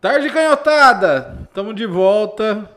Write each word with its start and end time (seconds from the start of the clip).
Tarde 0.00 0.30
canhotada! 0.30 1.36
Estamos 1.48 1.74
de 1.74 1.84
volta. 1.84 2.70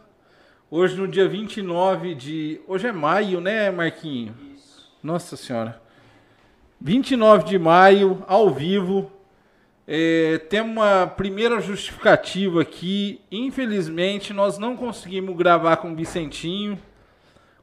Hoje 0.71 0.95
no 0.99 1.07
dia 1.07 1.27
29 1.27 2.15
de. 2.15 2.59
Hoje 2.67 2.87
é 2.87 2.91
maio, 2.91 3.39
né, 3.39 3.69
Marquinho? 3.69 4.33
Isso. 4.55 4.91
Nossa 5.03 5.37
Senhora. 5.37 5.79
29 6.79 7.43
de 7.43 7.59
maio, 7.59 8.25
ao 8.27 8.49
vivo. 8.49 9.11
É, 9.87 10.39
temos 10.49 10.71
uma 10.71 11.05
primeira 11.05 11.61
justificativa 11.61 12.63
aqui. 12.63 13.21
Infelizmente, 13.31 14.33
nós 14.33 14.57
não 14.57 14.75
conseguimos 14.75 15.37
gravar 15.37 15.77
com 15.77 15.91
o 15.91 15.95
Vicentinho. 15.95 16.79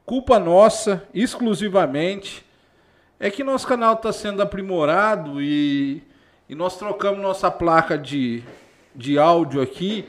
Culpa 0.05 0.39
nossa, 0.39 1.05
exclusivamente. 1.13 2.45
É 3.19 3.29
que 3.29 3.43
nosso 3.43 3.67
canal 3.67 3.95
está 3.95 4.13
sendo 4.13 4.41
aprimorado 4.41 5.41
e, 5.41 6.01
e 6.47 6.55
nós 6.55 6.77
trocamos 6.77 7.21
nossa 7.21 7.51
placa 7.51 7.97
de 7.97 8.41
de 8.99 9.17
áudio 9.17 9.61
aqui 9.61 10.05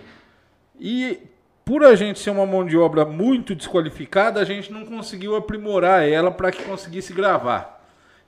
e 0.79 1.19
por 1.65 1.85
a 1.85 1.95
gente 1.95 2.19
ser 2.19 2.31
uma 2.31 2.45
mão 2.45 2.67
de 2.67 2.77
obra 2.77 3.05
muito 3.05 3.55
desqualificada, 3.55 4.41
a 4.41 4.45
gente 4.45 4.73
não 4.73 4.85
conseguiu 4.85 5.37
aprimorar 5.37 6.07
ela 6.07 6.31
para 6.31 6.51
que 6.51 6.65
conseguisse 6.65 7.13
gravar. 7.13 7.81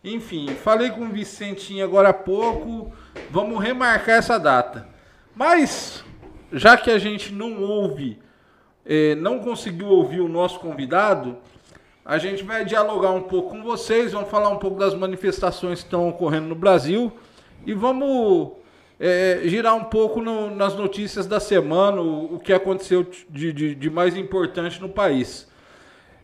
Enfim, 0.04 0.46
falei 0.48 0.90
com 0.90 1.06
o 1.06 1.08
Vicentinho 1.08 1.84
agora 1.84 2.10
há 2.10 2.14
pouco, 2.14 2.92
vamos 3.30 3.60
remarcar 3.60 4.16
essa 4.16 4.38
data. 4.38 4.86
Mas, 5.34 6.04
já 6.52 6.76
que 6.76 6.90
a 6.90 6.98
gente 6.98 7.32
não 7.32 7.60
ouve, 7.60 8.18
eh, 8.86 9.16
não 9.16 9.40
conseguiu 9.40 9.88
ouvir 9.88 10.20
o 10.20 10.28
nosso 10.28 10.60
convidado, 10.60 11.36
a 12.04 12.18
gente 12.18 12.44
vai 12.44 12.64
dialogar 12.64 13.10
um 13.10 13.22
pouco 13.22 13.50
com 13.50 13.62
vocês, 13.62 14.12
vamos 14.12 14.30
falar 14.30 14.50
um 14.50 14.58
pouco 14.58 14.78
das 14.78 14.94
manifestações 14.94 15.80
que 15.80 15.86
estão 15.86 16.08
ocorrendo 16.08 16.46
no 16.46 16.54
Brasil 16.54 17.12
e 17.66 17.74
vamos 17.74 18.61
é, 19.04 19.40
girar 19.46 19.74
um 19.74 19.82
pouco 19.82 20.22
no, 20.22 20.54
nas 20.54 20.76
notícias 20.76 21.26
da 21.26 21.40
semana, 21.40 22.00
o, 22.00 22.36
o 22.36 22.38
que 22.38 22.52
aconteceu 22.52 23.04
de, 23.28 23.52
de, 23.52 23.74
de, 23.74 23.90
mais 23.90 24.16
importante 24.16 24.80
no 24.80 24.88
país. 24.88 25.50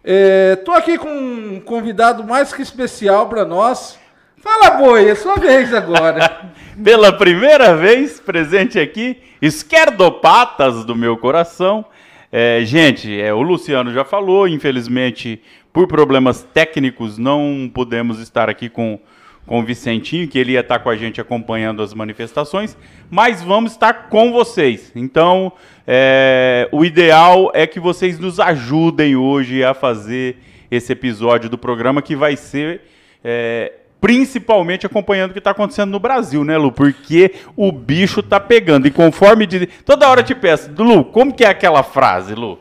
Estou 0.05 0.77
é, 0.77 0.79
aqui 0.79 0.97
com 0.97 1.09
um 1.11 1.61
convidado 1.61 2.23
mais 2.23 2.53
que 2.53 2.63
especial 2.63 3.29
para 3.29 3.45
nós. 3.45 3.99
Fala, 4.37 4.77
Boi, 4.77 5.11
é 5.11 5.17
sua 5.17 5.35
vez 5.35 5.75
agora. 5.75 6.53
Pela 6.83 7.13
primeira 7.13 7.75
vez 7.75 8.21
presente 8.21 8.79
aqui, 8.79 9.21
esquerdopatas 9.43 10.85
do 10.85 10.95
meu 10.95 11.17
coração. 11.17 11.85
É, 12.31 12.61
gente, 12.63 13.21
é, 13.21 13.35
o 13.35 13.43
Luciano 13.43 13.93
já 13.93 14.05
falou, 14.05 14.47
infelizmente, 14.47 15.43
por 15.73 15.89
problemas 15.89 16.45
técnicos, 16.55 17.19
não 17.19 17.69
podemos 17.75 18.21
estar 18.21 18.49
aqui 18.49 18.69
com 18.69 19.01
com 19.49 19.61
o 19.61 19.65
Vicentinho, 19.65 20.29
que 20.29 20.39
ele 20.39 20.53
ia 20.53 20.61
estar 20.61 20.79
com 20.79 20.91
a 20.91 20.97
gente 20.97 21.21
acompanhando 21.21 21.83
as 21.83 21.95
manifestações, 21.95 22.77
mas 23.11 23.43
vamos 23.43 23.73
estar 23.73 24.09
com 24.11 24.31
vocês. 24.31 24.93
Então, 24.95 25.51
é, 25.87 26.69
o 26.71 26.85
ideal 26.85 27.51
é 27.55 27.67
que 27.67 27.81
vocês 27.81 28.19
nos 28.19 28.39
ajudem 28.39 29.17
hoje 29.17 29.65
a 29.65 29.73
fazer 29.73 30.37
esse 30.71 30.93
episódio 30.93 31.49
do 31.49 31.57
programa 31.57 32.03
que 32.03 32.15
vai 32.15 32.37
ser 32.37 32.83
é, 33.25 33.73
principalmente 34.01 34.85
acompanhando 34.85 35.31
o 35.31 35.33
que 35.33 35.39
está 35.39 35.53
acontecendo 35.53 35.91
no 35.91 35.99
Brasil, 35.99 36.45
né, 36.45 36.59
Lu? 36.59 36.71
Porque 36.71 37.33
o 37.57 37.73
bicho 37.73 38.23
tá 38.23 38.39
pegando. 38.39 38.87
E 38.87 38.91
conforme. 38.91 39.49
Toda 39.85 40.09
hora 40.09 40.21
eu 40.21 40.25
te 40.25 40.35
peço, 40.35 40.71
Lu, 40.77 41.07
como 41.07 41.33
que 41.33 41.43
é 41.43 41.49
aquela 41.49 41.83
frase, 41.83 42.35
Lu? 42.35 42.59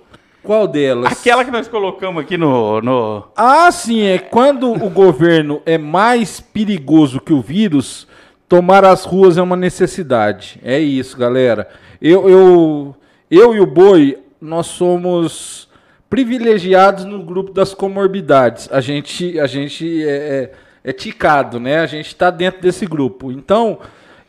Qual 0.48 0.66
delas? 0.66 1.12
Aquela 1.12 1.44
que 1.44 1.52
nós 1.52 1.68
colocamos 1.68 2.24
aqui 2.24 2.38
no, 2.38 2.80
no. 2.82 3.28
Ah, 3.36 3.70
sim, 3.70 4.04
é 4.04 4.18
quando 4.18 4.72
o 4.72 4.90
governo 4.90 5.62
é 5.66 5.78
mais 5.78 6.40
perigoso 6.40 7.20
que 7.20 7.34
o 7.34 7.42
vírus, 7.42 8.08
tomar 8.48 8.86
as 8.86 9.04
ruas 9.04 9.38
é 9.38 9.42
uma 9.42 9.58
necessidade. 9.58 10.58
É 10.64 10.80
isso, 10.80 11.18
galera. 11.18 11.68
Eu, 12.02 12.30
eu, 12.30 12.96
eu 13.30 13.56
e 13.56 13.60
o 13.60 13.66
Boi, 13.66 14.20
nós 14.40 14.68
somos 14.68 15.68
privilegiados 16.10 17.04
no 17.04 17.22
grupo 17.24 17.52
das 17.52 17.74
comorbidades. 17.74 18.70
A 18.72 18.80
gente, 18.80 19.38
a 19.42 19.48
gente 19.48 20.02
é, 20.02 20.52
é, 20.86 20.92
é 20.92 20.94
ticado, 20.94 21.60
né? 21.60 21.80
A 21.80 21.88
gente 21.88 22.08
está 22.08 22.30
dentro 22.30 22.62
desse 22.62 22.86
grupo. 22.86 23.34
Então, 23.34 23.80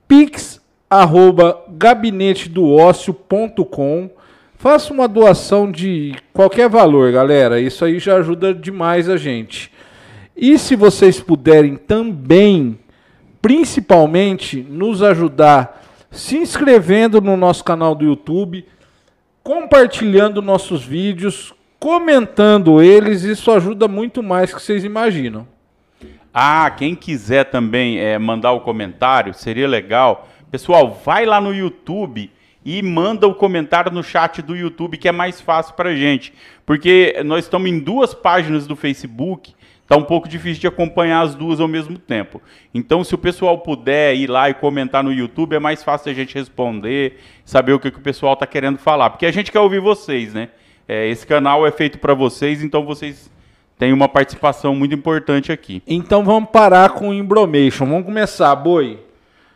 Pix 0.09 0.59
arroba 0.89 1.63
gabinetedoócio.com. 1.69 4.11
Faça 4.55 4.93
uma 4.93 5.07
doação 5.07 5.71
de 5.71 6.17
qualquer 6.33 6.69
valor, 6.69 7.13
galera. 7.13 7.61
Isso 7.61 7.85
aí 7.85 7.99
já 7.99 8.17
ajuda 8.17 8.55
demais 8.55 9.09
a 9.09 9.17
gente. 9.17 9.71
E 10.37 10.59
se 10.59 10.77
vocês 10.77 11.21
puderem 11.21 11.77
também, 11.77 12.79
principalmente, 13.41 14.67
nos 14.69 15.03
ajudar 15.03 15.85
se 16.11 16.39
inscrevendo 16.39 17.21
no 17.21 17.37
nosso 17.37 17.63
canal 17.63 17.95
do 17.95 18.05
YouTube, 18.05 18.65
compartilhando 19.43 20.41
nossos 20.41 20.85
vídeos, 20.85 21.53
comentando 21.79 22.83
eles, 22.83 23.23
isso 23.23 23.51
ajuda 23.51 23.87
muito 23.87 24.23
mais 24.23 24.53
que 24.53 24.61
vocês 24.61 24.83
imaginam. 24.83 25.47
Ah, 26.39 26.69
quem 26.69 26.95
quiser 26.95 27.45
também 27.45 27.99
é, 27.99 28.19
mandar 28.19 28.53
o 28.53 28.61
comentário, 28.61 29.33
seria 29.33 29.67
legal. 29.67 30.29
Pessoal, 30.51 31.01
vai 31.03 31.25
lá 31.25 31.41
no 31.41 31.55
YouTube 31.55 32.31
e 32.63 32.83
manda 32.83 33.27
o 33.27 33.35
comentário 33.35 33.91
no 33.91 34.05
chat 34.05 34.43
do 34.43 34.55
YouTube, 34.55 34.99
que 34.99 35.09
é 35.09 35.13
mais 35.13 35.41
fácil 35.41 35.73
para 35.73 35.97
gente. 35.97 36.35
Porque 36.67 37.23
nós 37.25 37.47
estamos 37.47 37.71
em 37.71 37.79
duas 37.79 38.13
páginas 38.13 38.67
do 38.67 38.77
Facebook, 38.77 39.55
tá 39.89 39.97
um 39.97 40.03
pouco 40.03 40.29
difícil 40.29 40.61
de 40.61 40.67
acompanhar 40.67 41.23
as 41.23 41.35
duas 41.35 41.59
ao 41.59 41.69
mesmo 41.69 41.97
tempo. 41.97 42.43
Então, 42.75 43.03
se 43.03 43.15
o 43.15 43.19
pessoal 43.19 43.57
puder 43.61 44.15
ir 44.15 44.27
lá 44.29 44.51
e 44.51 44.53
comentar 44.53 45.03
no 45.03 45.15
YouTube, 45.15 45.57
é 45.57 45.59
mais 45.59 45.83
fácil 45.83 46.13
a 46.13 46.15
gente 46.15 46.35
responder, 46.35 47.19
saber 47.47 47.73
o 47.73 47.81
que, 47.81 47.91
que 47.91 47.99
o 47.99 48.03
pessoal 48.03 48.35
está 48.35 48.47
querendo 48.47 48.77
falar. 48.77 49.09
Porque 49.09 49.25
a 49.25 49.33
gente 49.33 49.51
quer 49.51 49.61
ouvir 49.61 49.81
vocês, 49.81 50.35
né? 50.35 50.51
É, 50.87 51.09
esse 51.09 51.27
canal 51.27 51.67
é 51.67 51.71
feito 51.71 51.99
para 51.99 52.13
vocês, 52.13 52.63
então 52.63 52.85
vocês 52.85 53.35
tem 53.79 53.93
uma 53.93 54.09
participação 54.09 54.75
muito 54.75 54.95
importante 54.95 55.53
aqui. 55.53 55.83
Então 55.87 56.25
vamos 56.25 56.51
parar 56.51 56.91
com 56.91 57.11
o 57.11 57.15
Embromation. 57.15 57.87
Vamos 57.87 58.07
começar, 58.07 58.55
Boi. 58.57 59.01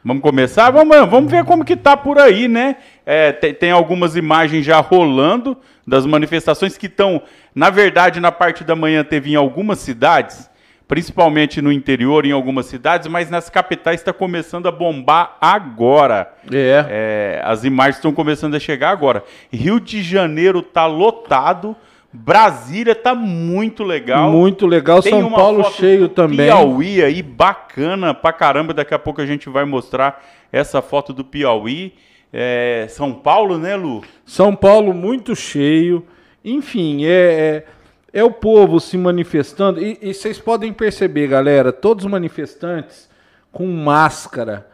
Vamos 0.04 0.22
começar? 0.22 0.70
Vamos, 0.70 0.96
vamos 1.10 1.30
ver 1.30 1.44
como 1.44 1.64
que 1.64 1.76
tá 1.76 1.96
por 1.96 2.18
aí, 2.18 2.48
né? 2.48 2.76
É, 3.04 3.32
tem, 3.32 3.52
tem, 3.52 3.70
algumas 3.70 4.16
imagens 4.16 4.64
já 4.64 4.78
rolando 4.80 5.56
das 5.86 6.06
manifestações 6.06 6.78
que 6.78 6.86
estão, 6.86 7.22
na 7.54 7.68
verdade, 7.68 8.18
na 8.18 8.32
parte 8.32 8.64
da 8.64 8.74
manhã 8.74 9.04
teve 9.04 9.32
em 9.32 9.36
algumas 9.36 9.78
cidades. 9.78 10.48
principalmente 10.88 11.62
no 11.62 11.70
interior, 11.70 12.26
em 12.26 12.32
algumas 12.32 12.66
cidades, 12.66 13.06
mas 13.06 13.30
nas 13.30 13.48
capitais 13.48 14.00
está 14.00 14.12
começando 14.12 14.66
a 14.66 14.72
bombar 14.72 15.36
agora. 15.40 16.32
É. 16.50 16.86
É, 16.88 17.42
as 17.44 17.62
imagens 17.62 17.96
estão 17.96 18.12
começando 18.12 18.54
a 18.56 18.58
chegar 18.58 18.90
agora. 18.90 19.22
Rio 19.52 19.78
de 19.78 20.02
Janeiro 20.02 20.62
tá 20.62 20.86
lotado. 20.86 21.76
Brasília 22.12 22.94
tá 22.94 23.14
muito 23.14 23.84
legal. 23.84 24.30
Muito 24.30 24.66
legal. 24.66 25.00
Tem 25.00 25.12
São 25.12 25.30
Paulo 25.30 25.70
cheio 25.70 26.08
também. 26.08 26.48
Piauí 26.48 27.02
aí, 27.02 27.22
bacana 27.22 28.12
pra 28.12 28.32
caramba. 28.32 28.74
Daqui 28.74 28.92
a 28.92 28.98
pouco 28.98 29.20
a 29.20 29.26
gente 29.26 29.48
vai 29.48 29.64
mostrar 29.64 30.24
essa 30.50 30.82
foto 30.82 31.12
do 31.12 31.24
Piauí. 31.24 31.94
É, 32.32 32.86
São 32.88 33.12
Paulo, 33.12 33.58
né, 33.58 33.76
Lu? 33.76 34.02
São 34.26 34.56
Paulo 34.56 34.92
muito 34.92 35.36
cheio. 35.36 36.04
Enfim, 36.44 37.04
é, 37.04 37.64
é, 38.12 38.20
é 38.20 38.24
o 38.24 38.30
povo 38.32 38.80
se 38.80 38.98
manifestando. 38.98 39.80
E, 39.80 39.96
e 40.02 40.12
vocês 40.12 40.38
podem 40.38 40.72
perceber, 40.72 41.28
galera, 41.28 41.72
todos 41.72 42.04
os 42.04 42.10
manifestantes 42.10 43.08
com 43.52 43.66
máscara. 43.66 44.66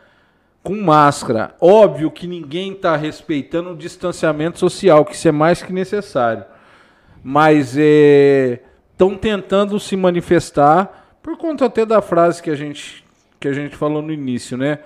Com 0.62 0.74
máscara. 0.80 1.54
Óbvio 1.60 2.10
que 2.10 2.26
ninguém 2.26 2.72
está 2.72 2.96
respeitando 2.96 3.70
o 3.70 3.76
distanciamento 3.76 4.58
social, 4.58 5.04
que 5.04 5.14
isso 5.14 5.28
é 5.28 5.32
mais 5.32 5.62
que 5.62 5.72
necessário. 5.72 6.44
Mas 7.22 7.76
estão 7.76 9.16
tentando 9.16 9.78
se 9.80 9.96
manifestar 9.96 11.18
por 11.22 11.36
conta 11.36 11.66
até 11.66 11.84
da 11.84 12.00
frase 12.00 12.42
que 12.42 12.50
a 12.50 12.54
gente, 12.54 13.04
que 13.40 13.48
a 13.48 13.52
gente 13.52 13.76
falou 13.76 14.00
no 14.00 14.12
início, 14.12 14.56
né? 14.56 14.78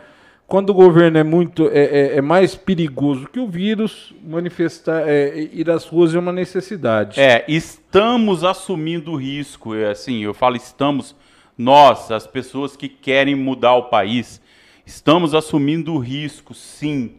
quando 0.50 0.70
o 0.70 0.74
governo 0.74 1.16
é 1.16 1.22
muito 1.22 1.68
é, 1.68 1.84
é, 1.84 2.16
é 2.16 2.20
mais 2.20 2.56
perigoso 2.56 3.28
que 3.28 3.38
o 3.38 3.46
vírus, 3.46 4.12
manifestar 4.20 5.08
é, 5.08 5.48
ir 5.52 5.70
às 5.70 5.84
ruas 5.84 6.12
é 6.12 6.18
uma 6.18 6.32
necessidade. 6.32 7.20
É, 7.20 7.44
estamos 7.46 8.42
assumindo 8.42 9.14
risco. 9.14 9.76
É 9.76 9.92
assim, 9.92 10.24
eu 10.24 10.34
falo 10.34 10.56
estamos 10.56 11.14
nós, 11.56 12.10
as 12.10 12.26
pessoas 12.26 12.74
que 12.74 12.88
querem 12.88 13.36
mudar 13.36 13.74
o 13.74 13.84
país, 13.84 14.42
estamos 14.84 15.36
assumindo 15.36 15.96
risco, 15.98 16.52
sim, 16.52 17.12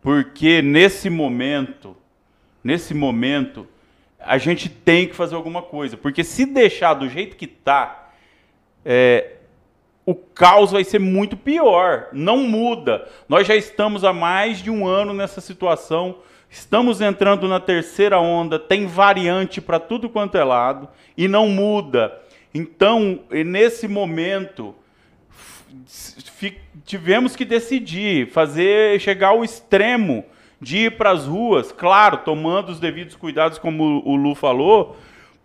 porque 0.00 0.62
nesse 0.62 1.10
momento, 1.10 1.96
nesse 2.62 2.94
momento, 2.94 3.66
a 4.26 4.38
gente 4.38 4.68
tem 4.68 5.06
que 5.06 5.14
fazer 5.14 5.34
alguma 5.34 5.62
coisa, 5.62 5.96
porque 5.96 6.24
se 6.24 6.44
deixar 6.44 6.94
do 6.94 7.08
jeito 7.08 7.36
que 7.36 7.44
está, 7.44 8.10
é, 8.84 9.36
o 10.06 10.14
caos 10.14 10.70
vai 10.70 10.84
ser 10.84 11.00
muito 11.00 11.36
pior. 11.36 12.08
Não 12.12 12.38
muda. 12.38 13.08
Nós 13.28 13.46
já 13.46 13.56
estamos 13.56 14.04
há 14.04 14.12
mais 14.12 14.58
de 14.58 14.70
um 14.70 14.86
ano 14.86 15.12
nessa 15.12 15.40
situação. 15.40 16.18
Estamos 16.48 17.00
entrando 17.00 17.48
na 17.48 17.58
terceira 17.58 18.20
onda, 18.20 18.56
tem 18.56 18.86
variante 18.86 19.60
para 19.60 19.80
tudo 19.80 20.08
quanto 20.08 20.38
é 20.38 20.44
lado 20.44 20.88
e 21.16 21.26
não 21.26 21.48
muda. 21.48 22.16
Então, 22.54 23.20
nesse 23.30 23.88
momento, 23.88 24.74
tivemos 26.84 27.34
que 27.34 27.44
decidir, 27.44 28.30
fazer 28.30 29.00
chegar 29.00 29.28
ao 29.28 29.44
extremo 29.44 30.24
de 30.60 30.86
ir 30.86 30.96
para 30.96 31.10
as 31.10 31.26
ruas, 31.26 31.70
claro, 31.72 32.18
tomando 32.18 32.70
os 32.70 32.80
devidos 32.80 33.14
cuidados, 33.14 33.58
como 33.58 34.02
o 34.04 34.16
Lu 34.16 34.34
falou, 34.34 34.96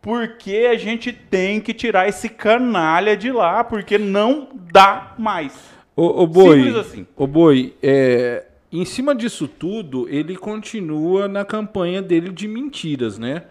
porque 0.02 0.70
a 0.72 0.78
gente 0.78 1.12
tem 1.12 1.60
que 1.60 1.74
tirar 1.74 2.08
esse 2.08 2.30
canalha 2.30 3.16
de 3.16 3.32
lá, 3.32 3.64
porque 3.64 3.98
não 3.98 4.48
dá 4.72 5.14
mais. 5.18 5.54
O, 5.96 6.24
o 6.24 6.28
Boi, 6.28 6.80
assim. 6.80 7.06
O 7.16 7.28
Boi, 7.28 7.74
é, 7.84 8.46
em 8.72 8.86
cima 8.86 9.14
disso 9.14 9.48
tudo, 9.48 10.08
ele 10.10 10.36
continua 10.36 11.28
na 11.28 11.44
campanha 11.44 12.02
dele 12.02 12.30
de 12.30 12.48
mentiras, 12.48 13.20
né? 13.20 13.44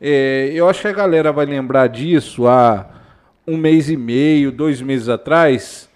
É, 0.00 0.50
eu 0.54 0.68
acho 0.68 0.82
que 0.82 0.88
a 0.88 0.92
galera 0.92 1.32
vai 1.32 1.46
lembrar 1.46 1.88
disso 1.88 2.46
há 2.46 2.86
um 3.46 3.56
mês 3.56 3.88
e 3.88 3.96
meio, 3.96 4.52
dois 4.52 4.80
meses 4.80 5.08
atrás. 5.08 5.87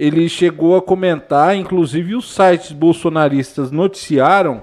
Ele 0.00 0.30
chegou 0.30 0.78
a 0.78 0.80
comentar, 0.80 1.54
inclusive 1.54 2.14
os 2.14 2.34
sites 2.34 2.72
bolsonaristas 2.72 3.70
noticiaram 3.70 4.62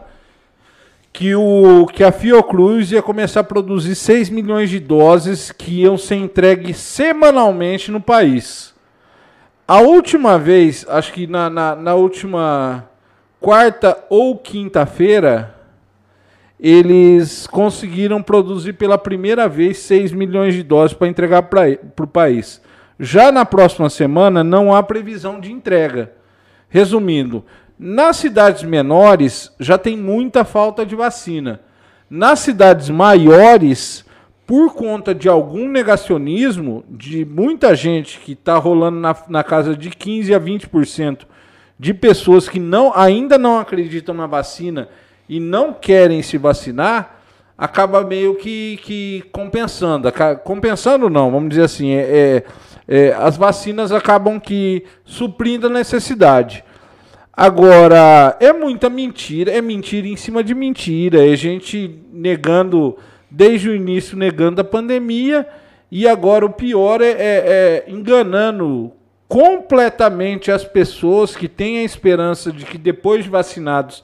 que, 1.13 1.35
o, 1.35 1.85
que 1.85 2.03
a 2.03 2.11
Fiocruz 2.11 2.91
ia 2.91 3.03
começar 3.03 3.41
a 3.41 3.43
produzir 3.43 3.93
6 3.93 4.31
milhões 4.31 4.67
de 4.67 4.79
doses 4.79 5.51
que 5.51 5.81
iam 5.81 5.95
ser 5.95 6.15
entregues 6.15 6.77
semanalmente 6.77 7.91
no 7.91 8.01
país. 8.01 8.73
A 9.67 9.79
última 9.79 10.39
vez, 10.39 10.83
acho 10.89 11.13
que 11.13 11.27
na, 11.27 11.51
na, 11.51 11.75
na 11.75 11.93
última 11.93 12.89
quarta 13.39 13.95
ou 14.09 14.39
quinta-feira, 14.39 15.55
eles 16.59 17.45
conseguiram 17.45 18.23
produzir 18.23 18.73
pela 18.73 18.97
primeira 18.97 19.47
vez 19.47 19.77
6 19.77 20.13
milhões 20.13 20.55
de 20.55 20.63
doses 20.63 20.97
para 20.97 21.07
entregar 21.07 21.43
para 21.43 21.77
o 21.99 22.07
país. 22.07 22.59
Já 22.99 23.31
na 23.31 23.45
próxima 23.45 23.89
semana, 23.89 24.43
não 24.43 24.73
há 24.73 24.81
previsão 24.81 25.39
de 25.39 25.51
entrega. 25.51 26.11
Resumindo, 26.69 27.45
nas 27.77 28.17
cidades 28.17 28.63
menores 28.63 29.51
já 29.59 29.77
tem 29.77 29.95
muita 29.95 30.43
falta 30.43 30.85
de 30.85 30.95
vacina. 30.95 31.61
Nas 32.09 32.39
cidades 32.39 32.89
maiores, 32.89 34.05
por 34.45 34.73
conta 34.73 35.13
de 35.13 35.27
algum 35.27 35.67
negacionismo 35.67 36.83
de 36.89 37.25
muita 37.25 37.75
gente 37.75 38.19
que 38.19 38.31
está 38.31 38.57
rolando 38.57 38.99
na, 38.99 39.15
na 39.27 39.43
casa 39.43 39.75
de 39.75 39.89
15 39.89 40.33
a 40.33 40.39
20% 40.39 41.25
de 41.77 41.93
pessoas 41.93 42.49
que 42.49 42.59
não, 42.59 42.91
ainda 42.95 43.37
não 43.37 43.59
acreditam 43.59 44.15
na 44.15 44.25
vacina 44.25 44.89
e 45.29 45.39
não 45.39 45.73
querem 45.73 46.23
se 46.23 46.37
vacinar, 46.37 47.19
acaba 47.57 48.03
meio 48.03 48.35
que, 48.35 48.79
que 48.83 49.23
compensando. 49.31 50.11
Compensando 50.43 51.09
não, 51.09 51.29
vamos 51.29 51.49
dizer 51.49 51.63
assim, 51.63 51.91
é, 51.91 52.01
é, 52.01 52.43
é, 52.87 53.13
as 53.17 53.35
vacinas 53.35 53.91
acabam 53.91 54.39
que 54.39 54.83
suprindo 55.03 55.67
a 55.67 55.69
necessidade. 55.69 56.63
Agora, 57.33 58.35
é 58.39 58.51
muita 58.51 58.89
mentira, 58.89 59.51
é 59.51 59.61
mentira 59.61 60.07
em 60.07 60.15
cima 60.15 60.43
de 60.43 60.55
mentira, 60.55 61.31
é 61.31 61.35
gente 61.35 61.99
negando, 62.11 62.97
desde 63.29 63.69
o 63.69 63.75
início, 63.75 64.17
negando 64.17 64.61
a 64.61 64.63
pandemia, 64.63 65.47
e 65.91 66.07
agora 66.07 66.45
o 66.45 66.49
pior 66.49 67.01
é, 67.01 67.09
é, 67.09 67.15
é 67.19 67.85
enganando 67.87 68.91
completamente 69.27 70.51
as 70.51 70.63
pessoas 70.63 71.35
que 71.35 71.47
têm 71.47 71.79
a 71.79 71.83
esperança 71.83 72.51
de 72.51 72.65
que 72.65 72.77
depois 72.77 73.25
de 73.25 73.29
vacinados 73.29 74.03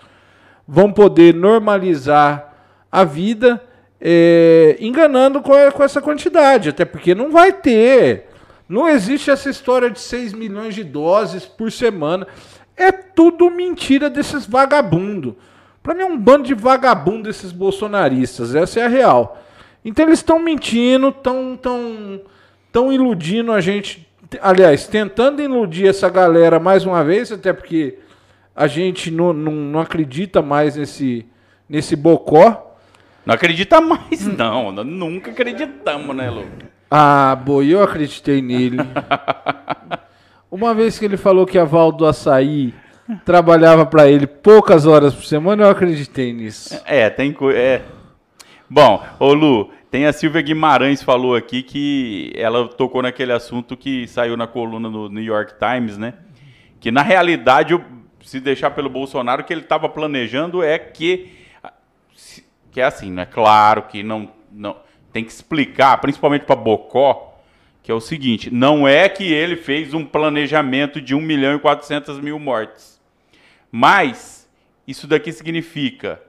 vão 0.68 0.92
poder 0.92 1.34
normalizar 1.34 2.54
a 2.92 3.04
vida, 3.04 3.62
é, 4.00 4.78
enganando 4.80 5.42
com, 5.42 5.54
com 5.72 5.84
essa 5.84 6.02
quantidade, 6.02 6.70
até 6.70 6.86
porque 6.86 7.16
não 7.16 7.32
vai 7.32 7.52
ter. 7.52 8.28
Não 8.74 8.90
existe 8.90 9.30
essa 9.30 9.52
história 9.52 9.88
de 9.88 10.00
6 10.00 10.34
milhões 10.34 10.74
de 10.74 10.84
doses 10.84 11.46
por 11.46 11.72
semana. 11.72 12.26
É 12.76 12.92
tudo 12.92 13.52
mentira 13.52 14.10
desses 14.10 14.48
vagabundos. 14.48 15.36
Para 15.84 15.94
mim 15.94 16.02
é 16.02 16.06
um 16.08 16.18
bando 16.18 16.46
de 16.48 16.56
vagabundo 16.56 17.30
esses 17.30 17.52
bolsonaristas, 17.52 18.56
essa 18.56 18.80
é 18.80 18.86
a 18.86 18.88
real. 18.88 19.40
Então 19.86 20.04
eles 20.04 20.18
estão 20.18 20.40
mentindo, 20.40 21.10
estão 21.10 21.56
tão, 21.56 22.22
tão 22.72 22.92
iludindo 22.92 23.52
a 23.52 23.62
gente, 23.62 24.08
aliás, 24.42 24.88
tentando 24.88 25.40
iludir 25.40 25.88
essa 25.88 26.10
galera 26.10 26.60
mais 26.60 26.84
uma 26.84 27.04
vez, 27.04 27.32
até 27.32 27.54
porque 27.54 28.00
a 28.56 28.66
gente 28.66 29.12
não, 29.12 29.34
não, 29.34 29.52
não 29.52 29.80
acredita 29.82 30.42
mais 30.42 30.76
nesse, 30.76 31.28
nesse 31.70 31.96
bocó. 31.96 32.76
Não 33.24 33.36
acredita 33.36 33.80
mais, 33.80 34.26
não. 34.36 34.72
Nunca 34.72 35.30
acreditamos, 35.30 36.16
né, 36.16 36.28
Lu? 36.32 36.73
Ah, 36.96 37.36
boi, 37.36 37.74
eu 37.74 37.82
acreditei 37.82 38.40
nele. 38.40 38.78
Uma 40.52 40.76
vez 40.76 41.00
que 41.00 41.06
ele 41.06 41.18
falou 41.18 41.44
que 41.44 41.58
a 41.58 41.66
Val 41.66 41.92
do 41.92 42.06
Açaí 42.06 42.72
trabalhava 43.26 43.84
para 43.84 44.08
ele 44.08 44.28
poucas 44.28 44.86
horas 44.86 45.12
por 45.12 45.24
semana, 45.24 45.64
eu 45.64 45.72
acreditei 45.72 46.32
nisso. 46.32 46.80
É, 46.86 47.10
tem 47.10 47.34
coisa. 47.34 47.58
É. 47.58 47.82
Bom, 48.70 49.04
ô 49.18 49.34
Lu, 49.34 49.72
tem 49.90 50.06
a 50.06 50.14
Silvia 50.14 50.44
Guimarães 50.44 51.02
falou 51.02 51.36
aqui 51.36 51.64
que 51.64 52.32
ela 52.36 52.68
tocou 52.68 53.02
naquele 53.02 53.32
assunto 53.32 53.76
que 53.76 54.08
saiu 54.08 54.38
na 54.38 54.46
coluna 54.46 54.88
do 54.88 55.10
New 55.10 55.24
York 55.24 55.56
Times, 55.58 55.98
né? 55.98 56.14
Que 56.80 56.92
na 56.92 57.02
realidade, 57.02 57.76
se 58.22 58.40
deixar 58.40 58.70
pelo 58.70 58.88
Bolsonaro, 58.88 59.42
o 59.42 59.46
que 59.46 59.52
ele 59.52 59.62
estava 59.62 59.90
planejando 59.90 60.62
é 60.62 60.78
que. 60.78 61.32
Que 62.72 62.82
é 62.82 62.84
assim, 62.84 63.12
né? 63.12 63.26
Claro 63.26 63.82
que 63.84 64.04
não, 64.04 64.30
não. 64.52 64.76
Tem 65.14 65.24
que 65.24 65.32
explicar, 65.32 66.02
principalmente 66.02 66.44
para 66.44 66.56
Bocó, 66.56 67.40
que 67.84 67.92
é 67.92 67.94
o 67.94 68.02
seguinte: 68.02 68.52
não 68.52 68.88
é 68.88 69.08
que 69.08 69.32
ele 69.32 69.56
fez 69.56 69.94
um 69.94 70.04
planejamento 70.04 71.00
de 71.00 71.14
1 71.14 71.22
milhão 71.22 71.56
e 71.56 71.60
400 71.60 72.20
mil 72.20 72.40
mortes, 72.40 73.00
mas 73.72 74.50
isso 74.88 75.06
daqui 75.06 75.32
significa, 75.32 76.20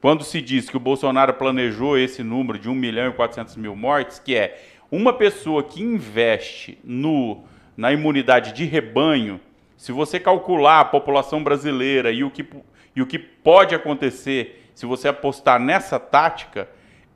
quando 0.00 0.22
se 0.22 0.40
diz 0.40 0.70
que 0.70 0.76
o 0.76 0.80
Bolsonaro 0.80 1.34
planejou 1.34 1.98
esse 1.98 2.22
número 2.22 2.58
de 2.58 2.68
1 2.68 2.74
milhão 2.74 3.10
e 3.10 3.12
400 3.12 3.56
mil 3.56 3.74
mortes, 3.74 4.20
que 4.20 4.36
é 4.36 4.62
uma 4.90 5.12
pessoa 5.12 5.64
que 5.64 5.82
investe 5.82 6.78
no, 6.84 7.42
na 7.76 7.92
imunidade 7.92 8.52
de 8.52 8.64
rebanho, 8.64 9.40
se 9.76 9.90
você 9.90 10.20
calcular 10.20 10.80
a 10.80 10.84
população 10.84 11.42
brasileira 11.42 12.12
e 12.12 12.22
o 12.22 12.30
que, 12.30 12.46
e 12.94 13.02
o 13.02 13.06
que 13.06 13.18
pode 13.18 13.74
acontecer 13.74 14.70
se 14.74 14.86
você 14.86 15.08
apostar 15.08 15.58
nessa 15.58 15.98
tática 15.98 16.68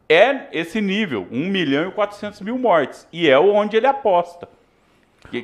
é 0.08 0.48
esse 0.52 0.80
nível, 0.80 1.26
1 1.30 1.48
milhão 1.48 1.88
e 1.88 1.92
400 1.92 2.40
mil 2.40 2.58
mortes. 2.58 3.06
E 3.12 3.28
é 3.28 3.38
onde 3.38 3.76
ele 3.76 3.86
aposta. 3.86 4.48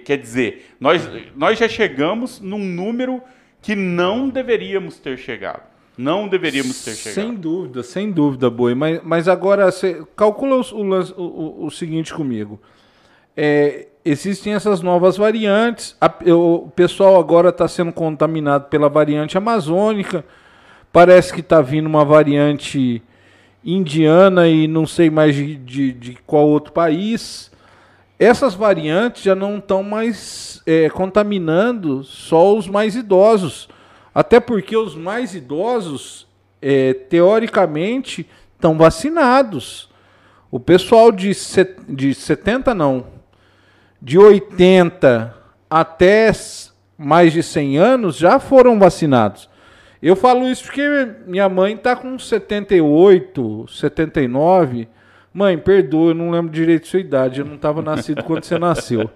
Quer 0.05 0.19
dizer, 0.19 0.75
nós, 0.79 1.09
nós 1.35 1.59
já 1.59 1.69
chegamos 1.69 2.41
num 2.41 2.59
número 2.59 3.21
que 3.61 3.75
não 3.75 4.29
deveríamos 4.29 4.99
ter 4.99 5.19
chegado. 5.19 5.63
Não 5.97 6.29
deveríamos 6.29 6.85
ter 6.85 6.95
chegado. 6.95 7.15
Sem 7.15 7.35
dúvida, 7.35 7.83
sem 7.83 8.11
dúvida, 8.11 8.49
Boi. 8.49 8.75
Mas, 8.75 9.01
mas 9.03 9.29
agora, 9.29 9.71
você 9.71 10.03
calcula 10.17 10.57
o, 10.57 11.21
o, 11.21 11.67
o, 11.67 11.71
seguinte 11.71 12.15
comigo. 12.15 12.61
É, 13.37 13.89
existem 14.05 14.55
essas 14.55 14.81
novas 14.81 15.17
variantes. 15.17 15.97
A, 16.01 16.11
o 16.33 16.71
pessoal 16.75 17.19
agora 17.19 17.51
está 17.51 17.69
sendo 17.69 17.93
contaminado 17.93 18.69
pela 18.69 18.89
variante 18.89 19.37
amazônica. 19.37 20.25
Parece 20.93 21.33
que 21.33 21.41
está 21.41 21.61
vindo 21.61 21.87
uma 21.87 22.05
variante 22.05 23.03
indiana 23.65 24.49
e 24.49 24.67
não 24.67 24.87
sei 24.87 25.11
mais 25.11 25.35
de, 25.35 25.57
de, 25.57 25.93
de 25.93 26.19
qual 26.27 26.49
outro 26.49 26.73
país. 26.73 27.51
Essas 28.19 28.55
variantes 28.55 29.23
já 29.23 29.35
não 29.35 29.59
estão 29.59 29.83
mais 29.83 30.63
é, 30.67 30.89
contaminando 30.91 32.05
só 32.05 32.57
os 32.57 32.69
mais 32.69 32.95
idosos. 32.95 33.69
Até 34.15 34.39
porque 34.39 34.77
os 34.77 34.95
mais 34.95 35.35
idosos, 35.35 36.27
é, 36.61 36.93
teoricamente, 36.95 38.29
estão 38.55 38.77
vacinados. 38.77 39.91
O 40.51 40.61
pessoal 40.61 41.11
de, 41.11 41.35
set, 41.35 41.77
de 41.89 42.15
70 42.15 42.75
não, 42.75 43.07
de 44.01 44.19
80 44.19 45.35
até 45.71 46.31
mais 46.99 47.33
de 47.33 47.43
100 47.43 47.79
anos 47.79 48.17
já 48.17 48.39
foram 48.39 48.79
vacinados. 48.79 49.49
Eu 50.03 50.17
falo 50.17 50.49
isso 50.49 50.65
porque 50.65 50.83
minha 51.27 51.49
mãe 51.49 51.75
está 51.75 51.95
com 51.95 52.19
78, 52.19 53.67
79. 53.69 54.89
Mãe, 55.33 55.57
perdoa, 55.57 56.11
eu 56.11 56.15
não 56.15 56.31
lembro 56.31 56.51
direito 56.51 56.89
sua 56.89 56.99
idade, 56.99 57.41
eu 57.41 57.47
não 57.47 57.55
estava 57.55 57.81
nascido 57.81 58.25
quando 58.25 58.43
você 58.43 58.59
nasceu. 58.59 59.09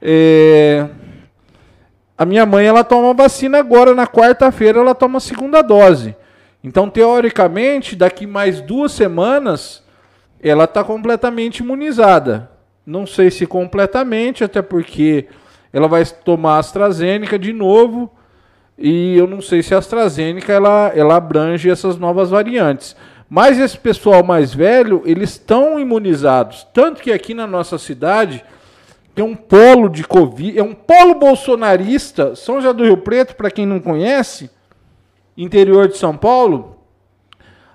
É... 0.00 0.88
A 2.16 2.24
minha 2.24 2.46
mãe 2.46 2.66
ela 2.66 2.82
toma 2.82 3.12
vacina 3.12 3.58
agora, 3.58 3.94
na 3.94 4.06
quarta-feira 4.06 4.80
ela 4.80 4.94
toma 4.94 5.18
a 5.18 5.20
segunda 5.20 5.60
dose. 5.60 6.16
Então, 6.64 6.88
teoricamente, 6.88 7.94
daqui 7.94 8.26
mais 8.26 8.60
duas 8.60 8.92
semanas, 8.92 9.84
ela 10.42 10.64
está 10.64 10.82
completamente 10.82 11.58
imunizada. 11.58 12.50
Não 12.86 13.06
sei 13.06 13.30
se 13.30 13.46
completamente, 13.46 14.42
até 14.42 14.62
porque 14.62 15.26
ela 15.72 15.86
vai 15.86 16.04
tomar 16.06 16.58
AstraZeneca 16.58 17.38
de 17.38 17.52
novo. 17.52 18.10
E 18.78 19.16
eu 19.16 19.26
não 19.26 19.40
sei 19.40 19.62
se 19.62 19.74
a 19.74 19.78
AstraZeneca 19.78 20.52
ela, 20.52 20.92
ela 20.94 21.16
abrange 21.16 21.70
essas 21.70 21.96
novas 21.96 22.30
variantes. 22.30 22.94
Mas 23.28 23.58
esse 23.58 23.76
pessoal 23.78 24.22
mais 24.22 24.54
velho, 24.54 25.02
eles 25.04 25.30
estão 25.30 25.78
imunizados. 25.78 26.66
Tanto 26.72 27.02
que 27.02 27.10
aqui 27.10 27.34
na 27.34 27.46
nossa 27.46 27.78
cidade 27.78 28.44
tem 29.14 29.24
um 29.24 29.34
polo 29.34 29.88
de 29.88 30.04
Covid, 30.04 30.58
é 30.58 30.62
um 30.62 30.74
polo 30.74 31.14
bolsonarista, 31.14 32.36
São 32.36 32.56
José 32.60 32.72
do 32.74 32.84
Rio 32.84 32.98
Preto, 32.98 33.34
para 33.34 33.50
quem 33.50 33.64
não 33.64 33.80
conhece, 33.80 34.50
interior 35.36 35.88
de 35.88 35.96
São 35.96 36.14
Paulo. 36.14 36.76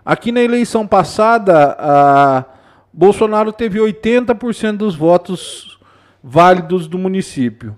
Aqui 0.05 0.31
na 0.31 0.41
eleição 0.41 0.85
passada, 0.85 1.75
a 1.79 2.45
Bolsonaro 2.93 3.51
teve 3.51 3.79
80% 3.79 4.77
dos 4.77 4.95
votos 4.95 5.79
válidos 6.23 6.87
do 6.87 6.99
município. 6.99 7.75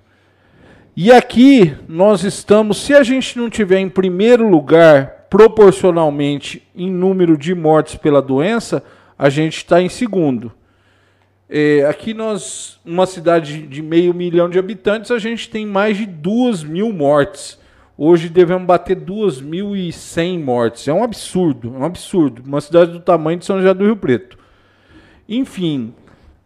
E 0.96 1.12
aqui 1.12 1.76
nós 1.88 2.24
estamos, 2.24 2.78
se 2.78 2.94
a 2.94 3.02
gente 3.02 3.36
não 3.36 3.50
tiver 3.50 3.80
em 3.80 3.90
primeiro 3.90 4.48
lugar, 4.48 5.26
proporcionalmente 5.28 6.62
em 6.76 6.92
número 6.92 7.36
de 7.36 7.56
mortes 7.56 7.96
pela 7.96 8.22
doença, 8.22 8.84
a 9.18 9.28
gente 9.28 9.58
está 9.58 9.82
em 9.82 9.90
segundo. 9.90 10.52
É, 11.50 11.84
aqui 11.90 12.14
nós, 12.14 12.80
uma 12.86 13.08
cidade 13.08 13.66
de 13.66 13.82
meio 13.82 14.14
milhão 14.14 14.48
de 14.48 14.60
habitantes, 14.60 15.10
a 15.10 15.18
gente 15.18 15.50
tem 15.50 15.66
mais 15.66 15.98
de 15.98 16.06
duas 16.06 16.64
mil 16.64 16.94
mortes. 16.94 17.58
Hoje 17.98 18.30
devemos 18.30 18.68
bater 18.68 18.96
2.100 18.96 20.44
mortes. 20.44 20.88
É 20.88 20.94
um 20.94 21.04
absurdo, 21.04 21.74
é 21.76 21.80
um 21.80 21.86
absurdo. 21.86 22.44
Uma 22.46 22.62
cidade 22.62 22.92
do 22.92 23.00
tamanho 23.00 23.40
de 23.40 23.46
São 23.46 23.58
José 23.58 23.74
do 23.74 23.86
Rio 23.86 23.98
Preto. 23.98 24.38
Enfim, 25.28 25.92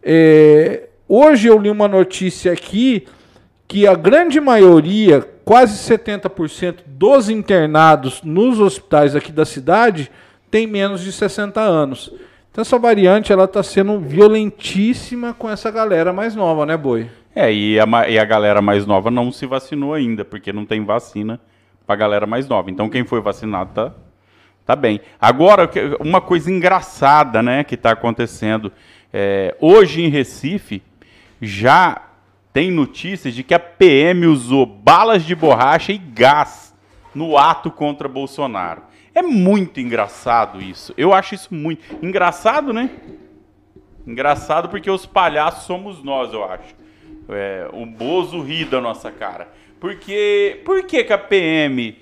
é, 0.02 0.88
hoje 1.06 1.48
eu 1.48 1.58
li 1.58 1.68
uma 1.68 1.88
notícia 1.88 2.50
aqui 2.50 3.06
que 3.68 3.86
a 3.86 3.94
grande 3.94 4.40
maioria, 4.40 5.20
quase 5.44 5.76
70% 5.94 6.78
dos 6.86 7.28
internados 7.28 8.22
nos 8.22 8.58
hospitais 8.58 9.14
aqui 9.14 9.30
da 9.30 9.44
cidade 9.44 10.10
tem 10.50 10.66
menos 10.66 11.02
de 11.02 11.12
60 11.12 11.60
anos. 11.60 12.10
Então 12.50 12.62
essa 12.62 12.78
variante 12.78 13.30
ela 13.30 13.44
está 13.44 13.62
sendo 13.62 14.00
violentíssima 14.00 15.34
com 15.34 15.50
essa 15.50 15.70
galera 15.70 16.14
mais 16.14 16.34
nova, 16.34 16.64
né, 16.64 16.78
Boi? 16.78 17.10
É, 17.36 17.52
e 17.52 17.78
a, 17.78 17.86
e 18.08 18.18
a 18.18 18.24
galera 18.24 18.62
mais 18.62 18.86
nova 18.86 19.10
não 19.10 19.30
se 19.30 19.44
vacinou 19.44 19.92
ainda, 19.92 20.24
porque 20.24 20.50
não 20.50 20.64
tem 20.64 20.82
vacina 20.82 21.38
para 21.86 21.94
a 21.94 21.98
galera 21.98 22.26
mais 22.26 22.48
nova. 22.48 22.70
Então 22.70 22.88
quem 22.88 23.04
foi 23.04 23.20
vacinado 23.20 23.72
tá, 23.74 23.92
tá 24.64 24.74
bem. 24.74 24.98
Agora, 25.20 25.70
uma 26.00 26.22
coisa 26.22 26.50
engraçada 26.50 27.42
né, 27.42 27.62
que 27.64 27.74
está 27.74 27.92
acontecendo. 27.92 28.72
É, 29.12 29.54
hoje 29.60 30.02
em 30.02 30.08
Recife 30.08 30.82
já 31.40 32.07
tem 32.58 32.72
notícias 32.72 33.34
de 33.34 33.44
que 33.44 33.54
a 33.54 33.58
PM 33.60 34.26
usou 34.26 34.66
balas 34.66 35.24
de 35.24 35.32
borracha 35.32 35.92
e 35.92 35.96
gás 35.96 36.74
no 37.14 37.38
ato 37.38 37.70
contra 37.70 38.08
Bolsonaro. 38.08 38.82
É 39.14 39.22
muito 39.22 39.78
engraçado 39.78 40.60
isso. 40.60 40.92
Eu 40.98 41.14
acho 41.14 41.36
isso 41.36 41.54
muito 41.54 41.84
engraçado, 42.02 42.72
né? 42.72 42.90
Engraçado 44.04 44.68
porque 44.68 44.90
os 44.90 45.06
palhaços 45.06 45.66
somos 45.66 46.02
nós, 46.02 46.32
eu 46.32 46.42
acho. 46.42 46.74
É, 47.28 47.68
o 47.72 47.86
Bozo 47.86 48.42
ri 48.42 48.64
da 48.64 48.80
nossa 48.80 49.12
cara. 49.12 49.52
Porque 49.78 50.60
por 50.64 50.82
que, 50.82 51.04
que 51.04 51.12
a 51.12 51.18
PM 51.18 51.92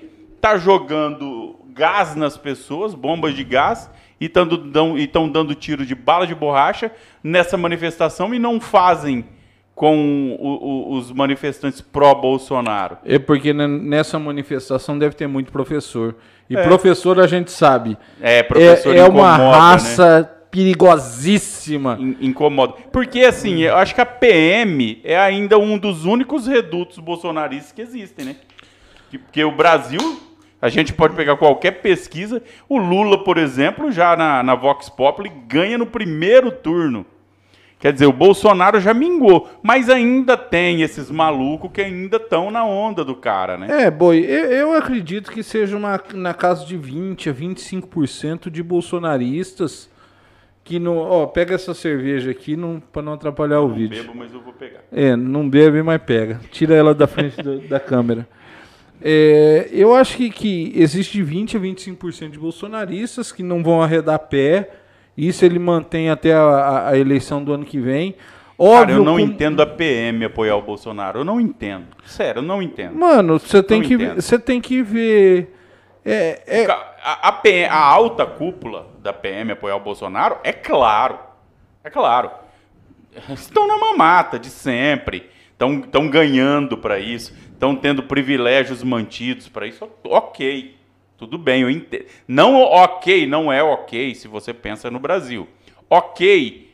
tá 0.40 0.56
jogando 0.56 1.54
gás 1.66 2.16
nas 2.16 2.38
pessoas, 2.38 2.94
bombas 2.94 3.34
de 3.34 3.44
gás, 3.44 3.90
e 4.18 4.24
estão 4.24 5.28
dando 5.28 5.54
tiro 5.54 5.84
de 5.84 5.94
bala 5.94 6.26
de 6.26 6.34
borracha 6.34 6.90
nessa 7.22 7.58
manifestação 7.58 8.34
e 8.34 8.38
não 8.38 8.58
fazem 8.58 9.35
com 9.76 10.34
o, 10.40 10.46
o, 10.46 10.96
os 10.96 11.12
manifestantes 11.12 11.82
pró-Bolsonaro? 11.82 12.96
É 13.04 13.18
porque 13.18 13.52
nessa 13.52 14.18
manifestação 14.18 14.98
deve 14.98 15.14
ter 15.14 15.26
muito 15.26 15.52
professor. 15.52 16.16
E 16.48 16.56
é. 16.56 16.62
professor 16.62 17.20
a 17.20 17.26
gente 17.26 17.52
sabe. 17.52 17.96
É, 18.20 18.42
professor 18.42 18.96
é, 18.96 19.00
é 19.00 19.04
uma 19.04 19.36
né? 19.36 19.50
raça 19.50 20.20
né? 20.20 20.28
perigosíssima. 20.50 21.98
In, 22.00 22.16
incomoda. 22.22 22.72
Porque 22.90 23.20
assim, 23.20 23.60
eu 23.60 23.76
acho 23.76 23.94
que 23.94 24.00
a 24.00 24.06
PM 24.06 24.98
é 25.04 25.18
ainda 25.18 25.58
um 25.58 25.76
dos 25.76 26.06
únicos 26.06 26.46
redutos 26.46 26.98
bolsonaristas 26.98 27.72
que 27.72 27.82
existem, 27.82 28.24
né? 28.24 28.36
Porque 29.10 29.44
o 29.44 29.52
Brasil, 29.52 30.22
a 30.60 30.70
gente 30.70 30.94
pode 30.94 31.14
pegar 31.14 31.36
qualquer 31.36 31.82
pesquisa. 31.82 32.42
O 32.66 32.78
Lula, 32.78 33.22
por 33.22 33.36
exemplo, 33.36 33.92
já 33.92 34.16
na, 34.16 34.42
na 34.42 34.54
Vox 34.54 34.88
Populi, 34.88 35.30
ganha 35.46 35.76
no 35.76 35.86
primeiro 35.86 36.50
turno. 36.50 37.04
Quer 37.78 37.92
dizer, 37.92 38.06
o 38.06 38.12
Bolsonaro 38.12 38.80
já 38.80 38.94
mingou, 38.94 39.50
mas 39.62 39.90
ainda 39.90 40.34
tem 40.36 40.80
esses 40.80 41.10
malucos 41.10 41.70
que 41.70 41.82
ainda 41.82 42.16
estão 42.16 42.50
na 42.50 42.64
onda 42.64 43.04
do 43.04 43.14
cara, 43.14 43.58
né? 43.58 43.84
É, 43.84 43.90
boi, 43.90 44.18
eu, 44.20 44.44
eu, 44.50 44.72
acredito 44.72 45.30
que 45.30 45.42
seja 45.42 45.76
uma, 45.76 46.00
na 46.14 46.32
casa 46.32 46.64
de 46.64 46.76
20 46.76 47.28
a 47.28 47.34
25% 47.34 48.48
de 48.48 48.62
bolsonaristas 48.62 49.90
que 50.64 50.78
não. 50.78 50.96
Ó, 50.96 51.26
pega 51.26 51.54
essa 51.54 51.74
cerveja 51.74 52.30
aqui 52.30 52.56
não, 52.56 52.80
para 52.80 53.02
não 53.02 53.12
atrapalhar 53.12 53.60
o 53.60 53.68
vídeo. 53.68 53.98
Não 53.98 54.06
bebo, 54.06 54.18
mas 54.18 54.32
eu 54.32 54.40
vou 54.40 54.54
pegar. 54.54 54.80
É, 54.90 55.14
não 55.14 55.48
bebe, 55.48 55.82
mas 55.82 56.00
pega. 56.00 56.40
Tira 56.50 56.74
ela 56.74 56.94
da 56.94 57.06
frente 57.06 57.42
do, 57.42 57.60
da 57.68 57.78
câmera. 57.78 58.26
É, 59.02 59.68
eu 59.70 59.94
acho 59.94 60.16
que, 60.16 60.30
que 60.30 60.72
existe 60.74 61.22
20 61.22 61.58
a 61.58 61.60
25% 61.60 62.30
de 62.30 62.38
bolsonaristas 62.38 63.30
que 63.30 63.42
não 63.42 63.62
vão 63.62 63.82
arredar 63.82 64.18
pé 64.18 64.70
isso 65.16 65.44
ele 65.44 65.58
mantém 65.58 66.10
até 66.10 66.34
a, 66.34 66.88
a 66.88 66.98
eleição 66.98 67.42
do 67.42 67.52
ano 67.52 67.64
que 67.64 67.78
vem. 67.78 68.14
Óbvio, 68.58 68.78
Cara, 68.78 68.92
eu 68.92 69.04
não 69.04 69.14
com... 69.14 69.20
entendo 69.20 69.60
a 69.60 69.66
PM 69.66 70.24
apoiar 70.24 70.56
o 70.56 70.62
Bolsonaro. 70.62 71.20
Eu 71.20 71.24
não 71.24 71.40
entendo. 71.40 71.86
Sério, 72.04 72.40
eu 72.40 72.42
não 72.42 72.62
entendo. 72.62 72.94
Mano, 72.94 73.38
você 73.38 73.62
tem, 73.62 73.82
que, 73.82 73.96
você 73.96 74.38
tem 74.38 74.60
que 74.60 74.82
ver. 74.82 75.54
É, 76.04 76.42
é... 76.46 76.66
A, 76.66 77.28
a, 77.28 77.32
PM, 77.32 77.68
a 77.70 77.78
alta 77.78 78.26
cúpula 78.26 78.88
da 79.02 79.12
PM 79.12 79.52
apoiar 79.52 79.76
o 79.76 79.80
Bolsonaro, 79.80 80.38
é 80.42 80.52
claro. 80.52 81.18
É 81.84 81.90
claro. 81.90 82.30
Estão 83.30 83.66
na 83.66 83.78
mamata 83.78 84.38
de 84.38 84.48
sempre. 84.48 85.30
Estão 85.52 86.08
ganhando 86.08 86.76
para 86.76 86.98
isso. 86.98 87.34
Estão 87.52 87.74
tendo 87.74 88.02
privilégios 88.02 88.82
mantidos 88.82 89.48
para 89.48 89.66
isso. 89.66 89.88
Ok. 90.04 90.75
Tudo 91.16 91.38
bem, 91.38 91.62
eu 91.62 91.70
entendo. 91.70 92.06
Não 92.28 92.60
ok, 92.60 93.26
não 93.26 93.52
é 93.52 93.62
ok 93.62 94.14
se 94.14 94.28
você 94.28 94.52
pensa 94.52 94.90
no 94.90 95.00
Brasil. 95.00 95.48
Ok, 95.88 96.70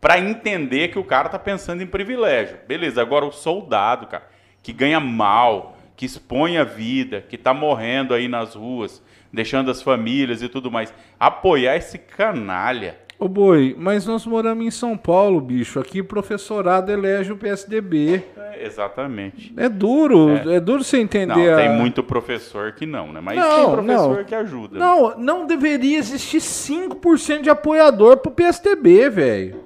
para 0.00 0.18
entender 0.18 0.88
que 0.88 0.98
o 0.98 1.04
cara 1.04 1.28
tá 1.28 1.38
pensando 1.38 1.82
em 1.82 1.86
privilégio. 1.86 2.58
Beleza, 2.66 3.00
agora 3.00 3.24
o 3.24 3.32
soldado, 3.32 4.06
cara, 4.06 4.28
que 4.62 4.72
ganha 4.72 5.00
mal, 5.00 5.76
que 5.96 6.04
expõe 6.04 6.58
a 6.58 6.64
vida, 6.64 7.22
que 7.22 7.38
tá 7.38 7.54
morrendo 7.54 8.12
aí 8.12 8.28
nas 8.28 8.54
ruas, 8.54 9.02
deixando 9.32 9.70
as 9.70 9.80
famílias 9.80 10.42
e 10.42 10.48
tudo 10.48 10.70
mais. 10.70 10.92
Apoiar 11.18 11.76
esse 11.76 11.98
canalha. 11.98 12.98
Ô 13.18 13.28
boi, 13.28 13.74
mas 13.78 14.04
nós 14.04 14.26
moramos 14.26 14.64
em 14.64 14.70
São 14.70 14.94
Paulo, 14.94 15.40
bicho. 15.40 15.80
Aqui 15.80 16.02
professorado 16.02 16.92
elege 16.92 17.32
o 17.32 17.36
PSDB. 17.36 18.22
É, 18.36 18.66
exatamente. 18.66 19.54
É 19.56 19.70
duro, 19.70 20.36
é, 20.36 20.56
é 20.56 20.60
duro 20.60 20.84
você 20.84 20.98
entender. 20.98 21.34
Não, 21.34 21.54
a... 21.54 21.56
tem 21.56 21.72
muito 21.72 22.02
professor 22.02 22.72
que 22.72 22.84
não, 22.84 23.12
né? 23.12 23.20
Mas 23.22 23.38
Não, 23.38 23.56
tem 23.56 23.72
professor 23.72 24.16
não. 24.18 24.24
que 24.24 24.34
ajuda. 24.34 24.78
Não, 24.78 25.18
não 25.18 25.46
deveria 25.46 25.96
existir 25.96 26.42
5% 26.42 27.40
de 27.40 27.48
apoiador 27.48 28.18
pro 28.18 28.30
PSDB, 28.30 29.08
velho. 29.08 29.64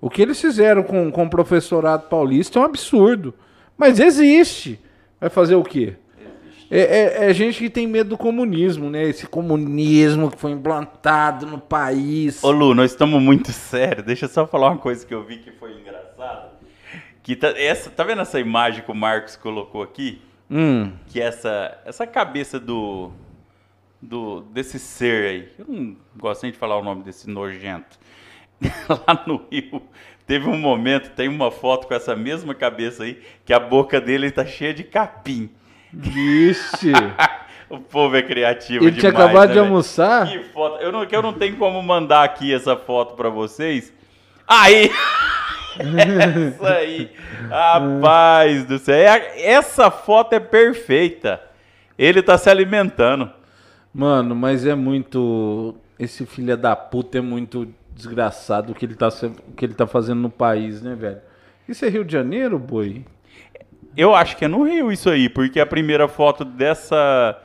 O 0.00 0.08
que 0.08 0.22
eles 0.22 0.40
fizeram 0.40 0.84
com, 0.84 1.10
com 1.10 1.24
o 1.24 1.30
professorado 1.30 2.08
paulista 2.08 2.60
é 2.60 2.62
um 2.62 2.64
absurdo. 2.64 3.34
Mas 3.76 3.98
existe. 3.98 4.78
Vai 5.20 5.30
fazer 5.30 5.56
o 5.56 5.64
quê? 5.64 5.94
É, 6.76 7.24
é- 7.26 7.30
é 7.30 7.34
gente 7.34 7.58
que 7.58 7.70
tem 7.70 7.86
medo 7.86 8.10
do 8.10 8.18
comunismo, 8.18 8.90
né? 8.90 9.04
Esse 9.04 9.26
comunismo 9.26 10.30
que 10.30 10.38
foi 10.38 10.50
implantado 10.50 11.46
no 11.46 11.58
país. 11.60 12.42
Ô 12.42 12.50
Lu, 12.50 12.74
nós 12.74 12.90
estamos 12.90 13.22
muito 13.22 13.52
sérios. 13.52 14.04
Deixa 14.04 14.24
eu 14.24 14.28
só 14.28 14.46
falar 14.46 14.70
uma 14.70 14.78
coisa 14.78 15.06
que 15.06 15.14
eu 15.14 15.22
vi 15.22 15.36
que 15.38 15.52
foi 15.52 15.72
engraçada. 15.78 16.52
Que 17.22 17.36
tá, 17.36 17.48
essa, 17.56 17.90
tá 17.90 18.02
vendo 18.02 18.22
essa 18.22 18.40
imagem 18.40 18.82
que 18.82 18.90
o 18.90 18.94
Marcos 18.94 19.36
colocou 19.36 19.82
aqui? 19.82 20.20
Hum, 20.50 20.90
Que 21.06 21.20
essa, 21.20 21.78
essa 21.86 22.06
cabeça 22.06 22.58
do, 22.60 23.10
do 24.02 24.40
desse 24.52 24.78
ser 24.78 25.26
aí. 25.28 25.48
Eu 25.58 25.66
não 25.68 25.96
gosto 26.18 26.42
nem 26.42 26.52
de 26.52 26.58
falar 26.58 26.76
o 26.76 26.82
nome 26.82 27.02
desse 27.02 27.30
nojento. 27.30 27.98
Lá 29.06 29.24
no 29.26 29.42
Rio, 29.50 29.80
teve 30.26 30.48
um 30.48 30.58
momento, 30.58 31.10
tem 31.14 31.28
uma 31.28 31.50
foto 31.50 31.86
com 31.86 31.94
essa 31.94 32.14
mesma 32.16 32.54
cabeça 32.54 33.04
aí, 33.04 33.20
que 33.44 33.52
a 33.52 33.60
boca 33.60 34.00
dele 34.00 34.30
tá 34.30 34.44
cheia 34.44 34.74
de 34.74 34.84
capim. 34.84 35.50
Vixe. 35.94 36.92
o 37.70 37.78
povo 37.78 38.16
é 38.16 38.22
criativo 38.22 38.84
Ele 38.84 38.98
tinha 38.98 39.10
demais, 39.12 39.26
acabado 39.30 39.48
né, 39.48 39.52
de 39.54 39.58
almoçar. 39.60 40.28
Que 40.28 40.38
foto. 40.44 40.80
Eu 40.82 40.92
não, 40.92 41.06
que 41.06 41.14
eu 41.16 41.22
não 41.22 41.32
tenho 41.32 41.56
como 41.56 41.82
mandar 41.82 42.24
aqui 42.24 42.52
essa 42.52 42.76
foto 42.76 43.14
pra 43.14 43.28
vocês. 43.28 43.92
Aí! 44.46 44.90
essa 45.78 46.74
aí! 46.74 47.10
Rapaz 47.48 48.64
do 48.64 48.78
céu! 48.78 48.94
É- 48.94 49.50
Essa 49.52 49.90
foto 49.90 50.32
é 50.34 50.40
perfeita. 50.40 51.40
Ele 51.98 52.22
tá 52.22 52.36
se 52.38 52.50
alimentando. 52.50 53.30
Mano, 53.92 54.34
mas 54.34 54.66
é 54.66 54.74
muito. 54.74 55.74
Esse 55.98 56.26
filho 56.26 56.56
da 56.56 56.74
puta 56.74 57.18
é 57.18 57.20
muito 57.20 57.68
desgraçado 57.94 58.72
o 58.72 58.74
que 58.74 58.84
ele 58.84 58.96
tá, 58.96 59.08
se- 59.10 59.26
o 59.26 59.52
que 59.56 59.64
ele 59.64 59.74
tá 59.74 59.86
fazendo 59.86 60.20
no 60.20 60.30
país, 60.30 60.82
né, 60.82 60.96
velho? 60.96 61.18
Isso 61.68 61.84
é 61.84 61.88
Rio 61.88 62.04
de 62.04 62.12
Janeiro, 62.12 62.58
boi? 62.58 63.04
Eu 63.96 64.14
acho 64.14 64.36
que 64.36 64.44
é 64.44 64.48
no 64.48 64.62
Rio 64.64 64.90
isso 64.90 65.08
aí, 65.08 65.28
porque 65.28 65.60
a 65.60 65.66
primeira 65.66 66.08
foto 66.08 66.44
dessa, 66.44 67.40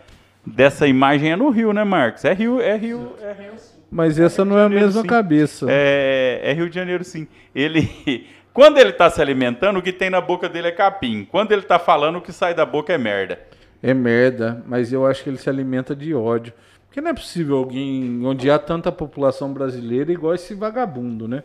dessa 0.46 0.88
imagem 0.88 1.32
é 1.32 1.36
no 1.36 1.50
Rio, 1.50 1.72
né, 1.74 1.84
Marcos? 1.84 2.26
É 2.26 2.34
Rio, 2.34 2.60
é 2.60 2.76
Rio, 2.76 3.14
é 3.22 3.34
Rio. 3.34 3.54
Mas 3.92 4.20
essa 4.20 4.44
não 4.44 4.58
é 4.58 4.66
a 4.66 4.70
mesma 4.70 5.02
sim. 5.02 5.08
cabeça. 5.08 5.66
É, 5.70 6.42
é 6.44 6.54
Rio 6.54 6.70
de 6.70 6.76
Janeiro, 6.76 7.04
sim. 7.04 7.28
Ele, 7.54 8.28
quando 8.54 8.78
ele 8.78 8.92
tá 8.92 9.10
se 9.10 9.22
alimentando, 9.22 9.80
o 9.80 9.82
que 9.82 9.92
tem 9.94 10.10
na 10.10 10.22
boca 10.22 10.50
dele 10.50 10.68
é 10.68 10.72
capim. 10.72 11.28
Quando 11.30 11.52
ele 11.52 11.64
tá 11.64 11.78
falando, 11.78 12.18
o 12.18 12.22
que 12.22 12.32
sai 12.32 12.54
da 12.54 12.66
boca 12.66 12.94
é 12.94 12.98
merda. 12.98 13.40
É 13.82 13.94
merda, 13.94 14.64
mas 14.68 14.92
eu 14.92 15.06
acho 15.06 15.24
que 15.24 15.30
ele 15.30 15.38
se 15.38 15.50
alimenta 15.50 15.96
de 15.96 16.14
ódio. 16.14 16.54
Porque 16.88 17.02
não 17.02 17.12
é 17.12 17.14
possível 17.14 17.58
alguém 17.58 18.26
onde 18.26 18.50
há 18.50 18.58
tanta 18.58 18.92
população 18.92 19.54
brasileira 19.54 20.12
igual 20.12 20.34
esse 20.34 20.56
vagabundo, 20.56 21.28
né? 21.28 21.44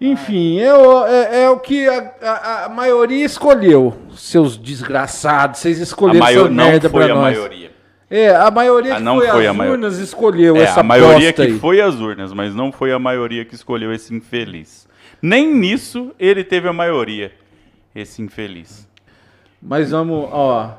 Enfim, 0.00 0.58
é 0.60 0.72
o, 0.74 1.06
é, 1.06 1.42
é 1.42 1.50
o 1.50 1.58
que 1.58 1.86
a, 1.86 2.14
a- 2.22 2.64
a 2.64 2.68
maioria 2.70 3.24
escolheu. 3.24 3.94
Seus 4.14 4.56
desgraçados, 4.56 5.60
vocês 5.60 5.78
A 5.78 5.82
escolheram 5.82 6.20
maior 6.20 6.46
essa 6.46 6.50
não 6.54 6.64
merda 6.64 6.88
foi 6.88 7.04
pra 7.04 7.12
a 7.12 7.16
nós. 7.16 7.36
maioria. 7.36 7.70
É, 8.08 8.34
a 8.34 8.50
maioria 8.50 8.94
Ah, 8.94 8.96
que 8.96 9.02
não 9.02 9.18
foi, 9.18 9.28
foi 9.28 9.46
às 9.46 9.50
a 9.50 9.54
maioria. 9.54 9.86
urnas 9.86 9.98
escolheu 9.98 10.56
É, 10.56 10.62
essa 10.62 10.80
a 10.80 10.82
maioria 10.82 11.32
que 11.32 11.42
aí. 11.42 11.58
foi 11.58 11.80
as 11.80 11.94
urnas, 11.96 12.32
mas 12.32 12.54
não 12.54 12.72
foi 12.72 12.92
a 12.92 12.98
maioria 12.98 13.44
que 13.44 13.54
escolheu 13.54 13.92
esse 13.92 14.12
infeliz. 14.14 14.88
Nem 15.22 15.54
nisso 15.54 16.12
ele 16.18 16.42
teve 16.42 16.66
a 16.66 16.72
maioria, 16.72 17.30
esse 17.94 18.20
infeliz. 18.22 18.88
Mas 19.62 19.90
vamos, 19.90 20.28
ó. 20.32 20.76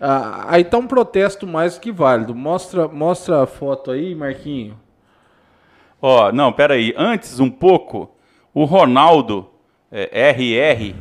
ah, 0.00 0.44
aí 0.48 0.62
tá 0.64 0.78
um 0.78 0.86
protesto 0.86 1.44
mais 1.46 1.76
que 1.76 1.90
válido. 1.92 2.34
Mostra, 2.34 2.86
mostra 2.88 3.42
a 3.42 3.46
foto 3.46 3.90
aí, 3.90 4.14
Marquinho. 4.14 4.78
Ó, 6.00 6.32
não, 6.32 6.52
peraí. 6.52 6.94
Antes, 6.96 7.40
um 7.40 7.50
pouco, 7.50 8.10
o 8.54 8.64
Ronaldo, 8.64 9.48
é, 9.90 10.30
RR, 10.30 10.94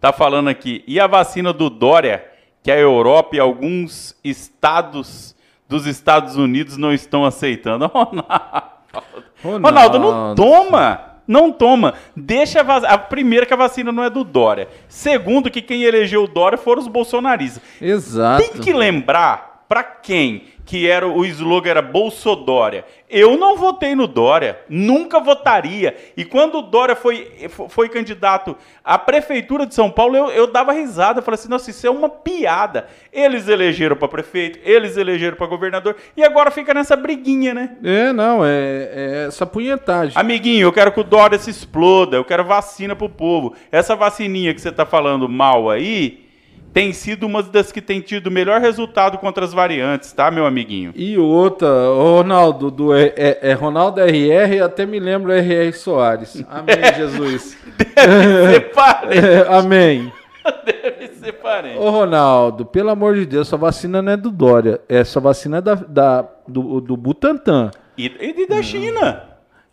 tá 0.00 0.12
falando 0.12 0.48
aqui. 0.48 0.82
E 0.86 0.98
a 0.98 1.06
vacina 1.06 1.52
do 1.52 1.68
Dória, 1.70 2.24
que 2.62 2.70
a 2.70 2.78
Europa 2.78 3.36
e 3.36 3.40
alguns 3.40 4.16
estados 4.24 5.34
dos 5.68 5.86
Estados 5.86 6.36
Unidos 6.36 6.76
não 6.76 6.92
estão 6.92 7.24
aceitando. 7.24 7.90
Ronaldo, 9.42 9.66
Ronaldo 9.66 9.98
não 9.98 10.34
toma. 10.34 11.14
Não 11.26 11.50
toma. 11.50 11.94
Deixa 12.14 12.60
a, 12.60 12.62
vac... 12.62 12.84
a 12.84 12.98
primeira 12.98 13.46
que 13.46 13.54
a 13.54 13.56
vacina 13.56 13.90
não 13.90 14.04
é 14.04 14.10
do 14.10 14.22
Dória. 14.24 14.68
Segundo 14.88 15.50
que 15.50 15.62
quem 15.62 15.82
elegeu 15.82 16.24
o 16.24 16.28
Dória 16.28 16.58
foram 16.58 16.82
os 16.82 16.88
bolsonaristas. 16.88 17.62
Exato. 17.80 18.42
Tem 18.42 18.60
que 18.60 18.72
lembrar 18.72 19.64
pra 19.66 19.82
quem 19.82 20.44
que 20.66 20.88
era 20.88 21.06
o 21.06 21.24
slogan 21.24 21.70
era 21.70 21.82
Bolsodória. 21.82 22.84
Eu 23.16 23.36
não 23.36 23.56
votei 23.56 23.94
no 23.94 24.08
Dória, 24.08 24.58
nunca 24.68 25.20
votaria. 25.20 25.94
E 26.16 26.24
quando 26.24 26.58
o 26.58 26.62
Dória 26.62 26.96
foi, 26.96 27.48
foi 27.68 27.88
candidato 27.88 28.56
à 28.82 28.98
prefeitura 28.98 29.64
de 29.64 29.72
São 29.72 29.88
Paulo, 29.88 30.16
eu, 30.16 30.30
eu 30.30 30.46
dava 30.48 30.72
risada, 30.72 31.20
eu 31.20 31.22
falei 31.22 31.38
assim, 31.38 31.48
nossa, 31.48 31.70
isso 31.70 31.86
é 31.86 31.90
uma 31.90 32.08
piada. 32.08 32.88
Eles 33.12 33.46
elegeram 33.46 33.94
para 33.94 34.08
prefeito, 34.08 34.58
eles 34.64 34.96
elegeram 34.96 35.36
para 35.36 35.46
governador 35.46 35.94
e 36.16 36.24
agora 36.24 36.50
fica 36.50 36.74
nessa 36.74 36.96
briguinha, 36.96 37.54
né? 37.54 37.76
É, 37.84 38.12
não, 38.12 38.44
é, 38.44 38.48
é 38.50 39.24
essa 39.28 39.46
punhetagem. 39.46 40.18
Amiguinho, 40.18 40.66
eu 40.66 40.72
quero 40.72 40.90
que 40.90 40.98
o 40.98 41.04
Dória 41.04 41.38
se 41.38 41.50
exploda, 41.50 42.16
eu 42.16 42.24
quero 42.24 42.42
vacina 42.42 42.96
pro 42.96 43.08
povo. 43.08 43.54
Essa 43.70 43.94
vacininha 43.94 44.52
que 44.52 44.60
você 44.60 44.72
tá 44.72 44.84
falando 44.84 45.28
mal 45.28 45.70
aí, 45.70 46.23
tem 46.74 46.92
sido 46.92 47.24
uma 47.24 47.40
das 47.42 47.70
que 47.72 47.80
tem 47.80 48.00
tido 48.00 48.26
o 48.26 48.30
melhor 48.30 48.60
resultado 48.60 49.16
contra 49.16 49.44
as 49.44 49.52
variantes, 49.54 50.12
tá, 50.12 50.28
meu 50.30 50.44
amiguinho? 50.44 50.92
E 50.96 51.16
outra, 51.16 51.68
Ronaldo, 51.96 52.70
do, 52.70 52.92
é, 52.94 53.12
é- 53.16 53.38
é 53.42 53.52
Ronaldo 53.52 54.00
RR, 54.00 54.60
até 54.62 54.84
me 54.84 54.98
lembro 54.98 55.32
RR 55.32 55.72
Soares. 55.72 56.44
Amém, 56.50 56.74
Jesus. 56.96 57.56
Deve 57.78 58.52
ser 58.54 58.72
parente. 58.72 59.18
É, 59.26 59.46
amém. 59.56 60.12
Deve 60.66 61.08
ser 61.14 61.32
parente. 61.34 61.78
Ô, 61.78 61.88
Ronaldo, 61.90 62.66
pelo 62.66 62.90
amor 62.90 63.14
de 63.14 63.24
Deus, 63.24 63.48
sua 63.48 63.56
vacina 63.56 64.02
não 64.02 64.12
é 64.12 64.16
do 64.16 64.30
Dória. 64.30 64.80
Essa 64.88 65.20
vacina 65.20 65.58
é 65.58 65.60
da, 65.62 65.74
da- 65.76 66.28
do, 66.46 66.80
do 66.80 66.96
Butantan. 66.96 67.70
E, 67.96 68.06
e 68.20 68.46
da 68.48 68.60
China? 68.60 69.22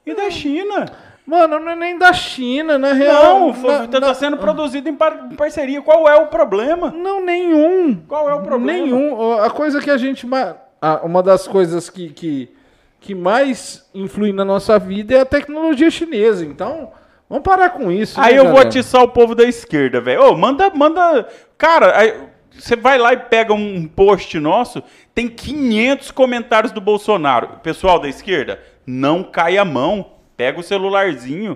E 0.06 0.14
da 0.16 0.30
China? 0.30 0.86
Mano, 1.26 1.60
não 1.60 1.72
é 1.72 1.76
nem 1.76 1.98
da 1.98 2.12
China, 2.14 2.78
na 2.78 2.94
real. 2.94 3.52
Não, 3.54 3.62
na- 3.64 3.88
tá, 3.88 4.00
na- 4.00 4.14
sendo 4.14 4.38
produzido 4.38 4.90
em 4.90 4.96
par- 4.96 5.28
em 5.32 5.36
parceria. 5.36 5.82
Qual 5.82 6.08
é 6.10 6.16
o 6.16 6.28
problema? 6.28 6.92
Não, 6.92 7.24
nenhum. 7.24 7.96
Qual 8.08 8.30
é 8.30 8.34
o 8.34 8.42
problema? 8.42 8.80
Nenhum. 8.86 9.40
A 9.40 9.50
coisa 9.50 9.80
que 9.80 9.90
a 9.90 9.98
gente. 9.98 10.26
ma- 10.26 10.56
a- 10.82 11.02
Uma 11.04 11.22
das 11.22 11.48
coisas 11.48 11.90
que, 11.90 12.10
que, 12.10 12.50
que 13.00 13.14
mais 13.16 13.88
influi 13.94 14.34
na 14.34 14.44
nossa 14.44 14.78
vida 14.80 15.14
é 15.16 15.20
a 15.22 15.26
tecnologia 15.26 15.90
chinesa. 15.92 16.44
Então, 16.44 16.92
vamos 17.30 17.44
parar 17.44 17.70
com 17.70 17.92
isso. 17.92 18.20
Aí 18.20 18.34
né, 18.34 18.40
eu 18.40 18.44
vou 18.46 18.54
galera? 18.54 18.70
atiçar 18.70 19.04
o 19.04 19.08
povo 19.10 19.36
da 19.36 19.44
esquerda, 19.44 20.02
velho. 20.02 20.24
Ô, 20.24 20.36
manda, 20.36 20.70
manda. 20.72 21.28
Cara, 21.58 21.98
aí 21.98 22.16
você 22.52 22.76
vai 22.76 22.98
lá 22.98 23.14
e 23.14 23.18
pega 23.18 23.54
um 23.54 23.88
post 23.88 24.38
nosso, 24.40 24.84
tem 25.16 25.28
500 25.30 26.12
comentários 26.12 26.72
do 26.74 26.82
Bolsonaro. 26.82 27.60
Pessoal 27.64 28.00
da 28.00 28.10
esquerda, 28.10 28.60
não 28.86 29.24
cai 29.24 29.58
a 29.58 29.64
mão. 29.64 30.20
Pega 30.42 30.60
o 30.60 30.64
celularzinho, 30.64 31.56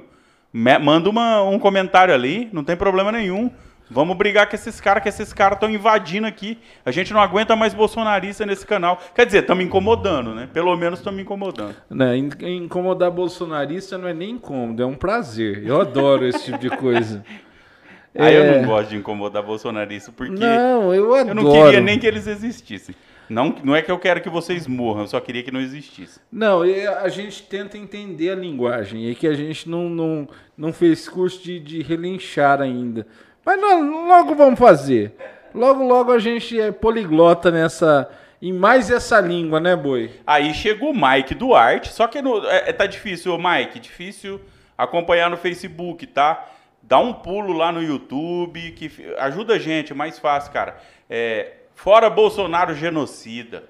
me- 0.53 0.77
manda 0.77 1.09
uma- 1.09 1.41
um 1.41 1.57
comentário 1.57 2.13
ali, 2.13 2.47
não 2.53 2.63
tem 2.63 2.75
problema 2.75 3.11
nenhum. 3.11 3.49
Vamos 3.89 4.15
brigar 4.15 4.47
com 4.47 4.55
esses 4.55 4.79
caras, 4.79 5.01
que 5.01 5.09
esses 5.09 5.33
caras 5.33 5.55
estão 5.55 5.67
invadindo 5.71 6.27
aqui. 6.27 6.59
A 6.85 6.91
gente 6.91 7.11
não 7.11 7.19
aguenta 7.19 7.55
mais 7.55 7.73
bolsonarista 7.73 8.45
nesse 8.45 8.63
canal. 8.63 9.01
Quer 9.15 9.25
dizer, 9.25 9.39
estamos 9.39 9.65
incomodando, 9.65 10.35
né? 10.35 10.47
Pelo 10.53 10.75
menos 10.77 10.99
estamos 10.99 11.19
incomodando. 11.19 11.75
Né, 11.89 12.15
in- 12.15 12.29
incomodar 12.63 13.09
bolsonarista 13.09 13.97
não 13.97 14.07
é 14.07 14.13
nem 14.13 14.29
incômodo, 14.33 14.83
é 14.83 14.85
um 14.85 14.93
prazer. 14.93 15.65
Eu 15.65 15.81
adoro 15.81 16.23
esse 16.27 16.45
tipo 16.45 16.59
de 16.59 16.69
coisa. 16.69 17.25
Aí 18.15 18.35
eu 18.35 18.43
É. 18.43 18.61
não 18.61 18.67
gosto 18.67 18.89
de 18.91 18.97
incomodar 18.97 19.41
bolsonarista, 19.41 20.11
porque 20.15 20.31
Não, 20.31 20.93
eu 20.93 21.11
adoro. 21.15 21.29
eu 21.29 21.35
não 21.35 21.51
queria 21.51 21.81
nem 21.81 21.97
que 21.97 22.05
eles 22.05 22.27
existissem. 22.27 22.93
Não, 23.29 23.55
não 23.63 23.75
é 23.75 23.81
que 23.81 23.91
eu 23.91 23.97
quero 23.97 24.21
que 24.21 24.29
vocês 24.29 24.67
morram, 24.67 25.01
eu 25.01 25.07
só 25.07 25.19
queria 25.19 25.43
que 25.43 25.51
não 25.51 25.59
existissem. 25.59 26.21
Não, 26.31 26.61
a 26.61 27.09
gente 27.09 27.43
tenta 27.43 27.77
entender 27.77 28.31
a 28.31 28.35
linguagem. 28.35 29.09
É 29.09 29.15
que 29.15 29.27
a 29.27 29.33
gente 29.33 29.69
não, 29.69 29.89
não, 29.89 30.27
não 30.57 30.71
fez 30.71 31.09
curso 31.09 31.43
de, 31.43 31.59
de 31.59 31.81
relinchar 31.81 32.61
ainda. 32.61 33.07
Mas 33.45 33.59
logo 33.61 34.35
vamos 34.35 34.59
fazer. 34.59 35.15
Logo, 35.53 35.83
logo 35.83 36.11
a 36.11 36.19
gente 36.19 36.59
é 36.59 36.71
poliglota 36.71 37.49
nessa. 37.49 38.09
Em 38.41 38.51
mais 38.51 38.91
essa 38.91 39.19
língua, 39.21 39.59
né, 39.59 39.75
boi? 39.75 40.11
Aí 40.27 40.53
chegou 40.53 40.91
o 40.91 40.93
Mike 40.93 41.33
Duarte, 41.33 41.91
só 41.91 42.05
que 42.05 42.21
no, 42.21 42.45
é, 42.45 42.69
é- 42.69 42.73
tá 42.73 42.85
difícil, 42.85 43.33
ô 43.33 43.37
Mike, 43.37 43.79
difícil 43.79 44.41
acompanhar 44.77 45.29
no 45.29 45.37
Facebook, 45.37 46.05
tá? 46.05 46.45
Dá 46.83 46.99
um 46.99 47.13
pulo 47.13 47.53
lá 47.53 47.71
no 47.71 47.81
YouTube, 47.81 48.71
que 48.73 48.91
ajuda 49.17 49.55
a 49.55 49.59
gente, 49.59 49.93
é 49.93 49.95
mais 49.95 50.19
fácil, 50.19 50.51
cara. 50.51 50.77
É, 51.09 51.53
fora 51.75 52.09
Bolsonaro 52.09 52.73
genocida. 52.73 53.63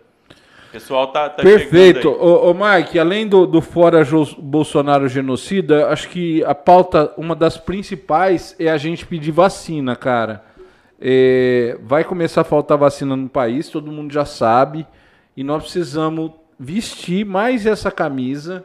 pessoal 0.71 1.07
tá, 1.11 1.29
tá 1.29 1.43
Perfeito. 1.43 2.09
Ô, 2.09 2.49
ô, 2.49 2.53
Mike, 2.53 2.97
além 2.97 3.27
do, 3.27 3.45
do 3.45 3.61
fora 3.61 4.01
Bolsonaro 4.37 5.09
genocida, 5.09 5.89
acho 5.89 6.07
que 6.09 6.43
a 6.45 6.55
pauta, 6.55 7.11
uma 7.17 7.35
das 7.35 7.57
principais 7.57 8.55
é 8.57 8.69
a 8.69 8.77
gente 8.77 9.05
pedir 9.05 9.31
vacina, 9.31 9.95
cara. 9.95 10.45
É, 10.99 11.77
vai 11.81 12.05
começar 12.05 12.41
a 12.41 12.45
faltar 12.45 12.77
vacina 12.77 13.17
no 13.17 13.27
país, 13.27 13.67
todo 13.69 13.91
mundo 13.91 14.13
já 14.13 14.23
sabe, 14.23 14.87
e 15.35 15.43
nós 15.43 15.63
precisamos 15.63 16.31
vestir 16.57 17.25
mais 17.25 17.65
essa 17.65 17.91
camisa 17.91 18.63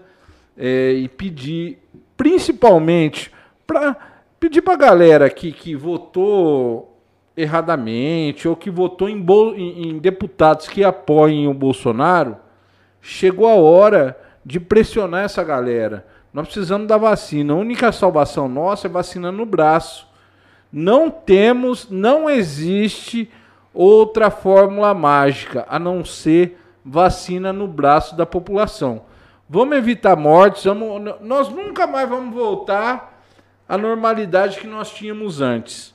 é, 0.57 0.93
e 0.93 1.09
pedir, 1.09 1.79
principalmente, 2.17 3.33
para 3.67 3.97
pedir 4.39 4.63
para 4.63 4.75
a 4.75 4.77
galera 4.77 5.29
que, 5.29 5.51
que 5.51 5.75
votou 5.75 6.90
erradamente 7.41 8.47
ou 8.47 8.55
que 8.55 8.71
votou 8.71 9.09
em, 9.09 9.25
em, 9.57 9.89
em 9.89 9.99
deputados 9.99 10.69
que 10.69 10.85
apoiem 10.85 11.49
o 11.49 11.55
Bolsonaro, 11.55 12.37
chegou 13.01 13.49
a 13.49 13.55
hora 13.55 14.19
de 14.45 14.61
pressionar 14.61 15.25
essa 15.25 15.43
galera. 15.43 16.07
Nós 16.33 16.47
precisamos 16.47 16.87
da 16.87 16.97
vacina. 16.97 17.53
A 17.53 17.57
única 17.57 17.91
salvação 17.93 18.49
nossa 18.49 18.87
é 18.87 18.91
vacina 18.91 19.33
no 19.33 19.45
braço. 19.45 20.07
Não 20.73 21.11
temos, 21.11 21.91
não 21.91 22.31
existe 22.31 23.31
outra 23.75 24.31
fórmula 24.31 24.95
mágica 24.95 25.67
a 25.69 25.79
não 25.79 26.05
ser 26.05 26.59
vacina 26.85 27.53
no 27.53 27.67
braço 27.67 28.17
da 28.17 28.25
população. 28.25 29.03
Vamos 29.49 29.77
evitar 29.77 30.15
mortes, 30.15 30.65
vamos, 30.65 31.17
nós 31.21 31.49
nunca 31.49 31.87
mais 31.87 32.09
vamos 32.09 32.33
voltar 32.33 33.21
à 33.69 33.77
normalidade 33.77 34.61
que 34.61 34.67
nós 34.67 34.91
tínhamos 34.91 35.41
antes. 35.41 35.93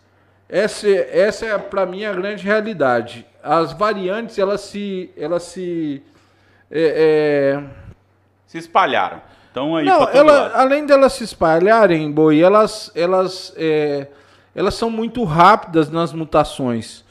Essa, 0.48 0.88
essa 0.88 1.46
é 1.46 1.58
para 1.58 1.86
mim 1.86 2.06
a 2.06 2.14
grande 2.14 2.44
realidade. 2.44 3.26
As 3.44 3.74
variantes 3.74 4.38
elas 4.38 4.62
se, 4.62 5.10
elas 5.18 5.44
se, 5.44 6.04
é, 6.70 7.60
é... 7.60 7.64
se 8.46 8.58
espalharam. 8.58 9.22
Então 9.52 9.76
aí 9.76 9.86
Não, 9.86 10.10
ela, 10.10 10.52
além 10.54 10.86
delas 10.86 11.14
se 11.14 11.24
espalharem, 11.24 12.12
boi, 12.12 12.42
elas, 12.42 12.92
elas, 12.94 13.54
é, 13.56 14.08
elas 14.54 14.76
são 14.76 14.90
muito 14.90 15.24
rápidas 15.24 15.90
nas 15.90 16.12
mutações. 16.12 17.06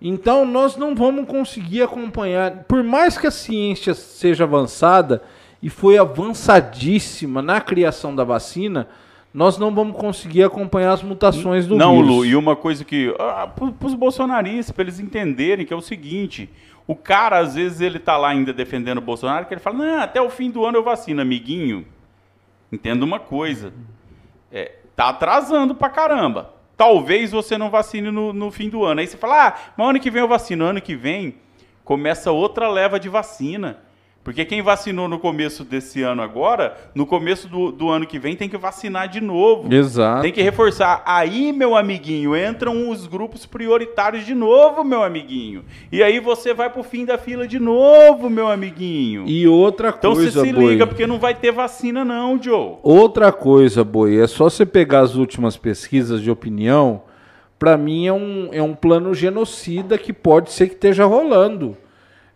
Então 0.00 0.44
nós 0.44 0.76
não 0.76 0.94
vamos 0.94 1.28
conseguir 1.28 1.82
acompanhar, 1.82 2.64
por 2.64 2.82
mais 2.82 3.16
que 3.16 3.26
a 3.26 3.30
ciência 3.30 3.94
seja 3.94 4.44
avançada 4.44 5.22
e 5.62 5.70
foi 5.70 5.96
avançadíssima 5.98 7.40
na 7.40 7.60
criação 7.60 8.16
da 8.16 8.24
vacina, 8.24 8.88
nós 9.32 9.56
não 9.56 9.74
vamos 9.74 9.96
conseguir 9.96 10.42
acompanhar 10.42 10.92
as 10.92 11.02
mutações 11.02 11.66
do 11.66 11.76
não, 11.76 11.94
vírus. 11.94 12.08
Não, 12.08 12.16
Lu, 12.16 12.24
e 12.26 12.36
uma 12.36 12.54
coisa 12.54 12.84
que. 12.84 13.14
Ah, 13.18 13.46
para 13.46 13.86
os 13.86 13.94
bolsonaristas, 13.94 14.74
para 14.74 14.84
eles 14.84 15.00
entenderem 15.00 15.64
que 15.64 15.72
é 15.72 15.76
o 15.76 15.80
seguinte: 15.80 16.50
o 16.86 16.96
cara, 16.96 17.38
às 17.38 17.54
vezes, 17.54 17.80
ele 17.80 17.98
tá 17.98 18.16
lá 18.16 18.28
ainda 18.28 18.52
defendendo 18.52 18.98
o 18.98 19.02
Bolsonaro, 19.02 19.46
que 19.46 19.54
ele 19.54 19.60
fala, 19.60 19.78
não, 19.78 20.00
até 20.00 20.20
o 20.20 20.28
fim 20.28 20.50
do 20.50 20.64
ano 20.64 20.78
eu 20.78 20.82
vacino, 20.82 21.22
amiguinho. 21.22 21.86
Entenda 22.70 23.04
uma 23.04 23.20
coisa. 23.20 23.72
É, 24.50 24.72
tá 24.96 25.08
atrasando 25.08 25.74
pra 25.74 25.88
caramba. 25.88 26.52
Talvez 26.76 27.30
você 27.30 27.56
não 27.56 27.70
vacine 27.70 28.10
no, 28.10 28.32
no 28.32 28.50
fim 28.50 28.68
do 28.68 28.84
ano. 28.84 29.00
Aí 29.00 29.06
você 29.06 29.16
fala, 29.16 29.48
ah, 29.48 29.54
mas 29.76 29.88
ano 29.88 30.00
que 30.00 30.10
vem 30.10 30.22
eu 30.22 30.28
vacino. 30.28 30.64
Ano 30.64 30.80
que 30.80 30.96
vem 30.96 31.36
começa 31.84 32.32
outra 32.32 32.68
leva 32.68 32.98
de 32.98 33.08
vacina. 33.08 33.78
Porque 34.24 34.44
quem 34.44 34.62
vacinou 34.62 35.08
no 35.08 35.18
começo 35.18 35.64
desse 35.64 36.02
ano 36.02 36.22
agora, 36.22 36.76
no 36.94 37.04
começo 37.04 37.48
do, 37.48 37.72
do 37.72 37.88
ano 37.88 38.06
que 38.06 38.20
vem, 38.20 38.36
tem 38.36 38.48
que 38.48 38.56
vacinar 38.56 39.08
de 39.08 39.20
novo. 39.20 39.72
Exato. 39.72 40.22
Tem 40.22 40.32
que 40.32 40.40
reforçar. 40.40 41.02
Aí, 41.04 41.52
meu 41.52 41.74
amiguinho, 41.76 42.36
entram 42.36 42.88
os 42.88 43.08
grupos 43.08 43.44
prioritários 43.46 44.24
de 44.24 44.34
novo, 44.34 44.84
meu 44.84 45.02
amiguinho. 45.02 45.64
E 45.90 46.04
aí 46.04 46.20
você 46.20 46.54
vai 46.54 46.70
pro 46.70 46.84
fim 46.84 47.04
da 47.04 47.18
fila 47.18 47.48
de 47.48 47.58
novo, 47.58 48.30
meu 48.30 48.46
amiguinho. 48.46 49.24
E 49.26 49.48
outra 49.48 49.88
então, 49.88 50.14
coisa, 50.14 50.28
Então 50.28 50.42
você 50.42 50.48
se 50.48 50.54
boi. 50.54 50.72
liga, 50.72 50.86
porque 50.86 51.06
não 51.06 51.18
vai 51.18 51.34
ter 51.34 51.50
vacina 51.50 52.04
não, 52.04 52.40
Joe. 52.40 52.76
Outra 52.82 53.32
coisa, 53.32 53.82
Boi, 53.82 54.20
é 54.20 54.26
só 54.28 54.44
você 54.48 54.64
pegar 54.64 55.00
as 55.00 55.16
últimas 55.16 55.56
pesquisas 55.56 56.20
de 56.22 56.30
opinião, 56.30 57.02
para 57.58 57.76
mim 57.76 58.06
é 58.06 58.12
um, 58.12 58.48
é 58.52 58.62
um 58.62 58.74
plano 58.74 59.14
genocida 59.14 59.98
que 59.98 60.12
pode 60.12 60.52
ser 60.52 60.68
que 60.68 60.74
esteja 60.74 61.04
rolando. 61.04 61.76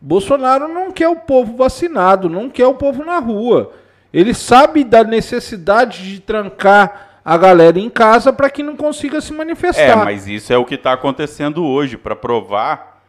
Bolsonaro 0.06 0.68
não 0.68 0.92
quer 0.92 1.08
o 1.08 1.16
povo 1.16 1.56
vacinado, 1.56 2.28
não 2.28 2.48
quer 2.48 2.68
o 2.68 2.74
povo 2.74 3.04
na 3.04 3.18
rua. 3.18 3.72
Ele 4.12 4.32
sabe 4.32 4.84
da 4.84 5.02
necessidade 5.02 6.08
de 6.08 6.20
trancar 6.20 7.18
a 7.24 7.36
galera 7.36 7.76
em 7.80 7.90
casa 7.90 8.32
para 8.32 8.48
que 8.48 8.62
não 8.62 8.76
consiga 8.76 9.20
se 9.20 9.32
manifestar. 9.32 9.82
É, 9.82 9.96
mas 9.96 10.28
isso 10.28 10.52
é 10.52 10.56
o 10.56 10.64
que 10.64 10.76
está 10.76 10.92
acontecendo 10.92 11.66
hoje, 11.66 11.96
para 11.96 12.14
provar 12.14 13.02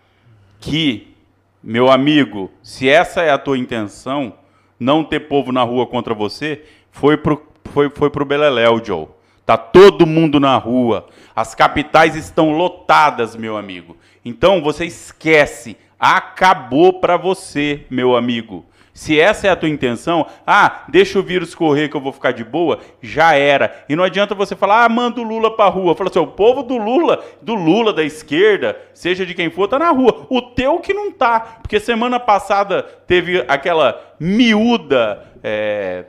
que, 0.60 1.16
meu 1.62 1.92
amigo, 1.92 2.50
se 2.64 2.90
essa 2.90 3.22
é 3.22 3.30
a 3.30 3.38
tua 3.38 3.60
intenção, 3.60 4.34
não 4.80 5.04
ter 5.04 5.20
povo 5.20 5.52
na 5.52 5.62
rua 5.62 5.86
contra 5.86 6.16
você, 6.16 6.64
foi 6.90 7.16
pro, 7.16 7.46
foi, 7.66 7.92
foi 7.92 8.10
pro 8.10 8.26
Beleléu, 8.26 8.84
Joe. 8.84 9.06
Tá 9.46 9.56
todo 9.56 10.08
mundo 10.08 10.40
na 10.40 10.58
rua. 10.58 11.08
As 11.36 11.54
capitais 11.54 12.16
estão 12.16 12.54
lotadas, 12.54 13.36
meu 13.36 13.56
amigo. 13.56 13.96
Então 14.26 14.64
você 14.64 14.84
esquece 14.84 15.78
acabou 16.00 16.94
para 16.94 17.18
você, 17.18 17.86
meu 17.90 18.16
amigo. 18.16 18.66
Se 18.98 19.20
essa 19.20 19.46
é 19.46 19.52
a 19.52 19.56
tua 19.56 19.70
intenção, 19.70 20.26
ah, 20.46 20.86
deixa 20.88 21.20
o 21.20 21.24
vírus 21.24 21.54
correr 21.54 21.88
que 21.88 21.96
eu 21.96 22.02
vou 22.02 22.12
ficar 22.12 22.32
de 22.32 22.44
boa, 22.44 22.80
já 23.00 23.36
era. 23.36 23.86
E 23.88 23.96
não 23.96 24.04
adianta 24.04 24.34
você 24.34 24.56
falar, 24.56 24.84
ah, 24.84 24.90
manda 24.90 25.22
o 25.22 25.24
Lula 25.24 25.56
pra 25.56 25.68
rua. 25.68 25.94
Fala 25.94 26.10
assim, 26.10 26.18
o 26.18 26.26
povo 26.26 26.64
do 26.64 26.78
Lula, 26.78 27.24
do 27.40 27.54
Lula 27.54 27.94
da 27.94 28.04
esquerda, 28.04 28.76
seja 28.96 29.24
de 29.24 29.36
quem 29.36 29.52
for, 29.52 29.68
tá 29.68 29.78
na 29.78 29.92
rua. 29.92 30.26
O 30.32 30.42
teu 30.42 30.80
que 30.80 30.96
não 30.96 31.12
tá. 31.12 31.40
Porque 31.62 31.80
semana 31.80 32.20
passada 32.20 32.82
teve 33.06 33.46
aquela 33.48 34.02
miúda 34.20 35.24
é, 35.44 36.06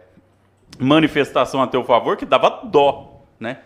manifestação 0.78 1.62
a 1.62 1.66
teu 1.66 1.84
favor 1.84 2.16
que 2.16 2.24
dava 2.24 2.62
dó, 2.64 3.22
né? 3.38 3.58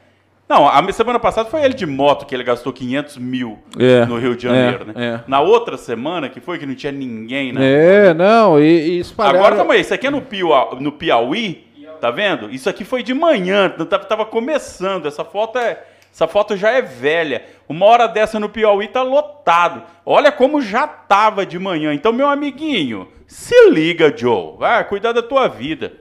Não, 0.52 0.68
a 0.68 0.92
semana 0.92 1.18
passada 1.18 1.48
foi 1.48 1.64
ele 1.64 1.72
de 1.72 1.86
moto, 1.86 2.26
que 2.26 2.34
ele 2.34 2.44
gastou 2.44 2.74
500 2.74 3.16
mil 3.16 3.58
é, 3.78 4.04
no 4.04 4.18
Rio 4.18 4.36
de 4.36 4.42
Janeiro, 4.42 4.82
é, 4.82 4.84
né? 4.84 4.92
É. 4.96 5.20
Na 5.26 5.40
outra 5.40 5.78
semana, 5.78 6.28
que 6.28 6.42
foi 6.42 6.58
que 6.58 6.66
não 6.66 6.74
tinha 6.74 6.92
ninguém, 6.92 7.54
né? 7.54 7.60
É, 7.62 8.12
não, 8.12 8.60
e, 8.60 8.96
e 8.96 8.98
espalharam... 8.98 9.38
Agora, 9.38 9.56
calma 9.56 9.72
aí, 9.72 9.80
isso 9.80 9.94
aqui 9.94 10.06
é 10.06 10.10
no, 10.10 10.20
Piauí, 10.20 10.78
no 10.78 10.92
Piauí, 10.92 11.66
tá 12.02 12.10
vendo? 12.10 12.50
Isso 12.50 12.68
aqui 12.68 12.84
foi 12.84 13.02
de 13.02 13.14
manhã, 13.14 13.70
tava, 13.70 14.04
tava 14.04 14.26
começando, 14.26 15.06
essa 15.06 15.24
foto 15.24 15.58
é... 15.58 15.84
Essa 16.12 16.28
foto 16.28 16.54
já 16.54 16.70
é 16.70 16.82
velha. 16.82 17.42
Uma 17.66 17.86
hora 17.86 18.06
dessa 18.06 18.38
no 18.38 18.50
Piauí 18.50 18.86
tá 18.86 19.00
lotado. 19.00 19.82
Olha 20.04 20.30
como 20.30 20.60
já 20.60 20.86
tava 20.86 21.46
de 21.46 21.58
manhã. 21.58 21.94
Então, 21.94 22.12
meu 22.12 22.28
amiguinho, 22.28 23.08
se 23.26 23.70
liga, 23.70 24.14
Joe. 24.14 24.58
Vai, 24.58 24.86
cuidar 24.86 25.12
da 25.12 25.22
tua 25.22 25.48
vida. 25.48 25.94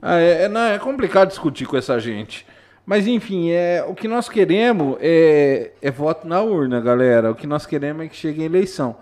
Ah, 0.00 0.18
é, 0.18 0.44
é, 0.44 0.48
não, 0.48 0.62
é 0.62 0.78
complicado 0.78 1.28
discutir 1.28 1.66
com 1.66 1.76
essa 1.76 2.00
gente. 2.00 2.46
Mas 2.84 3.06
enfim, 3.06 3.50
é, 3.50 3.84
o 3.86 3.94
que 3.94 4.08
nós 4.08 4.28
queremos 4.28 4.96
é, 5.00 5.72
é 5.80 5.90
voto 5.90 6.26
na 6.26 6.40
urna, 6.42 6.80
galera. 6.80 7.30
O 7.30 7.34
que 7.34 7.46
nós 7.46 7.66
queremos 7.66 8.04
é 8.04 8.08
que 8.08 8.16
chegue 8.16 8.42
a 8.42 8.46
eleição. 8.46 8.96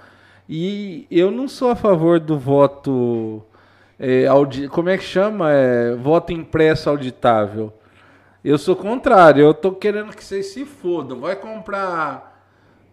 E 0.49 1.07
eu 1.11 1.31
não 1.31 1.49
sou 1.49 1.71
a 1.71 1.77
favor 1.77 2.19
do 2.21 2.39
voto. 2.39 3.43
É, 3.99 4.27
audi, 4.27 4.69
como 4.69 4.89
é 4.89 4.97
que 4.97 5.05
chama? 5.05 5.51
É, 5.53 5.95
voto 5.95 6.33
impresso 6.33 6.89
auditável. 6.91 7.73
Eu 8.45 8.59
sou 8.59 8.77
contrário. 8.77 9.43
Eu 9.43 9.55
tô 9.55 9.73
querendo 9.73 10.15
que 10.15 10.25
vocês 10.25 10.47
se 10.47 10.65
fodam. 10.65 11.21
Vai 11.21 11.37
comprar 11.37 12.28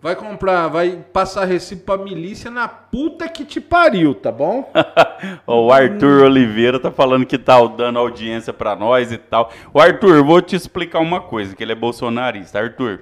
Vai 0.05 0.15
comprar, 0.15 0.67
vai 0.67 1.03
passar 1.11 1.45
recibo 1.45 1.81
pra 1.81 1.97
milícia 1.97 2.51
na 2.51 2.67
puta 2.67 3.27
que 3.27 3.43
te 3.43 3.59
pariu, 3.59 4.13
tá 4.13 4.31
bom? 4.31 4.71
o 5.47 5.71
Arthur 5.71 6.25
Oliveira 6.25 6.79
tá 6.79 6.91
falando 6.91 7.25
que 7.25 7.39
tá 7.39 7.59
dando 7.65 7.97
audiência 7.97 8.53
para 8.53 8.75
nós 8.75 9.11
e 9.11 9.17
tal. 9.17 9.51
O 9.73 9.81
Arthur, 9.81 10.23
vou 10.23 10.43
te 10.43 10.55
explicar 10.55 10.99
uma 10.99 11.19
coisa, 11.19 11.55
que 11.55 11.63
ele 11.63 11.71
é 11.71 11.75
bolsonarista. 11.75 12.59
Arthur, 12.59 13.01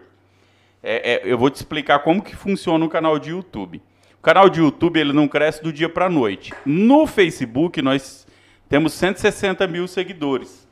é, 0.82 1.16
é, 1.16 1.22
eu 1.26 1.38
vou 1.38 1.50
te 1.50 1.56
explicar 1.56 2.00
como 2.00 2.24
que 2.24 2.38
funciona 2.38 2.86
o 2.86 2.90
canal 2.90 3.20
de 3.20 3.32
YouTube. 3.32 3.82
O 4.18 4.22
canal 4.22 4.48
de 4.50 4.62
YouTube 4.62 4.98
ele 4.98 5.12
não 5.12 5.28
cresce 5.28 5.62
do 5.62 5.74
dia 5.74 5.90
para 5.90 6.10
noite. 6.10 6.54
No 6.66 7.06
Facebook 7.06 7.82
nós 7.82 8.26
temos 8.70 8.94
160 8.94 9.68
mil 9.68 9.90
seguidores. 9.90 10.66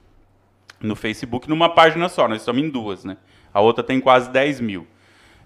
No 0.80 0.96
Facebook, 0.96 1.50
numa 1.50 1.76
página 1.76 2.08
só, 2.08 2.26
nós 2.26 2.40
estamos 2.40 2.64
em 2.64 2.70
duas, 2.70 3.04
né? 3.04 3.18
A 3.54 3.60
outra 3.60 3.84
tem 3.84 4.00
quase 4.00 4.30
10 4.30 4.62
mil. 4.62 4.88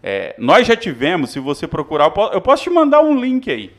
É, 0.07 0.35
nós 0.37 0.67
já 0.67 0.75
tivemos, 0.75 1.31
se 1.31 1.39
você 1.39 1.67
procurar, 1.67 2.13
eu 2.31 2.39
posso 2.39 2.61
te 2.61 2.69
mandar 2.69 3.01
um 3.01 3.19
link 3.19 3.49
aí. 3.49 3.71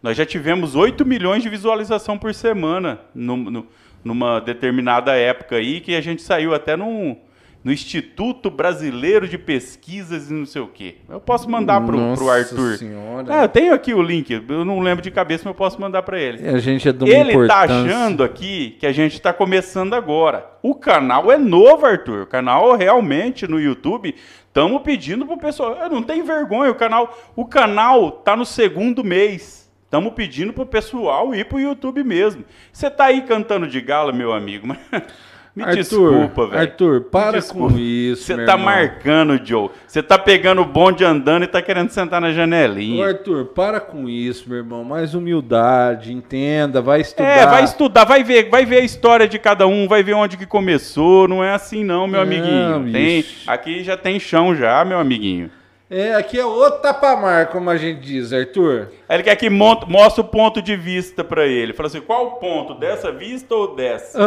Nós 0.00 0.16
já 0.16 0.24
tivemos 0.24 0.76
8 0.76 1.04
milhões 1.04 1.42
de 1.42 1.48
visualização 1.48 2.16
por 2.16 2.32
semana 2.32 3.00
no, 3.12 3.36
no, 3.36 3.66
numa 4.04 4.38
determinada 4.38 5.16
época 5.16 5.56
aí, 5.56 5.80
que 5.80 5.96
a 5.96 6.00
gente 6.00 6.22
saiu 6.22 6.54
até 6.54 6.76
num, 6.76 7.16
no 7.64 7.72
Instituto 7.72 8.50
Brasileiro 8.50 9.26
de 9.26 9.36
Pesquisas 9.36 10.30
e 10.30 10.32
não 10.32 10.46
sei 10.46 10.62
o 10.62 10.68
quê. 10.68 10.98
Eu 11.08 11.18
posso 11.18 11.50
mandar 11.50 11.80
pro, 11.80 11.96
Nossa 11.96 12.22
pro 12.22 12.30
Arthur. 12.30 12.76
Senhora. 12.76 13.26
Ah, 13.28 13.42
eu 13.42 13.48
tenho 13.48 13.74
aqui 13.74 13.92
o 13.92 14.00
link, 14.02 14.30
eu 14.30 14.64
não 14.64 14.78
lembro 14.78 15.02
de 15.02 15.10
cabeça, 15.10 15.42
mas 15.44 15.54
eu 15.54 15.58
posso 15.58 15.80
mandar 15.80 16.02
para 16.02 16.20
ele. 16.20 16.46
A 16.46 16.58
gente 16.58 16.88
é 16.88 16.92
do 16.92 17.04
Ele 17.04 17.48
tá 17.48 17.62
achando 17.62 18.22
aqui 18.22 18.76
que 18.78 18.86
a 18.86 18.92
gente 18.92 19.14
está 19.14 19.32
começando 19.32 19.94
agora. 19.94 20.46
O 20.62 20.74
canal 20.74 21.32
é 21.32 21.36
novo, 21.36 21.84
Arthur. 21.84 22.22
O 22.22 22.26
canal 22.26 22.76
realmente 22.76 23.48
no 23.48 23.58
YouTube 23.58 24.14
Estamos 24.54 24.82
pedindo 24.82 25.26
pro 25.26 25.36
pessoal. 25.36 25.76
Não 25.90 26.00
tem 26.00 26.22
vergonha, 26.22 26.70
o 26.70 26.76
canal, 26.76 27.18
o 27.34 27.44
canal 27.44 28.12
tá 28.12 28.36
no 28.36 28.46
segundo 28.46 29.02
mês. 29.02 29.68
Estamos 29.82 30.12
pedindo 30.14 30.52
pro 30.52 30.64
pessoal 30.64 31.34
ir 31.34 31.44
pro 31.46 31.58
YouTube 31.58 32.04
mesmo. 32.04 32.44
Você 32.72 32.88
tá 32.88 33.06
aí 33.06 33.22
cantando 33.22 33.66
de 33.66 33.80
gala, 33.80 34.12
meu 34.12 34.32
amigo, 34.32 34.68
me 35.54 35.62
Arthur, 35.62 35.76
desculpa, 35.76 36.46
velho. 36.48 36.60
Arthur, 36.60 37.00
para 37.02 37.40
com 37.42 37.70
isso, 37.78 38.24
Você 38.24 38.34
tá 38.44 38.52
irmão. 38.52 38.58
marcando, 38.66 39.40
Joe. 39.44 39.70
Você 39.86 40.02
tá 40.02 40.18
pegando 40.18 40.62
o 40.62 40.64
bonde 40.64 41.04
andando 41.04 41.44
e 41.44 41.46
tá 41.46 41.62
querendo 41.62 41.90
sentar 41.90 42.20
na 42.20 42.28
Ô, 42.28 42.32
janelinha. 42.32 43.06
Arthur, 43.06 43.44
para 43.46 43.78
com 43.78 44.08
isso, 44.08 44.48
meu 44.48 44.58
irmão. 44.58 44.82
Mais 44.82 45.14
humildade, 45.14 46.12
entenda, 46.12 46.82
vai 46.82 47.00
estudar. 47.02 47.28
É, 47.28 47.46
vai 47.46 47.62
estudar, 47.62 48.04
vai 48.04 48.24
ver, 48.24 48.50
vai 48.50 48.66
ver 48.66 48.78
a 48.78 48.84
história 48.84 49.28
de 49.28 49.38
cada 49.38 49.66
um, 49.66 49.86
vai 49.86 50.02
ver 50.02 50.14
onde 50.14 50.36
que 50.36 50.46
começou. 50.46 51.28
Não 51.28 51.42
é 51.44 51.52
assim 51.54 51.84
não, 51.84 52.06
meu 52.08 52.24
Não, 52.24 52.26
amiguinho. 52.26 52.92
Tem, 52.92 53.24
aqui 53.46 53.84
já 53.84 53.96
tem 53.96 54.18
chão 54.18 54.56
já, 54.56 54.84
meu 54.84 54.98
amiguinho. 54.98 55.50
É, 55.96 56.14
aqui 56.14 56.40
é 56.40 56.44
outro 56.44 56.80
tapamar, 56.80 57.48
como 57.50 57.70
a 57.70 57.76
gente 57.76 58.00
diz, 58.00 58.32
Arthur. 58.32 58.88
Aí 59.08 59.16
ele 59.16 59.22
quer 59.22 59.36
que 59.36 59.48
monta, 59.48 59.86
mostre 59.86 60.20
o 60.20 60.24
ponto 60.24 60.60
de 60.60 60.74
vista 60.76 61.22
pra 61.22 61.46
ele. 61.46 61.72
Fala 61.72 61.86
assim, 61.86 62.00
qual 62.00 62.26
o 62.26 62.30
ponto, 62.32 62.74
dessa 62.74 63.12
vista 63.12 63.54
ou 63.54 63.76
dessa? 63.76 64.18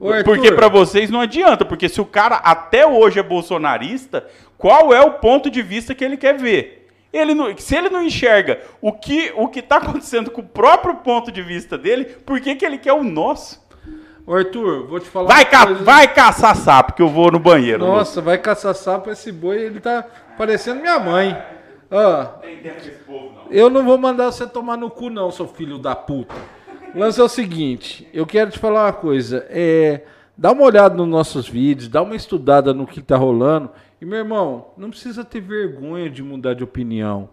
Ô, 0.00 0.08
Arthur, 0.10 0.24
Porque 0.24 0.50
pra 0.50 0.66
vocês 0.66 1.08
não 1.08 1.20
adianta, 1.20 1.64
porque 1.64 1.88
se 1.88 2.00
o 2.00 2.04
cara 2.04 2.36
até 2.36 2.84
hoje 2.84 3.20
é 3.20 3.22
bolsonarista, 3.22 4.26
qual 4.58 4.92
é 4.92 5.00
o 5.00 5.12
ponto 5.12 5.48
de 5.48 5.62
vista 5.62 5.94
que 5.94 6.04
ele 6.04 6.16
quer 6.16 6.36
ver? 6.36 6.88
Ele 7.12 7.34
não- 7.34 7.56
se 7.56 7.76
ele 7.76 7.88
não 7.88 8.02
enxerga 8.02 8.60
o 8.80 8.92
que 8.92 9.32
o 9.36 9.46
que 9.48 9.62
tá 9.62 9.76
acontecendo 9.76 10.30
com 10.30 10.40
o 10.40 10.44
próprio 10.44 10.96
ponto 10.96 11.30
de 11.30 11.40
vista 11.42 11.78
dele, 11.78 12.04
por 12.04 12.40
que, 12.40 12.54
que 12.56 12.64
ele 12.66 12.78
quer 12.78 12.92
o 12.94 13.04
nosso? 13.04 13.60
Arthur, 14.28 14.86
vou 14.86 15.00
te 15.00 15.08
falar 15.08 15.26
Vai, 15.26 15.42
uma 15.44 15.50
ca 15.50 15.66
coisa. 15.66 15.82
vai 15.84 16.14
caçar 16.14 16.54
sapo, 16.54 16.92
que 16.92 17.02
eu 17.02 17.08
vou 17.08 17.32
no 17.32 17.38
banheiro. 17.40 17.84
Nossa, 17.84 18.20
vai 18.20 18.38
caçar 18.38 18.74
sapo 18.76 19.10
esse 19.10 19.32
boi, 19.32 19.58
ele 19.60 19.80
tá 19.80 20.04
parecendo 20.40 20.80
minha 20.80 20.98
mãe. 20.98 21.36
Ó, 21.90 22.26
eu 23.50 23.68
não 23.68 23.84
vou 23.84 23.98
mandar 23.98 24.32
você 24.32 24.46
tomar 24.46 24.78
no 24.78 24.88
cu 24.88 25.10
não, 25.10 25.30
seu 25.30 25.46
filho 25.46 25.76
da 25.76 25.94
puta. 25.94 26.34
O 26.94 26.98
lance 26.98 27.20
é 27.20 27.22
o 27.22 27.28
seguinte, 27.28 28.08
eu 28.10 28.24
quero 28.24 28.50
te 28.50 28.58
falar 28.58 28.86
uma 28.86 28.92
coisa, 28.94 29.46
é, 29.50 30.00
dá 30.38 30.52
uma 30.52 30.62
olhada 30.62 30.94
nos 30.94 31.06
nossos 31.06 31.46
vídeos, 31.46 31.90
dá 31.90 32.00
uma 32.00 32.16
estudada 32.16 32.72
no 32.72 32.86
que 32.86 33.02
tá 33.02 33.18
rolando, 33.18 33.70
e 34.00 34.06
meu 34.06 34.18
irmão, 34.18 34.68
não 34.78 34.88
precisa 34.88 35.22
ter 35.22 35.42
vergonha 35.42 36.08
de 36.08 36.22
mudar 36.22 36.54
de 36.54 36.64
opinião. 36.64 37.28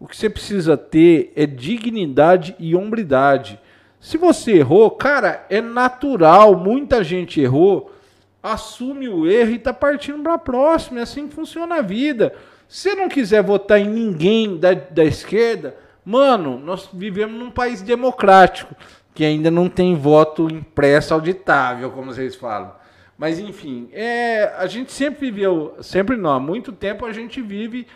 O 0.00 0.08
que 0.08 0.16
você 0.16 0.28
precisa 0.28 0.76
ter 0.76 1.32
é 1.36 1.46
dignidade 1.46 2.56
e 2.58 2.74
hombridade. 2.74 3.60
Se 4.00 4.18
você 4.18 4.56
errou, 4.56 4.90
cara, 4.90 5.46
é 5.48 5.60
natural, 5.60 6.56
muita 6.56 7.04
gente 7.04 7.40
errou, 7.40 7.92
assume 8.42 9.08
o 9.08 9.30
erro 9.30 9.50
e 9.50 9.58
tá 9.58 9.72
partindo 9.72 10.22
para 10.22 10.34
a 10.34 10.38
próxima. 10.38 11.00
É 11.00 11.02
assim 11.02 11.28
que 11.28 11.34
funciona 11.34 11.76
a 11.76 11.82
vida. 11.82 12.34
Se 12.68 12.94
não 12.94 13.08
quiser 13.08 13.42
votar 13.42 13.80
em 13.80 13.88
ninguém 13.88 14.56
da, 14.56 14.72
da 14.74 15.04
esquerda, 15.04 15.76
mano, 16.04 16.58
nós 16.58 16.88
vivemos 16.92 17.38
num 17.38 17.50
país 17.50 17.82
democrático, 17.82 18.74
que 19.14 19.24
ainda 19.24 19.50
não 19.50 19.68
tem 19.68 19.96
voto 19.96 20.48
impresso 20.48 21.12
auditável, 21.12 21.90
como 21.90 22.12
vocês 22.12 22.36
falam. 22.36 22.72
Mas 23.18 23.38
enfim, 23.38 23.88
é, 23.92 24.54
a 24.56 24.66
gente 24.66 24.92
sempre 24.92 25.30
viveu, 25.30 25.76
sempre 25.82 26.16
não, 26.16 26.30
há 26.30 26.40
muito 26.40 26.72
tempo 26.72 27.04
a 27.04 27.12
gente 27.12 27.42
vive 27.42 27.86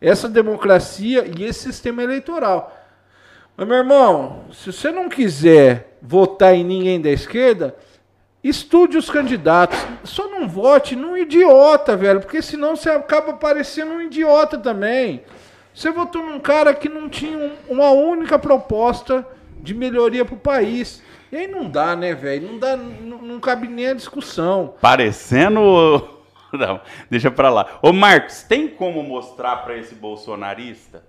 essa 0.00 0.28
democracia 0.28 1.24
e 1.38 1.44
esse 1.44 1.60
sistema 1.60 2.02
eleitoral. 2.02 2.76
Mas, 3.56 3.68
meu 3.68 3.78
irmão, 3.78 4.44
se 4.52 4.72
você 4.72 4.90
não 4.90 5.08
quiser 5.08 5.96
votar 6.02 6.54
em 6.54 6.64
ninguém 6.64 7.00
da 7.00 7.10
esquerda, 7.10 7.74
estude 8.44 8.96
os 8.98 9.08
candidatos. 9.10 9.78
Só 10.04 10.28
não 10.28 10.46
vote 10.48 10.94
num 10.94 11.16
idiota, 11.16 11.96
velho, 11.96 12.20
porque 12.20 12.42
senão 12.42 12.76
você 12.76 12.90
acaba 12.90 13.32
parecendo 13.32 13.92
um 13.94 14.00
idiota 14.02 14.58
também. 14.58 15.22
Você 15.74 15.90
votou 15.90 16.22
num 16.24 16.38
cara 16.38 16.72
que 16.74 16.88
não 16.88 17.08
tinha 17.08 17.36
um- 17.36 17.52
uma 17.74 17.90
única 17.90 18.38
proposta 18.38 19.26
de 19.58 19.74
melhoria 19.74 20.24
pro 20.24 20.36
país. 20.36 21.02
E 21.32 21.36
aí 21.36 21.48
não 21.48 21.68
dá, 21.68 21.96
né, 21.96 22.14
velho? 22.14 22.46
Não 22.52 22.58
dá, 22.58 22.76
não, 22.76 23.18
não 23.18 23.40
cabe 23.40 23.66
nem 23.66 23.88
a 23.88 23.94
discussão. 23.94 24.74
Parecendo. 24.80 25.60
o- 25.60 26.14
Não, 26.54 26.80
deixa 27.10 27.32
pra 27.32 27.50
lá. 27.50 27.80
Ô 27.82 27.92
Marcos, 27.92 28.42
tem 28.44 28.68
como 28.68 29.02
mostrar 29.02 29.56
pra 29.64 29.76
esse 29.76 29.92
bolsonarista? 29.96 31.02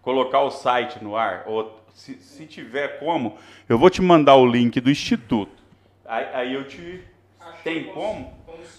Colocar 0.00 0.40
o 0.42 0.50
site 0.52 1.02
no 1.02 1.16
ar? 1.16 1.42
Ou 1.46 1.76
se, 1.92 2.14
se 2.20 2.46
tiver 2.46 3.00
como, 3.00 3.36
eu 3.68 3.76
vou 3.76 3.90
te 3.90 4.00
mandar 4.00 4.36
o 4.36 4.46
link 4.46 4.80
do 4.80 4.88
Instituto. 4.90 5.61
Aí, 6.12 6.26
aí 6.34 6.54
eu 6.54 6.64
te. 6.64 7.00
Tem 7.64 7.84
como? 7.84 8.30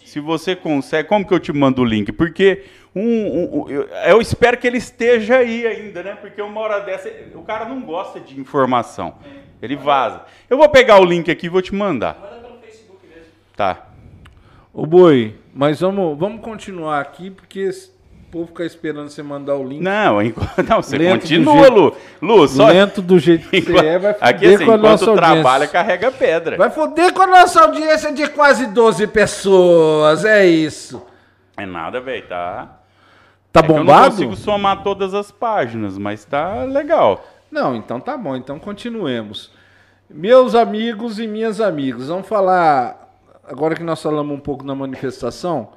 Se 0.06 0.20
você 0.20 0.56
consegue, 0.56 1.10
como 1.10 1.26
que 1.28 1.34
eu 1.34 1.40
te 1.40 1.52
mando 1.52 1.82
o 1.82 1.86
link? 1.86 2.12
Porque 2.12 2.64
um, 2.96 3.02
um- 3.02 3.62
um- 3.64 3.70
eu, 3.72 3.88
eu 3.88 4.22
espero 4.22 4.56
que 4.56 4.68
ele 4.68 4.78
esteja 4.78 5.38
aí 5.38 5.66
ainda, 5.66 6.04
né? 6.04 6.16
Porque 6.16 6.40
uma 6.40 6.62
hora 6.62 6.80
dessa, 6.82 7.10
o 7.34 7.42
cara 7.42 7.66
não 7.66 7.82
gosta 7.82 8.20
de 8.20 8.40
informação. 8.40 9.16
Ele 9.60 9.76
vaza. 9.76 10.22
Eu 10.48 10.58
vou 10.58 10.70
pegar 10.70 11.00
o 11.02 11.06
link 11.06 11.32
aqui 11.32 11.48
e 11.48 11.50
vou 11.50 11.62
te 11.62 11.74
mandar. 11.74 12.14
Tá. 13.56 13.88
Ô 14.72 14.86
Boi, 14.86 15.36
mas 15.54 15.80
vamos, 15.80 16.16
vamos 16.20 16.40
continuar 16.42 17.00
aqui, 17.02 17.32
porque 17.32 17.70
povo 18.34 18.48
ficar 18.48 18.66
esperando 18.66 19.10
você 19.10 19.22
mandar 19.22 19.56
o 19.56 19.64
link. 19.64 19.82
Não, 19.82 20.22
enquanto, 20.22 20.64
não 20.68 20.82
você 20.82 20.98
Lento 20.98 21.22
continua, 21.22 21.68
Lu. 21.70 21.96
Lu, 22.22 22.48
só. 22.48 22.68
Lento 22.68 23.02
do 23.02 23.20
jeito 23.20 23.48
que 23.50 23.62
você 23.62 23.70
enquanto- 23.72 23.86
é, 23.86 24.00
vai 24.00 24.14
foder 24.14 24.30
aqui 24.36 24.46
assim, 24.56 24.66
com 24.66 24.72
a 24.72 24.78
nossa 24.78 25.10
audiência. 25.10 25.34
trabalha, 25.34 25.68
carrega 25.68 26.12
pedra. 26.12 26.58
Vai 26.58 26.70
foder 26.72 27.14
com 27.14 27.22
a 27.22 27.28
nossa 27.28 27.62
audiência 27.62 28.12
de 28.12 28.28
quase 28.30 28.66
12 28.68 29.06
pessoas, 29.08 30.26
é 30.26 30.46
isso. 30.46 31.02
É 31.56 31.66
nada, 31.66 32.02
velho, 32.02 32.28
tá. 32.28 32.80
Tá 33.52 33.60
É 33.60 33.64
que 33.64 33.72
Eu 33.72 33.76
não 33.76 33.86
bombado? 33.86 34.12
consigo 34.12 34.36
somar 34.36 34.82
todas 34.84 35.14
as 35.14 35.30
páginas, 35.32 35.98
mas 35.98 36.26
tá 36.26 36.64
legal. 36.64 37.24
Não, 37.52 37.76
então 37.76 38.00
tá 38.00 38.18
bom, 38.18 38.36
então 38.36 38.58
continuemos. 38.58 39.52
Meus 40.10 40.56
amigos 40.56 41.20
e 41.20 41.28
minhas 41.28 41.62
amigas, 41.62 42.08
vamos 42.08 42.28
falar, 42.28 43.14
agora 43.48 43.76
que 43.76 43.84
nós 43.84 44.02
falamos 44.02 44.36
um 44.36 44.40
pouco 44.40 44.64
na 44.66 44.74
manifestação, 44.74 45.70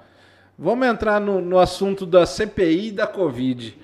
vamos 0.59 0.87
entrar 0.87 1.21
no, 1.21 1.41
no 1.41 1.59
assunto 1.59 2.07
da 2.07 2.25
CPI 2.25 2.91
da 2.91 3.07
Covid. 3.07 3.77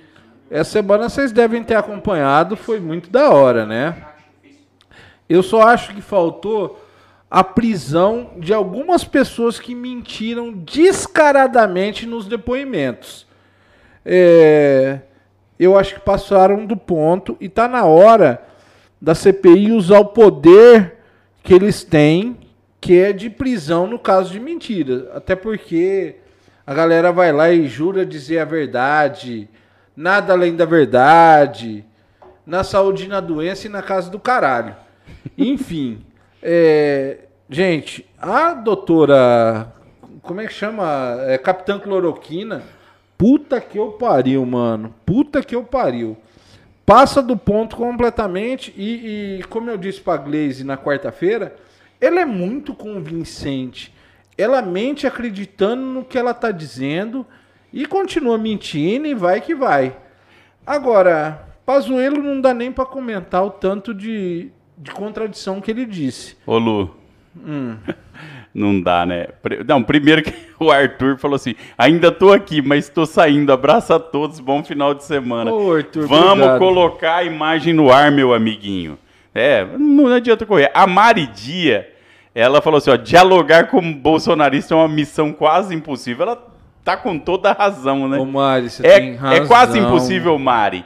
Essa 0.51 0.73
semana 0.73 1.09
vocês 1.09 1.33
devem 1.33 1.63
ter 1.63 1.75
acompanhado, 1.75 2.57
foi 2.57 2.81
muito 2.81 3.11
da 3.11 3.31
hora, 3.31 3.65
né? 3.67 4.05
Eu 5.29 5.43
só 5.43 5.63
acho 5.63 5.95
que 5.95 6.03
faltou 6.03 6.79
a 7.31 7.43
prisão 7.43 8.33
de 8.37 8.53
algumas 8.53 9.05
pessoas 9.05 9.59
que 9.59 9.75
mentiram 9.75 10.53
descaradamente 10.53 12.07
nos 12.07 12.27
depoimentos. 12.27 13.27
É, 14.05 15.01
eu 15.59 15.79
acho 15.79 15.95
que 15.95 16.01
passaram 16.01 16.67
do 16.67 16.77
ponto 16.77 17.37
e 17.41 17.49
tá 17.49 17.67
na 17.67 17.85
hora 17.85 18.43
da 19.01 19.15
CPI 19.15 19.73
usar 19.73 20.01
o 20.01 20.07
poder 20.07 20.99
que 21.43 21.55
eles 21.55 21.83
têm, 21.83 22.37
que 22.81 22.99
é 22.99 23.13
de 23.13 23.31
prisão 23.31 23.87
no 23.87 23.99
caso 23.99 24.31
de 24.31 24.39
mentira. 24.39 25.11
Até 25.15 25.35
porque 25.35 26.17
a 26.67 26.75
galera 26.75 27.13
vai 27.13 27.33
lá 27.33 27.51
e 27.51 27.67
jura 27.67 28.07
dizer 28.07 28.39
a 28.39 28.45
verdade, 28.45 29.49
nada 29.97 30.33
além 30.33 30.55
da 30.55 30.65
verdade, 30.65 31.85
na 32.47 32.63
saúde 32.65 33.05
e 33.05 33.09
na 33.09 33.21
doença 33.21 33.67
e 33.67 33.71
na 33.71 33.83
casa 33.83 34.11
do 34.11 34.19
caralho. 34.19 34.75
Enfim, 35.37 36.05
é, 36.43 37.19
gente, 37.49 38.07
a 38.19 38.55
doutora, 38.55 39.73
como 40.23 40.41
é 40.41 40.47
que 40.47 40.53
chama? 40.53 41.17
É, 41.27 41.37
Capitã 41.39 41.79
Cloroquina. 41.79 42.63
Puta 43.19 43.61
que 43.61 43.79
eu 43.79 43.93
pariu, 43.93 44.45
mano. 44.45 44.95
Puta 45.07 45.43
que 45.43 45.55
eu 45.55 45.63
pariu. 45.63 46.17
Passa 46.85 47.23
do 47.23 47.37
ponto 47.37 47.77
completamente 47.77 48.75
e, 48.77 49.39
e, 49.39 49.45
como 49.45 49.71
eu 49.71 49.77
disse 49.77 50.01
pra 50.01 50.17
Glaze 50.17 50.65
na 50.65 50.77
quarta-feira, 50.77 51.55
ela 52.01 52.21
é 52.21 52.25
muito 52.25 52.75
convincente. 52.75 53.95
Ela 54.37 54.63
mente 54.63 55.07
acreditando 55.07 55.83
no 55.83 56.05
que 56.05 56.19
ela 56.19 56.33
tá 56.33 56.51
dizendo 56.51 57.27
e 57.73 57.87
continua 57.87 58.39
mentindo 58.39 59.07
e 59.07 59.15
vai 59.15 59.41
que 59.41 59.55
vai. 59.55 59.97
Agora, 60.67 61.49
Pazuello 61.67 62.23
não 62.23 62.41
dá 62.41 62.53
nem 62.55 62.73
pra 62.73 62.85
comentar 62.85 63.45
o 63.45 63.51
tanto 63.51 63.93
de, 63.95 64.51
de 64.79 64.91
contradição 64.91 65.61
que 65.61 65.71
ele 65.71 65.85
disse. 65.85 66.37
Ô, 66.47 66.59
Lu. 66.59 66.97
Hum. 67.37 67.77
Não 68.55 68.79
dá, 68.79 69.07
né? 69.07 69.29
Não, 69.67 69.83
primeiro 69.83 70.23
que 70.23 70.35
o 70.61 70.71
Arthur 70.71 71.17
falou 71.17 71.37
assim: 71.37 71.55
ainda 71.79 72.13
tô 72.13 72.31
aqui, 72.33 72.61
mas 72.61 72.89
tô 72.89 73.07
saindo. 73.07 73.51
Abraço 73.51 73.95
a 73.95 73.99
todos, 73.99 74.41
bom 74.41 74.63
final 74.63 74.93
de 74.93 75.05
semana. 75.05 75.51
Ô, 75.51 75.75
Arthur, 75.75 76.07
Vamos 76.07 76.33
obrigado. 76.33 76.59
colocar 76.59 77.17
a 77.17 77.25
imagem 77.25 77.73
no 77.73 77.91
ar, 77.91 78.13
meu 78.13 78.35
amiguinho. 78.35 78.99
É, 79.35 79.65
não 79.79 80.07
adianta 80.09 80.45
correr. 80.45 80.71
A 80.75 80.87
Mari 80.87 81.27
Dia, 81.29 81.91
ela 82.35 82.61
falou 82.63 82.79
assim: 82.79 82.91
ó, 82.91 82.97
dialogar 82.97 83.69
com 83.69 83.79
o 83.79 83.95
bolsonarista 83.95 84.75
é 84.75 84.77
uma 84.77 84.89
missão 84.89 85.33
quase 85.33 85.75
impossível. 85.75 86.25
Ela 86.27 86.47
tá 86.85 86.97
com 86.97 87.19
toda 87.19 87.51
a 87.51 87.53
razão, 87.53 88.09
né? 88.09 88.19
Ô, 88.19 88.25
Mari, 88.25 88.71
você 88.71 88.87
É, 88.87 89.01
tem 89.01 89.15
razão. 89.15 89.45
é 89.45 89.47
quase 89.47 89.79
impossível, 89.79 90.39
Mari. 90.39 90.85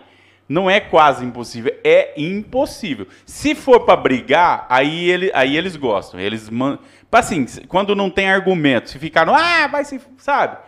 Não 0.48 0.70
é 0.70 0.78
quase 0.78 1.24
impossível, 1.24 1.74
é 1.82 2.12
impossível. 2.16 3.08
Se 3.24 3.52
for 3.54 3.80
pra 3.80 3.96
brigar, 3.96 4.64
aí, 4.68 5.10
ele, 5.10 5.30
aí 5.34 5.56
eles 5.56 5.74
gostam. 5.74 6.20
Eles 6.20 6.48
man... 6.48 6.78
Assim, 7.10 7.46
quando 7.66 7.96
não 7.96 8.10
tem 8.10 8.30
argumento, 8.30 8.90
se 8.90 8.98
ficar 8.98 9.24
no. 9.24 9.34
Ah, 9.34 9.66
vai 9.66 9.84
se. 9.84 9.98
Sabe? 10.18 10.58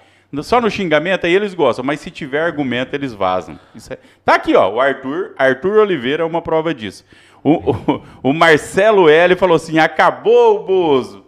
Só 0.43 0.61
no 0.61 0.71
xingamento 0.71 1.27
aí 1.27 1.35
eles 1.35 1.55
gostam, 1.55 1.85
mas 1.85 2.01
se 2.01 2.11
tiver 2.11 2.43
argumento 2.43 2.95
eles 2.95 3.15
vazam. 3.15 3.59
É... 3.91 3.99
Tá 4.25 4.35
aqui, 4.35 4.55
ó, 4.55 4.71
o 4.71 4.81
Arthur, 4.81 5.35
Arthur 5.39 5.79
Oliveira 5.79 6.23
é 6.23 6.27
uma 6.27 6.43
prova 6.43 6.75
disso. 6.75 7.05
O, 7.43 7.53
o, 7.71 8.03
o 8.25 8.33
Marcelo 8.33 9.09
L 9.09 9.37
falou 9.37 9.57
assim: 9.57 9.79
acabou 9.79 10.57
o 10.57 10.65
Bozo. 10.65 11.25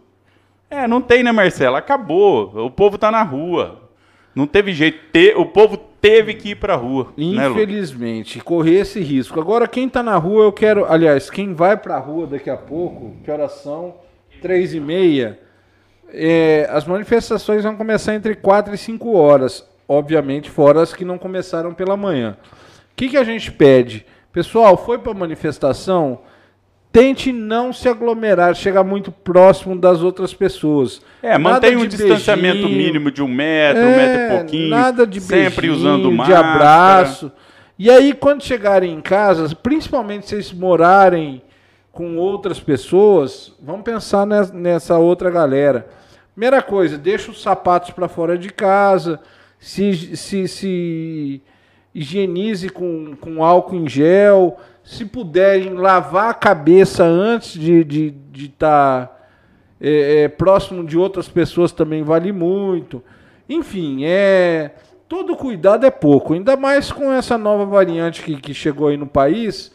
É, 0.71 0.87
não 0.87 1.01
tem, 1.01 1.23
né, 1.23 1.33
Marcelo? 1.33 1.77
Acabou. 1.77 2.67
O 2.67 2.71
povo 2.71 2.97
tá 2.97 3.11
na 3.11 3.23
rua. 3.23 3.91
Não 4.35 4.47
teve 4.47 4.73
jeito. 4.73 4.99
Te, 5.13 5.35
o 5.37 5.45
povo 5.47 5.77
teve 5.77 6.35
que 6.35 6.51
ir 6.51 6.55
pra 6.55 6.77
rua. 6.77 7.09
Né, 7.17 7.49
Infelizmente, 7.49 8.39
né, 8.39 8.45
correr 8.45 8.81
esse 8.81 9.01
risco. 9.01 9.41
Agora, 9.41 9.67
quem 9.67 9.89
tá 9.89 10.03
na 10.03 10.17
rua, 10.17 10.45
eu 10.45 10.53
quero. 10.53 10.91
Aliás, 10.91 11.29
quem 11.29 11.53
vai 11.53 11.77
pra 11.77 11.99
rua 11.99 12.27
daqui 12.27 12.49
a 12.49 12.57
pouco, 12.57 13.17
que 13.25 13.31
horas 13.31 13.53
são? 13.53 13.97
Três 14.41 14.73
e 14.73 14.81
meia. 14.81 15.39
É, 16.13 16.69
as 16.71 16.85
manifestações 16.85 17.65
vão 17.65 17.77
começar 17.77 18.15
entre 18.15 18.35
quatro 18.35 18.75
e 18.75 18.79
cinco 18.79 19.13
horas. 19.17 19.69
Obviamente, 19.89 20.49
fora 20.49 20.83
as 20.83 20.95
que 20.95 21.05
não 21.05 21.19
começaram 21.19 21.75
pela 21.75 21.97
manhã. 21.97 22.37
O 22.93 22.97
que, 22.97 23.09
que 23.09 23.17
a 23.17 23.25
gente 23.25 23.51
pede? 23.51 24.07
Pessoal, 24.33 24.77
foi 24.77 24.99
para 24.99 25.13
manifestação? 25.13 26.21
tente 26.93 27.33
não 27.33 27.73
se 27.73 27.89
aglomerar, 27.89 28.55
chegar 28.55 28.83
muito 28.83 29.13
próximo 29.13 29.77
das 29.77 30.03
outras 30.03 30.35
pessoas. 30.35 31.01
É, 31.23 31.39
mantenha 31.39 31.79
um 31.79 31.87
distanciamento 31.87 32.63
beijinho, 32.63 32.77
mínimo 32.77 33.11
de 33.11 33.23
um 33.23 33.29
metro, 33.29 33.83
é, 33.83 33.87
um 33.87 33.97
metro 33.97 34.23
e 34.23 34.39
pouquinho. 34.39 34.69
Nada 34.69 35.07
de 35.07 35.21
sempre 35.21 35.69
beijinho, 35.69 35.73
usando 35.75 36.13
máscara. 36.13 36.43
de 36.43 36.49
abraço. 36.49 37.33
E 37.79 37.91
aí, 37.91 38.13
quando 38.13 38.43
chegarem 38.43 38.93
em 38.93 39.01
casa, 39.01 39.55
principalmente 39.55 40.29
se 40.29 40.35
vocês 40.35 40.53
morarem 40.53 41.43
com 41.93 42.17
outras 42.17 42.61
pessoas, 42.61 43.55
vamos 43.61 43.83
pensar 43.83 44.27
nessa 44.27 44.99
outra 44.99 45.31
galera. 45.31 45.89
Primeira 46.35 46.63
coisa, 46.63 46.99
deixa 46.99 47.31
os 47.31 47.43
sapatos 47.43 47.91
para 47.91 48.09
fora 48.09 48.37
de 48.37 48.51
casa, 48.51 49.21
se, 49.59 50.17
se, 50.17 50.47
se 50.47 51.43
higienize 51.95 52.69
com, 52.69 53.17
com 53.21 53.45
álcool 53.45 53.77
em 53.77 53.89
gel, 53.89 54.59
se 54.83 55.05
puderem 55.05 55.75
lavar 55.75 56.31
a 56.31 56.35
cabeça 56.35 57.05
antes 57.05 57.53
de 57.53 57.79
estar 57.79 57.89
de, 57.89 58.11
de 58.11 58.49
tá, 58.49 59.17
é, 59.81 60.23
é, 60.23 60.29
próximo 60.29 60.85
de 60.85 60.97
outras 60.97 61.29
pessoas 61.29 61.73
também 61.73 62.03
vale 62.03 62.33
muito. 62.33 63.03
Enfim, 63.49 64.05
é 64.05 64.73
todo 65.09 65.37
cuidado 65.37 65.85
é 65.85 65.91
pouco, 65.91 66.35
ainda 66.35 66.57
mais 66.57 66.93
com 66.93 67.13
essa 67.13 67.37
nova 67.37 67.65
variante 67.65 68.23
que, 68.23 68.37
que 68.37 68.55
chegou 68.55 68.89
aí 68.89 68.97
no 68.97 69.07
país. 69.07 69.73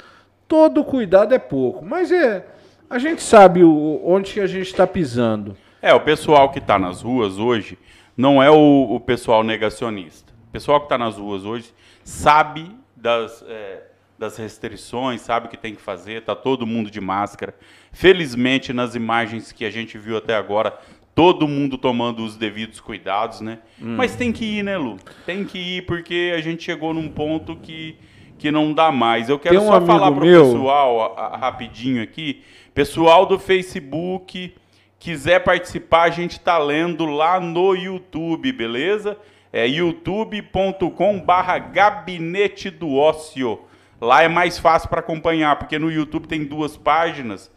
Todo 0.48 0.84
cuidado 0.84 1.34
é 1.34 1.40
pouco, 1.40 1.84
mas 1.84 2.12
é 2.12 2.46
a 2.90 3.00
gente 3.00 3.22
sabe 3.22 3.64
o, 3.64 4.02
onde 4.06 4.40
a 4.40 4.48
gente 4.48 4.68
está 4.68 4.86
pisando. 4.88 5.58
É, 5.82 5.94
o 5.94 6.00
pessoal 6.00 6.52
que 6.52 6.60
está 6.60 6.80
nas 6.80 7.02
ruas 7.02 7.38
hoje 7.38 7.78
não 8.16 8.42
é 8.42 8.50
o, 8.50 8.96
o 8.96 9.00
pessoal 9.00 9.44
negacionista. 9.44 10.32
O 10.48 10.52
pessoal 10.52 10.80
que 10.80 10.86
está 10.86 10.98
nas 10.98 11.18
ruas 11.18 11.44
hoje 11.44 11.74
sabe 12.06 12.72
das, 12.96 13.44
é, 13.48 13.84
das 14.18 14.38
restrições, 14.38 15.22
sabe 15.22 15.48
o 15.48 15.50
que 15.50 15.58
tem 15.58 15.76
que 15.76 15.82
fazer, 15.82 16.20
está 16.20 16.36
todo 16.36 16.66
mundo 16.66 16.90
de 16.90 17.02
máscara. 17.02 17.54
Felizmente, 17.92 18.72
nas 18.72 18.96
imagens 18.96 19.52
que 19.52 19.66
a 19.66 19.72
gente 19.72 19.98
viu 19.98 20.16
até 20.16 20.36
agora, 20.36 20.78
todo 21.16 21.48
mundo 21.48 21.78
tomando 21.78 22.24
os 22.24 22.38
devidos 22.38 22.80
cuidados, 22.80 23.42
né? 23.42 23.60
Hum. 23.82 23.96
Mas 23.98 24.16
tem 24.16 24.32
que 24.32 24.46
ir, 24.46 24.64
né, 24.64 24.78
Lu? 24.78 24.98
Tem 25.26 25.44
que 25.44 25.58
ir 25.58 25.86
porque 25.88 26.32
a 26.38 26.42
gente 26.42 26.64
chegou 26.64 26.94
num 26.94 27.10
ponto 27.10 27.56
que, 27.56 27.98
que 28.38 28.52
não 28.52 28.72
dá 28.72 28.92
mais. 28.92 29.28
Eu 29.28 29.40
quero 29.40 29.60
um 29.60 29.66
só 29.66 29.82
falar 29.82 30.12
para 30.12 30.24
o 30.24 30.28
pessoal, 30.28 31.18
a, 31.18 31.22
a, 31.22 31.38
rapidinho 31.38 32.04
aqui, 32.04 32.44
pessoal 32.74 33.26
do 33.26 33.40
Facebook, 33.40 34.54
quiser 35.00 35.40
participar, 35.40 36.04
a 36.04 36.10
gente 36.10 36.34
está 36.34 36.60
lendo 36.60 37.06
lá 37.06 37.40
no 37.40 37.74
YouTube, 37.74 38.52
beleza? 38.52 39.18
É 39.56 39.66
youtube.com 39.66 41.18
barra 41.22 41.58
gabinete 41.58 42.70
do 42.70 42.94
ócio. 42.94 43.62
Lá 44.02 44.22
é 44.22 44.28
mais 44.28 44.60
fácil 44.60 44.90
para 44.90 45.00
acompanhar, 45.00 45.56
porque 45.56 45.80
no 45.80 45.90
YouTube 45.90 46.28
tem 46.28 46.44
duas 46.44 46.76
páginas. 46.76 47.50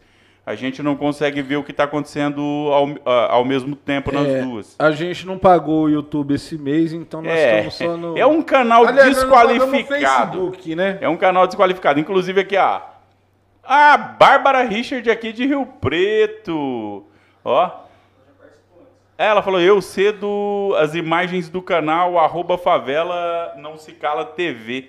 A 0.45 0.55
gente 0.55 0.81
não 0.81 0.95
consegue 0.95 1.41
ver 1.41 1.57
o 1.57 1.63
que 1.63 1.71
está 1.71 1.83
acontecendo 1.83 2.41
ao, 2.71 2.87
ao 3.29 3.43
mesmo 3.43 3.75
tempo 3.75 4.13
nas 4.13 4.29
é, 4.29 4.41
duas. 4.41 4.77
A 4.79 4.91
gente 4.91 5.27
não 5.27 5.37
pagou 5.37 5.83
o 5.83 5.89
YouTube 5.89 6.33
esse 6.33 6.57
mês, 6.57 6.93
então 6.93 7.21
nós 7.21 7.33
é, 7.33 7.67
estamos 7.67 7.73
só 7.73 7.97
no. 7.97 8.17
É 8.17 8.25
um 8.25 8.41
canal 8.41 8.85
Aliás, 8.85 9.17
desqualificado. 9.17 10.37
Facebook, 10.37 10.75
né? 10.75 10.99
É 11.01 11.09
um 11.09 11.17
canal 11.17 11.47
desqualificado. 11.47 11.99
Inclusive 11.99 12.39
aqui, 12.39 12.55
ó. 12.55 12.79
A 13.61 13.97
Bárbara 13.97 14.63
Richard 14.63 15.11
aqui 15.11 15.33
de 15.33 15.45
Rio 15.45 15.65
Preto. 15.65 17.03
Ó. 17.43 17.88
Ela 19.19 19.43
falou, 19.43 19.59
eu 19.59 19.81
cedo 19.81 20.73
as 20.77 20.95
imagens 20.95 21.49
do 21.49 21.61
canal 21.61 22.17
arroba 22.17 22.57
favela 22.57 23.53
não 23.57 23.77
se 23.77 23.91
cala 23.91 24.23
TV. 24.23 24.87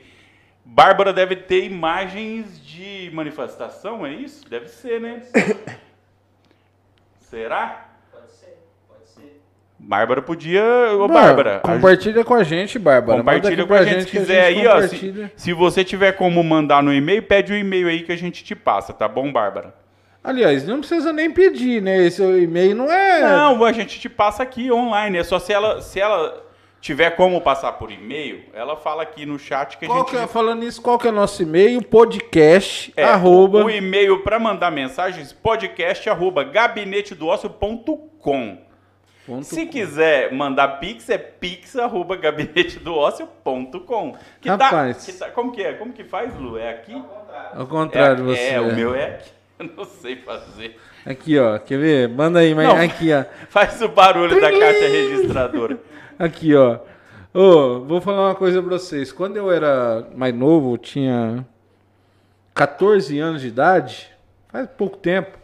Bárbara 0.64 1.12
deve 1.12 1.34
ter 1.34 1.64
imagens 1.64 2.64
de 2.64 3.10
manifestação, 3.12 4.06
é 4.06 4.12
isso? 4.12 4.48
Deve 4.48 4.68
ser, 4.68 5.00
né? 5.00 5.20
Será? 7.18 7.88
Pode 8.12 8.30
ser, 8.30 8.56
pode 8.88 9.08
ser. 9.08 9.42
Bárbara 9.76 10.22
podia. 10.22 10.62
Ô, 10.96 11.08
Bárbara. 11.08 11.58
Compartilha 11.58 12.24
com 12.24 12.34
a 12.34 12.44
gente, 12.44 12.78
Bárbara. 12.78 13.18
Compartilha 13.18 13.66
com 13.66 13.74
a 13.74 13.82
gente, 13.82 14.04
se 14.04 14.10
quiser 14.12 14.44
aí, 14.44 14.64
ó. 14.64 14.80
Se, 14.82 15.32
se, 15.34 15.52
você 15.52 15.82
tiver 15.82 16.12
como 16.12 16.40
mandar 16.44 16.84
no 16.84 16.94
e-mail, 16.94 17.24
pede 17.24 17.52
o 17.52 17.56
e-mail 17.56 17.88
aí 17.88 18.04
que 18.04 18.12
a 18.12 18.16
gente 18.16 18.44
te 18.44 18.54
passa, 18.54 18.92
tá 18.92 19.08
bom, 19.08 19.32
Bárbara? 19.32 19.79
Aliás, 20.22 20.66
não 20.66 20.80
precisa 20.80 21.12
nem 21.12 21.30
pedir, 21.30 21.80
né? 21.80 22.04
Esse 22.04 22.22
e-mail 22.22 22.76
não 22.76 22.90
é. 22.90 23.22
Não, 23.22 23.64
a 23.64 23.72
gente 23.72 23.98
te 23.98 24.08
passa 24.08 24.42
aqui 24.42 24.70
online. 24.70 25.18
É 25.18 25.24
só 25.24 25.38
se 25.38 25.52
ela. 25.52 25.80
Se 25.80 25.98
ela 25.98 26.44
tiver 26.80 27.10
como 27.10 27.40
passar 27.40 27.72
por 27.72 27.90
e-mail, 27.90 28.44
ela 28.54 28.76
fala 28.76 29.02
aqui 29.02 29.26
no 29.26 29.38
chat 29.38 29.76
que 29.76 29.86
qual 29.86 29.98
a 29.98 30.00
gente. 30.00 30.10
Que 30.10 30.16
é, 30.16 30.26
falando 30.26 30.60
nisso, 30.60 30.80
qual 30.80 30.98
que 30.98 31.06
é 31.06 31.10
o 31.10 31.14
nosso 31.14 31.42
e-mail? 31.42 31.82
Podcast. 31.82 32.92
É, 32.96 33.04
arroba... 33.04 33.64
O 33.64 33.70
e-mail 33.70 34.22
para 34.22 34.38
mandar 34.38 34.70
mensagens, 34.70 35.32
podcast 35.32 36.08
arroba 36.08 36.42
gabinetedoócio.com. 36.42 38.58
Se 39.42 39.66
com. 39.66 39.70
quiser 39.70 40.32
mandar 40.32 40.80
pix, 40.80 41.08
é 41.10 41.18
pix 41.18 41.76
arroba 41.76 42.16
gabinetedoócio.com. 42.16 44.16
Tá- 44.42 44.56
Rapaz. 44.56 45.06
Tá, 45.06 45.12
que 45.12 45.18
tá, 45.18 45.28
como 45.30 45.52
que 45.52 45.62
é? 45.62 45.74
Como 45.74 45.92
que 45.92 46.02
faz, 46.04 46.34
Lu? 46.36 46.58
É 46.58 46.70
aqui? 46.70 47.00
Ao 47.54 47.66
contrário, 47.66 48.32
é, 48.32 48.34
você. 48.34 48.48
É, 48.54 48.60
o 48.60 48.74
meu 48.74 48.94
é 48.94 49.04
aqui. 49.04 49.30
Eu 49.60 49.70
não 49.76 49.84
sei 49.84 50.16
fazer. 50.16 50.78
Aqui, 51.04 51.38
ó. 51.38 51.58
Quer 51.58 51.78
ver? 51.78 52.08
Manda 52.08 52.38
aí, 52.38 52.54
mas 52.54 52.66
não, 52.66 52.76
aqui, 52.76 53.12
ó. 53.12 53.24
Faz 53.50 53.80
o 53.82 53.88
barulho 53.88 54.40
da 54.40 54.50
caixa 54.50 54.88
registradora. 54.88 55.78
Aqui, 56.18 56.54
ó. 56.54 56.78
Ô, 57.34 57.80
vou 57.84 58.00
falar 58.00 58.28
uma 58.28 58.34
coisa 58.34 58.62
pra 58.62 58.78
vocês. 58.78 59.12
Quando 59.12 59.36
eu 59.36 59.52
era 59.52 60.08
mais 60.16 60.34
novo, 60.34 60.78
tinha 60.78 61.46
14 62.54 63.18
anos 63.18 63.42
de 63.42 63.48
idade, 63.48 64.10
faz 64.48 64.66
pouco 64.76 64.96
tempo, 64.96 65.38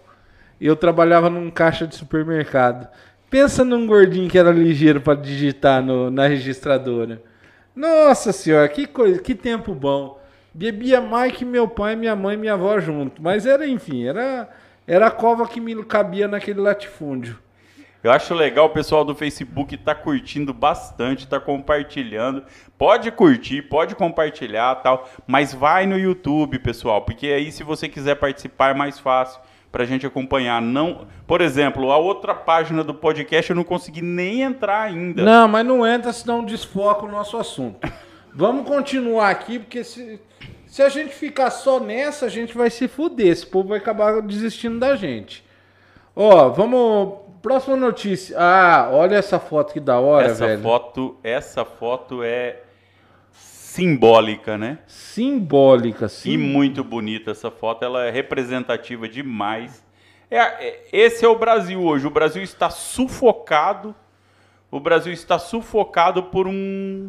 eu 0.59 0.75
trabalhava 0.75 1.29
num 1.29 1.51
caixa 1.51 1.87
de 1.87 1.95
supermercado. 1.95 2.89
Pensa 3.29 3.65
num 3.65 3.87
gordinho 3.87 4.31
que 4.31 4.39
era 4.39 4.51
ligeiro 4.51 5.01
para 5.01 5.21
digitar 5.21 5.83
no, 5.83 6.11
na 6.11 6.27
registradora. 6.27 7.23
Nossa 7.75 8.33
senhora, 8.33 8.67
que 8.69 8.87
coisa, 8.87 9.21
que 9.21 9.35
tempo 9.35 9.75
bom. 9.75 10.19
Bebia 10.57 11.03
mais 11.03 11.35
que 11.35 11.45
meu 11.45 11.69
pai, 11.69 11.95
minha 11.95 12.17
mãe 12.17 12.35
e 12.35 12.39
minha 12.39 12.55
avó 12.55 12.81
junto. 12.81 13.21
Mas 13.21 13.45
era, 13.45 13.69
enfim, 13.69 14.07
era, 14.07 14.49
era 14.87 15.09
a 15.09 15.11
cova 15.11 15.47
que 15.47 15.61
me 15.61 15.85
cabia 15.85 16.27
naquele 16.27 16.61
latifúndio. 16.61 17.39
Eu 18.03 18.11
acho 18.11 18.33
legal 18.33 18.65
o 18.65 18.71
pessoal 18.71 19.05
do 19.05 19.15
Facebook 19.15 19.77
tá 19.77 19.95
curtindo 19.95 20.55
bastante, 20.55 21.29
tá 21.29 21.39
compartilhando. 21.39 22.43
Pode 22.79 23.11
curtir, 23.11 23.61
pode 23.63 23.95
compartilhar, 23.95 24.77
tal, 24.77 25.07
mas 25.27 25.53
vai 25.53 25.85
no 25.85 25.99
YouTube, 25.99 26.59
pessoal, 26.61 27.03
porque 27.03 27.27
aí 27.27 27.53
se 27.53 27.63
você 27.63 27.87
quiser 27.87 28.15
participar 28.15 28.71
é 28.71 28.75
mais 28.75 28.99
fácil 28.99 29.39
para 29.71 29.83
a 29.83 29.87
gente 29.87 30.07
acompanhar. 30.07 30.63
Não, 30.63 31.07
por 31.27 31.43
exemplo, 31.43 31.93
a 31.93 31.99
outra 31.99 32.35
página 32.35 32.83
do 32.83 32.95
podcast 32.95 33.51
eu 33.51 33.57
não 33.57 33.65
consegui 33.65 34.01
nem 34.01 34.41
entrar 34.41 34.85
ainda. 34.85 35.23
Não, 35.23 35.47
mas 35.47 35.67
não 35.67 35.87
entra 35.87 36.15
senão 36.15 36.43
desfoca 36.43 37.05
o 37.05 37.11
nosso 37.11 37.37
assunto. 37.37 37.87
Vamos 38.37 38.69
continuar 38.69 39.31
aqui, 39.31 39.59
porque 39.59 39.83
se, 39.83 40.21
se 40.67 40.83
a 40.83 40.89
gente 40.89 41.15
ficar 41.15 41.51
só 41.51 41.81
nessa, 41.81 42.27
a 42.27 42.29
gente 42.29 42.57
vai 42.57 42.71
se 42.71 42.87
fuder. 42.87 43.29
Esse 43.29 43.47
povo 43.47 43.71
vai 43.71 43.79
acabar 43.79 44.21
desistindo 44.23 44.79
da 44.79 44.95
gente. 44.95 45.45
Ó, 46.15 46.51
vamos 46.51 47.27
Próxima 47.47 47.77
notícia. 47.77 48.37
Ah, 48.37 48.89
olha 48.91 49.15
essa 49.15 49.39
foto 49.39 49.73
que 49.73 49.79
da 49.79 50.01
hora, 50.01 50.27
essa 50.27 50.49
velho. 50.49 50.63
Foto, 50.63 51.17
essa 51.23 51.65
foto 51.65 52.21
é 52.25 52.63
simbólica, 53.31 54.59
né? 54.59 54.81
Simbólica, 54.89 56.09
sim. 56.09 56.33
E 56.33 56.37
muito 56.37 56.83
bonita 56.83 57.31
essa 57.31 57.49
foto, 57.49 57.85
ela 57.85 58.05
é 58.05 58.11
representativa 58.11 59.09
demais. 59.09 59.81
É, 60.29 60.39
é, 60.39 60.85
esse 60.93 61.25
é 61.25 61.29
o 61.29 61.39
Brasil 61.39 61.81
hoje. 61.81 62.05
O 62.05 62.11
Brasil 62.11 62.43
está 62.43 62.69
sufocado. 62.69 63.95
O 64.69 64.81
Brasil 64.81 65.13
está 65.13 65.39
sufocado 65.39 66.25
por 66.25 66.49
um 66.49 67.09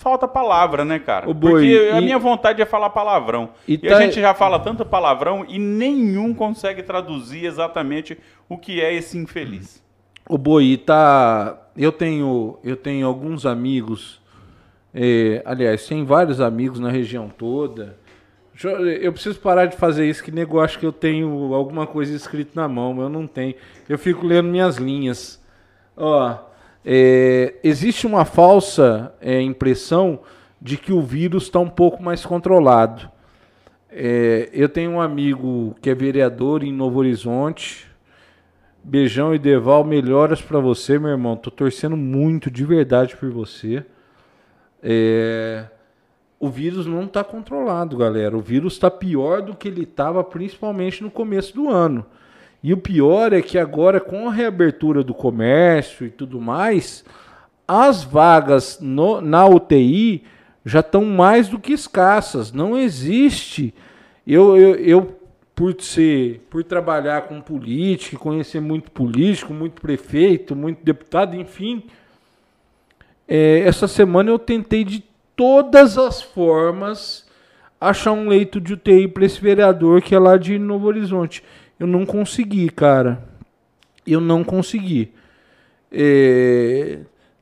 falta 0.00 0.26
palavra, 0.26 0.82
né, 0.82 0.98
cara? 0.98 1.28
O 1.28 1.34
boi, 1.34 1.52
Porque 1.52 1.66
e... 1.66 1.90
a 1.90 2.00
minha 2.00 2.18
vontade 2.18 2.60
é 2.62 2.64
falar 2.64 2.88
palavrão. 2.88 3.50
E, 3.68 3.74
e 3.74 3.78
tá... 3.78 3.98
a 3.98 4.00
gente 4.00 4.18
já 4.18 4.32
fala 4.32 4.58
tanto 4.58 4.84
palavrão 4.84 5.44
e 5.46 5.58
nenhum 5.58 6.32
consegue 6.32 6.82
traduzir 6.82 7.44
exatamente 7.44 8.18
o 8.48 8.56
que 8.56 8.80
é 8.80 8.94
esse 8.94 9.18
infeliz. 9.18 9.84
O 10.26 10.38
Boi 10.38 10.78
tá. 10.78 11.68
Eu 11.76 11.92
tenho, 11.92 12.58
eu 12.64 12.76
tenho 12.76 13.06
alguns 13.06 13.44
amigos. 13.44 14.20
É, 14.94 15.42
aliás, 15.44 15.86
tem 15.86 16.04
vários 16.04 16.40
amigos 16.40 16.80
na 16.80 16.90
região 16.90 17.28
toda. 17.28 17.98
Eu 19.00 19.12
preciso 19.12 19.38
parar 19.40 19.66
de 19.66 19.76
fazer 19.76 20.08
isso, 20.08 20.22
que 20.22 20.30
nego 20.30 20.60
acha 20.60 20.78
que 20.78 20.84
eu 20.84 20.92
tenho 20.92 21.54
alguma 21.54 21.86
coisa 21.86 22.14
escrita 22.14 22.52
na 22.54 22.68
mão, 22.68 23.00
eu 23.00 23.08
não 23.08 23.26
tenho. 23.26 23.54
Eu 23.88 23.98
fico 23.98 24.26
lendo 24.26 24.48
minhas 24.48 24.76
linhas. 24.76 25.42
Ó, 25.96 26.36
é, 26.84 27.54
existe 27.62 28.06
uma 28.06 28.24
falsa 28.24 29.14
é, 29.20 29.40
impressão 29.40 30.20
de 30.60 30.76
que 30.76 30.92
o 30.92 31.02
vírus 31.02 31.44
está 31.44 31.58
um 31.58 31.68
pouco 31.68 32.02
mais 32.02 32.24
controlado. 32.24 33.10
É, 33.90 34.48
eu 34.52 34.68
tenho 34.68 34.92
um 34.92 35.00
amigo 35.00 35.74
que 35.80 35.90
é 35.90 35.94
vereador 35.94 36.62
em 36.62 36.72
Novo 36.72 36.98
Horizonte. 36.98 37.88
Beijão 38.82 39.34
e 39.34 39.38
Deval, 39.38 39.84
melhoras 39.84 40.40
para 40.40 40.58
você, 40.58 40.98
meu 40.98 41.10
irmão. 41.10 41.36
Tô 41.36 41.50
torcendo 41.50 41.96
muito 41.96 42.50
de 42.50 42.64
verdade 42.64 43.16
por 43.16 43.30
você. 43.30 43.84
É, 44.82 45.66
o 46.38 46.48
vírus 46.48 46.86
não 46.86 47.04
está 47.04 47.22
controlado, 47.22 47.96
galera. 47.96 48.36
O 48.36 48.40
vírus 48.40 48.74
está 48.74 48.90
pior 48.90 49.42
do 49.42 49.54
que 49.54 49.68
ele 49.68 49.82
estava, 49.82 50.24
principalmente 50.24 51.02
no 51.02 51.10
começo 51.10 51.54
do 51.54 51.68
ano. 51.68 52.06
E 52.62 52.72
o 52.72 52.76
pior 52.76 53.32
é 53.32 53.40
que 53.40 53.58
agora, 53.58 54.00
com 54.00 54.28
a 54.28 54.32
reabertura 54.32 55.02
do 55.02 55.14
comércio 55.14 56.06
e 56.06 56.10
tudo 56.10 56.40
mais, 56.40 57.04
as 57.66 58.04
vagas 58.04 58.78
no, 58.80 59.20
na 59.20 59.46
UTI 59.46 60.22
já 60.64 60.80
estão 60.80 61.04
mais 61.04 61.48
do 61.48 61.58
que 61.58 61.72
escassas. 61.72 62.52
Não 62.52 62.76
existe. 62.76 63.72
Eu, 64.26 64.56
eu, 64.56 64.74
eu, 64.76 65.20
por 65.54 65.74
ser, 65.80 66.46
por 66.50 66.62
trabalhar 66.62 67.22
com 67.22 67.40
política, 67.40 68.18
conhecer 68.18 68.60
muito 68.60 68.90
político, 68.90 69.54
muito 69.54 69.80
prefeito, 69.80 70.54
muito 70.54 70.84
deputado, 70.84 71.34
enfim, 71.34 71.84
é, 73.26 73.60
essa 73.60 73.86
semana 73.86 74.30
eu 74.30 74.38
tentei 74.38 74.84
de 74.84 75.04
todas 75.36 75.96
as 75.96 76.20
formas 76.20 77.24
achar 77.80 78.10
um 78.10 78.28
leito 78.28 78.60
de 78.60 78.74
UTI 78.74 79.06
para 79.06 79.24
esse 79.24 79.40
vereador 79.40 80.02
que 80.02 80.14
é 80.14 80.18
lá 80.18 80.36
de 80.36 80.58
Novo 80.58 80.88
Horizonte. 80.88 81.42
Eu 81.80 81.86
não 81.86 82.04
consegui, 82.04 82.68
cara. 82.68 83.26
Eu 84.06 84.20
não 84.20 84.44
consegui. 84.44 85.14
É, 85.90 86.98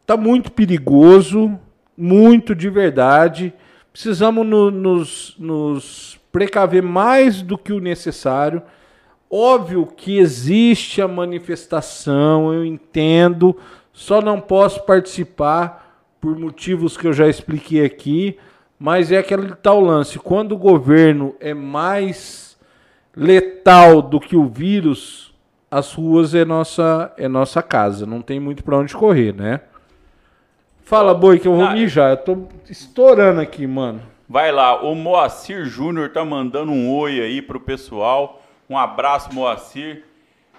tá 0.07 0.16
muito 0.16 0.53
perigoso, 0.53 1.59
muito 1.97 2.55
de 2.55 2.70
verdade. 2.70 3.53
Precisamos 3.93 4.47
no, 4.47 4.70
nos, 4.70 5.34
nos 5.41 6.20
precaver 6.30 6.84
mais 6.84 7.43
do 7.43 7.59
que 7.59 7.72
o 7.72 7.80
necessário. 7.80 8.62
Óbvio 9.28 9.86
que 9.86 10.18
existe 10.18 11.03
a 11.03 11.09
manifestação, 11.09 12.55
eu 12.55 12.64
entendo, 12.64 13.57
só 13.93 14.22
não 14.22 14.41
posso 14.41 14.86
participar 14.86 16.07
por 16.20 16.39
motivos 16.39 16.97
que 16.97 17.09
eu 17.09 17.12
já 17.12 17.28
expliquei 17.28 17.84
aqui, 17.84 18.39
mas 18.78 19.11
é 19.11 19.18
aquele 19.18 19.55
tal 19.57 19.80
lance. 19.80 20.18
Quando 20.18 20.53
o 20.53 20.59
governo 20.59 21.34
é 21.41 21.53
mais 21.53 22.47
letal 23.17 24.03
do 24.03 24.21
que 24.21 24.37
o 24.37 24.47
vírus, 24.47 25.35
as 25.71 25.93
ruas 25.93 26.35
é 26.35 26.45
nossa, 26.45 27.13
é 27.17 27.29
nossa 27.29 27.63
casa. 27.63 28.07
Não 28.07 28.23
tem 28.23 28.41
muito 28.41 28.63
para 28.65 28.77
onde 28.77 28.95
correr, 28.95 29.35
né? 29.35 29.61
Fala, 30.85 31.13
boi, 31.15 31.39
que 31.39 31.47
eu 31.47 31.55
vou 31.55 31.67
ah, 31.67 31.73
mijar. 31.73 32.11
Eu 32.13 32.17
tô 32.17 32.49
estourando 32.69 33.41
aqui, 33.41 33.67
mano. 33.67 34.01
Vai 34.29 34.53
lá, 34.53 34.83
o 34.83 34.95
Moacir 34.95 35.65
Júnior 35.67 36.11
tá 36.11 36.25
mandando 36.25 36.73
um 36.73 36.95
oi 36.95 37.21
aí 37.21 37.43
pro 37.43 37.61
pessoal. 37.61 38.43
Um 38.69 38.77
abraço, 38.77 39.35
Moacir 39.35 40.05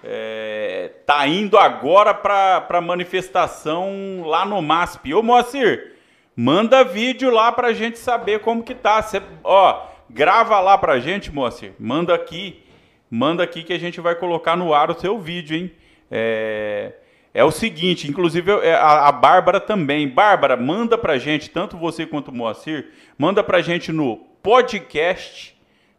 é, 0.03 0.91
tá 1.05 1.27
indo 1.27 1.57
agora 1.57 2.13
para 2.13 2.65
a 2.69 2.81
manifestação 2.81 4.23
lá 4.25 4.45
no 4.45 4.61
MASP. 4.61 5.13
Ô 5.13 5.21
Moacir, 5.21 5.95
manda 6.35 6.83
vídeo 6.83 7.29
lá 7.29 7.51
para 7.51 7.67
a 7.67 7.73
gente 7.73 7.99
saber 7.99 8.39
como 8.39 8.63
que 8.63 8.73
tá. 8.73 9.01
Cê, 9.01 9.21
ó, 9.43 9.87
grava 10.09 10.59
lá 10.59 10.77
para 10.77 10.93
a 10.93 10.99
gente, 10.99 11.31
Moacir. 11.31 11.73
Manda 11.79 12.15
aqui, 12.15 12.63
manda 13.09 13.43
aqui 13.43 13.63
que 13.63 13.73
a 13.73 13.79
gente 13.79 14.01
vai 14.01 14.15
colocar 14.15 14.55
no 14.55 14.73
ar 14.73 14.89
o 14.89 14.99
seu 14.99 15.19
vídeo, 15.19 15.57
hein? 15.57 15.71
É, 16.09 16.93
é 17.33 17.43
o 17.43 17.51
seguinte, 17.51 18.09
inclusive 18.09 18.51
é, 18.51 18.73
a, 18.73 19.07
a 19.07 19.11
Bárbara 19.11 19.59
também. 19.59 20.07
Bárbara, 20.07 20.55
manda 20.57 20.97
para 20.97 21.13
a 21.13 21.17
gente, 21.17 21.49
tanto 21.49 21.77
você 21.77 22.05
quanto 22.05 22.29
o 22.29 22.35
Moacir, 22.35 22.91
manda 23.17 23.43
para 23.43 23.57
a 23.59 23.61
gente 23.61 23.91
no 23.91 24.17
podcast 24.41 25.55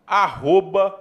arroba 0.07 0.99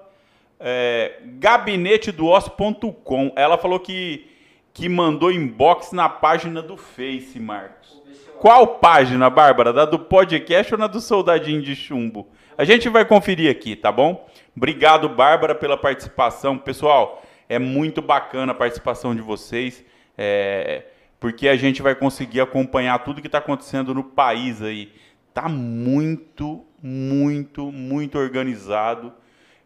é, 0.59 1.19
gabinetedoos.com. 1.23 3.31
Ela 3.35 3.57
falou 3.57 3.79
que, 3.79 4.27
que 4.73 4.87
mandou 4.87 5.31
inbox 5.31 5.91
na 5.91 6.07
página 6.07 6.61
do 6.61 6.77
Face, 6.77 7.39
Marcos. 7.39 7.98
Qual 8.39 8.79
página, 8.79 9.29
Bárbara? 9.29 9.73
Da 9.73 9.83
do 9.83 9.99
podcast 9.99 10.73
ou 10.73 10.79
na 10.79 10.87
do 10.87 11.01
Soldadinho 11.01 11.61
de 11.61 11.75
Chumbo? 11.75 12.25
A 12.57 12.63
gente 12.63 12.87
vai 12.87 13.03
conferir 13.03 13.51
aqui, 13.51 13.75
tá 13.75 13.91
bom? 13.91 14.25
Obrigado, 14.55 15.09
Bárbara, 15.09 15.53
pela 15.53 15.75
participação. 15.75 16.57
Pessoal, 16.57 17.21
é 17.49 17.59
muito 17.59 18.01
bacana 18.01 18.53
a 18.53 18.55
participação 18.55 19.13
de 19.13 19.21
vocês, 19.21 19.83
é, 20.17 20.85
porque 21.19 21.49
a 21.49 21.57
gente 21.57 21.81
vai 21.81 21.93
conseguir 21.93 22.39
acompanhar 22.39 23.03
tudo 23.03 23.19
que 23.19 23.27
está 23.27 23.39
acontecendo 23.39 23.93
no 23.93 24.05
país 24.05 24.61
aí. 24.61 24.93
Tá 25.33 25.49
muito, 25.49 26.65
muito, 26.81 27.69
muito 27.73 28.17
organizado. 28.17 29.11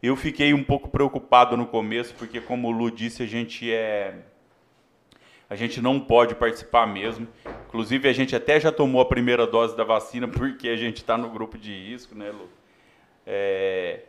Eu 0.01 0.15
fiquei 0.15 0.51
um 0.51 0.63
pouco 0.63 0.89
preocupado 0.89 1.55
no 1.55 1.67
começo, 1.67 2.15
porque 2.15 2.41
como 2.41 2.69
o 2.69 2.71
Lu 2.71 2.89
disse, 2.89 3.21
a 3.21 3.27
gente 3.27 3.71
é 3.71 4.15
a 5.53 5.55
gente 5.55 5.79
não 5.79 5.99
pode 5.99 6.33
participar 6.33 6.87
mesmo. 6.87 7.27
Inclusive, 7.67 8.09
a 8.09 8.11
gente 8.11 8.35
até 8.35 8.59
já 8.59 8.71
tomou 8.71 8.99
a 8.99 9.05
primeira 9.05 9.45
dose 9.45 9.77
da 9.77 9.83
vacina, 9.83 10.25
porque 10.39 10.67
a 10.67 10.75
gente 10.75 10.97
está 10.97 11.15
no 11.15 11.29
grupo 11.29 11.59
de 11.59 11.71
risco, 11.71 12.15
né, 12.15 12.31
Lu? 12.31 12.49
É... 13.25 13.99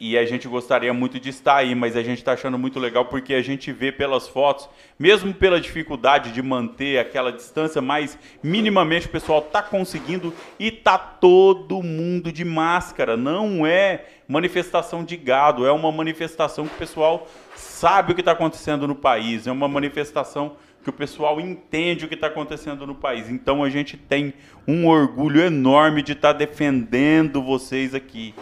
E 0.00 0.18
a 0.18 0.26
gente 0.26 0.48
gostaria 0.48 0.92
muito 0.92 1.20
de 1.20 1.28
estar 1.28 1.54
aí, 1.54 1.76
mas 1.76 1.96
a 1.96 2.02
gente 2.02 2.18
está 2.18 2.32
achando 2.32 2.58
muito 2.58 2.80
legal 2.80 3.04
porque 3.04 3.32
a 3.32 3.40
gente 3.40 3.70
vê 3.70 3.92
pelas 3.92 4.26
fotos, 4.26 4.68
mesmo 4.98 5.32
pela 5.32 5.60
dificuldade 5.60 6.32
de 6.32 6.42
manter 6.42 6.98
aquela 6.98 7.30
distância, 7.30 7.80
mas 7.80 8.18
minimamente 8.42 9.06
o 9.06 9.10
pessoal 9.10 9.38
está 9.38 9.62
conseguindo 9.62 10.34
e 10.58 10.72
tá 10.72 10.98
todo 10.98 11.80
mundo 11.80 12.32
de 12.32 12.44
máscara. 12.44 13.16
Não 13.16 13.64
é 13.64 14.06
manifestação 14.26 15.04
de 15.04 15.16
gado, 15.16 15.64
é 15.64 15.70
uma 15.70 15.92
manifestação 15.92 16.66
que 16.66 16.74
o 16.74 16.78
pessoal 16.78 17.28
sabe 17.54 18.10
o 18.10 18.14
que 18.16 18.20
está 18.20 18.32
acontecendo 18.32 18.88
no 18.88 18.96
país, 18.96 19.46
é 19.46 19.52
uma 19.52 19.68
manifestação 19.68 20.56
que 20.84 20.90
o 20.90 20.92
pessoal 20.92 21.40
entende 21.40 22.04
o 22.04 22.08
que 22.08 22.14
está 22.14 22.26
acontecendo 22.26 22.86
no 22.86 22.94
país. 22.94 23.28
Então 23.30 23.64
a 23.64 23.70
gente 23.70 23.96
tem 23.96 24.34
um 24.68 24.86
orgulho 24.86 25.40
enorme 25.40 26.02
de 26.02 26.12
estar 26.12 26.32
tá 26.32 26.38
defendendo 26.38 27.42
vocês 27.42 27.94
aqui 27.94 28.34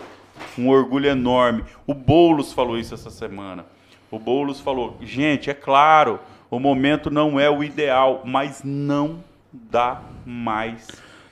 um 0.59 0.69
orgulho 0.69 1.09
enorme. 1.09 1.65
O 1.87 1.95
Boulos 1.95 2.53
falou 2.53 2.77
isso 2.77 2.93
essa 2.93 3.11
semana. 3.11 3.65
O 4.11 4.19
Boulos 4.19 4.61
falou: 4.61 4.99
gente, 5.01 5.49
é 5.49 5.55
claro, 5.55 6.19
o 6.51 6.59
momento 6.59 7.11
não 7.11 7.39
é 7.39 7.49
o 7.49 7.63
ideal, 7.63 8.23
mas 8.25 8.63
não 8.65 9.23
dá 9.53 10.03
mais 10.27 10.87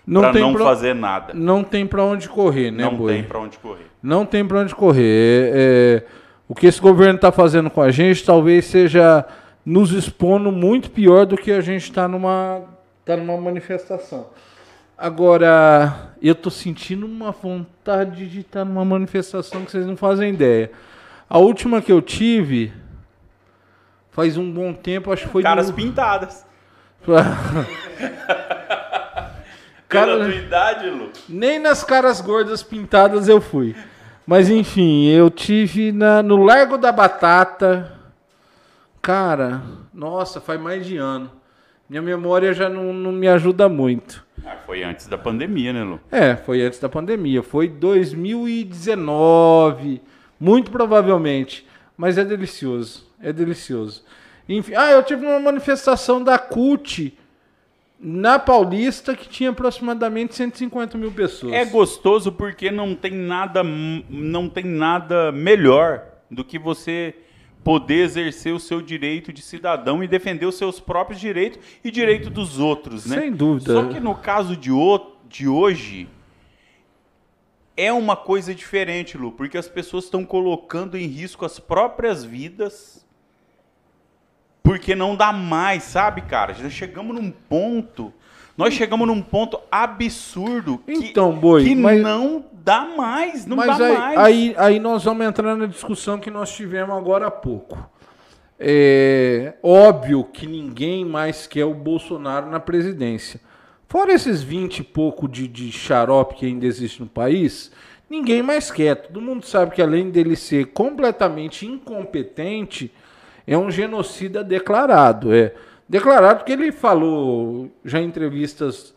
para 0.06 0.32
não 0.32 0.52
pra, 0.52 0.64
fazer 0.64 0.94
nada. 0.94 1.34
Não 1.34 1.62
tem 1.62 1.86
para 1.86 2.02
onde 2.02 2.28
correr, 2.28 2.70
né, 2.70 2.84
Não 2.84 2.96
Boi? 2.96 3.14
tem 3.14 3.22
para 3.22 3.38
onde 3.38 3.58
correr. 3.58 3.86
Não 4.02 4.24
tem 4.24 4.44
para 4.44 4.60
onde 4.60 4.74
correr. 4.74 5.02
É, 5.02 5.52
é, 5.54 6.06
o 6.48 6.54
que 6.54 6.66
esse 6.66 6.80
governo 6.80 7.16
está 7.16 7.30
fazendo 7.30 7.70
com 7.70 7.82
a 7.82 7.90
gente 7.90 8.24
talvez 8.24 8.64
seja 8.64 9.24
nos 9.70 9.92
expondo 9.92 10.50
muito 10.50 10.90
pior 10.90 11.24
do 11.24 11.36
que 11.36 11.52
a 11.52 11.60
gente 11.60 11.84
está 11.84 12.08
numa, 12.08 12.62
tá 13.04 13.16
numa 13.16 13.36
manifestação. 13.36 14.26
Agora, 14.98 16.10
eu 16.20 16.34
tô 16.34 16.50
sentindo 16.50 17.06
uma 17.06 17.30
vontade 17.30 18.28
de 18.28 18.40
estar 18.40 18.64
numa 18.64 18.84
manifestação 18.84 19.64
que 19.64 19.70
vocês 19.70 19.86
não 19.86 19.96
fazem 19.96 20.34
ideia. 20.34 20.72
A 21.28 21.38
última 21.38 21.80
que 21.80 21.92
eu 21.92 22.02
tive 22.02 22.72
faz 24.10 24.36
um 24.36 24.50
bom 24.50 24.72
tempo, 24.72 25.12
acho 25.12 25.26
que 25.26 25.30
foi 25.30 25.44
caras 25.44 25.70
no... 25.70 25.76
pintadas. 25.76 26.44
Cara, 29.88 30.12
Pela 30.12 30.24
tua 30.24 30.34
idade, 30.34 30.90
Lu. 30.90 31.10
Nem 31.28 31.60
nas 31.60 31.84
caras 31.84 32.20
gordas 32.20 32.62
pintadas 32.64 33.28
eu 33.28 33.40
fui. 33.40 33.76
Mas 34.26 34.50
enfim, 34.50 35.06
eu 35.06 35.30
tive 35.30 35.92
na, 35.92 36.24
no 36.24 36.42
Largo 36.42 36.76
da 36.76 36.90
Batata. 36.90 37.99
Cara, 39.02 39.62
nossa, 39.92 40.40
faz 40.40 40.60
mais 40.60 40.86
de 40.86 40.96
ano. 40.96 41.30
Minha 41.88 42.02
memória 42.02 42.52
já 42.52 42.68
não, 42.68 42.92
não 42.92 43.10
me 43.10 43.26
ajuda 43.26 43.68
muito. 43.68 44.24
Ah, 44.44 44.56
foi 44.64 44.84
antes 44.84 45.06
da 45.06 45.18
pandemia, 45.18 45.72
né, 45.72 45.82
Lu? 45.82 45.98
É, 46.12 46.36
foi 46.36 46.62
antes 46.62 46.78
da 46.78 46.88
pandemia. 46.88 47.42
Foi 47.42 47.66
2019, 47.66 50.00
muito 50.38 50.70
provavelmente. 50.70 51.66
Mas 51.96 52.16
é 52.16 52.24
delicioso, 52.24 53.04
é 53.20 53.32
delicioso. 53.32 54.04
Enfim, 54.48 54.74
ah, 54.74 54.92
eu 54.92 55.02
tive 55.02 55.26
uma 55.26 55.40
manifestação 55.40 56.22
da 56.22 56.38
CUT 56.38 57.16
na 57.98 58.38
Paulista 58.38 59.14
que 59.14 59.28
tinha 59.28 59.50
aproximadamente 59.50 60.34
150 60.34 60.96
mil 60.96 61.12
pessoas. 61.12 61.52
É 61.52 61.64
gostoso 61.64 62.32
porque 62.32 62.70
não 62.70 62.94
tem 62.94 63.12
nada, 63.12 63.62
não 63.62 64.48
tem 64.48 64.64
nada 64.64 65.30
melhor 65.30 66.02
do 66.30 66.44
que 66.44 66.58
você 66.58 67.14
poder 67.62 68.04
exercer 68.04 68.54
o 68.54 68.60
seu 68.60 68.80
direito 68.80 69.32
de 69.32 69.42
cidadão 69.42 70.02
e 70.02 70.08
defender 70.08 70.46
os 70.46 70.56
seus 70.56 70.80
próprios 70.80 71.20
direitos 71.20 71.58
e 71.84 71.90
direito 71.90 72.30
dos 72.30 72.58
outros, 72.58 73.06
né? 73.06 73.20
Sem 73.20 73.32
dúvida. 73.32 73.74
Só 73.74 73.84
que 73.84 74.00
no 74.00 74.14
caso 74.14 74.56
de, 74.56 74.72
o, 74.72 75.12
de 75.28 75.46
hoje 75.46 76.08
é 77.76 77.92
uma 77.92 78.16
coisa 78.16 78.54
diferente, 78.54 79.16
Lu, 79.16 79.32
porque 79.32 79.58
as 79.58 79.68
pessoas 79.68 80.04
estão 80.04 80.24
colocando 80.24 80.96
em 80.96 81.06
risco 81.06 81.44
as 81.44 81.58
próprias 81.58 82.24
vidas 82.24 83.06
porque 84.62 84.94
não 84.94 85.16
dá 85.16 85.32
mais, 85.32 85.82
sabe, 85.84 86.22
cara? 86.22 86.54
Já 86.54 86.68
chegamos 86.68 87.14
num 87.14 87.30
ponto 87.30 88.12
nós 88.60 88.74
chegamos 88.74 89.06
num 89.06 89.22
ponto 89.22 89.58
absurdo 89.72 90.76
que, 90.84 90.92
então, 90.92 91.32
boi, 91.32 91.64
que 91.64 91.74
mas, 91.74 92.02
não 92.02 92.44
dá 92.52 92.84
mais, 92.94 93.46
não 93.46 93.56
mas 93.56 93.78
dá 93.78 93.86
aí, 93.86 93.96
mais. 93.96 94.18
Aí, 94.18 94.54
aí 94.58 94.78
nós 94.78 95.02
vamos 95.02 95.26
entrar 95.26 95.56
na 95.56 95.64
discussão 95.64 96.18
que 96.18 96.30
nós 96.30 96.54
tivemos 96.54 96.94
agora 96.94 97.28
há 97.28 97.30
pouco. 97.30 97.78
É 98.58 99.54
óbvio 99.62 100.24
que 100.24 100.46
ninguém 100.46 101.06
mais 101.06 101.46
quer 101.46 101.64
o 101.64 101.72
Bolsonaro 101.72 102.50
na 102.50 102.60
presidência. 102.60 103.40
Fora 103.88 104.12
esses 104.12 104.42
20 104.42 104.80
e 104.80 104.82
pouco 104.82 105.26
de, 105.26 105.48
de 105.48 105.72
xarope 105.72 106.34
que 106.34 106.44
ainda 106.44 106.66
existe 106.66 107.00
no 107.00 107.08
país, 107.08 107.72
ninguém 108.10 108.42
mais 108.42 108.70
quer. 108.70 108.94
Todo 108.94 109.22
mundo 109.22 109.46
sabe 109.46 109.74
que 109.74 109.80
além 109.80 110.10
dele 110.10 110.36
ser 110.36 110.66
completamente 110.66 111.64
incompetente, 111.64 112.92
é 113.46 113.56
um 113.56 113.70
genocida 113.70 114.44
declarado. 114.44 115.34
É 115.34 115.54
declarado 115.90 116.44
que 116.44 116.52
ele 116.52 116.70
falou 116.70 117.68
já 117.84 118.00
em 118.00 118.06
entrevistas 118.06 118.94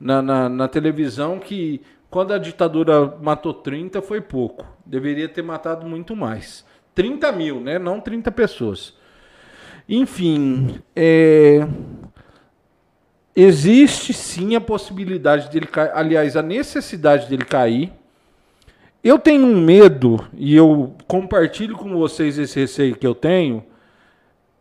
na, 0.00 0.22
na, 0.22 0.48
na, 0.48 0.68
televisão 0.68 1.38
que 1.38 1.82
quando 2.08 2.32
a 2.32 2.38
ditadura 2.38 3.14
matou 3.20 3.52
30 3.52 4.00
foi 4.00 4.22
pouco. 4.22 4.66
Deveria 4.86 5.28
ter 5.28 5.42
matado 5.42 5.86
muito 5.86 6.16
mais. 6.16 6.64
30 6.94 7.30
mil, 7.32 7.60
né? 7.60 7.78
Não 7.78 8.00
30 8.00 8.32
pessoas. 8.32 8.94
Enfim, 9.86 10.80
é... 10.96 11.68
existe 13.36 14.14
sim 14.14 14.56
a 14.56 14.60
possibilidade 14.62 15.50
dele 15.50 15.66
cair, 15.66 15.92
aliás, 15.94 16.38
a 16.38 16.42
necessidade 16.42 17.28
dele 17.28 17.44
cair. 17.44 17.92
Eu 19.04 19.18
tenho 19.18 19.44
um 19.44 19.60
medo, 19.60 20.26
e 20.34 20.56
eu 20.56 20.94
compartilho 21.06 21.76
com 21.76 21.90
vocês 21.98 22.38
esse 22.38 22.58
receio 22.60 22.96
que 22.96 23.06
eu 23.06 23.14
tenho, 23.14 23.64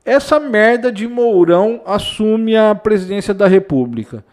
essa 0.05 0.39
merda 0.39 0.91
de 0.91 1.07
Mourão 1.07 1.81
assume 1.85 2.55
a 2.55 2.73
presidência 2.73 3.33
da 3.33 3.47
República. 3.47 4.23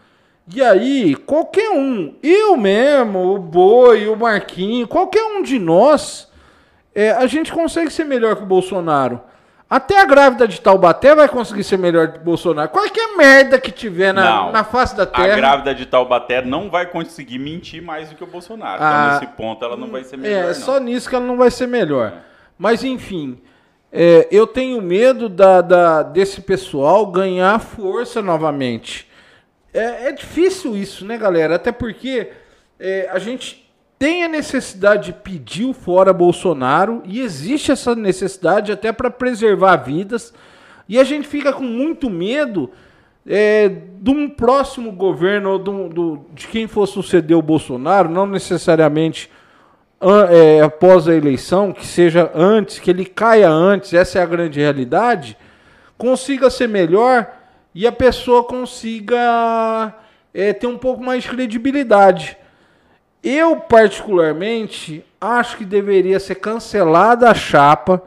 E 0.53 0.61
aí, 0.61 1.13
qualquer 1.13 1.69
um, 1.71 2.15
eu 2.23 2.55
mesmo, 2.55 3.35
o 3.35 3.37
Boi, 3.37 4.07
o 4.07 4.15
Marquinho, 4.15 4.87
qualquer 4.87 5.23
um 5.23 5.41
de 5.41 5.59
nós, 5.59 6.31
é, 6.95 7.11
a 7.11 7.27
gente 7.27 7.51
consegue 7.51 7.91
ser 7.91 8.05
melhor 8.05 8.35
que 8.35 8.43
o 8.43 8.45
Bolsonaro. 8.45 9.21
Até 9.69 9.99
a 9.99 10.05
grávida 10.05 10.47
de 10.47 10.61
Taubaté 10.61 11.13
vai 11.13 11.27
conseguir 11.27 11.65
ser 11.65 11.77
melhor 11.77 12.13
que 12.13 12.19
o 12.19 12.21
Bolsonaro. 12.21 12.69
Qualquer 12.69 13.17
merda 13.17 13.59
que 13.59 13.69
tiver 13.69 14.13
na, 14.13 14.49
na 14.49 14.63
face 14.63 14.95
da 14.95 15.05
terra. 15.05 15.33
A 15.33 15.35
grávida 15.35 15.75
de 15.75 15.85
Taubaté 15.85 16.41
não 16.41 16.69
vai 16.69 16.85
conseguir 16.85 17.37
mentir 17.37 17.83
mais 17.83 18.09
do 18.09 18.15
que 18.15 18.23
o 18.23 18.27
Bolsonaro. 18.27 18.75
Então, 18.75 18.87
ah, 18.87 19.05
então, 19.07 19.19
nesse 19.19 19.33
ponto, 19.35 19.65
ela 19.65 19.75
não 19.75 19.89
vai 19.89 20.05
ser 20.05 20.15
melhor. 20.15 20.43
É, 20.45 20.47
não. 20.47 20.53
só 20.53 20.79
nisso 20.79 21.09
que 21.09 21.15
ela 21.15 21.25
não 21.25 21.35
vai 21.35 21.51
ser 21.51 21.67
melhor. 21.67 22.13
É. 22.15 22.19
Mas, 22.57 22.81
enfim. 22.85 23.37
É, 23.91 24.27
eu 24.29 24.45
tenho 24.45 24.81
medo 24.81 25.29
da, 25.29 25.61
da, 25.61 26.03
desse 26.03 26.41
pessoal 26.41 27.05
ganhar 27.07 27.59
força 27.59 28.21
novamente. 28.21 29.07
É, 29.73 30.09
é 30.09 30.11
difícil 30.11 30.75
isso, 30.75 31.05
né, 31.05 31.17
galera? 31.17 31.55
Até 31.55 31.71
porque 31.71 32.29
é, 32.79 33.09
a 33.11 33.19
gente 33.19 33.67
tem 33.97 34.23
a 34.23 34.27
necessidade 34.27 35.07
de 35.07 35.13
pedir 35.13 35.65
o 35.65 35.73
fora 35.73 36.13
Bolsonaro 36.13 37.01
e 37.05 37.21
existe 37.21 37.71
essa 37.71 37.95
necessidade 37.95 38.71
até 38.71 38.91
para 38.91 39.09
preservar 39.09 39.77
vidas. 39.77 40.33
E 40.87 40.99
a 40.99 41.03
gente 41.03 41.27
fica 41.27 41.51
com 41.51 41.63
muito 41.63 42.09
medo 42.09 42.69
é, 43.25 43.69
de 43.69 44.09
um 44.09 44.29
próximo 44.29 44.91
governo 44.91 45.51
ou 45.51 45.59
do, 45.59 45.89
do, 45.89 46.25
de 46.33 46.47
quem 46.47 46.67
for 46.67 46.85
suceder 46.85 47.35
o 47.35 47.41
Bolsonaro, 47.41 48.09
não 48.09 48.25
necessariamente 48.25 49.29
é, 50.29 50.61
após 50.61 51.07
a 51.07 51.15
eleição, 51.15 51.73
que 51.73 51.85
seja 51.85 52.31
antes, 52.35 52.79
que 52.79 52.89
ele 52.89 53.05
caia 53.05 53.49
antes, 53.49 53.93
essa 53.93 54.19
é 54.19 54.21
a 54.21 54.25
grande 54.25 54.59
realidade, 54.59 55.37
consiga 55.97 56.49
ser 56.49 56.67
melhor 56.67 57.27
e 57.73 57.87
a 57.87 57.91
pessoa 57.91 58.43
consiga 58.43 59.93
é, 60.33 60.53
ter 60.53 60.67
um 60.67 60.77
pouco 60.77 61.03
mais 61.03 61.23
de 61.23 61.29
credibilidade. 61.29 62.37
Eu, 63.23 63.57
particularmente, 63.57 65.03
acho 65.19 65.57
que 65.57 65.65
deveria 65.65 66.19
ser 66.19 66.35
cancelada 66.35 67.29
a 67.29 67.33
chapa 67.33 68.01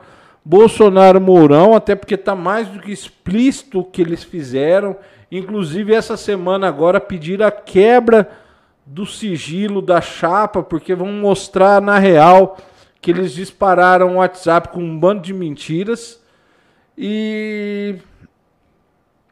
Bolsonaro-Mourão, 0.44 1.74
até 1.74 1.94
porque 1.94 2.14
está 2.14 2.34
mais 2.34 2.68
do 2.68 2.80
que 2.80 2.92
explícito 2.92 3.80
o 3.80 3.84
que 3.84 4.00
eles 4.00 4.22
fizeram. 4.22 4.96
Inclusive, 5.30 5.92
essa 5.92 6.16
semana 6.16 6.68
agora 6.68 7.00
pediram 7.00 7.46
a 7.46 7.50
quebra 7.50 8.28
do 8.90 9.06
sigilo 9.06 9.80
da 9.80 10.00
chapa, 10.00 10.64
porque 10.64 10.96
vão 10.96 11.12
mostrar 11.12 11.80
na 11.80 11.98
real 11.98 12.58
que 13.00 13.12
eles 13.12 13.32
dispararam 13.32 14.14
o 14.14 14.16
WhatsApp 14.16 14.70
com 14.70 14.82
um 14.82 14.98
bando 14.98 15.22
de 15.22 15.32
mentiras. 15.32 16.20
E 16.98 17.96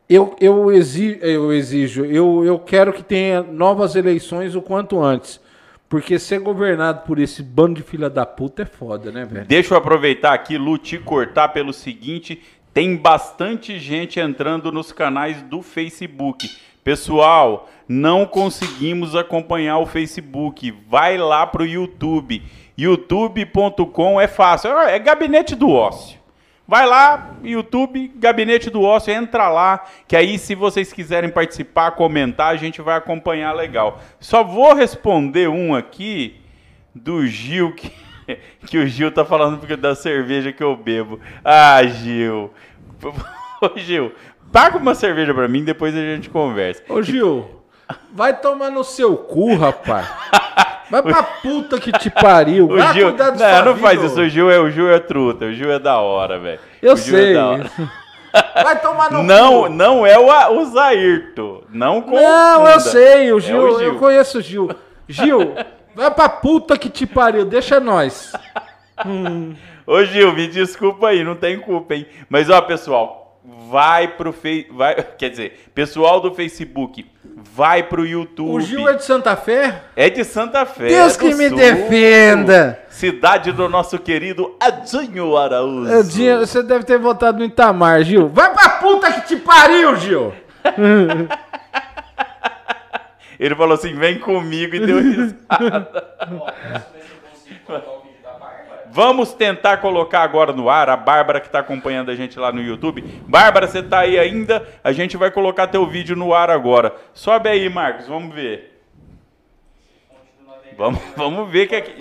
eu, 0.08 0.36
eu, 0.40 0.70
exijo, 0.70 1.18
eu 1.20 1.52
exijo, 1.52 2.04
eu, 2.04 2.44
eu 2.44 2.58
quero 2.58 2.92
que 2.92 3.02
tenha 3.02 3.42
novas 3.42 3.96
eleições 3.96 4.54
o 4.54 4.62
quanto 4.62 5.02
antes. 5.02 5.40
Porque 5.88 6.18
ser 6.18 6.38
governado 6.38 7.00
por 7.04 7.18
esse 7.18 7.42
bando 7.42 7.74
de 7.74 7.82
filha 7.82 8.08
da 8.08 8.24
puta 8.24 8.62
é 8.62 8.66
foda, 8.66 9.10
né, 9.10 9.24
velho? 9.24 9.46
Deixa 9.46 9.74
eu 9.74 9.78
aproveitar 9.78 10.34
aqui, 10.34 10.56
Lu, 10.56 10.78
te 10.78 10.98
cortar 10.98 11.48
pelo 11.48 11.72
seguinte: 11.72 12.42
tem 12.72 12.94
bastante 12.94 13.78
gente 13.78 14.20
entrando 14.20 14.70
nos 14.70 14.92
canais 14.92 15.42
do 15.42 15.62
Facebook. 15.62 16.48
Pessoal, 16.88 17.68
não 17.86 18.24
conseguimos 18.24 19.14
acompanhar 19.14 19.76
o 19.76 19.84
Facebook. 19.84 20.74
Vai 20.88 21.18
lá 21.18 21.46
para 21.46 21.62
o 21.62 21.66
YouTube. 21.66 22.42
youtube.com 22.78 24.18
é 24.18 24.26
fácil. 24.26 24.70
É 24.70 24.98
gabinete 24.98 25.54
do 25.54 25.68
ócio. 25.68 26.18
Vai 26.66 26.86
lá, 26.86 27.34
YouTube, 27.42 28.10
Gabinete 28.16 28.70
do 28.70 28.82
Ócio, 28.82 29.12
entra 29.12 29.48
lá, 29.48 29.84
que 30.06 30.14
aí 30.14 30.38
se 30.38 30.54
vocês 30.54 30.92
quiserem 30.92 31.30
participar, 31.30 31.92
comentar, 31.92 32.52
a 32.52 32.56
gente 32.56 32.80
vai 32.80 32.96
acompanhar 32.96 33.54
legal. 33.54 34.00
Só 34.18 34.42
vou 34.42 34.74
responder 34.74 35.48
um 35.48 35.74
aqui 35.74 36.40
do 36.94 37.26
Gil, 37.26 37.74
que, 37.74 37.92
que 38.66 38.78
o 38.78 38.86
Gil 38.86 39.10
tá 39.10 39.26
falando 39.26 39.58
porque 39.58 39.76
da 39.76 39.94
cerveja 39.94 40.52
que 40.52 40.62
eu 40.62 40.74
bebo. 40.74 41.20
Ah, 41.44 41.82
Gil. 41.84 42.50
Ô, 43.60 43.76
Gil, 43.76 44.12
Paga 44.52 44.78
uma 44.78 44.94
cerveja 44.94 45.34
pra 45.34 45.46
mim, 45.46 45.64
depois 45.64 45.94
a 45.94 46.00
gente 46.00 46.30
conversa. 46.30 46.82
Ô 46.88 47.02
Gil, 47.02 47.46
vai 48.12 48.34
tomar 48.38 48.70
no 48.70 48.82
seu 48.82 49.16
cu, 49.16 49.54
rapaz. 49.56 50.08
Vai 50.90 51.02
pra 51.02 51.22
puta 51.22 51.78
que 51.78 51.92
te 51.92 52.08
pariu. 52.08 52.66
O 52.72 52.76
vai 52.76 52.94
Gil, 52.94 53.14
não, 53.14 53.64
não 53.64 53.74
vida, 53.74 53.86
faz 53.86 54.02
isso. 54.02 54.20
O 54.20 54.28
Gil, 54.28 54.50
é, 54.50 54.58
o 54.58 54.70
Gil 54.70 54.90
é 54.90 54.98
truta. 54.98 55.44
O 55.44 55.52
Gil 55.52 55.70
é 55.70 55.78
da 55.78 55.98
hora, 55.98 56.38
velho. 56.38 56.58
Eu 56.80 56.94
o 56.94 56.96
sei. 56.96 57.36
É 57.36 58.62
vai 58.62 58.80
tomar 58.80 59.10
no 59.10 59.22
não, 59.22 59.64
cu. 59.64 59.68
Não 59.68 60.06
é 60.06 60.18
o, 60.18 60.60
o 60.60 60.64
Zairto. 60.64 61.64
Não 61.70 62.00
confunda. 62.00 62.22
Não, 62.22 62.68
eu 62.68 62.80
sei. 62.80 63.32
O 63.32 63.40
Gil, 63.40 63.66
é 63.66 63.70
o 63.70 63.78
Gil. 63.78 63.88
eu 63.88 63.98
conheço 63.98 64.38
o 64.38 64.42
Gil. 64.42 64.70
Gil, 65.06 65.54
vai 65.94 66.10
pra 66.10 66.28
puta 66.28 66.78
que 66.78 66.88
te 66.88 67.06
pariu. 67.06 67.44
Deixa 67.44 67.78
nós. 67.78 68.32
Hum. 69.04 69.54
Ô 69.86 70.02
Gil, 70.04 70.32
me 70.32 70.48
desculpa 70.48 71.08
aí. 71.08 71.22
Não 71.22 71.34
tem 71.34 71.60
culpa, 71.60 71.94
hein. 71.94 72.06
Mas, 72.30 72.48
ó, 72.48 72.60
pessoal 72.62 73.27
vai 73.68 74.08
pro 74.08 74.32
Face, 74.32 74.66
vai, 74.70 74.94
quer 75.16 75.30
dizer, 75.30 75.70
pessoal 75.74 76.20
do 76.20 76.34
Facebook, 76.34 77.06
vai 77.36 77.82
pro 77.82 78.06
YouTube. 78.06 78.50
O 78.50 78.60
Gil 78.60 78.88
é 78.88 78.94
de 78.94 79.04
Santa 79.04 79.34
Fé? 79.36 79.82
É 79.96 80.10
de 80.10 80.24
Santa 80.24 80.66
Fé. 80.66 80.88
Deus 80.88 81.16
que 81.16 81.34
me 81.34 81.48
Sul, 81.48 81.56
defenda. 81.56 82.78
Cidade 82.88 83.52
do 83.52 83.68
nosso 83.68 83.98
querido 83.98 84.56
Adinho 84.60 85.36
Araújo. 85.36 85.92
Adinho, 85.92 86.38
você 86.40 86.62
deve 86.62 86.84
ter 86.84 86.98
votado 86.98 87.38
no 87.38 87.44
Itamar, 87.44 88.02
Gil. 88.02 88.28
Vai 88.28 88.52
pra 88.52 88.68
puta 88.70 89.12
que 89.12 89.22
te 89.28 89.36
pariu, 89.36 89.96
Gil. 89.96 90.34
Ele 93.38 93.54
falou 93.54 93.74
assim: 93.74 93.94
"Vem 93.94 94.18
comigo" 94.18 94.74
e 94.74 94.80
deu 94.80 95.00
risada. 95.00 96.08
Vamos 98.98 99.32
tentar 99.32 99.76
colocar 99.76 100.22
agora 100.22 100.52
no 100.52 100.68
ar 100.68 100.88
a 100.88 100.96
Bárbara 100.96 101.38
que 101.38 101.46
está 101.46 101.60
acompanhando 101.60 102.10
a 102.10 102.16
gente 102.16 102.36
lá 102.36 102.50
no 102.50 102.60
YouTube. 102.60 103.00
Bárbara, 103.28 103.68
você 103.68 103.78
está 103.78 104.00
aí 104.00 104.18
ainda? 104.18 104.66
A 104.82 104.90
gente 104.90 105.16
vai 105.16 105.30
colocar 105.30 105.68
teu 105.68 105.86
vídeo 105.86 106.16
no 106.16 106.34
ar 106.34 106.50
agora. 106.50 106.92
Sobe 107.14 107.48
aí, 107.48 107.68
Marcos, 107.68 108.08
vamos 108.08 108.34
ver. 108.34 108.82
Vamos, 110.76 111.00
vamos 111.16 111.48
ver 111.48 111.68
que 111.68 111.76
aqui. 111.76 111.94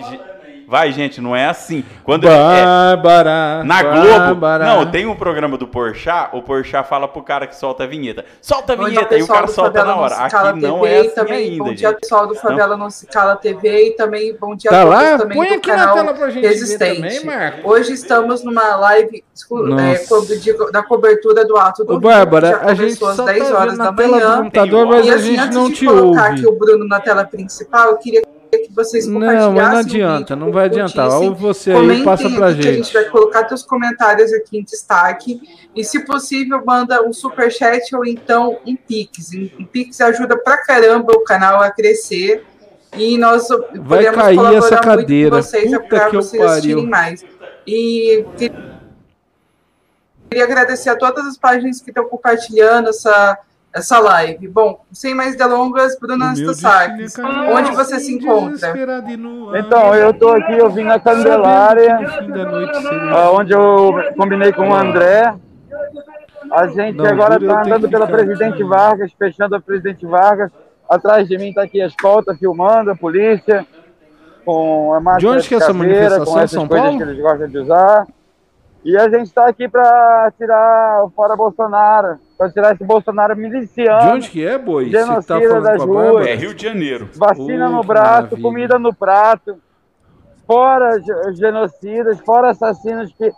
Vai, 0.68 0.92
gente, 0.92 1.18
não 1.18 1.34
é 1.34 1.46
assim. 1.46 1.82
Quando 2.04 2.24
Bárbara. 2.28 3.60
é, 3.62 3.62
na 3.64 3.82
Bárbara. 3.82 4.64
Globo, 4.66 4.76
não, 4.84 4.90
tem 4.90 5.06
um 5.06 5.14
programa 5.16 5.56
do 5.56 5.66
Porchat, 5.66 6.28
o 6.36 6.42
Porchat 6.42 6.86
fala 6.86 7.08
pro 7.08 7.22
cara 7.22 7.46
que 7.46 7.56
solta 7.56 7.84
a 7.84 7.86
vinheta. 7.86 8.22
Solta 8.42 8.74
a 8.74 8.76
dia, 8.76 8.84
vinheta 8.86 9.16
e 9.16 9.22
o 9.22 9.26
cara 9.26 9.46
do 9.46 9.52
solta 9.52 9.72
Favela 9.78 9.94
na 9.96 9.96
hora. 10.02 10.16
Não 10.16 10.24
Aqui 10.26 10.60
não 10.60 10.80
TV, 10.80 10.86
é 10.94 11.00
assim 11.00 11.10
também, 11.14 11.36
ainda, 11.52 11.64
Bom 11.64 11.72
dia, 11.72 11.88
gente. 11.88 12.00
pessoal 12.00 12.26
do 12.26 12.34
Favela 12.34 12.76
Não 12.76 12.90
Se 12.90 13.06
Cala 13.06 13.36
TV 13.36 13.88
e 13.88 13.96
também 13.96 14.36
bom 14.38 14.54
dia 14.54 14.70
Tá 14.70 14.82
a 14.82 14.84
todos 14.84 14.94
lá? 15.02 15.18
também 15.18 15.38
Põe 15.38 15.48
do 15.48 15.54
aqui 15.54 15.68
na 15.70 15.76
canal 15.78 15.94
tela 15.94 16.14
pra 16.14 16.28
gente 16.28 16.42
ver 16.42 16.48
Resistente. 16.48 17.00
também, 17.00 17.24
Marco. 17.24 17.70
Hoje 17.70 17.92
estamos 17.94 18.44
numa 18.44 18.76
live 18.76 19.24
é, 19.80 20.70
da 20.70 20.82
cobertura 20.82 21.46
do 21.46 21.56
ato 21.56 21.82
do 21.82 21.94
Ô, 21.94 21.98
Bárbara, 22.00 22.60
a 22.64 22.74
gente 22.74 23.02
às 23.02 23.16
tá 23.16 23.24
10 23.24 23.50
horas 23.52 23.72
vendo 23.78 23.84
da 23.84 23.92
manhã. 23.92 24.36
computador, 24.42 24.86
mas 24.86 25.06
E 25.06 25.10
a 25.10 25.14
assim, 25.14 25.24
gente 25.28 25.40
antes 25.40 25.56
não 25.56 25.68
de 25.70 25.74
te 25.76 25.86
colocar 25.86 26.04
ouve. 26.28 26.40
aqui 26.40 26.46
o 26.46 26.52
Bruno 26.58 26.86
na 26.86 27.00
tela 27.00 27.24
principal, 27.24 27.88
eu 27.88 27.96
queria 27.96 28.20
que 28.56 28.72
vocês 28.72 29.06
Não, 29.06 29.14
compartilhassem 29.20 29.52
mas 29.54 29.70
não 29.72 29.78
adianta, 29.78 30.34
vídeo, 30.34 30.46
não 30.46 30.52
vai 30.52 30.64
adiantar. 30.64 31.10
Ou 31.20 31.34
você 31.34 31.72
aí 31.72 32.02
passa 32.02 32.30
pra 32.30 32.38
que 32.38 32.42
a 32.44 32.52
gente. 32.62 32.74
gente 32.84 32.92
vai 32.94 33.04
colocar 33.04 33.44
teus 33.44 33.62
comentários 33.62 34.32
aqui 34.32 34.58
em 34.58 34.64
destaque. 34.64 35.40
E, 35.76 35.84
se 35.84 36.04
possível, 36.06 36.62
manda 36.64 37.02
um 37.06 37.12
superchat 37.12 37.94
ou 37.94 38.06
então 38.06 38.58
um 38.66 38.74
Pix. 38.74 39.30
Um 39.58 39.64
Pix 39.66 40.00
ajuda 40.00 40.38
pra 40.38 40.56
caramba 40.64 41.12
o 41.12 41.24
canal 41.24 41.60
a 41.60 41.70
crescer. 41.70 42.44
E 42.96 43.18
nós 43.18 43.48
Vai 43.48 44.04
podemos 44.04 44.16
cair 44.16 44.36
colaborar 44.36 44.58
essa 44.58 44.74
muito 44.76 44.84
cadeira. 44.84 45.30
com 45.36 45.42
vocês 45.42 45.70
Puta 45.70 46.10
vocês 46.10 46.42
pariu. 46.42 46.50
assistirem 46.50 46.86
mais. 46.86 47.24
E 47.66 48.24
queria 50.30 50.44
agradecer 50.44 50.88
a 50.90 50.96
todas 50.96 51.26
as 51.26 51.36
páginas 51.36 51.80
que 51.82 51.90
estão 51.90 52.08
compartilhando 52.08 52.88
essa, 52.88 53.38
essa 53.78 53.98
live. 53.98 54.46
Bom, 54.48 54.84
sem 54.92 55.14
mais 55.14 55.36
delongas, 55.36 55.98
Bruna 55.98 56.28
destino 56.34 56.52
é 56.52 57.52
onde 57.52 57.70
você 57.72 57.98
se 57.98 58.12
assim, 58.12 58.14
encontra? 58.16 58.72
e 59.10 59.16
no 59.16 59.50
ar, 59.50 59.58
Então, 59.60 59.94
eu 59.94 60.12
tô 60.12 60.30
aqui 60.30 60.60
ouvindo 60.60 60.90
a 60.92 60.98
Candelária, 61.00 61.98
sabendo 61.98 62.08
que 62.08 62.14
o 62.18 62.24
fim 62.24 62.30
da 62.32 62.44
noite 62.50 62.76
seria- 62.82 63.10
ah, 63.14 63.30
onde 63.32 63.52
eu 63.52 63.94
combinei 64.16 64.52
com 64.52 64.68
o 64.68 64.74
André. 64.74 65.34
A 66.50 66.66
gente 66.68 66.96
Não, 66.96 67.04
agora 67.06 67.34
eu 67.34 67.46
tá 67.46 67.62
tenho 67.62 67.74
andando 67.76 67.90
pela 67.90 68.06
Presidente. 68.06 68.62
Vargas, 68.62 69.12
fechando 69.18 69.54
a 69.56 69.60
Presidente 69.60 70.06
Vargas. 70.06 70.50
Atrás 70.88 71.28
de 71.28 71.36
mim 71.36 71.52
tá 71.52 71.62
aqui 71.62 71.80
a 71.82 71.86
escolta 71.86 72.34
filmando, 72.34 72.90
a 72.90 72.96
polícia, 72.96 73.66
com 74.44 74.94
a 74.94 75.00
máscara 75.00 75.18
De 75.20 75.26
onde 75.28 75.48
que 75.48 75.54
é 75.54 75.56
essa 75.58 75.66
caveira, 75.66 75.94
manifestação? 75.94 76.32
com 76.32 76.38
essas 76.38 76.50
São 76.50 76.66
coisas 76.68 76.86
Paulo? 76.86 76.98
que 76.98 77.02
eles 77.10 77.20
gostam 77.22 77.48
de 77.48 77.58
usar. 77.58 78.06
E 78.84 78.96
a 78.96 79.08
gente 79.08 79.32
tá 79.32 79.46
aqui 79.48 79.68
para 79.68 80.32
tirar 80.38 81.04
o 81.04 81.10
fora 81.10 81.36
Bolsonaro, 81.36 82.18
para 82.38 82.50
tirar 82.50 82.74
esse 82.74 82.84
Bolsonaro 82.84 83.36
miliciano. 83.36 84.00
De 84.12 84.16
onde 84.16 84.30
que 84.30 84.46
é, 84.46 84.56
boi? 84.56 84.90
Tá 84.90 85.00
Genocida 85.00 85.40
falando 85.48 85.62
das 85.64 85.82
ruas. 85.84 86.04
Bárbara? 86.04 86.30
É 86.30 86.34
Rio 86.34 86.54
de 86.54 86.62
Janeiro. 86.62 87.08
Vacina 87.16 87.68
Oh, 87.68 87.72
no 87.72 87.82
braço, 87.82 88.12
maravilha. 88.22 88.42
comida 88.42 88.78
no 88.78 88.94
prato. 88.94 89.58
Fora 90.46 90.98
ge- 91.00 91.34
genocidas, 91.34 92.20
fora 92.20 92.50
assassinos 92.50 93.12
que, 93.12 93.30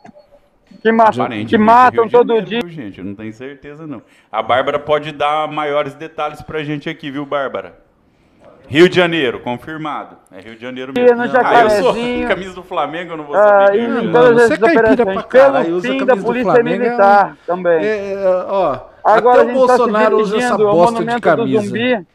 que, 0.80 0.92
ma 0.92 1.10
que 1.48 1.58
matam 1.58 2.04
Rio 2.04 2.10
de 2.10 2.12
todo 2.12 2.28
Janeiro, 2.36 2.46
dia. 2.46 2.60
Gente, 2.68 2.98
eu 2.98 3.04
não 3.04 3.14
tenho 3.16 3.32
certeza, 3.32 3.86
não. 3.86 4.00
A 4.30 4.42
Bárbara 4.42 4.78
pode 4.78 5.10
dar 5.10 5.48
maiores 5.48 5.94
detalhes 5.94 6.40
pra 6.42 6.62
gente 6.62 6.88
aqui, 6.88 7.10
viu, 7.10 7.26
Bárbara? 7.26 7.74
Rio 8.70 8.88
de 8.88 8.94
Janeiro, 8.94 9.40
confirmado. 9.40 10.16
É 10.30 10.40
Rio 10.40 10.54
de 10.54 10.62
Janeiro 10.62 10.92
mesmo. 10.94 11.16
no 11.16 11.22
ah, 11.22 11.62
eu 11.64 11.70
sou 11.82 11.94
camisa 12.28 12.54
do 12.54 12.62
Flamengo, 12.62 13.12
eu 13.12 13.16
não 13.16 13.24
vou 13.24 13.34
Ah, 13.34 13.66
saber. 13.66 13.74
e 13.74 13.78
quem 13.78 13.84
é. 13.84 13.88
mano, 13.88 14.12
todas 14.12 14.36
você 14.36 14.42
as 14.44 14.50
é 14.50 14.56
caipira 14.74 15.04
pra 15.06 15.22
caralho, 15.24 15.64
pelo 15.64 15.76
usa 15.76 15.88
camisa 15.88 16.06
da 16.06 16.14
do 16.14 16.22
polícia 16.22 16.52
Flamengo, 16.52 16.84
é 16.84 16.88
militar 16.88 17.36
também. 17.44 17.84
É, 17.84 18.12
é, 18.12 18.26
ó, 18.48 18.78
Agora 19.02 19.42
até 19.42 19.50
a 19.50 19.54
o 19.54 19.56
gente 19.58 19.66
tá 19.66 19.72
se 19.72 19.78
Bolsonaro 19.78 20.16
usa 20.18 20.36
essa 20.36 20.46
dirigindo 20.46 20.68
ao 20.68 20.74
bosta 20.74 20.92
de 20.92 21.00
monumento 21.00 21.20
do 21.20 21.36
camisa. 21.36 21.62
zumbi, 21.66 22.06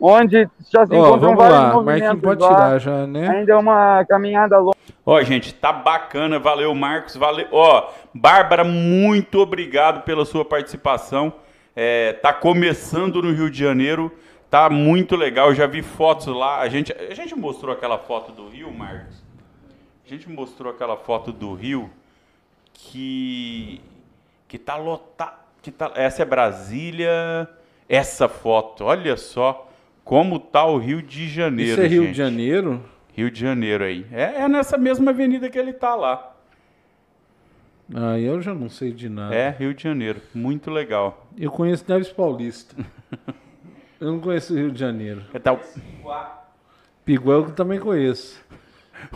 onde 0.00 0.48
já 0.72 0.86
se 0.86 0.94
Ó, 0.94 1.08
encontram 1.08 1.36
vários 1.36 1.58
lá, 1.58 1.72
movimentos 1.72 2.20
pode 2.22 2.42
lá. 2.42 2.48
tirar 2.48 2.78
já, 2.78 3.06
né? 3.08 3.28
Ainda 3.28 3.52
é 3.52 3.56
uma 3.56 4.04
caminhada 4.08 4.58
longa. 4.58 4.76
Ó, 5.04 5.20
gente, 5.22 5.52
tá 5.54 5.72
bacana. 5.72 6.38
Valeu, 6.38 6.72
Marcos. 6.74 7.16
Valeu. 7.16 7.46
Ó, 7.50 7.88
Bárbara, 8.14 8.62
muito 8.62 9.40
obrigado 9.40 10.02
pela 10.04 10.24
sua 10.24 10.44
participação. 10.44 11.32
É, 11.74 12.12
tá 12.12 12.32
começando 12.32 13.20
no 13.22 13.32
Rio 13.32 13.50
de 13.50 13.58
Janeiro. 13.58 14.12
Tá 14.50 14.70
muito 14.70 15.14
legal. 15.14 15.54
Já 15.54 15.66
vi 15.66 15.82
fotos 15.82 16.26
lá. 16.26 16.60
A 16.60 16.68
gente, 16.68 16.92
a 16.92 17.14
gente 17.14 17.34
mostrou 17.34 17.72
aquela 17.72 17.98
foto 17.98 18.32
do 18.32 18.48
Rio, 18.48 18.72
Marcos? 18.72 19.22
A 20.04 20.08
gente 20.08 20.28
mostrou 20.28 20.72
aquela 20.72 20.96
foto 20.96 21.32
do 21.32 21.54
Rio 21.54 21.90
que 22.72 23.80
que 24.46 24.56
tá 24.56 24.76
lotado, 24.76 25.36
que 25.60 25.70
tá, 25.70 25.92
essa 25.94 26.22
é 26.22 26.24
Brasília, 26.24 27.46
essa 27.86 28.28
foto. 28.28 28.84
Olha 28.84 29.14
só 29.18 29.70
como 30.02 30.38
tá 30.38 30.64
o 30.64 30.78
Rio 30.78 31.02
de 31.02 31.28
Janeiro, 31.28 31.72
Isso 31.72 31.80
é 31.82 31.86
Rio 31.86 32.02
gente. 32.04 32.12
de 32.12 32.16
Janeiro? 32.16 32.82
Rio 33.14 33.30
de 33.30 33.38
Janeiro 33.38 33.84
aí. 33.84 34.06
É, 34.10 34.40
é 34.42 34.48
nessa 34.48 34.78
mesma 34.78 35.10
avenida 35.10 35.50
que 35.50 35.58
ele 35.58 35.74
tá 35.74 35.94
lá. 35.94 36.34
Ah, 37.94 38.18
eu 38.18 38.40
já 38.40 38.54
não 38.54 38.70
sei 38.70 38.92
de 38.92 39.08
nada. 39.10 39.34
É, 39.34 39.50
Rio 39.50 39.74
de 39.74 39.82
Janeiro. 39.82 40.22
Muito 40.34 40.70
legal. 40.70 41.26
Eu 41.36 41.50
conheço 41.50 41.84
Neves 41.86 42.10
Paulista. 42.10 42.74
eu 44.00 44.12
não 44.12 44.20
conheço 44.20 44.54
Rio 44.54 44.70
de 44.70 44.78
Janeiro. 44.80 45.22
É, 45.32 45.50
o- 45.50 45.58
Piguel 47.04 47.32
eu 47.32 47.50
também 47.52 47.78
conheço. 47.80 48.40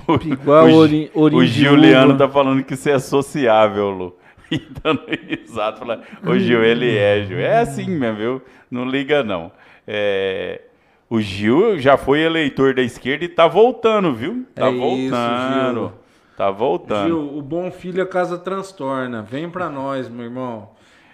o, 0.07 0.19
Piguá, 0.19 0.65
o 0.65 1.27
o. 1.37 1.45
Giuliano 1.45 2.17
tá 2.17 2.29
falando 2.29 2.63
que 2.65 2.77
você 2.77 2.93
é 2.93 2.99
sociável, 2.99 3.91
Lu. 3.91 4.17
E 4.53 4.59
dando 4.83 5.03
risada, 5.09 5.79
falando, 5.79 6.03
o 6.27 6.39
Gil, 6.39 6.63
ele 6.63 6.95
é, 6.95 7.25
Gil. 7.25 7.39
É 7.39 7.61
assim 7.61 7.89
mesmo, 7.89 8.17
viu? 8.19 8.43
Não 8.71 8.85
liga, 8.85 9.23
não. 9.25 9.51
É, 9.89 10.61
o 11.09 11.23
Gil 11.23 11.79
já 11.79 11.97
foi 11.97 12.21
eleitor 12.21 12.75
da 12.75 12.83
esquerda 12.83 13.25
e 13.25 13.29
tá 13.29 13.47
voltando, 13.49 14.15
viu? 14.15 14.47
Tá 14.55 14.67
É 14.67 14.71
isso, 14.71 14.79
voltando. 14.79 15.81
Gil. 15.81 15.93
Tá 16.37 16.51
voltando. 16.51 17.07
Gil, 17.07 17.39
o 17.39 17.41
bom 17.41 17.71
filho 17.71 18.03
a 18.03 18.07
casa 18.07 18.37
transtorna. 18.37 19.23
Vem 19.23 19.49
pra 19.49 19.71
nós, 19.71 20.11
meu 20.11 20.25
irmão. 20.27 20.69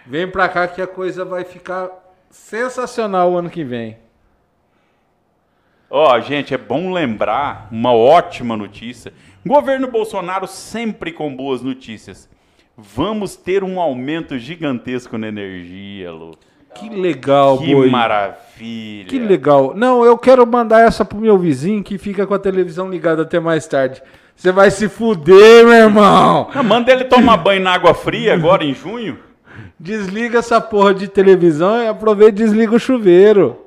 Vem 0.05 0.29
pra 0.29 0.49
cá 0.49 0.67
que 0.67 0.81
a 0.81 0.87
coisa 0.87 1.23
vai 1.23 1.45
ficar 1.45 1.89
sensacional 2.29 3.31
o 3.31 3.37
ano 3.37 3.49
que 3.49 3.63
vem. 3.63 3.97
Ó, 5.89 6.19
gente, 6.19 6.53
é 6.53 6.57
bom 6.57 6.93
lembrar 6.93 7.67
uma 7.71 7.91
ótima 7.91 8.55
notícia. 8.55 9.11
Governo 9.45 9.87
Bolsonaro 9.87 10.45
sempre 10.45 11.11
com 11.11 11.35
boas 11.35 11.61
notícias. 11.61 12.29
Vamos 12.77 13.35
ter 13.35 13.63
um 13.63 13.79
aumento 13.79 14.37
gigantesco 14.37 15.17
na 15.17 15.27
energia, 15.27 16.11
Lu. 16.11 16.37
Que 16.75 16.87
legal, 16.87 17.57
Que 17.57 17.73
maravilha. 17.89 19.05
Que 19.09 19.17
legal. 19.17 19.73
Não, 19.75 20.05
eu 20.05 20.17
quero 20.17 20.45
mandar 20.45 20.81
essa 20.81 21.03
pro 21.03 21.17
meu 21.17 21.37
vizinho 21.37 21.83
que 21.83 21.97
fica 21.97 22.27
com 22.27 22.33
a 22.35 22.39
televisão 22.39 22.89
ligada 22.89 23.23
até 23.23 23.39
mais 23.39 23.65
tarde. 23.65 24.01
Você 24.35 24.51
vai 24.51 24.69
se 24.69 24.87
fuder, 24.87 25.65
meu 25.65 25.73
irmão. 25.73 26.49
Ah, 26.53 26.63
manda 26.63 26.91
ele 26.91 27.05
tomar 27.05 27.37
banho 27.37 27.61
na 27.61 27.73
água 27.73 27.93
fria 27.93 28.35
agora 28.35 28.63
em 28.63 28.73
junho. 28.73 29.19
Desliga 29.79 30.39
essa 30.39 30.59
porra 30.59 30.93
de 30.93 31.07
televisão 31.07 31.81
e 31.81 31.87
aproveita 31.87 32.41
e 32.41 32.45
desliga 32.45 32.75
o 32.75 32.79
chuveiro. 32.79 33.65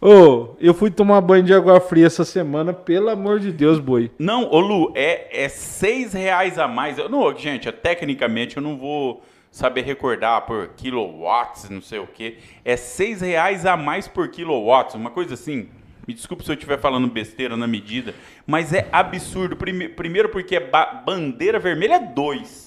Ô, 0.00 0.48
eu 0.60 0.74
fui 0.74 0.90
tomar 0.90 1.20
banho 1.20 1.44
de 1.44 1.54
água 1.54 1.80
fria 1.80 2.06
essa 2.06 2.24
semana, 2.24 2.72
pelo 2.74 3.08
amor 3.08 3.38
de 3.40 3.50
Deus, 3.52 3.78
boi. 3.78 4.10
Não, 4.18 4.50
ô 4.50 4.58
Lu, 4.60 4.92
é, 4.94 5.44
é 5.44 5.48
seis 5.48 6.12
reais 6.12 6.58
a 6.58 6.66
mais. 6.68 6.98
Eu, 6.98 7.08
não, 7.08 7.34
gente, 7.36 7.66
eu, 7.66 7.72
tecnicamente 7.72 8.56
eu 8.56 8.62
não 8.62 8.76
vou 8.76 9.22
saber 9.50 9.82
recordar 9.82 10.42
por 10.44 10.68
kilowatts, 10.76 11.70
não 11.70 11.80
sei 11.80 12.00
o 12.00 12.06
quê. 12.06 12.38
É 12.64 12.76
seis 12.76 13.20
reais 13.20 13.64
a 13.64 13.76
mais 13.76 14.08
por 14.08 14.28
quilowatts, 14.28 14.94
uma 14.96 15.10
coisa 15.10 15.34
assim. 15.34 15.68
Me 16.06 16.12
desculpe 16.12 16.44
se 16.44 16.50
eu 16.50 16.54
estiver 16.54 16.78
falando 16.78 17.06
besteira 17.08 17.56
na 17.56 17.66
medida, 17.66 18.12
mas 18.46 18.74
é 18.74 18.86
absurdo. 18.92 19.56
Prime- 19.56 19.88
primeiro 19.88 20.28
porque 20.28 20.56
é 20.56 20.60
ba- 20.60 21.02
bandeira 21.06 21.58
vermelha 21.58 21.98
2. 21.98 22.63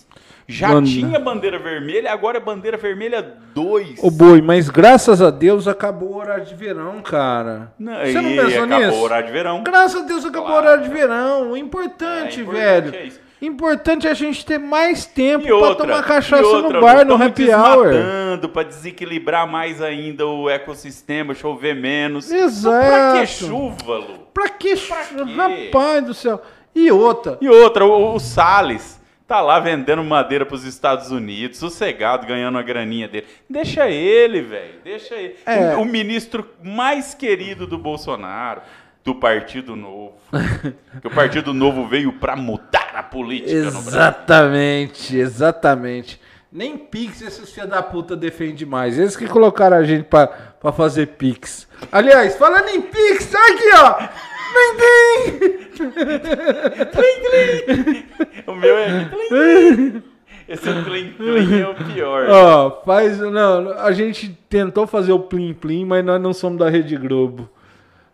Já 0.50 0.82
tinha 0.82 1.20
bandeira 1.20 1.60
vermelha, 1.60 2.12
agora 2.12 2.38
é 2.38 2.39
bandeira 2.39 2.78
vermelha 2.78 3.22
2. 3.54 4.02
Ô, 4.02 4.10
boi, 4.10 4.41
mas 4.41 4.70
graças 4.70 5.22
a 5.22 5.30
Deus 5.30 5.68
acabou 5.68 6.14
o 6.14 6.18
horário 6.18 6.45
de 6.45 6.56
verão, 6.56 7.02
cara. 7.02 7.74
Você 7.78 8.22
não 8.22 8.30
pensou 8.36 8.64
acabou 8.64 8.80
nisso? 8.86 8.98
o 8.98 9.02
horário 9.02 9.28
de 9.28 9.34
verão. 9.34 9.64
Graças 9.64 10.02
a 10.04 10.06
Deus 10.06 10.24
acabou 10.26 10.48
Claro. 10.48 10.62
o 10.66 10.68
horário 10.70 10.84
de 10.84 10.89
verão. 10.89 11.52
O 11.52 11.58
importante, 11.58 12.39
É, 12.39 12.43
importante 12.43 12.52
velho. 12.91 12.95
é 12.95 13.04
isso. 13.08 13.20
Importante 13.41 14.08
é 14.08 14.10
a 14.10 14.14
gente 14.16 14.43
ter 14.45 14.58
mais 14.58 15.06
tempo 15.06 15.45
pra 15.45 15.56
outra, 15.56 15.86
tomar 15.86 16.04
cachaça 16.04 16.43
outra, 16.48 16.74
no 16.74 16.82
bar, 16.82 17.06
no 17.06 17.22
happy 17.22 17.50
hour. 17.52 18.39
pra 18.52 18.64
desequilibrar 18.64 19.45
mais 19.45 19.80
ainda 19.82 20.26
o 20.26 20.50
ecossistema, 20.50 21.36
chover 21.36 21.76
menos. 21.76 22.32
Exato. 22.32 22.78
Então, 22.88 22.89
pra 23.12 23.20
que 23.20 23.28
chuva, 23.28 23.98
Lu? 23.98 24.20
Pra 24.34 24.50
que? 24.50 24.76
Quê? 24.76 24.93
Rapaz 25.36 26.06
do 26.06 26.14
céu. 26.16 26.41
E 26.74 26.89
outra. 26.91 27.38
E 27.41 27.48
outra, 27.50 27.86
o, 27.86 28.16
o 28.16 28.20
Salles 28.20 28.97
tá 29.28 29.42
lá 29.42 29.60
vendendo 29.60 30.04
madeira 30.04 30.46
pros 30.46 30.64
Estados 30.64 31.12
Unidos, 31.12 31.58
sossegado, 31.58 32.26
ganhando 32.26 32.58
a 32.58 32.64
graninha 32.64 33.08
dele. 33.08 33.28
Deixa 33.50 33.90
ele, 33.90 34.42
velho, 34.42 34.76
deixa 34.84 35.16
ele. 35.16 35.36
É. 35.46 35.76
O, 35.76 35.82
o 35.82 35.86
ministro 35.86 36.48
mais 36.64 37.14
querido 37.14 37.68
do 37.68 37.78
Bolsonaro, 37.78 38.62
do 39.04 39.14
Partido 39.14 39.76
Novo. 39.76 40.16
que 41.02 41.08
o 41.08 41.12
Partido 41.12 41.54
Novo 41.54 41.86
veio 41.88 42.14
pra 42.14 42.36
mudar 42.36 42.92
a 42.96 43.04
política 43.04 43.66
no 43.66 43.72
Brasil. 43.72 43.90
Exatamente, 43.90 45.18
exatamente. 45.18 46.22
Nem 46.50 46.78
Pix 46.78 47.22
esses 47.22 47.52
filha 47.52 47.68
da 47.68 47.84
puta 47.84 48.16
defende 48.16 48.66
mais. 48.66 48.98
Eles 48.98 49.18
que 49.18 49.28
colocaram 49.28 49.76
a 49.76 49.84
gente 49.84 50.06
pra 50.06 50.72
fazer 50.72 51.08
Pix. 51.08 51.68
Aliás, 51.92 52.38
falando 52.38 52.70
em 52.70 52.82
Pix, 52.82 53.26
tá 53.26 53.40
aqui, 53.48 53.70
ó. 53.76 54.37
O 58.48 58.56
meu 58.56 58.78
é 58.78 59.06
tlim, 59.06 60.04
Esse 60.48 60.74
plim 60.84 61.12
plim 61.12 61.60
é 61.60 61.68
o 61.68 61.76
pior. 61.76 62.28
Ó, 62.30 62.82
faz. 62.86 63.20
Não, 63.20 63.72
a 63.78 63.91
gente 63.91 64.38
tentou 64.50 64.88
fazer 64.88 65.12
o 65.12 65.20
plim 65.20 65.54
plim, 65.54 65.86
mas 65.86 66.04
nós 66.04 66.22
não 66.22 66.34
somos 66.34 66.60
da 66.60 66.70
Rede 66.70 66.95
Globo. 66.95 67.50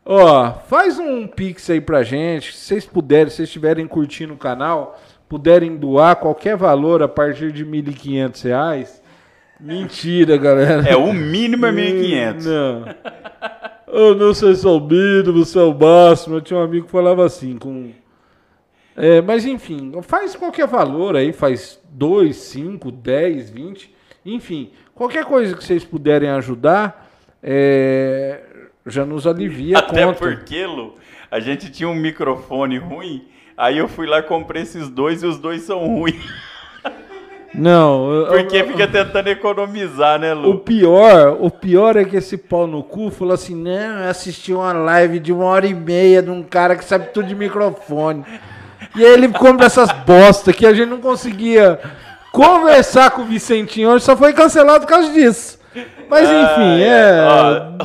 Ó, 0.05 0.51
faz 0.67 0.99
um 0.99 1.25
pix 1.27 1.69
aí 1.69 1.79
pra 1.79 2.03
gente. 2.03 2.53
Se 2.53 2.65
vocês 2.65 2.85
puderem, 2.85 3.29
se 3.29 3.37
vocês 3.37 3.49
estiverem 3.49 3.87
curtindo 3.87 4.33
o 4.33 4.37
canal, 4.37 4.99
puderem 5.29 5.77
doar 5.77 6.17
qualquer 6.17 6.57
valor 6.57 7.01
a 7.01 7.07
partir 7.07 7.51
de 7.51 7.65
1.500 7.65 8.43
reais. 8.43 9.01
Mentira, 9.59 10.35
galera. 10.35 10.83
É, 10.87 10.97
o 10.97 11.13
mínimo 11.13 11.65
é 11.65 11.71
1.500. 11.71 12.43
Não. 12.43 12.85
Eu 13.93 14.15
não 14.15 14.33
sei 14.33 14.55
se 14.55 14.65
é 14.65 14.69
o 14.69 14.79
mínimo, 14.79 15.45
se 15.45 15.57
é 15.57 15.61
o 15.61 15.71
máximo. 15.71 16.37
Eu 16.37 16.41
tinha 16.41 16.59
um 16.59 16.63
amigo 16.63 16.87
que 16.87 16.91
falava 16.91 17.23
assim, 17.23 17.57
com. 17.57 17.91
É, 18.95 19.21
mas 19.21 19.45
enfim, 19.45 19.91
faz 20.01 20.35
qualquer 20.35 20.67
valor 20.67 21.15
aí, 21.15 21.31
faz 21.31 21.79
2, 21.91 22.35
5, 22.35 22.91
10, 22.91 23.49
20, 23.49 23.95
enfim, 24.23 24.71
qualquer 24.93 25.25
coisa 25.25 25.55
que 25.55 25.63
vocês 25.63 25.83
puderem 25.83 26.29
ajudar, 26.29 27.11
é, 27.41 28.41
já 28.85 29.03
nos 29.03 29.25
alivia 29.25 29.79
Até 29.79 30.05
conta. 30.05 30.19
porque, 30.19 30.63
Lu, 30.65 30.95
a 31.31 31.39
gente 31.39 31.71
tinha 31.71 31.89
um 31.89 31.95
microfone 31.95 32.77
ruim, 32.77 33.27
aí 33.57 33.79
eu 33.79 33.87
fui 33.87 34.05
lá 34.05 34.19
e 34.19 34.23
comprei 34.23 34.61
esses 34.61 34.89
dois 34.89 35.23
e 35.23 35.25
os 35.25 35.39
dois 35.39 35.63
são 35.63 35.79
ruins. 35.87 36.23
Não, 37.55 38.11
eu- 38.11 38.25
Porque 38.27 38.57
eu- 38.57 38.67
fica 38.67 38.87
tentando 38.87 39.27
economizar, 39.27 40.19
né, 40.19 40.33
O 40.33 40.37
Lu? 40.39 40.57
pior, 40.59 41.37
o 41.39 41.49
pior 41.51 41.95
é 41.95 42.03
que 42.03 42.15
esse 42.17 42.37
pau 42.37 42.65
no 42.65 42.81
cu 42.83 43.11
falou 43.11 43.33
assim: 43.33 43.55
não, 43.55 43.99
eu 44.03 44.09
assisti 44.09 44.51
uma 44.53 44.73
live 44.73 45.19
de 45.19 45.31
uma 45.31 45.45
hora 45.45 45.67
e 45.67 45.73
meia 45.73 46.21
de 46.21 46.29
um 46.31 46.41
cara 46.41 46.75
que 46.75 46.83
sabe 46.83 47.09
tudo 47.13 47.27
de 47.27 47.35
microfone. 47.35 48.25
E 48.95 49.05
aí 49.05 49.13
ele 49.13 49.27
compra 49.29 49.65
essas 49.67 49.91
bosta 49.91 50.51
que 50.51 50.65
a 50.65 50.73
gente 50.73 50.89
não 50.89 50.99
conseguia 50.99 51.79
conversar 52.31 53.11
com 53.11 53.21
o 53.21 53.25
Vicentinho 53.25 53.89
hoje, 53.89 54.03
só 54.03 54.15
foi 54.17 54.33
cancelado 54.33 54.85
por 54.85 54.89
causa 54.91 55.11
disso. 55.11 55.59
Mas 56.09 56.27
enfim, 56.29 56.35
Ah, 56.35 56.79
é. 56.79 57.27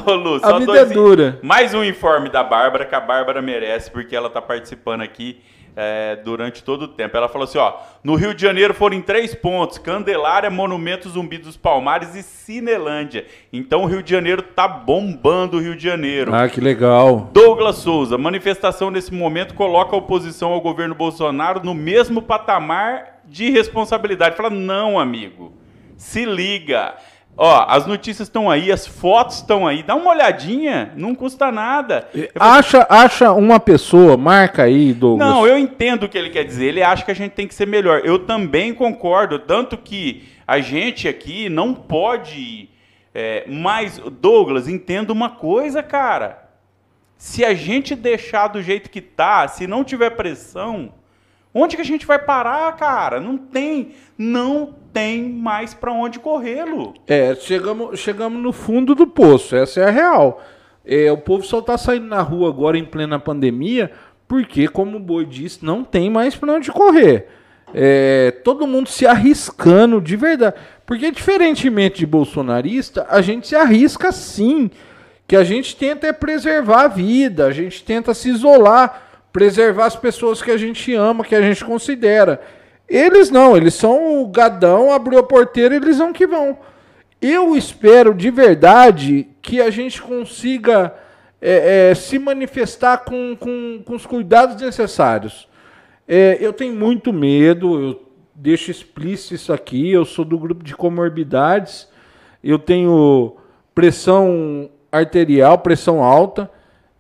Ó, 0.06 0.10
ô, 0.10 0.14
Lu, 0.14 0.40
a 0.42 0.52
vida 0.58 0.66
dois 0.66 0.90
é 0.90 0.94
dura. 0.94 1.38
Mais 1.42 1.72
um 1.72 1.82
informe 1.82 2.28
da 2.28 2.42
Bárbara, 2.42 2.84
que 2.84 2.94
a 2.94 3.00
Bárbara 3.00 3.40
merece, 3.40 3.90
porque 3.90 4.14
ela 4.14 4.28
tá 4.28 4.42
participando 4.42 5.00
aqui 5.02 5.40
é, 5.76 6.16
durante 6.16 6.62
todo 6.62 6.82
o 6.82 6.88
tempo. 6.88 7.16
Ela 7.16 7.28
falou 7.28 7.44
assim, 7.44 7.58
ó, 7.58 7.74
no 8.02 8.14
Rio 8.14 8.34
de 8.34 8.42
Janeiro 8.42 8.74
foram 8.74 8.96
em 8.96 9.02
três 9.02 9.34
pontos, 9.34 9.78
Candelária, 9.78 10.50
Monumento 10.50 11.08
Zumbi 11.08 11.38
dos 11.38 11.56
Palmares 11.56 12.14
e 12.14 12.22
Cinelândia. 12.22 13.26
Então 13.52 13.82
o 13.82 13.86
Rio 13.86 14.02
de 14.02 14.10
Janeiro 14.10 14.42
tá 14.42 14.66
bombando 14.66 15.56
o 15.56 15.60
Rio 15.60 15.76
de 15.76 15.82
Janeiro. 15.82 16.34
Ah, 16.34 16.48
que 16.48 16.60
legal. 16.60 17.30
Douglas 17.32 17.76
Souza, 17.76 18.18
manifestação 18.18 18.90
nesse 18.90 19.12
momento 19.12 19.54
coloca 19.54 19.94
a 19.94 19.98
oposição 19.98 20.52
ao 20.52 20.60
governo 20.60 20.94
Bolsonaro 20.94 21.64
no 21.64 21.74
mesmo 21.74 22.22
patamar 22.22 23.20
de 23.24 23.50
responsabilidade. 23.50 24.36
Fala, 24.36 24.50
não, 24.50 24.98
amigo, 24.98 25.52
se 25.96 26.24
liga. 26.24 26.94
Ó, 27.41 27.66
as 27.68 27.86
notícias 27.86 28.26
estão 28.26 28.51
aí, 28.51 28.72
as 28.72 28.84
fotos 28.84 29.36
estão 29.36 29.64
aí, 29.64 29.84
dá 29.84 29.95
uma 29.95 30.11
olhadinha, 30.11 30.93
não 30.97 31.14
custa 31.14 31.53
nada. 31.53 32.09
Acha, 32.34 32.84
acha 32.91 33.32
uma 33.32 33.61
pessoa, 33.61 34.16
marca 34.16 34.64
aí, 34.64 34.93
Douglas. 34.93 35.28
Não, 35.28 35.47
eu 35.47 35.57
entendo 35.57 36.03
o 36.03 36.09
que 36.09 36.18
ele 36.18 36.30
quer 36.30 36.43
dizer. 36.43 36.66
Ele 36.66 36.82
acha 36.82 37.05
que 37.05 37.12
a 37.12 37.14
gente 37.14 37.34
tem 37.34 37.47
que 37.47 37.55
ser 37.55 37.68
melhor. 37.68 38.01
Eu 38.05 38.18
também 38.18 38.74
concordo, 38.74 39.39
tanto 39.39 39.76
que 39.76 40.28
a 40.45 40.59
gente 40.59 41.07
aqui 41.07 41.49
não 41.49 41.72
pode. 41.74 42.70
É, 43.14 43.45
mas, 43.47 44.03
Douglas, 44.20 44.66
entenda 44.66 45.12
uma 45.12 45.30
coisa, 45.30 45.80
cara. 45.80 46.49
Se 47.16 47.45
a 47.45 47.55
gente 47.55 47.95
deixar 47.95 48.49
do 48.49 48.61
jeito 48.61 48.91
que 48.91 49.01
tá, 49.01 49.47
se 49.47 49.64
não 49.64 49.84
tiver 49.84 50.11
pressão, 50.11 50.93
onde 51.55 51.76
que 51.76 51.82
a 51.82 51.84
gente 51.84 52.07
vai 52.07 52.18
parar, 52.18 52.74
cara? 52.76 53.20
Não 53.20 53.36
tem, 53.36 53.92
não 54.16 54.74
tem 54.92 55.22
mais 55.22 55.74
pra 55.74 55.92
onde 55.92 56.18
correr, 56.18 56.64
Lu. 56.64 56.94
É, 57.07 57.34
chegamos, 57.34 57.99
chegamos 57.99 58.42
no 58.42 58.53
fundo 58.53 58.94
do 58.94 59.07
poço, 59.07 59.57
essa 59.57 59.80
é 59.80 59.84
a 59.84 59.90
real. 59.90 60.42
É, 60.84 61.12
o 61.12 61.18
povo 61.18 61.44
só 61.44 61.61
tá 61.61 61.76
saindo 61.76 62.07
na 62.07 62.22
rua 62.22 62.49
agora 62.49 62.78
em 62.78 62.84
plena 62.84 63.18
pandemia, 63.18 63.90
porque, 64.26 64.68
como 64.68 64.96
o 64.96 65.01
Boi 65.01 65.24
disse, 65.24 65.64
não 65.64 65.84
tem 65.84 66.11
mais 66.11 66.34
pra 66.34 66.53
onde 66.53 66.70
correr. 66.70 67.28
É, 67.74 68.30
todo 68.44 68.66
mundo 68.66 68.88
se 68.88 69.07
arriscando 69.07 70.01
de 70.01 70.16
verdade. 70.16 70.57
Porque, 70.86 71.11
diferentemente 71.11 71.99
de 71.99 72.07
bolsonarista, 72.07 73.07
a 73.09 73.20
gente 73.20 73.49
se 73.49 73.57
arrisca 73.57 74.12
sim. 74.12 74.70
Que 75.26 75.36
a 75.36 75.44
gente 75.44 75.76
tenta 75.76 76.07
é 76.07 76.12
preservar 76.12 76.84
a 76.84 76.88
vida, 76.88 77.46
a 77.46 77.53
gente 77.53 77.84
tenta 77.84 78.14
se 78.14 78.30
isolar, 78.30 79.07
preservar 79.33 79.87
as 79.87 79.97
pessoas 79.97 80.43
que 80.43 80.51
a 80.51 80.57
gente 80.57 80.95
ama, 80.95 81.24
que 81.24 81.35
a 81.35 81.43
gente 81.43 81.64
considera. 81.64 82.41
Eles 82.89 83.31
não, 83.31 83.57
eles 83.57 83.74
são 83.74 84.22
o 84.22 84.29
gadão, 84.29 84.93
abriu 84.93 85.18
a 85.18 85.22
porteira, 85.22 85.76
eles 85.76 85.99
vão 85.99 86.12
que 86.12 86.26
vão. 86.26 86.59
Eu 87.20 87.57
espero 87.57 88.14
de 88.14 88.31
verdade 88.31 89.29
que 89.43 89.61
a 89.61 89.70
gente 89.70 90.01
consiga 90.01 90.95
é, 91.41 91.91
é, 91.91 91.95
se 91.95 92.18
manifestar 92.18 92.99
com, 92.99 93.37
com, 93.39 93.83
com 93.85 93.95
os 93.95 94.07
cuidados 94.07 94.61
necessários. 94.62 95.49
É, 96.07 96.39
eu 96.41 96.53
tenho 96.53 96.74
muito 96.74 97.12
medo, 97.12 97.81
eu 97.81 98.03
deixo 98.35 98.70
explícito 98.70 99.35
isso 99.35 99.53
aqui. 99.53 99.91
Eu 99.91 100.05
sou 100.05 100.24
do 100.24 100.39
grupo 100.39 100.64
de 100.64 100.74
comorbidades, 100.74 101.89
eu 102.43 102.59
tenho 102.59 103.37
pressão 103.74 104.70
arterial, 104.91 105.59
pressão 105.59 106.03
alta. 106.03 106.51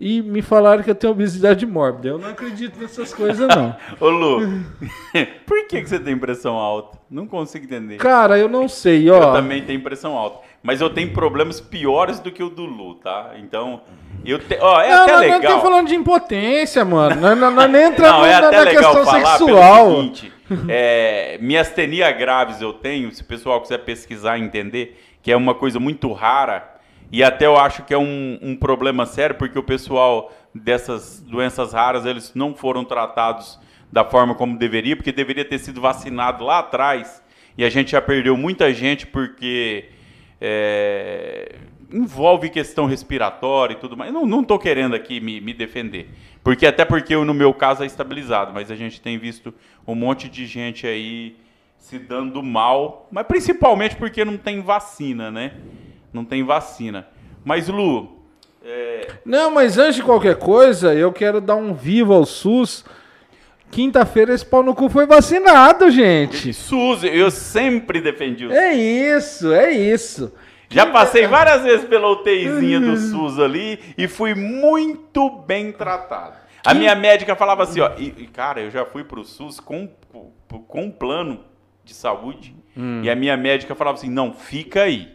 E 0.00 0.22
me 0.22 0.42
falaram 0.42 0.82
que 0.82 0.90
eu 0.90 0.94
tenho 0.94 1.12
obesidade 1.12 1.66
mórbida. 1.66 2.08
Eu 2.08 2.18
não 2.18 2.28
acredito 2.28 2.78
nessas 2.78 3.12
coisas, 3.12 3.48
não. 3.48 3.74
Ô, 3.98 4.08
Lu, 4.08 4.40
por 5.44 5.66
que, 5.66 5.82
que 5.82 5.88
você 5.88 5.98
tem 5.98 6.16
pressão 6.16 6.54
alta? 6.56 6.98
Não 7.10 7.26
consigo 7.26 7.64
entender. 7.64 7.96
Cara, 7.96 8.38
eu 8.38 8.48
não 8.48 8.68
sei, 8.68 9.08
Eu 9.08 9.16
ó. 9.16 9.32
também 9.32 9.62
tenho 9.64 9.82
pressão 9.82 10.16
alta. 10.16 10.46
Mas 10.62 10.80
eu 10.80 10.88
tenho 10.90 11.12
problemas 11.12 11.60
piores 11.60 12.20
do 12.20 12.30
que 12.30 12.42
o 12.42 12.48
do 12.48 12.64
Lu, 12.64 12.94
tá? 12.96 13.32
Então, 13.38 13.80
eu 14.24 14.38
te... 14.38 14.56
Ó, 14.60 14.80
é 14.80 14.88
não, 14.88 15.02
até 15.02 15.12
não, 15.12 15.22
não 15.22 15.38
legal. 15.38 15.54
tô 15.54 15.60
falando 15.62 15.88
de 15.88 15.94
impotência, 15.96 16.84
mano. 16.84 17.20
Nós, 17.20 17.38
nós, 17.38 17.54
nós 17.54 17.70
nem 17.70 17.82
entramos 17.86 18.18
Não, 18.22 18.26
é 18.26 18.40
na, 18.40 18.48
até 18.48 18.56
na 18.56 18.62
legal 18.62 18.94
questão 18.94 19.04
falar 19.04 19.38
sexual. 19.38 19.84
pelo 19.86 19.96
seguinte, 19.96 20.32
é, 20.68 21.38
miastenia 21.40 22.10
graves 22.12 22.60
eu 22.60 22.72
tenho, 22.72 23.10
se 23.12 23.22
o 23.22 23.24
pessoal 23.24 23.60
quiser 23.60 23.78
pesquisar 23.78 24.38
e 24.38 24.42
entender, 24.42 25.00
que 25.22 25.32
é 25.32 25.36
uma 25.36 25.54
coisa 25.54 25.80
muito 25.80 26.12
rara, 26.12 26.77
e 27.10 27.22
até 27.22 27.46
eu 27.46 27.56
acho 27.56 27.84
que 27.84 27.94
é 27.94 27.98
um, 27.98 28.38
um 28.42 28.56
problema 28.56 29.06
sério, 29.06 29.36
porque 29.36 29.58
o 29.58 29.62
pessoal 29.62 30.32
dessas 30.54 31.20
doenças 31.20 31.72
raras, 31.72 32.04
eles 32.04 32.32
não 32.34 32.54
foram 32.54 32.84
tratados 32.84 33.58
da 33.90 34.04
forma 34.04 34.34
como 34.34 34.58
deveria, 34.58 34.96
porque 34.96 35.12
deveria 35.12 35.44
ter 35.44 35.58
sido 35.58 35.80
vacinado 35.80 36.44
lá 36.44 36.58
atrás, 36.58 37.22
e 37.56 37.64
a 37.64 37.70
gente 37.70 37.92
já 37.92 38.00
perdeu 38.00 38.36
muita 38.36 38.72
gente 38.72 39.06
porque 39.06 39.86
é, 40.40 41.56
envolve 41.92 42.50
questão 42.50 42.86
respiratória 42.86 43.74
e 43.74 43.78
tudo 43.78 43.96
mais. 43.96 44.12
Não, 44.12 44.44
tô 44.44 44.58
querendo 44.58 44.94
aqui 44.94 45.20
me, 45.20 45.40
me 45.40 45.52
defender. 45.52 46.08
Porque 46.44 46.66
até 46.66 46.84
porque 46.84 47.14
eu, 47.14 47.24
no 47.24 47.34
meu 47.34 47.52
caso 47.52 47.82
é 47.82 47.86
estabilizado, 47.86 48.52
mas 48.52 48.70
a 48.70 48.76
gente 48.76 49.00
tem 49.00 49.18
visto 49.18 49.52
um 49.86 49.94
monte 49.94 50.28
de 50.28 50.46
gente 50.46 50.86
aí 50.86 51.36
se 51.78 51.98
dando 51.98 52.42
mal, 52.42 53.08
mas 53.10 53.26
principalmente 53.26 53.96
porque 53.96 54.24
não 54.24 54.36
tem 54.36 54.60
vacina, 54.60 55.30
né? 55.30 55.52
Não 56.12 56.24
tem 56.24 56.44
vacina. 56.44 57.06
Mas, 57.44 57.68
Lu, 57.68 58.18
é, 58.64 59.06
Não, 59.24 59.50
mas 59.50 59.78
antes 59.78 59.96
de 59.96 60.02
qualquer 60.02 60.36
coisa, 60.36 60.94
eu 60.94 61.12
quero 61.12 61.40
dar 61.40 61.56
um 61.56 61.72
vivo 61.74 62.12
ao 62.12 62.26
SUS. 62.26 62.84
Quinta-feira 63.70 64.32
esse 64.34 64.44
pau 64.44 64.62
no 64.62 64.74
cu 64.74 64.88
foi 64.88 65.06
vacinado, 65.06 65.90
gente. 65.90 66.52
SUS, 66.52 67.04
eu 67.04 67.30
sempre 67.30 68.00
defendi 68.00 68.46
o 68.46 68.48
SUS. 68.48 68.58
É 68.58 68.74
isso, 68.74 69.52
é 69.52 69.70
isso. 69.70 70.32
Já 70.70 70.86
passei 70.86 71.26
várias 71.26 71.62
vezes 71.62 71.86
pela 71.86 72.10
UTIzinha 72.10 72.78
do 72.80 72.96
SUS 72.96 73.38
ali 73.38 73.78
e 73.96 74.06
fui 74.06 74.34
muito 74.34 75.30
bem 75.30 75.72
tratado. 75.72 76.36
A 76.64 76.74
minha 76.74 76.94
médica 76.94 77.34
falava 77.34 77.62
assim, 77.62 77.80
ó, 77.80 77.92
e, 77.96 78.10
cara, 78.26 78.60
eu 78.60 78.70
já 78.70 78.84
fui 78.84 79.02
pro 79.02 79.24
SUS 79.24 79.60
com, 79.60 79.88
com 80.66 80.82
um 80.82 80.90
plano 80.90 81.40
de 81.84 81.94
saúde 81.94 82.54
e 83.02 83.08
a 83.08 83.16
minha 83.16 83.36
médica 83.36 83.74
falava 83.74 83.96
assim, 83.96 84.10
não, 84.10 84.32
fica 84.34 84.82
aí. 84.82 85.08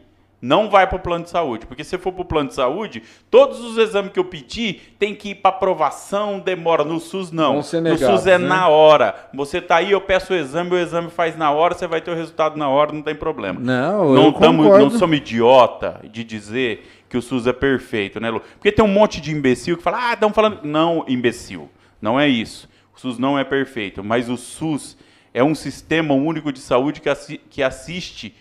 Não 0.46 0.70
vai 0.70 0.86
para 0.86 0.98
o 0.98 1.00
plano 1.00 1.24
de 1.24 1.30
saúde, 1.30 1.66
porque 1.66 1.86
se 1.86 1.98
for 1.98 2.12
para 2.12 2.22
o 2.22 2.26
plano 2.26 2.50
de 2.50 2.56
saúde, 2.56 3.02
todos 3.32 3.62
os 3.62 3.78
exames 3.78 4.12
que 4.12 4.20
eu 4.20 4.26
pedi 4.26 4.74
tem 5.00 5.16
que 5.16 5.30
ir 5.30 5.36
para 5.36 5.56
aprovação, 5.56 6.38
demora. 6.38 6.84
No 6.84 7.00
SUS 7.00 7.32
não. 7.32 7.64
Ser 7.64 7.78
no 7.78 7.92
negados, 7.92 8.20
SUS 8.20 8.28
é 8.28 8.38
né? 8.38 8.46
na 8.46 8.68
hora. 8.68 9.16
Você 9.34 9.62
tá 9.62 9.78
aí, 9.78 9.92
eu 9.94 10.02
peço 10.02 10.34
o 10.34 10.36
exame, 10.36 10.72
o 10.72 10.78
exame 10.78 11.10
faz 11.10 11.38
na 11.38 11.50
hora, 11.50 11.74
você 11.74 11.88
vai 11.88 12.02
ter 12.02 12.12
o 12.12 12.14
resultado 12.14 12.58
na 12.58 12.68
hora, 12.68 12.92
não 12.92 13.02
tem 13.02 13.16
problema. 13.16 13.58
Não, 13.58 14.14
não 14.14 14.26
eu 14.26 14.34
tamo, 14.34 14.64
concordo. 14.64 14.84
não 14.84 14.92
somos 15.00 15.16
idiota 15.16 16.02
de 16.12 16.26
dizer 16.26 16.90
que 17.08 17.18
o 17.18 17.22
SUS 17.22 17.48
é 17.48 17.54
perfeito, 17.54 18.20
né, 18.20 18.30
Lu? 18.30 18.42
Porque 18.42 18.70
tem 18.70 18.84
um 18.84 18.90
monte 18.90 19.22
de 19.22 19.32
imbecil 19.32 19.78
que 19.78 19.84
fala, 19.84 20.10
ah, 20.10 20.14
estão 20.14 20.34
falando. 20.34 20.60
Não, 20.64 21.06
imbecil. 21.08 21.70
Não 22.02 22.20
é 22.20 22.28
isso. 22.28 22.68
O 22.94 23.00
SUS 23.00 23.18
não 23.18 23.40
é 23.40 23.46
perfeito, 23.46 24.04
mas 24.04 24.30
o 24.30 24.36
SUS 24.36 24.98
é 25.34 25.42
um 25.42 25.56
sistema 25.56 26.14
único 26.14 26.52
de 26.52 26.60
saúde 26.60 27.00
que, 27.00 27.08
assi- 27.08 27.40
que 27.50 27.64
assiste 27.64 28.36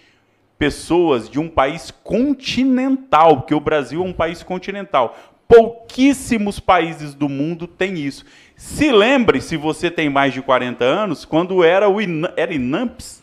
pessoas 0.62 1.28
de 1.28 1.40
um 1.40 1.48
país 1.48 1.90
continental, 2.04 3.38
porque 3.38 3.52
o 3.52 3.58
Brasil 3.58 4.00
é 4.00 4.04
um 4.04 4.12
país 4.12 4.44
continental. 4.44 5.18
pouquíssimos 5.48 6.60
países 6.60 7.14
do 7.14 7.28
mundo 7.28 7.66
têm 7.66 7.98
isso. 7.98 8.24
Se 8.54 8.92
lembre, 8.92 9.40
se 9.40 9.56
você 9.56 9.90
tem 9.90 10.08
mais 10.08 10.32
de 10.32 10.40
40 10.40 10.84
anos, 10.84 11.24
quando 11.24 11.64
era 11.64 11.88
o 11.88 12.00
Ina, 12.00 12.32
era 12.36 12.54
Inamps? 12.54 13.20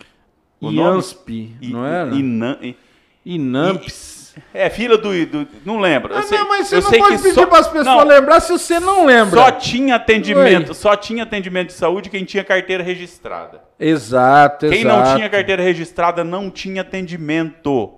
O? 0.60 0.70
IANSP, 0.70 1.56
não 1.62 1.86
era? 1.86 2.14
Inan, 2.14 2.58
Inamps. 3.26 4.19
É, 4.54 4.70
filha 4.70 4.98
do, 4.98 5.26
do- 5.26 5.48
Não 5.66 5.80
lembro. 5.80 6.14
Eu 6.14 6.20
Ah, 6.20 6.24
sei- 6.24 6.38
não, 6.38 6.48
mas 6.48 6.68
você 6.68 6.76
eu 6.78 6.82
não 6.82 6.90
sei 6.90 7.00
pode 7.00 7.16
que 7.18 7.22
pedir 7.24 7.36
só- 7.36 7.46
para 7.46 7.60
as 7.60 7.68
pessoas 7.68 7.86
não, 7.86 8.04
lembrar 8.06 8.40
se 8.40 8.52
você 8.52 8.80
não 8.80 9.06
lembra. 9.06 9.40
Só 9.42 9.52
tinha 9.52 9.96
atendimento, 9.96 10.70
Oi. 10.70 10.74
só 10.76 10.96
tinha 10.96 11.24
atendimento 11.24 11.68
de 11.68 11.74
saúde 11.74 12.10
quem 12.10 12.24
tinha 12.26 12.44
carteira 12.44 12.84
registrada. 12.84 13.62
Exato, 13.80 14.66
exato. 14.66 14.76
Quem 14.76 14.84
não 14.84 15.16
tinha 15.16 15.30
carteira 15.30 15.62
registrada 15.64 16.24
não 16.24 16.50
tinha 16.50 16.82
atendimento. 16.82 17.94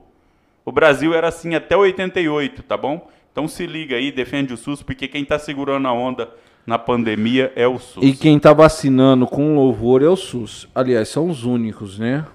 O 0.66 0.72
Brasil 0.72 1.14
era 1.14 1.28
assim 1.28 1.56
até 1.56 1.76
88, 1.76 2.64
tá 2.64 2.78
bom? 2.78 3.10
Então 3.32 3.48
se 3.48 3.66
liga 3.66 3.96
aí, 3.96 4.12
defende 4.12 4.54
o 4.54 4.58
SUS, 4.58 4.84
porque 4.84 5.08
quem 5.08 5.24
tá 5.26 5.40
segurando 5.40 5.88
a 5.88 5.94
onda 5.94 6.30
na 6.68 6.78
pandemia 6.78 7.52
é 7.56 7.66
o 7.68 7.80
SUS. 7.80 8.04
E 8.04 8.14
quem 8.14 8.38
tá 8.38 8.54
vacinando 8.54 9.26
com 9.26 9.56
louvor 9.56 10.04
é 10.04 10.08
o 10.08 10.16
SUS. 10.16 10.68
Aliás, 10.76 11.10
são 11.10 11.30
os 11.30 11.44
únicos, 11.44 11.98
né? 11.98 12.26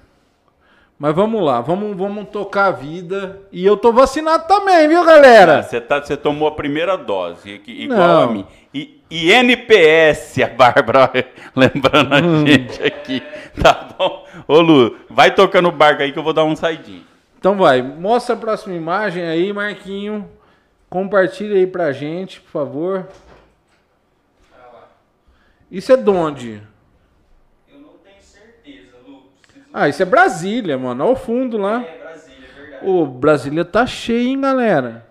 Mas 0.98 1.14
vamos 1.14 1.44
lá, 1.44 1.60
vamos, 1.60 1.94
vamos 1.96 2.28
tocar 2.30 2.66
a 2.66 2.70
vida. 2.70 3.40
E 3.52 3.64
eu 3.66 3.76
tô 3.76 3.92
vacinado 3.92 4.46
também, 4.48 4.88
viu, 4.88 5.04
galera? 5.04 5.62
Você 5.62 5.78
tá, 5.80 6.00
você 6.02 6.16
tomou 6.16 6.48
a 6.48 6.52
primeira 6.52 6.96
dose, 6.96 7.60
igual 7.66 7.98
Não. 7.98 8.22
a 8.22 8.26
mim. 8.28 8.46
E, 8.72 9.02
e 9.10 9.30
NPS, 9.30 10.38
a 10.42 10.48
Bárbara 10.48 11.10
lembrando 11.54 12.14
a 12.14 12.18
Hum. 12.18 12.46
gente 12.46 12.82
aqui. 12.82 13.22
Tá 13.62 13.88
bom? 13.98 14.26
Ô 14.48 14.60
Lu, 14.60 14.96
vai 15.10 15.34
tocando 15.34 15.68
o 15.68 15.72
barco 15.72 16.02
aí 16.02 16.12
que 16.12 16.18
eu 16.18 16.22
vou 16.22 16.32
dar 16.32 16.44
um 16.44 16.56
saidinho. 16.56 17.04
Então 17.38 17.56
vai, 17.56 17.82
mostra 17.82 18.34
a 18.34 18.38
próxima 18.38 18.74
imagem 18.74 19.22
aí, 19.22 19.52
Marquinho. 19.52 20.26
Compartilha 20.88 21.56
aí 21.56 21.66
pra 21.66 21.92
gente, 21.92 22.40
por 22.40 22.50
favor. 22.50 23.06
Isso 25.70 25.92
é 25.92 25.96
de 25.96 26.08
onde? 26.10 26.62
Eu 27.70 27.80
não 27.80 27.88
tenho 28.04 28.22
certeza, 28.22 28.96
Lu. 29.06 29.24
Preciso... 29.42 29.65
Ah, 29.78 29.90
isso 29.90 30.02
é 30.02 30.06
Brasília, 30.06 30.78
mano. 30.78 31.04
Olha 31.04 31.12
o 31.12 31.16
fundo 31.16 31.58
lá. 31.58 31.80
Brasília, 31.80 32.48
é 32.48 32.60
verdade. 32.62 32.88
Ô, 32.88 33.04
Brasília 33.04 33.62
tá 33.62 33.84
cheio, 33.84 34.28
hein, 34.28 34.40
galera? 34.40 35.06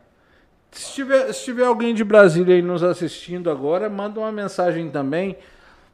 Se 0.72 0.92
tiver, 0.96 1.32
se 1.34 1.44
tiver 1.46 1.66
alguém 1.66 1.94
de 1.94 2.04
Brasília 2.04 2.56
aí 2.56 2.64
nos 2.64 2.82
assistindo 2.82 3.52
agora, 3.52 3.88
manda 3.92 4.20
uma 4.20 4.32
mensagem 4.32 4.90
também. 4.90 5.38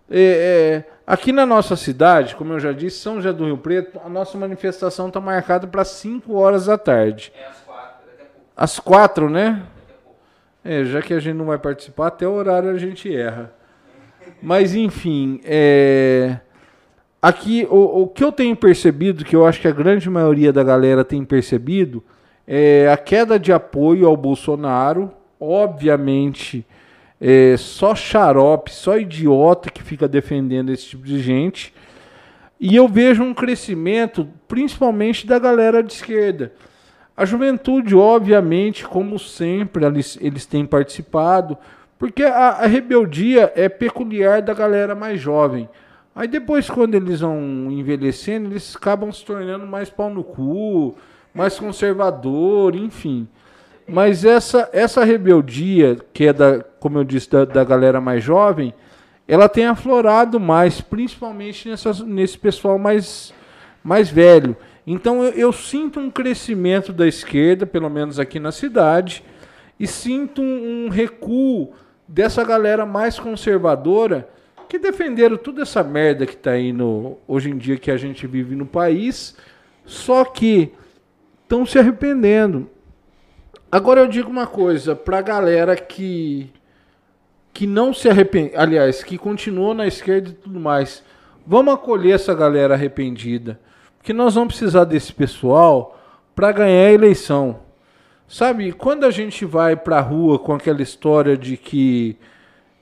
É, 0.10 0.86
é, 0.88 0.92
aqui 1.06 1.34
na 1.34 1.46
nossa 1.46 1.76
cidade, 1.76 2.34
como 2.38 2.54
eu 2.54 2.62
já 2.62 2.72
disse, 2.72 3.00
São 3.00 3.16
José 3.16 3.34
do 3.34 3.44
Rio 3.44 3.58
Preto, 3.58 4.00
a 4.06 4.08
nossa 4.08 4.38
manifestação 4.38 5.10
está 5.10 5.20
marcada 5.20 5.68
para 5.68 5.84
5 5.84 6.34
horas 6.34 6.68
da 6.68 6.78
tarde. 6.78 7.34
É 7.36 7.48
às 7.48 7.60
quatro, 7.60 8.06
daqui 8.06 8.22
a 8.22 8.26
pouco. 8.26 8.52
Às 8.56 8.80
4, 8.80 9.30
né? 9.30 9.64
É, 10.64 10.86
já 10.86 11.02
que 11.02 11.14
a 11.14 11.20
gente 11.20 11.36
não 11.36 11.46
vai 11.46 11.58
participar, 11.58 12.08
até 12.08 12.26
o 12.26 12.32
horário 12.32 12.70
a 12.70 12.78
gente 12.78 13.14
erra. 13.14 13.52
Mas 14.42 14.74
enfim, 14.74 15.42
é... 15.44 16.40
aqui 17.22 17.68
o, 17.70 18.04
o 18.04 18.08
que 18.08 18.24
eu 18.24 18.32
tenho 18.32 18.56
percebido, 18.56 19.24
que 19.24 19.36
eu 19.36 19.46
acho 19.46 19.62
que 19.62 19.68
a 19.68 19.72
grande 19.72 20.10
maioria 20.10 20.52
da 20.52 20.64
galera 20.64 21.06
tem 21.06 21.24
percebido, 21.24 22.04
é 22.48 22.90
a 22.92 22.98
queda 22.98 23.40
de 23.40 23.54
apoio 23.54 24.08
ao 24.08 24.18
Bolsonaro. 24.18 25.12
Obviamente, 25.40 26.66
é 27.20 27.56
só 27.58 27.96
xarope, 27.96 28.72
só 28.72 28.98
idiota 28.98 29.70
que 29.70 29.84
fica 29.84 30.08
defendendo 30.08 30.72
esse 30.72 30.88
tipo 30.88 31.04
de 31.04 31.20
gente. 31.20 31.74
E 32.60 32.76
eu 32.76 32.88
vejo 32.88 33.24
um 33.24 33.34
crescimento, 33.34 34.28
principalmente 34.48 35.26
da 35.26 35.40
galera 35.40 35.82
de 35.82 35.94
esquerda. 35.94 36.54
A 37.16 37.26
juventude, 37.26 37.96
obviamente, 37.96 38.88
como 38.88 39.18
sempre, 39.18 39.86
eles, 39.86 40.18
eles 40.22 40.46
têm 40.46 40.66
participado, 40.66 41.58
porque 41.98 42.24
a, 42.24 42.50
a 42.50 42.66
rebeldia 42.66 43.52
é 43.56 43.68
peculiar 43.68 44.42
da 44.42 44.54
galera 44.54 44.96
mais 44.96 45.20
jovem. 45.20 45.70
Aí 46.14 46.28
depois, 46.28 46.70
quando 46.70 46.96
eles 46.96 47.22
vão 47.22 47.40
envelhecendo, 47.72 48.50
eles 48.50 48.76
acabam 48.76 49.12
se 49.12 49.24
tornando 49.24 49.66
mais 49.66 49.90
pau 49.90 50.10
no 50.10 50.24
cu, 50.24 50.96
mais 51.34 51.58
conservador, 51.58 52.76
enfim. 52.76 53.28
Mas 53.88 54.26
essa, 54.26 54.70
essa 54.74 55.04
rebeldia, 55.06 55.98
que 56.14 56.26
é 56.28 56.34
da, 56.34 56.64
como 56.80 56.98
eu 56.98 57.04
disse, 57.04 57.30
da, 57.30 57.46
da 57.46 57.64
galera 57.64 58.02
mais 58.02 58.24
jovem, 58.24 58.74
ela 59.28 59.48
tem 59.48 59.66
aflorado 59.66 60.40
mais, 60.40 60.82
principalmente 60.82 61.70
nessas, 61.70 62.02
nesse 62.02 62.38
pessoal 62.38 62.78
mais, 62.78 63.34
mais 63.82 64.10
velho. 64.10 64.58
Então 64.86 65.24
eu, 65.24 65.32
eu 65.32 65.54
sinto 65.54 66.00
um 66.00 66.12
crescimento 66.12 66.92
da 66.92 67.08
esquerda, 67.08 67.66
pelo 67.66 67.90
menos 67.90 68.20
aqui 68.20 68.40
na 68.40 68.52
cidade, 68.52 69.24
e 69.80 69.88
sinto 69.88 70.42
um, 70.42 70.86
um 70.86 70.90
recuo 70.90 71.72
dessa 72.06 72.44
galera 72.44 72.86
mais 72.86 73.18
conservadora 73.18 74.28
que 74.72 74.80
defenderam 74.80 75.36
toda 75.36 75.64
essa 75.64 75.84
merda 75.84 76.26
que 76.26 76.34
está 76.34 76.52
aí 76.52 76.72
no, 76.72 77.18
hoje 77.28 77.50
em 77.50 77.58
dia 77.58 77.76
que 77.76 77.92
a 77.92 77.98
gente 77.98 78.26
vive 78.26 78.56
no 78.56 78.66
país, 78.66 79.36
só 79.86 80.24
que 80.24 80.72
estão 81.44 81.66
se 81.66 81.78
arrependendo. 81.78 82.70
Agora 83.70 84.00
eu 84.00 84.08
digo 84.08 84.30
uma 84.30 84.48
coisa 84.48 84.96
pra 84.96 85.22
galera 85.22 85.76
que 85.76 86.50
que 87.52 87.68
não 87.68 87.94
se 87.94 88.08
arrepende, 88.08 88.54
aliás, 88.56 89.04
que 89.04 89.18
continuou 89.18 89.74
na 89.74 89.86
esquerda 89.86 90.30
e 90.30 90.34
tudo 90.36 90.58
mais. 90.58 91.04
Vamos 91.46 91.74
acolher 91.74 92.16
essa 92.16 92.34
galera 92.34 92.74
arrependida, 92.74 93.60
porque 93.98 94.14
nós 94.14 94.36
vamos 94.36 94.56
precisar 94.56 94.86
desse 94.86 95.12
pessoal 95.12 96.00
para 96.34 96.54
ganhar 96.54 96.88
a 96.88 96.94
eleição. 96.94 97.60
Sabe, 98.26 98.72
quando 98.72 99.06
a 99.06 99.12
gente 99.12 99.44
vai 99.44 99.76
pra 99.76 100.00
rua 100.00 100.40
com 100.40 100.54
aquela 100.54 100.82
história 100.82 101.36
de 101.36 101.58
que 101.58 102.18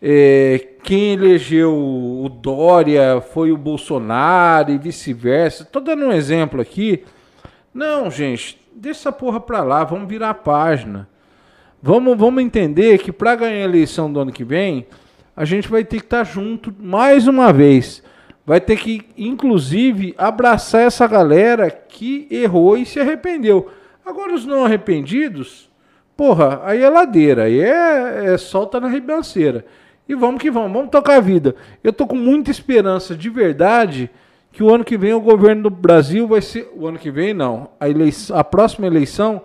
é, 0.02 0.68
quem 0.84 1.14
elegeu 1.14 1.76
o 1.76 2.30
Dória 2.30 3.22
foi 3.22 3.52
o 3.52 3.58
Bolsonaro 3.58 4.72
e 4.72 4.78
vice-versa, 4.78 5.66
tô 5.66 5.80
dando 5.80 6.06
um 6.06 6.12
exemplo 6.12 6.62
aqui. 6.62 7.04
Não, 7.74 8.10
gente, 8.10 8.60
deixa 8.74 9.02
essa 9.02 9.12
porra 9.12 9.40
pra 9.40 9.62
lá, 9.62 9.84
vamos 9.84 10.08
virar 10.08 10.30
a 10.30 10.34
página. 10.34 11.08
Vamos, 11.82 12.18
vamos 12.18 12.44
entender 12.44 12.98
que 13.00 13.12
para 13.12 13.36
ganhar 13.36 13.62
a 13.62 13.70
eleição 13.70 14.12
do 14.12 14.20
ano 14.20 14.32
que 14.32 14.44
vem, 14.44 14.88
a 15.36 15.46
gente 15.46 15.68
vai 15.68 15.84
ter 15.84 16.00
que 16.00 16.06
estar 16.06 16.24
junto 16.24 16.74
mais 16.78 17.28
uma 17.28 17.54
vez. 17.54 18.04
Vai 18.46 18.60
ter 18.60 18.78
que, 18.78 19.06
inclusive, 19.18 20.14
abraçar 20.18 20.82
essa 20.82 21.08
galera 21.08 21.70
que 21.70 22.28
errou 22.32 22.78
e 22.78 22.86
se 22.86 23.00
arrependeu. 23.00 23.70
Agora, 24.06 24.34
os 24.34 24.46
não 24.46 24.66
arrependidos, 24.66 25.70
porra, 26.18 26.62
aí 26.64 26.82
é 26.82 26.90
ladeira, 26.90 27.44
aí 27.44 27.62
é, 27.62 28.34
é 28.34 28.38
solta 28.38 28.80
na 28.80 28.88
ribanceira. 28.88 29.66
E 30.10 30.16
vamos 30.16 30.42
que 30.42 30.50
vamos, 30.50 30.74
vamos 30.74 30.90
tocar 30.90 31.18
a 31.18 31.22
vida. 31.22 31.56
Eu 31.84 31.94
tô 31.94 32.08
com 32.08 32.16
muita 32.16 32.50
esperança 32.50 33.16
de 33.16 33.30
verdade 33.30 34.10
que 34.52 34.64
o 34.64 34.74
ano 34.74 34.84
que 34.84 34.98
vem 34.98 35.14
o 35.14 35.22
governo 35.22 35.64
do 35.64 35.70
Brasil 35.70 36.28
vai 36.28 36.42
ser. 36.42 36.68
O 36.76 36.88
ano 36.88 36.98
que 36.98 37.12
vem, 37.12 37.32
não. 37.32 37.70
A, 37.80 37.88
eleição, 37.88 38.36
a 38.36 38.44
próxima 38.44 38.88
eleição 38.88 39.40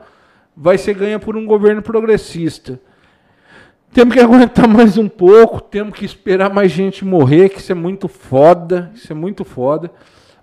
vai 0.56 0.78
ser 0.78 0.94
ganha 0.94 1.18
por 1.18 1.36
um 1.36 1.44
governo 1.44 1.82
progressista. 1.82 2.80
Temos 3.92 4.14
que 4.14 4.20
aguentar 4.24 4.66
mais 4.66 4.96
um 4.96 5.06
pouco, 5.06 5.60
temos 5.60 5.98
que 5.98 6.06
esperar 6.06 6.48
mais 6.48 6.72
gente 6.72 7.04
morrer, 7.04 7.50
que 7.50 7.58
isso 7.58 7.70
é 7.70 7.74
muito 7.74 8.08
foda, 8.08 8.90
isso 8.94 9.12
é 9.12 9.14
muito 9.14 9.44
foda. 9.44 9.90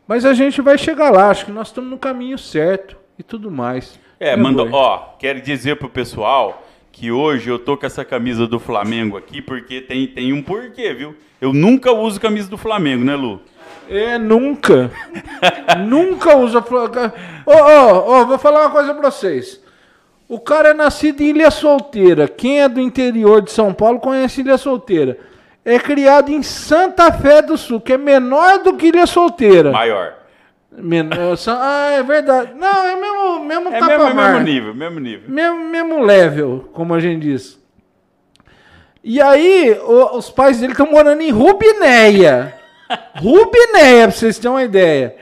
Mas 0.07 0.23
a 0.23 0.35
gente 0.35 0.61
vai 0.61 0.77
chegar 0.77 1.09
lá, 1.09 1.31
acho 1.31 1.47
que 1.47 1.51
nós 1.51 1.69
estamos 1.69 1.89
no 1.89 1.97
caminho 1.97 2.37
certo 2.37 2.95
e 3.17 3.23
tudo 3.23 3.49
mais. 3.49 3.99
É, 4.19 4.35
mandou, 4.35 4.69
ó, 4.71 5.15
quero 5.17 5.41
dizer 5.41 5.77
pro 5.77 5.89
pessoal 5.89 6.61
que 6.91 7.11
hoje 7.11 7.49
eu 7.49 7.57
tô 7.57 7.77
com 7.77 7.85
essa 7.85 8.03
camisa 8.03 8.45
do 8.45 8.59
Flamengo 8.59 9.17
aqui 9.17 9.41
porque 9.41 9.81
tem, 9.81 10.07
tem 10.07 10.33
um 10.33 10.41
porquê, 10.41 10.93
viu? 10.93 11.15
Eu 11.39 11.53
nunca 11.53 11.91
uso 11.91 12.19
camisa 12.19 12.49
do 12.49 12.57
Flamengo, 12.57 13.03
né, 13.03 13.15
Lu? 13.15 13.41
É, 13.89 14.17
nunca. 14.17 14.91
nunca 15.87 16.37
usa. 16.37 16.63
Ó, 17.45 17.53
ó, 17.53 18.03
ó, 18.07 18.25
vou 18.25 18.37
falar 18.37 18.61
uma 18.61 18.69
coisa 18.69 18.93
pra 18.93 19.09
vocês. 19.09 19.59
O 20.29 20.39
cara 20.39 20.69
é 20.69 20.73
nascido 20.73 21.21
em 21.21 21.29
Ilha 21.29 21.51
Solteira. 21.51 22.27
Quem 22.27 22.61
é 22.61 22.69
do 22.69 22.79
interior 22.79 23.41
de 23.41 23.51
São 23.51 23.73
Paulo 23.73 23.99
conhece 23.99 24.41
Ilha 24.41 24.57
Solteira. 24.57 25.17
É 25.65 25.77
criado 25.77 26.31
em 26.31 26.41
Santa 26.41 27.11
Fé 27.11 27.41
do 27.41 27.57
Sul, 27.57 27.81
que 27.81 27.93
é 27.93 27.97
menor 27.97 28.59
do 28.59 28.75
que 28.75 28.87
Ilha 28.87 29.05
Solteira. 29.05 29.71
Maior. 29.71 30.20
Sa- 31.37 31.59
ah, 31.61 31.91
é 31.91 32.03
verdade. 32.03 32.53
Não, 32.55 32.85
é 32.85 32.95
mesmo, 32.95 33.45
mesmo 33.45 33.67
É 33.69 33.81
mesmo, 33.81 34.15
mesmo 34.15 34.39
nível, 34.39 34.73
mesmo 34.73 34.99
nível. 34.99 35.29
Mesmo, 35.29 35.69
mesmo 35.69 35.99
level, 36.03 36.69
como 36.73 36.93
a 36.93 36.99
gente 36.99 37.21
diz. 37.21 37.59
E 39.03 39.19
aí, 39.21 39.77
o- 39.83 40.17
os 40.17 40.29
pais 40.29 40.59
dele 40.59 40.73
estão 40.73 40.89
morando 40.89 41.21
em 41.21 41.31
Rubinéia. 41.31 42.53
Rubinéia, 43.15 44.03
pra 44.07 44.11
vocês 44.11 44.37
terem 44.37 44.51
uma 44.51 44.63
ideia. 44.63 45.15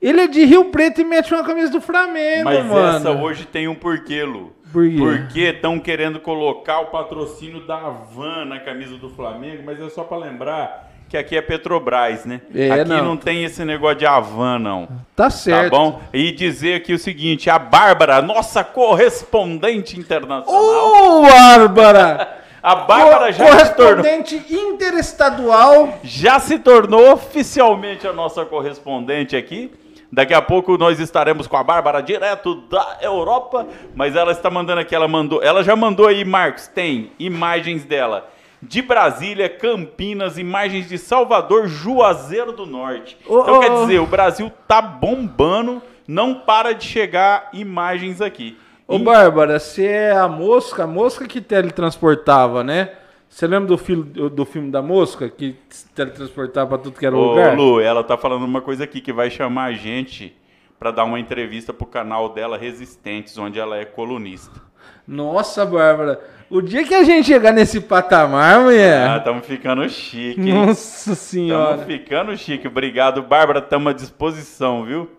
Ele 0.00 0.20
é 0.22 0.26
de 0.26 0.44
Rio 0.44 0.66
Preto 0.66 1.00
e 1.00 1.04
mete 1.04 1.32
uma 1.34 1.42
camisa 1.44 1.70
do 1.70 1.80
Flamengo, 1.80 2.44
Mas 2.44 2.64
mano. 2.66 2.96
essa 2.98 3.10
hoje 3.12 3.44
tem 3.46 3.66
um 3.68 3.74
porquê, 3.74 4.22
Lu. 4.24 4.54
Por 4.72 4.88
quê? 4.88 4.96
Porque 4.98 5.40
estão 5.40 5.78
querendo 5.78 6.20
colocar 6.20 6.80
o 6.80 6.86
patrocínio 6.86 7.66
da 7.66 7.76
Havan 7.76 8.44
na 8.44 8.60
camisa 8.60 8.96
do 8.96 9.08
Flamengo, 9.08 9.62
mas 9.64 9.80
é 9.80 9.88
só 9.88 10.04
pra 10.04 10.18
lembrar 10.18 10.85
que 11.08 11.16
aqui 11.16 11.36
é 11.36 11.40
Petrobras, 11.40 12.24
né? 12.24 12.40
É, 12.54 12.70
aqui 12.70 12.88
não. 12.88 13.04
não. 13.04 13.16
tem 13.16 13.44
esse 13.44 13.64
negócio 13.64 13.98
de 13.98 14.06
Havan, 14.06 14.58
não. 14.58 14.88
Tá 15.14 15.30
certo. 15.30 15.70
Tá 15.70 15.76
bom? 15.76 16.00
E 16.12 16.32
dizer 16.32 16.74
aqui 16.74 16.92
o 16.92 16.98
seguinte, 16.98 17.48
a 17.48 17.58
Bárbara, 17.58 18.20
nossa 18.20 18.64
correspondente 18.64 19.98
internacional, 19.98 20.44
Ô, 20.48 21.22
Bárbara! 21.22 22.44
A 22.62 22.74
Bárbara 22.74 23.30
já 23.30 23.64
se 23.64 23.74
tornou, 23.74 24.02
correspondente 24.02 24.44
interestadual. 24.52 26.00
já 26.02 26.40
se 26.40 26.58
tornou 26.58 27.12
oficialmente 27.12 28.08
a 28.08 28.12
nossa 28.12 28.44
correspondente 28.44 29.36
aqui. 29.36 29.70
Daqui 30.10 30.34
a 30.34 30.42
pouco 30.42 30.76
nós 30.76 30.98
estaremos 30.98 31.46
com 31.46 31.56
a 31.56 31.62
Bárbara 31.62 32.00
direto 32.00 32.56
da 32.68 32.98
Europa, 33.00 33.66
mas 33.94 34.16
ela 34.16 34.32
está 34.32 34.50
mandando 34.50 34.80
aqui, 34.80 34.94
ela 34.94 35.06
mandou, 35.06 35.42
ela 35.42 35.62
já 35.62 35.76
mandou 35.76 36.08
aí, 36.08 36.24
Marcos, 36.24 36.66
tem 36.66 37.12
imagens 37.18 37.84
dela 37.84 38.28
de 38.68 38.82
Brasília, 38.82 39.48
Campinas, 39.48 40.38
imagens 40.38 40.88
de 40.88 40.98
Salvador, 40.98 41.66
Juazeiro 41.68 42.52
do 42.52 42.66
Norte. 42.66 43.16
Ô, 43.26 43.40
então 43.40 43.56
ô, 43.56 43.60
quer 43.60 43.70
dizer, 43.80 43.98
o 44.00 44.06
Brasil 44.06 44.50
tá 44.66 44.80
bombando, 44.82 45.82
não 46.06 46.34
para 46.34 46.72
de 46.72 46.84
chegar 46.84 47.48
imagens 47.52 48.20
aqui. 48.20 48.56
Ô, 48.88 48.96
E- 48.96 48.98
Bárbara, 48.98 49.58
se 49.58 49.86
é 49.86 50.12
a 50.12 50.28
mosca, 50.28 50.84
a 50.84 50.86
mosca 50.86 51.26
que 51.26 51.40
teletransportava, 51.40 52.62
né? 52.62 52.90
Você 53.28 53.46
lembra 53.46 53.66
do, 53.68 53.76
fil- 53.76 54.04
do 54.04 54.44
filme 54.44 54.70
da 54.70 54.80
mosca 54.80 55.28
que 55.28 55.56
teletransportava 55.94 56.68
pra 56.70 56.78
tudo 56.78 56.98
que 56.98 57.04
era 57.06 57.16
Ô, 57.16 57.30
lugar? 57.30 57.56
Lu, 57.56 57.80
ela 57.80 58.04
tá 58.04 58.16
falando 58.16 58.44
uma 58.44 58.60
coisa 58.60 58.84
aqui 58.84 59.00
que 59.00 59.12
vai 59.12 59.28
chamar 59.30 59.64
a 59.64 59.72
gente 59.72 60.34
para 60.78 60.90
dar 60.90 61.04
uma 61.04 61.18
entrevista 61.18 61.72
pro 61.72 61.86
canal 61.86 62.28
dela 62.28 62.56
Resistentes, 62.56 63.36
onde 63.36 63.58
ela 63.58 63.76
é 63.78 63.84
colunista. 63.84 64.60
Nossa, 65.06 65.64
Bárbara, 65.64 66.20
o 66.50 66.60
dia 66.60 66.84
que 66.84 66.94
a 66.94 67.02
gente 67.04 67.26
chegar 67.26 67.52
nesse 67.52 67.80
patamar, 67.80 68.56
Ah, 68.56 68.60
mulher. 68.60 69.16
estamos 69.18 69.46
ficando 69.46 69.88
chique. 69.88 70.40
hein? 70.40 70.54
Nossa 70.66 71.12
Estamos 71.12 71.18
senhora. 71.18 71.78
ficando 71.78 72.36
chique. 72.36 72.66
Obrigado, 72.66 73.22
Bárbara. 73.22 73.60
Estamos 73.60 73.90
à 73.90 73.94
disposição, 73.94 74.84
viu? 74.84 75.10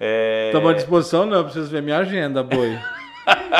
É... 0.00 0.46
Estamos 0.48 0.70
à 0.70 0.74
disposição, 0.74 1.26
não, 1.26 1.42
pra 1.44 1.52
vocês 1.52 1.68
verem 1.68 1.84
minha 1.86 1.98
agenda, 1.98 2.42
boi. 2.42 2.78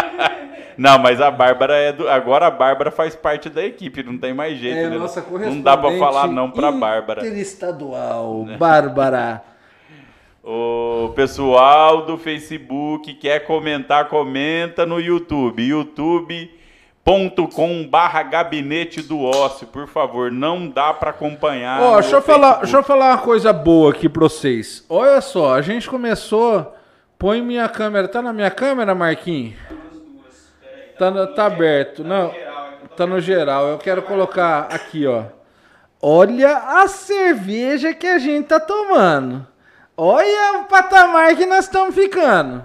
Não, 0.79 0.97
mas 0.97 1.21
a 1.21 1.29
Bárbara 1.29 1.75
é 1.77 1.93
do. 1.93 2.09
Agora 2.09 2.47
a 2.47 2.51
Bárbara 2.53 2.93
faz 2.93 3.17
parte 3.17 3.51
da 3.51 3.65
equipe, 3.65 4.01
não 4.05 4.17
tem 4.17 4.33
mais 4.33 4.57
jeito. 4.59 4.79
É 4.79 4.89
né? 4.89 4.97
nossa 4.97 5.21
correspondente 5.21 5.57
Não 5.57 5.63
dá 5.65 5.77
pra 5.77 5.99
falar 5.99 6.29
não 6.29 6.53
pra 6.53 6.71
Bárbara. 6.71 7.27
Interestadual, 7.27 8.47
Bárbara. 8.57 9.43
O 10.51 11.13
pessoal 11.15 12.07
do 12.07 12.17
Facebook 12.17 13.13
quer 13.17 13.41
comentar, 13.41 14.09
comenta 14.09 14.87
no 14.87 14.99
YouTube. 14.99 15.63
youtube.com 15.63 16.57
barra 17.87 18.23
gabinete 18.23 19.03
do 19.03 19.23
ócio, 19.23 19.67
por 19.67 19.87
favor, 19.87 20.33
não 20.33 20.67
dá 20.67 20.95
pra 20.95 21.11
acompanhar. 21.11 21.83
Ó, 21.83 22.01
deixa 22.01 22.17
eu, 22.17 22.23
falar, 22.23 22.61
deixa 22.61 22.79
eu 22.79 22.83
falar 22.83 23.11
uma 23.11 23.19
coisa 23.19 23.53
boa 23.53 23.91
aqui 23.91 24.09
pra 24.09 24.23
vocês. 24.23 24.87
Olha 24.89 25.21
só, 25.21 25.53
a 25.55 25.61
gente 25.61 25.87
começou. 25.87 26.75
Põe 27.19 27.43
minha 27.43 27.69
câmera. 27.69 28.09
Tá 28.09 28.23
na 28.23 28.33
minha 28.33 28.51
câmera, 28.51 28.95
Marquinhos? 28.95 29.53
Tá, 30.99 31.11
no- 31.11 31.27
tá 31.35 31.45
aberto. 31.45 32.03
Não, 32.03 32.33
tá 32.97 33.07
no 33.07 33.21
geral. 33.21 33.67
Eu 33.67 33.77
quero 33.77 34.01
colocar 34.01 34.61
aqui, 34.71 35.07
ó. 35.07 35.25
Olha 36.01 36.57
a 36.81 36.89
cerveja 36.89 37.93
que 37.93 38.07
a 38.07 38.19
gente 38.19 38.47
tá 38.47 38.59
tomando. 38.59 39.47
Olha 40.01 40.61
o 40.61 40.65
patamar 40.67 41.35
que 41.35 41.45
nós 41.45 41.65
estamos 41.65 41.93
ficando. 41.93 42.63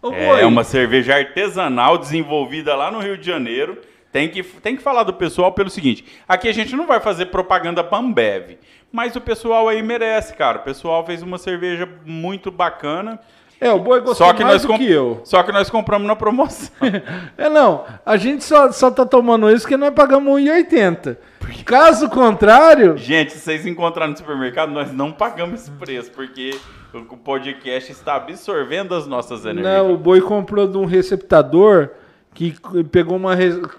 Ô, 0.00 0.12
É 0.12 0.26
boi, 0.26 0.44
uma 0.44 0.62
cerveja 0.62 1.16
artesanal 1.16 1.98
desenvolvida 1.98 2.76
lá 2.76 2.88
no 2.88 3.00
Rio 3.00 3.18
de 3.18 3.26
Janeiro. 3.26 3.78
Tem 4.12 4.28
que, 4.28 4.44
tem 4.44 4.76
que 4.76 4.82
falar 4.82 5.02
do 5.02 5.12
pessoal 5.12 5.50
pelo 5.50 5.68
seguinte: 5.68 6.04
aqui 6.28 6.48
a 6.48 6.54
gente 6.54 6.76
não 6.76 6.86
vai 6.86 7.00
fazer 7.00 7.26
propaganda 7.26 7.82
pra 7.82 7.98
Ambev, 7.98 8.58
mas 8.92 9.16
o 9.16 9.20
pessoal 9.20 9.68
aí 9.68 9.82
merece, 9.82 10.34
cara. 10.34 10.58
O 10.58 10.62
pessoal 10.62 11.04
fez 11.04 11.20
uma 11.20 11.36
cerveja 11.36 11.88
muito 12.06 12.52
bacana. 12.52 13.18
É, 13.60 13.72
o 13.72 13.80
boi 13.80 14.00
gostou 14.00 14.26
Só 14.26 14.32
que, 14.32 14.44
mais 14.44 14.64
nós 14.64 14.72
do 14.72 14.78
que 14.78 14.90
eu. 14.90 15.20
só 15.24 15.42
que 15.42 15.50
nós 15.50 15.68
compramos 15.68 16.06
na 16.06 16.14
promoção. 16.14 16.70
É, 17.36 17.48
não. 17.48 17.84
A 18.06 18.16
gente 18.16 18.44
só, 18.44 18.70
só 18.70 18.88
tá 18.88 19.04
tomando 19.04 19.50
isso 19.50 19.62
porque 19.62 19.76
nós 19.76 19.92
pagamos 19.94 20.40
1,80. 20.40 21.16
Caso 21.64 22.08
contrário, 22.10 22.96
gente, 22.96 23.32
se 23.32 23.38
vocês 23.38 23.66
encontrarem 23.66 24.12
no 24.12 24.18
supermercado, 24.18 24.70
nós 24.70 24.92
não 24.92 25.12
pagamos 25.12 25.62
esse 25.62 25.70
preço, 25.70 26.10
porque 26.10 26.58
o 26.92 27.16
podcast 27.16 27.90
está 27.90 28.16
absorvendo 28.16 28.94
as 28.94 29.06
nossas 29.06 29.44
energias. 29.44 29.64
não, 29.64 29.92
o 29.92 29.96
boi 29.96 30.20
comprou 30.20 30.66
de 30.66 30.76
um 30.76 30.84
receptador 30.84 31.90
que 32.34 32.54
pegou 32.90 33.16
uma, 33.16 33.36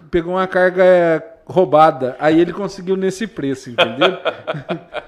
pegou 0.09 0.33
uma 0.33 0.47
carga 0.47 0.83
é, 0.83 1.21
roubada. 1.45 2.15
Aí 2.19 2.39
ele 2.39 2.53
conseguiu 2.53 2.95
nesse 2.95 3.27
preço, 3.27 3.69
entendeu? 3.69 4.17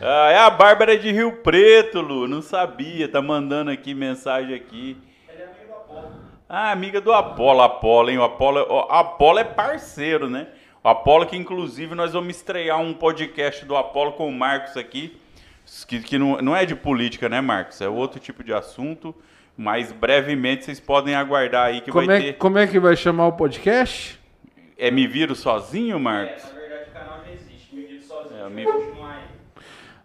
Ah, 0.00 0.30
é 0.30 0.38
a 0.38 0.48
Bárbara 0.48 0.96
de 0.96 1.10
Rio 1.10 1.38
Preto, 1.42 2.00
Lu. 2.00 2.28
Não 2.28 2.40
sabia. 2.40 3.08
Tá 3.08 3.20
mandando 3.20 3.70
aqui 3.70 3.94
mensagem 3.94 4.54
aqui. 4.54 4.96
Ah, 6.48 6.70
amiga 6.70 7.00
do 7.00 7.12
Apolo. 7.12 7.60
Apolo, 7.60 8.10
hein? 8.10 8.18
O 8.18 8.22
Apolo, 8.22 8.60
o 8.60 8.78
Apolo 8.92 9.40
é 9.40 9.44
parceiro, 9.44 10.30
né? 10.30 10.46
O 10.88 10.90
Apolo 10.90 11.26
que, 11.26 11.36
inclusive, 11.36 11.94
nós 11.94 12.14
vamos 12.14 12.34
estrear 12.34 12.80
um 12.80 12.94
podcast 12.94 13.62
do 13.66 13.76
Apolo 13.76 14.12
com 14.12 14.26
o 14.26 14.32
Marcos 14.32 14.74
aqui. 14.74 15.14
Que, 15.86 16.00
que 16.00 16.16
não, 16.16 16.38
não 16.38 16.56
é 16.56 16.64
de 16.64 16.74
política, 16.74 17.28
né, 17.28 17.42
Marcos? 17.42 17.82
É 17.82 17.88
outro 17.90 18.18
tipo 18.18 18.42
de 18.42 18.54
assunto. 18.54 19.14
Mas 19.54 19.92
brevemente 19.92 20.64
vocês 20.64 20.80
podem 20.80 21.14
aguardar 21.14 21.66
aí 21.66 21.82
que 21.82 21.92
como, 21.92 22.06
vai 22.06 22.16
é, 22.16 22.20
ter. 22.20 22.32
como 22.38 22.56
é 22.56 22.66
que 22.66 22.80
vai 22.80 22.96
chamar 22.96 23.26
o 23.26 23.32
podcast? 23.32 24.18
É 24.78 24.90
Me 24.90 25.06
Viro 25.06 25.34
Sozinho, 25.34 26.00
Marcos? 26.00 26.42
Na 26.44 26.58
verdade, 26.58 26.84
o 26.88 26.92
canal 26.94 27.20
já 27.22 27.32
existe, 27.34 27.76
me 27.76 27.82
viro 27.82 28.02
sozinho. 28.02 28.46
É, 28.46 28.48
me-. 28.48 28.66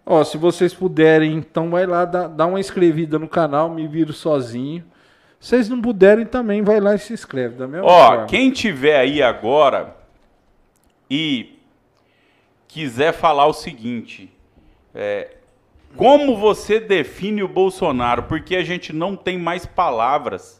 Ó, 0.06 0.22
se 0.26 0.38
vocês 0.38 0.74
puderem, 0.74 1.32
então 1.32 1.70
vai 1.70 1.86
lá, 1.86 2.04
dá, 2.04 2.28
dá 2.28 2.46
uma 2.46 2.60
inscrevida 2.60 3.18
no 3.18 3.30
canal, 3.30 3.70
me 3.70 3.88
viro 3.88 4.12
sozinho. 4.12 4.84
Se 5.40 5.52
vocês 5.52 5.70
não 5.70 5.82
puderem 5.82 6.26
também, 6.26 6.62
vai 6.62 6.82
lá 6.82 6.94
e 6.94 7.00
se 7.00 7.14
inscreve 7.14 7.56
da 7.56 7.70
mesma 7.70 7.88
Ó, 7.88 8.08
forma. 8.08 8.26
quem 8.26 8.52
tiver 8.52 8.98
aí 8.98 9.24
agora 9.24 10.03
e 11.16 11.60
quiser 12.68 13.14
falar 13.14 13.46
o 13.46 13.54
seguinte, 13.54 14.34
é, 14.96 15.36
como 15.96 16.36
você 16.36 16.80
define 16.80 17.44
o 17.44 17.48
Bolsonaro? 17.48 18.24
Porque 18.24 18.56
a 18.56 18.64
gente 18.64 18.92
não 18.92 19.16
tem 19.16 19.38
mais 19.38 19.64
palavras 19.64 20.60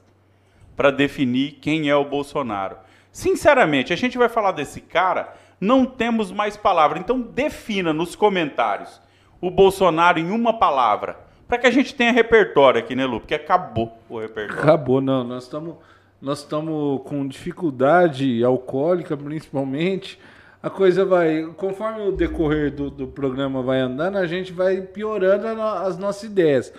para 0.76 0.92
definir 0.92 1.54
quem 1.54 1.90
é 1.90 1.96
o 1.96 2.06
Bolsonaro. 2.06 2.78
Sinceramente, 3.12 3.92
a 3.92 3.96
gente 3.96 4.16
vai 4.16 4.30
falar 4.30 4.52
desse 4.52 4.80
cara, 4.80 5.34
não 5.60 5.88
temos 5.88 6.32
mais 6.32 6.56
palavras. 6.56 7.02
Então 7.02 7.20
defina 7.20 7.92
nos 7.92 8.16
comentários 8.16 9.02
o 9.42 9.50
Bolsonaro 9.50 10.20
em 10.20 10.30
uma 10.30 10.54
palavra, 10.60 11.18
para 11.48 11.58
que 11.58 11.66
a 11.66 11.72
gente 11.72 11.96
tenha 11.96 12.12
repertório 12.12 12.80
aqui, 12.80 12.96
né, 12.96 13.08
Lu? 13.08 13.20
Porque 13.20 13.34
acabou 13.34 13.98
o 14.08 14.20
repertório. 14.20 14.62
Acabou, 14.62 15.02
não. 15.02 15.24
Nós 15.24 15.46
estamos 15.46 15.78
nós 16.22 16.40
estamos 16.40 17.02
com 17.04 17.28
dificuldade 17.28 18.44
alcoólica, 18.46 19.18
principalmente. 19.18 20.18
A 20.64 20.70
coisa 20.70 21.04
vai, 21.04 21.44
conforme 21.58 22.08
o 22.08 22.12
decorrer 22.14 22.72
do, 22.72 22.90
do 22.90 23.06
programa 23.06 23.62
vai 23.62 23.80
andando, 23.80 24.18
a 24.18 24.26
gente 24.26 24.54
vai 24.54 24.80
piorando 24.80 25.46
a 25.62 25.82
as 25.82 25.98
nossas 25.98 26.24
ideias. 26.24 26.74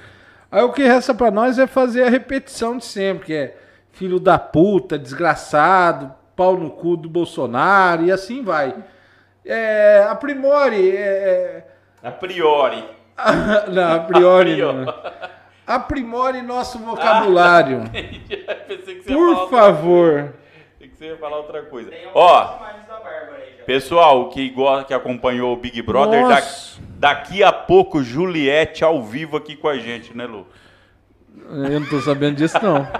Aí 0.50 0.62
o 0.62 0.72
que 0.72 0.84
resta 0.84 1.14
para 1.14 1.30
nós 1.30 1.58
é 1.58 1.66
fazer 1.66 2.04
a 2.04 2.08
repetição 2.08 2.78
de 2.78 2.84
sempre, 2.86 3.26
que 3.26 3.34
é 3.34 3.56
filho 3.92 4.18
da 4.18 4.38
puta, 4.38 4.98
desgraçado, 4.98 6.14
pau 6.34 6.56
no 6.56 6.70
cu 6.70 6.96
do 6.96 7.10
Bolsonaro 7.10 8.04
e 8.04 8.10
assim 8.10 8.42
vai. 8.42 8.74
É, 9.44 10.06
aprimore. 10.08 10.96
é, 10.96 11.66
A 12.02 12.10
priori. 12.10 12.82
não, 13.70 13.96
a 13.96 14.00
priori. 14.00 14.62
A 14.62 14.72
priori. 14.72 14.94
Aprimore 15.66 16.42
nosso 16.42 16.78
vocabulário. 16.78 17.84
Falar 17.90 19.14
Por 19.16 19.50
favor. 19.50 20.34
Pensei 20.78 20.88
que 20.88 20.96
você 20.96 21.06
ia 21.06 21.16
falar 21.16 21.38
outra 21.38 21.62
coisa. 21.62 21.90
Tem 21.90 22.08
Ó, 22.14 22.58
pessoal 23.64 24.28
que, 24.28 24.48
gosta, 24.50 24.84
que 24.84 24.94
acompanhou 24.94 25.52
o 25.52 25.56
Big 25.56 25.80
Brother, 25.82 26.26
da- 26.28 26.42
daqui 26.98 27.42
a 27.42 27.52
pouco 27.52 28.02
Juliette 28.02 28.84
ao 28.84 29.02
vivo 29.02 29.36
aqui 29.36 29.56
com 29.56 29.68
a 29.68 29.76
gente, 29.78 30.16
né, 30.16 30.26
Lu? 30.26 30.46
Eu 31.48 31.80
não 31.80 31.86
tô 31.88 32.00
sabendo 32.00 32.36
disso, 32.36 32.56
não. 32.62 32.86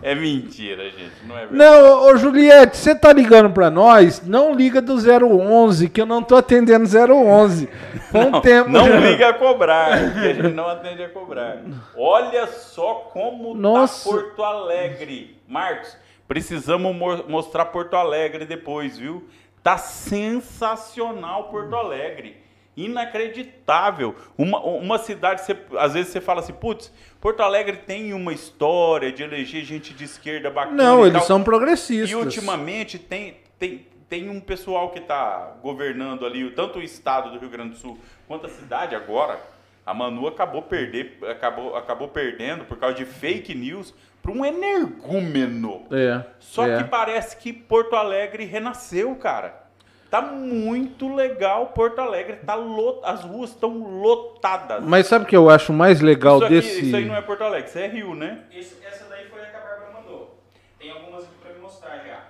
É 0.00 0.14
mentira, 0.14 0.84
gente, 0.84 1.26
não 1.26 1.36
é 1.36 1.44
verdade. 1.44 1.56
Não, 1.58 2.04
ô 2.06 2.16
Juliette, 2.16 2.76
você 2.76 2.94
tá 2.94 3.12
ligando 3.12 3.50
pra 3.50 3.68
nós? 3.68 4.22
Não 4.24 4.54
liga 4.54 4.80
do 4.80 4.94
011, 4.94 5.88
que 5.88 6.00
eu 6.00 6.06
não 6.06 6.22
tô 6.22 6.36
atendendo 6.36 6.84
011. 6.86 7.68
Foi 8.12 8.20
um 8.20 8.40
tempo. 8.40 8.70
Não 8.70 8.86
já. 8.86 8.96
liga 9.00 9.28
a 9.30 9.32
cobrar, 9.34 10.12
que 10.12 10.18
a 10.20 10.32
gente 10.34 10.54
não 10.54 10.68
atende 10.68 11.02
a 11.02 11.08
cobrar. 11.08 11.56
Olha 11.96 12.46
só 12.46 12.94
como 13.12 13.54
Nossa. 13.54 14.08
tá 14.08 14.14
Porto 14.16 14.42
Alegre. 14.44 15.36
Marcos, 15.48 15.96
precisamos 16.28 16.94
mo- 16.94 17.24
mostrar 17.26 17.64
Porto 17.66 17.94
Alegre 17.96 18.44
depois, 18.44 18.98
viu? 18.98 19.26
Tá 19.62 19.76
sensacional 19.78 21.44
Porto 21.50 21.74
Alegre. 21.74 22.36
Inacreditável. 22.76 24.14
Uma, 24.36 24.60
uma 24.60 24.98
cidade, 24.98 25.40
você- 25.40 25.56
às 25.76 25.94
vezes 25.94 26.12
você 26.12 26.20
fala 26.20 26.40
assim, 26.40 26.52
putz, 26.52 26.92
Porto 27.20 27.40
Alegre 27.40 27.78
tem 27.78 28.12
uma 28.12 28.32
história 28.32 29.10
de 29.10 29.22
eleger 29.22 29.64
gente 29.64 29.92
de 29.92 30.04
esquerda 30.04 30.50
bacana. 30.50 30.76
Não, 30.76 31.06
eles 31.06 31.24
são 31.24 31.42
progressistas. 31.42 32.10
E 32.10 32.14
ultimamente 32.14 32.98
tem, 32.98 33.38
tem, 33.58 33.86
tem 34.08 34.28
um 34.28 34.40
pessoal 34.40 34.90
que 34.90 35.00
está 35.00 35.56
governando 35.62 36.24
ali, 36.24 36.48
tanto 36.52 36.78
o 36.78 36.82
estado 36.82 37.32
do 37.32 37.38
Rio 37.40 37.48
Grande 37.50 37.70
do 37.70 37.76
Sul 37.76 37.98
quanto 38.28 38.46
a 38.46 38.48
cidade 38.50 38.94
agora. 38.94 39.40
A 39.88 39.94
Manu 39.94 40.26
acabou, 40.26 40.60
perder, 40.60 41.18
acabou, 41.30 41.74
acabou 41.74 42.08
perdendo 42.08 42.66
por 42.66 42.76
causa 42.76 42.94
de 42.94 43.06
fake 43.06 43.54
news 43.54 43.94
para 44.20 44.30
um 44.30 44.44
energúmeno. 44.44 45.86
É. 45.90 46.24
Só 46.38 46.66
é. 46.68 46.76
que 46.76 46.84
parece 46.84 47.38
que 47.38 47.54
Porto 47.54 47.96
Alegre 47.96 48.44
renasceu, 48.44 49.16
cara. 49.16 49.64
Tá 50.10 50.20
muito 50.20 51.14
legal 51.14 51.68
Porto 51.68 52.00
Alegre. 52.00 52.36
Tá 52.36 52.54
lot... 52.54 53.00
As 53.02 53.24
ruas 53.24 53.48
estão 53.48 53.78
lotadas. 54.02 54.84
Mas 54.84 55.06
sabe 55.06 55.24
o 55.24 55.28
que 55.28 55.34
eu 55.34 55.48
acho 55.48 55.72
mais 55.72 56.02
legal 56.02 56.36
isso, 56.36 56.44
aqui- 56.44 56.54
desse. 56.56 56.86
isso 56.86 56.96
aí 56.96 57.06
não 57.06 57.16
é 57.16 57.22
Porto 57.22 57.44
Alegre, 57.44 57.70
isso 57.70 57.78
é 57.78 57.86
Rio, 57.86 58.14
né? 58.14 58.40
Esse- 58.52 58.76
essa 58.84 59.06
daí 59.08 59.26
foi 59.28 59.40
a 59.40 59.46
que 59.46 59.56
a 59.56 59.60
Bárbara 59.60 59.90
mandou. 59.94 60.38
Tem 60.78 60.90
algumas 60.90 61.24
aqui 61.24 61.32
pra 61.42 61.54
me 61.54 61.60
mostrar 61.60 61.96
já. 62.06 62.24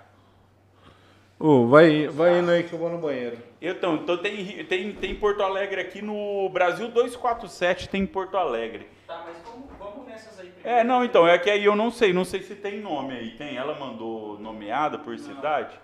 Ô, 1.40 1.68
vai, 1.68 2.08
vai 2.08 2.40
indo 2.40 2.50
aí 2.50 2.64
que 2.64 2.72
eu 2.72 2.78
vou 2.78 2.90
no 2.90 2.98
banheiro. 2.98 3.38
Então, 3.62 3.94
então 3.96 4.16
tem, 4.18 4.64
tem, 4.64 4.92
tem 4.92 5.14
Porto 5.14 5.40
Alegre 5.42 5.80
aqui 5.80 6.02
no 6.02 6.48
Brasil 6.48 6.88
247, 6.88 7.88
tem 7.88 8.04
Porto 8.04 8.36
Alegre. 8.36 8.88
Tá, 9.06 9.24
mas 9.24 9.36
vamos, 9.44 9.68
vamos 9.78 10.06
nessas 10.06 10.38
aí 10.40 10.50
primeiro. 10.50 10.78
É, 10.80 10.82
não, 10.82 11.04
então, 11.04 11.28
é 11.28 11.38
que 11.38 11.48
aí 11.48 11.64
eu 11.64 11.76
não 11.76 11.92
sei, 11.92 12.12
não 12.12 12.24
sei 12.24 12.42
se 12.42 12.56
tem 12.56 12.80
nome 12.80 13.14
aí. 13.14 13.30
Tem? 13.36 13.56
Ela 13.56 13.78
mandou 13.78 14.36
nomeada 14.40 14.98
por 14.98 15.16
cidade? 15.16 15.78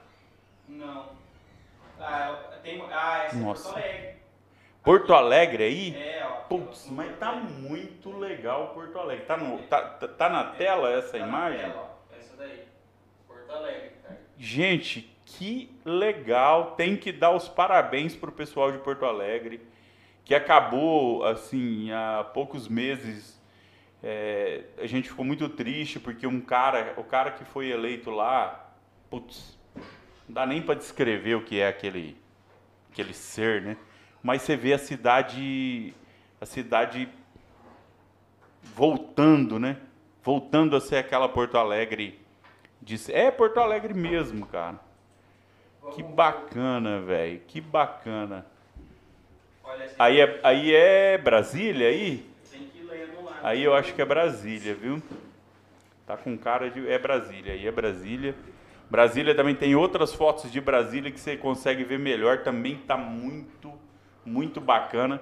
Não. 0.68 1.06
Ah, 2.00 2.36
tem, 2.62 2.82
ah 2.90 3.24
essa 3.26 3.36
Nossa. 3.36 3.78
é 3.78 3.78
Porto 3.78 3.78
Alegre. 3.78 4.14
Porto 4.82 5.14
Alegre 5.14 5.62
aí? 5.64 5.96
É, 5.96 6.26
ó. 6.26 6.30
Putz, 6.48 6.88
mas 6.90 7.16
tá 7.16 7.32
muito 7.32 8.18
legal 8.18 8.72
Porto 8.74 8.98
Alegre. 8.98 9.24
Tá, 9.24 9.36
no, 9.36 9.58
tá, 9.68 9.80
tá, 9.82 10.08
tá 10.08 10.28
na 10.28 10.44
tela 10.44 10.90
essa 10.90 11.12
Tá 11.12 11.18
na 11.20 11.26
imagem? 11.28 11.60
tela, 11.60 11.96
ó. 12.12 12.16
Essa 12.18 12.36
daí. 12.36 12.64
Porto 13.28 13.52
Alegre, 13.52 13.90
cara. 14.02 14.20
Gente, 14.36 15.13
que 15.38 15.70
legal. 15.84 16.72
Tem 16.72 16.96
que 16.96 17.12
dar 17.12 17.30
os 17.30 17.48
parabéns 17.48 18.14
pro 18.14 18.32
pessoal 18.32 18.72
de 18.72 18.78
Porto 18.78 19.04
Alegre, 19.04 19.60
que 20.24 20.34
acabou, 20.34 21.24
assim, 21.24 21.90
há 21.92 22.24
poucos 22.32 22.68
meses. 22.68 23.40
é, 24.02 24.64
a 24.78 24.86
gente 24.86 25.08
ficou 25.08 25.24
muito 25.24 25.48
triste 25.48 25.98
porque 25.98 26.26
um 26.26 26.40
cara, 26.40 26.94
o 26.98 27.04
cara 27.04 27.30
que 27.30 27.44
foi 27.44 27.70
eleito 27.70 28.10
lá, 28.10 28.70
putz, 29.10 29.58
não 30.28 30.34
dá 30.34 30.46
nem 30.46 30.60
para 30.62 30.74
descrever 30.74 31.36
o 31.36 31.42
que 31.42 31.58
é 31.60 31.68
aquele, 31.68 32.16
aquele 32.92 33.14
ser, 33.14 33.62
né? 33.62 33.76
Mas 34.22 34.42
você 34.42 34.56
vê 34.56 34.74
a 34.74 34.78
cidade, 34.78 35.94
a 36.40 36.46
cidade 36.46 37.08
voltando, 38.62 39.58
né? 39.58 39.78
Voltando 40.22 40.76
a 40.76 40.80
ser 40.80 40.96
aquela 40.96 41.28
Porto 41.28 41.56
Alegre 41.56 42.20
de 42.80 42.98
É 43.12 43.30
Porto 43.30 43.58
Alegre 43.58 43.94
mesmo, 43.94 44.46
cara. 44.46 44.78
Que 45.92 46.02
bacana, 46.02 47.00
velho. 47.00 47.40
Que 47.46 47.60
bacana. 47.60 48.46
Aí 49.98 50.20
é, 50.20 50.40
aí 50.42 50.74
é 50.74 51.18
Brasília 51.18 51.88
aí? 51.88 52.26
Tem 52.50 52.62
que 52.68 52.78
ir 52.78 52.84
lendo 52.84 53.24
lá. 53.24 53.40
Aí 53.42 53.62
eu 53.62 53.74
acho 53.74 53.94
que 53.94 54.02
é 54.02 54.04
Brasília, 54.04 54.74
viu? 54.74 55.02
Tá 56.06 56.16
com 56.16 56.36
cara 56.36 56.70
de. 56.70 56.86
É 56.88 56.98
Brasília, 56.98 57.52
aí 57.52 57.66
é 57.66 57.70
Brasília. 57.72 58.34
Brasília 58.90 59.34
também 59.34 59.54
tem 59.54 59.74
outras 59.74 60.12
fotos 60.14 60.50
de 60.52 60.60
Brasília 60.60 61.10
que 61.10 61.18
você 61.18 61.36
consegue 61.36 61.84
ver 61.84 61.98
melhor. 61.98 62.38
Também 62.42 62.76
tá 62.76 62.96
muito, 62.96 63.72
muito 64.24 64.60
bacana. 64.60 65.20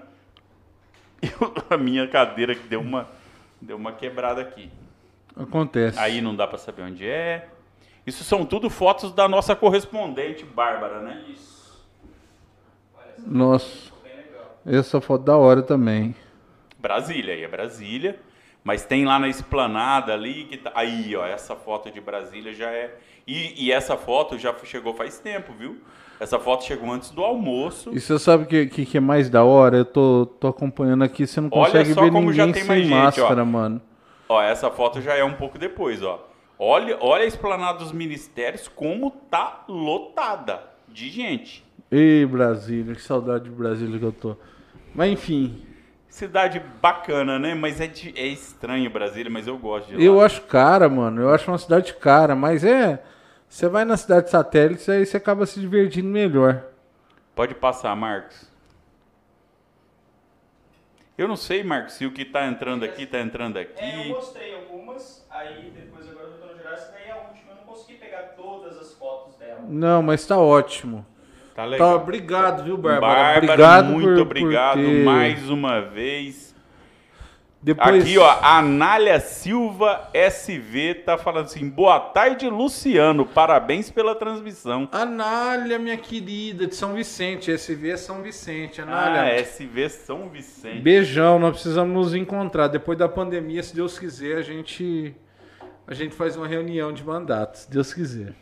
Eu- 1.22 1.54
a 1.70 1.76
minha 1.76 2.08
cadeira 2.08 2.54
que 2.54 2.66
deu 2.66 2.80
uma, 2.80 3.08
deu 3.60 3.76
uma 3.76 3.92
quebrada 3.92 4.40
aqui. 4.40 4.70
Acontece. 5.36 5.98
Aí 5.98 6.20
não 6.20 6.34
dá 6.34 6.46
pra 6.46 6.58
saber 6.58 6.82
onde 6.82 7.06
é. 7.08 7.48
Isso 8.07 8.24
são 8.24 8.44
tudo 8.44 8.68
fotos 8.68 9.12
da 9.12 9.28
nossa 9.28 9.55
correspondente 9.55 10.44
Bárbara, 10.44 11.00
né? 11.00 11.24
Isso. 11.28 11.86
Olha 12.96 13.14
Nossa, 13.26 13.92
essa 14.66 15.00
foto 15.00 15.24
da 15.24 15.36
hora 15.36 15.62
também. 15.62 16.14
Brasília, 16.78 17.34
aí 17.34 17.44
é 17.44 17.48
Brasília. 17.48 18.18
Mas 18.64 18.84
tem 18.84 19.05
lá 19.05 19.18
na 19.18 19.28
esplanada 19.28 20.12
ali 20.12 20.44
que 20.44 20.57
tá. 20.57 20.70
Aí, 20.74 21.16
ó, 21.16 21.26
essa 21.26 21.57
foto 21.57 21.90
de 21.90 22.00
Brasília 22.00 22.53
já 22.53 22.70
é. 22.70 22.94
E, 23.26 23.66
e 23.66 23.72
essa 23.72 23.96
foto 23.96 24.38
já 24.38 24.55
chegou 24.64 24.94
faz 24.94 25.18
tempo, 25.18 25.53
viu? 25.53 25.80
Essa 26.20 26.38
foto 26.38 26.64
chegou 26.64 26.92
antes 26.92 27.11
do 27.11 27.24
almoço. 27.24 27.90
E 27.92 27.98
você 27.98 28.16
sabe 28.18 28.44
o 28.44 28.46
que, 28.46 28.66
que, 28.66 28.86
que 28.86 28.96
é 28.96 29.00
mais 29.00 29.28
da 29.28 29.42
hora? 29.42 29.78
Eu 29.78 29.84
tô, 29.84 30.26
tô 30.38 30.46
acompanhando 30.46 31.03
aqui, 31.03 31.26
você 31.26 31.40
não 31.40 31.48
Olha 31.53 31.66
consegue 31.66 31.94
só 31.94 32.03
ver 32.03 32.12
como 32.12 32.32
já 32.32 32.46
ninguém 32.46 32.62
tem 32.62 32.68
mais 32.68 32.80
sem 32.82 32.88
gente, 32.88 33.00
ó. 33.00 33.05
máscara, 33.05 33.44
mano. 33.44 33.82
Ó, 34.28 34.40
essa 34.40 34.70
foto 34.70 35.00
já 35.00 35.14
é 35.14 35.24
um 35.24 35.34
pouco 35.34 35.59
depois, 35.59 36.00
ó. 36.00 36.24
Olha, 36.64 36.96
olha 37.00 37.24
a 37.24 37.26
esplanada 37.26 37.78
dos 37.80 37.90
ministérios 37.90 38.68
como 38.68 39.10
tá 39.10 39.64
lotada 39.68 40.62
de 40.86 41.10
gente. 41.10 41.64
Ei, 41.90 42.24
Brasília, 42.24 42.94
que 42.94 43.02
saudade 43.02 43.44
de 43.44 43.50
Brasília 43.50 43.98
que 43.98 44.04
eu 44.04 44.12
tô. 44.12 44.36
Mas 44.94 45.10
enfim, 45.10 45.66
Cidade 46.08 46.60
bacana, 46.80 47.36
né? 47.36 47.52
Mas 47.54 47.80
é, 47.80 47.86
de- 47.88 48.12
é 48.16 48.26
estranho 48.28 48.88
Brasília, 48.90 49.28
mas 49.30 49.46
eu 49.48 49.58
gosto 49.58 49.88
de 49.88 49.96
lá. 49.96 50.02
eu 50.02 50.20
acho 50.20 50.42
cara, 50.42 50.88
mano. 50.88 51.20
Eu 51.22 51.30
acho 51.30 51.50
uma 51.50 51.58
cidade 51.58 51.94
cara, 51.94 52.36
mas 52.36 52.62
é. 52.62 53.02
Você 53.48 53.66
vai 53.68 53.84
na 53.84 53.96
cidade 53.96 54.30
satélite, 54.30 54.88
aí 54.90 55.04
você 55.04 55.16
acaba 55.16 55.44
se 55.46 55.58
divertindo 55.58 56.08
melhor. 56.08 56.62
Pode 57.34 57.54
passar, 57.56 57.96
Marcos. 57.96 58.48
Eu 61.16 61.26
não 61.28 61.36
sei, 61.36 61.62
Marcos, 61.64 61.94
se 61.94 62.06
o 62.06 62.12
que 62.12 62.24
tá 62.24 62.46
entrando 62.46 62.84
aqui 62.84 63.06
tá 63.06 63.18
entrando 63.20 63.58
É, 63.58 63.62
eu 63.62 63.64
aqui. 63.64 64.08
mostrei 64.10 64.54
algumas, 64.54 65.26
aí 65.30 65.70
depois 65.74 66.08
agora 66.08 66.21
essa 66.74 66.92
daí 66.92 67.08
é 67.08 67.12
a 67.12 67.16
última, 67.16 67.50
eu 67.52 67.56
não 67.56 67.62
consegui 67.64 67.98
pegar 67.98 68.34
todas 68.36 68.76
as 68.78 68.92
fotos 68.94 69.34
dela. 69.36 69.60
Não, 69.68 70.02
mas 70.02 70.26
tá 70.26 70.38
ótimo. 70.38 71.04
Tá 71.54 71.62
Tá, 71.62 71.64
legal. 71.68 71.96
obrigado, 71.96 72.64
viu, 72.64 72.76
Bárbara? 72.78 73.14
Bárbara, 73.14 73.38
obrigado 73.52 73.84
muito 73.90 74.06
por- 74.06 74.14
por 74.14 74.22
obrigado 74.22 74.76
ter- 74.80 75.04
mais 75.04 75.50
uma 75.50 75.80
vez. 75.82 76.50
Depois... 77.64 78.02
Aqui, 78.02 78.18
ó, 78.18 78.26
a 78.28 78.58
Anália 78.58 79.20
Silva 79.20 80.08
SV 80.12 80.94
tá 81.06 81.16
falando 81.16 81.44
assim: 81.44 81.68
boa 81.68 82.00
tarde, 82.00 82.48
Luciano. 82.48 83.24
Parabéns 83.24 83.88
pela 83.88 84.16
transmissão. 84.16 84.88
Anália, 84.90 85.78
minha 85.78 85.96
querida, 85.96 86.66
de 86.66 86.74
São 86.74 86.92
Vicente. 86.94 87.52
SV 87.52 87.90
é 87.90 87.96
São 87.96 88.20
Vicente, 88.20 88.80
Anália. 88.82 89.22
Ah, 89.22 89.40
SV 89.40 89.88
São 89.90 90.28
Vicente. 90.28 90.80
Beijão, 90.80 91.38
nós 91.38 91.52
precisamos 91.52 91.94
nos 91.94 92.14
encontrar. 92.16 92.66
Depois 92.66 92.98
da 92.98 93.08
pandemia, 93.08 93.62
se 93.62 93.76
Deus 93.76 93.96
quiser, 93.96 94.38
a 94.38 94.42
gente 94.42 95.14
a 95.87 95.95
gente 95.95 96.14
faz 96.14 96.37
uma 96.37 96.47
reunião 96.47 96.93
de 96.93 97.03
mandatos, 97.05 97.62
se 97.62 97.70
Deus 97.70 97.93
quiser. 97.93 98.35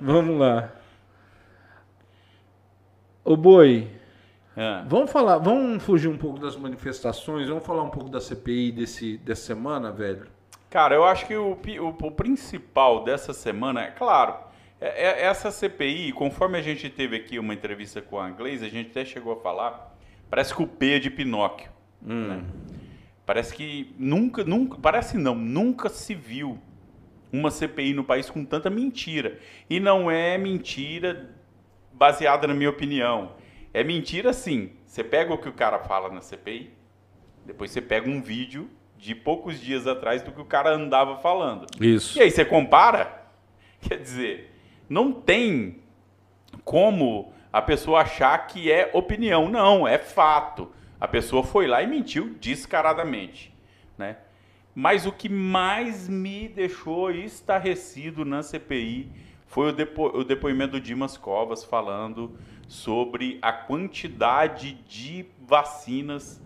Vamos 0.00 0.38
lá. 0.38 0.72
Ô 3.24 3.36
Boi, 3.36 3.88
Ah, 4.56 4.84
vamos 4.88 5.10
falar, 5.10 5.38
vamos 5.38 5.82
fugir 5.82 6.08
um 6.08 6.16
pouco 6.16 6.38
das 6.38 6.56
manifestações, 6.56 7.48
vamos 7.48 7.66
falar 7.66 7.82
um 7.82 7.90
pouco 7.90 8.08
da 8.08 8.20
CPI 8.20 8.72
desse, 8.72 9.18
dessa 9.18 9.42
semana, 9.46 9.90
velho? 9.92 10.28
Cara, 10.70 10.94
eu 10.94 11.04
acho 11.04 11.26
que 11.26 11.36
o, 11.36 11.52
o- 11.52 12.06
o 12.06 12.10
principal 12.10 13.04
dessa 13.04 13.32
semana, 13.34 13.82
é 13.82 13.90
claro, 13.90 14.34
é- 14.80 15.06
é- 15.08 15.26
essa 15.26 15.50
CPI, 15.50 16.12
conforme 16.12 16.56
a 16.56 16.62
gente 16.62 16.88
teve 16.88 17.16
aqui 17.16 17.38
uma 17.38 17.52
entrevista 17.52 18.00
com 18.00 18.18
a 18.18 18.30
Glaze, 18.30 18.64
a 18.64 18.68
gente 18.70 18.90
até 18.90 19.04
chegou 19.04 19.34
a 19.34 19.36
falar, 19.36 19.94
parece 20.30 20.54
que 20.54 20.62
o 20.62 20.66
P 20.66 20.94
é 20.94 20.98
de 20.98 21.10
Pinóquio. 21.10 21.68
né? 22.00 22.42
Parece 23.26 23.54
que 23.54 23.92
nunca, 23.98 24.44
nunca, 24.44 24.78
parece 24.80 25.18
não, 25.18 25.34
nunca 25.34 25.88
se 25.88 26.14
viu 26.14 26.58
uma 27.32 27.50
CPI 27.50 27.94
no 27.94 28.04
país 28.04 28.30
com 28.30 28.44
tanta 28.44 28.70
mentira. 28.70 29.38
E 29.68 29.80
não 29.80 30.10
é 30.10 30.38
mentira 30.38 31.30
baseada 31.92 32.46
na 32.46 32.54
minha 32.54 32.70
opinião. 32.70 33.32
É 33.72 33.82
mentira 33.82 34.32
sim. 34.32 34.72
Você 34.86 35.04
pega 35.04 35.32
o 35.32 35.38
que 35.38 35.48
o 35.48 35.52
cara 35.52 35.78
fala 35.80 36.10
na 36.10 36.20
CPI, 36.20 36.72
depois 37.44 37.70
você 37.70 37.82
pega 37.82 38.08
um 38.08 38.22
vídeo 38.22 38.70
de 38.96 39.14
poucos 39.14 39.60
dias 39.60 39.86
atrás 39.86 40.22
do 40.22 40.32
que 40.32 40.40
o 40.40 40.44
cara 40.44 40.74
andava 40.74 41.18
falando. 41.18 41.66
Isso. 41.80 42.18
E 42.18 42.22
aí 42.22 42.30
você 42.30 42.44
compara, 42.44 43.26
quer 43.80 43.98
dizer, 43.98 44.52
não 44.88 45.12
tem 45.12 45.82
como 46.64 47.32
a 47.52 47.60
pessoa 47.62 48.00
achar 48.00 48.46
que 48.46 48.70
é 48.70 48.90
opinião. 48.92 49.48
Não, 49.48 49.86
é 49.86 49.98
fato. 49.98 50.72
A 51.00 51.06
pessoa 51.06 51.42
foi 51.42 51.66
lá 51.66 51.82
e 51.82 51.86
mentiu 51.86 52.34
descaradamente, 52.40 53.54
né? 53.98 54.16
Mas 54.78 55.06
o 55.06 55.10
que 55.12 55.26
mais 55.30 56.06
me 56.06 56.48
deixou 56.48 57.10
estarrecido 57.10 58.26
na 58.26 58.42
CPI 58.42 59.10
foi 59.46 59.70
o, 59.70 59.72
depo- 59.72 60.08
o 60.18 60.22
depoimento 60.22 60.72
do 60.72 60.80
Dimas 60.80 61.16
Covas 61.16 61.64
falando 61.64 62.30
sobre 62.68 63.38
a 63.40 63.52
quantidade 63.52 64.74
de 64.86 65.24
vacinas 65.48 66.42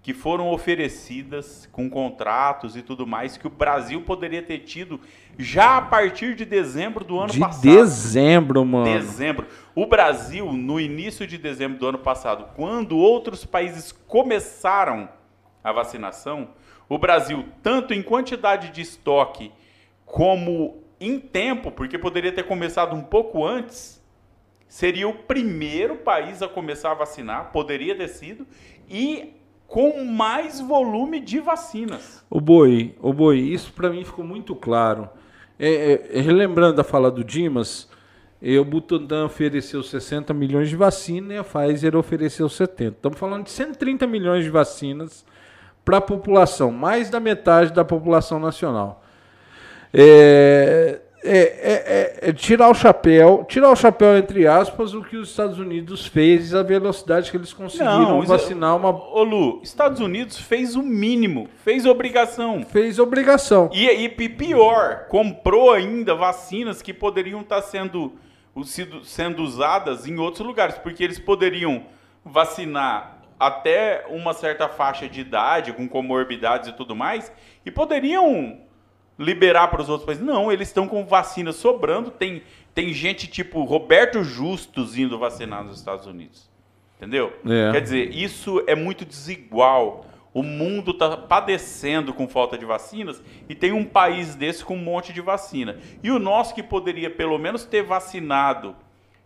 que 0.00 0.12
foram 0.14 0.50
oferecidas 0.50 1.68
com 1.72 1.88
contratos 1.90 2.76
e 2.76 2.82
tudo 2.82 3.04
mais 3.06 3.36
que 3.36 3.46
o 3.46 3.50
Brasil 3.50 4.00
poderia 4.02 4.42
ter 4.42 4.58
tido 4.60 5.00
já 5.38 5.76
a 5.78 5.82
partir 5.82 6.34
de 6.36 6.44
dezembro 6.44 7.04
do 7.04 7.18
ano 7.18 7.32
De 7.32 7.38
passado. 7.40 7.62
dezembro, 7.62 8.64
mano. 8.64 8.84
Dezembro. 8.84 9.46
O 9.74 9.86
Brasil, 9.86 10.52
no 10.52 10.78
início 10.78 11.26
de 11.26 11.36
dezembro 11.38 11.78
do 11.78 11.86
ano 11.86 11.98
passado, 11.98 12.46
quando 12.54 12.96
outros 12.96 13.44
países 13.44 13.90
começaram 13.92 15.08
a 15.64 15.72
vacinação, 15.72 16.48
o 16.88 16.98
Brasil, 16.98 17.44
tanto 17.62 17.94
em 17.94 18.02
quantidade 18.02 18.70
de 18.70 18.80
estoque 18.80 19.52
como 20.04 20.82
em 21.00 21.18
tempo, 21.18 21.70
porque 21.70 21.98
poderia 21.98 22.32
ter 22.32 22.44
começado 22.44 22.94
um 22.94 23.02
pouco 23.02 23.44
antes, 23.44 24.00
seria 24.68 25.08
o 25.08 25.14
primeiro 25.14 25.96
país 25.96 26.42
a 26.42 26.48
começar 26.48 26.92
a 26.92 26.94
vacinar, 26.94 27.50
poderia 27.52 27.94
ter 27.96 28.08
sido, 28.08 28.46
e 28.88 29.34
com 29.66 30.04
mais 30.04 30.60
volume 30.60 31.18
de 31.18 31.40
vacinas. 31.40 32.24
O 32.28 32.40
boi, 32.40 32.94
o 33.00 33.12
boi, 33.12 33.38
isso 33.38 33.72
para 33.72 33.90
mim 33.90 34.04
ficou 34.04 34.24
muito 34.24 34.54
claro. 34.54 35.08
É, 35.58 36.08
é, 36.12 36.20
relembrando 36.20 36.80
a 36.80 36.84
fala 36.84 37.10
do 37.10 37.24
Dimas, 37.24 37.88
e 38.40 38.58
o 38.58 38.64
Butantan 38.64 39.24
ofereceu 39.24 39.82
60 39.82 40.34
milhões 40.34 40.68
de 40.68 40.74
vacinas 40.74 41.32
e 41.32 41.38
a 41.38 41.44
Pfizer 41.44 41.96
ofereceu 41.96 42.48
70. 42.48 42.96
Estamos 42.96 43.18
falando 43.18 43.44
de 43.44 43.50
130 43.50 44.06
milhões 44.06 44.42
de 44.44 44.50
vacinas 44.50 45.24
para 45.84 45.98
a 45.98 46.00
população, 46.00 46.70
mais 46.70 47.10
da 47.10 47.18
metade 47.20 47.72
da 47.72 47.84
população 47.84 48.38
nacional. 48.38 49.02
É, 49.94 51.00
é, 51.24 51.38
é, 51.38 52.28
é, 52.28 52.32
tirar 52.32 52.68
o 52.68 52.74
chapéu, 52.74 53.44
tirar 53.48 53.70
o 53.70 53.76
chapéu 53.76 54.16
entre 54.16 54.46
aspas, 54.46 54.92
o 54.94 55.02
que 55.02 55.16
os 55.16 55.28
Estados 55.30 55.58
Unidos 55.58 56.04
fez, 56.06 56.52
a 56.54 56.62
velocidade 56.62 57.30
que 57.30 57.36
eles 57.36 57.52
conseguiram 57.52 58.00
Não, 58.00 58.22
é- 58.22 58.26
vacinar 58.26 58.76
uma. 58.76 58.88
Ô 58.90 59.22
Lu, 59.22 59.60
Estados 59.62 60.00
Unidos 60.00 60.38
fez 60.38 60.74
o 60.74 60.82
mínimo, 60.82 61.48
fez 61.64 61.86
obrigação. 61.86 62.64
Fez 62.64 62.98
obrigação. 62.98 63.70
E, 63.72 63.86
e 63.88 64.08
pi- 64.08 64.28
pior, 64.30 65.06
comprou 65.08 65.70
ainda 65.72 66.14
vacinas 66.14 66.82
que 66.82 66.92
poderiam 66.92 67.42
estar 67.42 67.62
sendo, 67.62 68.12
o- 68.54 68.64
sido- 68.64 69.04
sendo 69.04 69.42
usadas 69.42 70.08
em 70.08 70.18
outros 70.18 70.44
lugares, 70.46 70.76
porque 70.78 71.04
eles 71.04 71.18
poderiam 71.20 71.84
vacinar 72.24 73.21
até 73.46 74.04
uma 74.08 74.32
certa 74.32 74.68
faixa 74.68 75.08
de 75.08 75.20
idade, 75.20 75.72
com 75.72 75.88
comorbidades 75.88 76.68
e 76.68 76.72
tudo 76.72 76.94
mais, 76.94 77.32
e 77.66 77.70
poderiam 77.70 78.60
liberar 79.18 79.68
para 79.68 79.82
os 79.82 79.88
outros 79.88 80.06
países. 80.06 80.24
Não, 80.24 80.52
eles 80.52 80.68
estão 80.68 80.86
com 80.86 81.04
vacina 81.04 81.52
sobrando. 81.52 82.10
Tem, 82.10 82.42
tem 82.72 82.92
gente 82.92 83.26
tipo 83.26 83.64
Roberto 83.64 84.22
Justus 84.22 84.96
indo 84.96 85.18
vacinar 85.18 85.64
nos 85.64 85.76
Estados 85.76 86.06
Unidos. 86.06 86.48
Entendeu? 86.96 87.32
É. 87.44 87.72
Quer 87.72 87.80
dizer, 87.80 88.14
isso 88.14 88.62
é 88.66 88.76
muito 88.76 89.04
desigual. 89.04 90.06
O 90.32 90.42
mundo 90.42 90.92
está 90.92 91.16
padecendo 91.16 92.14
com 92.14 92.28
falta 92.28 92.56
de 92.56 92.64
vacinas 92.64 93.20
e 93.48 93.54
tem 93.56 93.72
um 93.72 93.84
país 93.84 94.36
desse 94.36 94.64
com 94.64 94.76
um 94.76 94.82
monte 94.82 95.12
de 95.12 95.20
vacina. 95.20 95.78
E 96.00 96.10
o 96.10 96.18
nosso 96.18 96.54
que 96.54 96.62
poderia 96.62 97.10
pelo 97.10 97.36
menos 97.38 97.64
ter 97.64 97.82
vacinado 97.82 98.76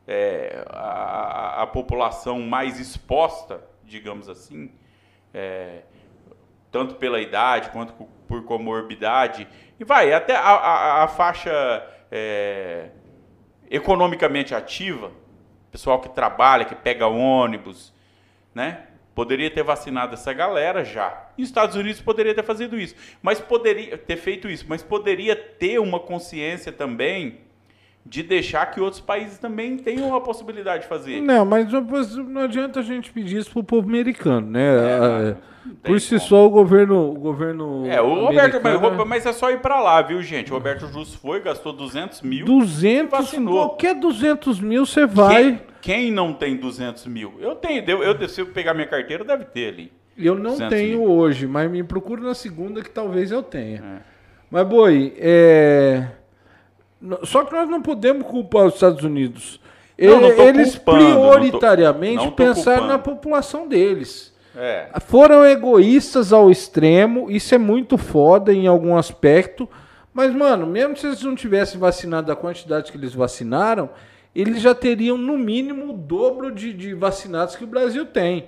é, 0.07 0.65
a, 0.69 1.63
a 1.63 1.67
população 1.67 2.41
mais 2.41 2.81
exposta, 2.81 3.61
digamos 3.87 4.29
assim, 4.29 4.71
é, 5.33 5.83
tanto 6.71 6.97
pela 6.97 7.21
idade 7.21 7.71
quanto 7.71 7.93
por 8.29 8.45
comorbidade, 8.45 9.47
e 9.79 9.85
vai 9.85 10.13
até 10.13 10.35
a, 10.37 10.41
a- 10.41 11.05
a 11.05 11.09
faixa 11.09 11.51
é, 12.11 12.91
economicamente 13.71 14.55
ativa, 14.55 15.11
pessoal 15.71 16.01
que 16.01 16.09
trabalha, 16.09 16.65
que 16.65 16.75
pega 16.75 17.07
ônibus, 17.07 17.93
né? 18.55 18.87
Poderia 19.15 19.51
ter 19.51 19.63
vacinado 19.63 20.13
essa 20.13 20.33
galera 20.33 20.85
já. 20.85 21.31
E 21.39 21.43
os 21.43 21.49
Estados 21.49 21.75
Unidos 21.75 22.03
poderia 22.03 22.35
ter 22.35 22.43
feito 22.45 22.77
isso, 22.77 22.95
mas 23.23 23.41
poderia 23.41 23.97
ter 23.97 24.17
feito 24.17 24.49
isso, 24.49 24.67
mas 24.69 24.83
poderia 24.83 25.35
ter 25.35 25.79
uma 25.79 25.99
consciência 25.99 26.71
também 26.71 27.41
de 28.09 28.23
deixar 28.23 28.67
que 28.67 28.81
outros 28.81 29.01
países 29.01 29.39
também 29.39 29.77
tenham 29.77 30.15
a 30.15 30.21
possibilidade 30.21 30.85
de 30.85 30.89
fazer. 30.89 31.21
Não, 31.21 31.45
mas 31.45 31.71
não 31.73 32.43
adianta 32.43 32.81
a 32.81 32.83
gente 32.83 33.11
pedir 33.13 33.39
isso 33.39 33.51
pro 33.51 33.65
povo 33.65 33.89
americano, 33.89 34.49
né? 34.51 34.61
É, 34.63 34.95
Ah, 34.95 35.37
tem 35.83 35.93
Por 35.93 36.01
si 36.01 36.11
como. 36.17 36.21
só, 36.21 36.47
o 36.47 36.51
governo. 36.51 37.11
O 37.11 37.15
governo 37.15 37.85
É, 37.89 38.01
o 38.01 38.27
Roberto, 38.27 38.61
mas, 38.63 38.77
americano- 38.77 39.07
mas 39.07 39.27
é 39.27 39.33
só 39.33 39.51
ir 39.51 39.59
pra 39.59 39.81
lá, 39.81 40.01
viu, 40.03 40.23
gente? 40.23 40.53
O 40.53 40.55
Roberto 40.55 40.87
Justo 40.87 41.19
foi, 41.19 41.41
gastou 41.41 41.73
200 41.73 42.23
mil. 42.23 42.47
200, 42.47 43.11
vacinou. 43.11 43.55
qualquer 43.71 43.97
200 43.97 44.61
mil 44.61 44.87
você 44.87 45.05
vai. 45.05 45.43
Quem, 45.45 45.61
quem 45.83 46.13
não 46.13 46.33
tem 46.33 46.57
200 46.57 47.07
mil? 47.07 47.35
Eu 47.41 47.57
tenho, 47.57 47.83
eu, 47.91 48.03
eu, 48.05 48.29
se 48.29 48.41
eu 48.41 48.47
pegar 48.47 48.75
minha 48.75 48.87
carteira, 48.87 49.25
deve 49.25 49.45
ter 49.47 49.69
ali. 49.73 49.93
Eu 50.17 50.37
não 50.37 50.53
200 50.53 50.69
tenho 50.71 51.01
mil. 51.01 51.11
hoje, 51.11 51.47
mas 51.49 51.69
me 51.69 51.83
procura 51.83 52.23
na 52.23 52.35
segunda 52.35 52.81
que 52.81 52.89
talvez 52.91 53.33
eu 53.33 53.43
tenha. 53.43 53.79
É. 53.79 54.17
Mas, 54.49 54.67
Boi, 54.69 55.13
é... 55.19 56.07
só 57.25 57.45
que 57.45 57.53
nós 57.55 57.69
não 57.69 57.83
podemos 57.83 58.27
culpar 58.27 58.67
os 58.67 58.75
Estados 58.75 59.05
Unidos. 59.05 59.61
Não, 59.99 60.21
não 60.21 60.29
Eles 60.29 60.75
culpando, 60.77 61.05
não 61.05 61.15
tô- 61.15 61.31
prioritariamente 61.31 62.17
não 62.25 62.31
tô 62.31 62.37
pensaram 62.37 62.79
culpando. 62.81 62.93
na 62.93 62.99
população 62.99 63.67
deles. 63.69 64.35
É. 64.57 64.89
Foram 65.07 65.45
egoístas 65.45 66.33
ao 66.33 66.51
extremo, 66.51 67.31
isso 67.31 67.55
é 67.55 67.59
muito 67.59 67.97
foda 67.99 68.53
em 68.53 68.67
algum 68.67 68.97
aspecto. 68.97 69.69
Mas, 70.13 70.35
mano, 70.35 70.67
mesmo 70.67 70.97
se 70.97 71.07
eles 71.07 71.23
não 71.23 71.35
tivessem 71.35 71.79
vacinado 71.79 72.33
a 72.33 72.37
quantidade 72.37 72.91
que 72.91 72.97
eles 72.97 73.13
vacinaram, 73.15 73.91
eles 74.35 74.63
já 74.63 74.75
teriam 74.75 75.19
no 75.19 75.37
mínimo 75.37 75.91
o 75.91 75.93
dobro 75.93 76.51
de, 76.51 76.73
de 76.73 76.95
vacinados 76.95 77.55
que 77.57 77.65
o 77.65 77.67
Brasil 77.67 78.07
tem. 78.07 78.47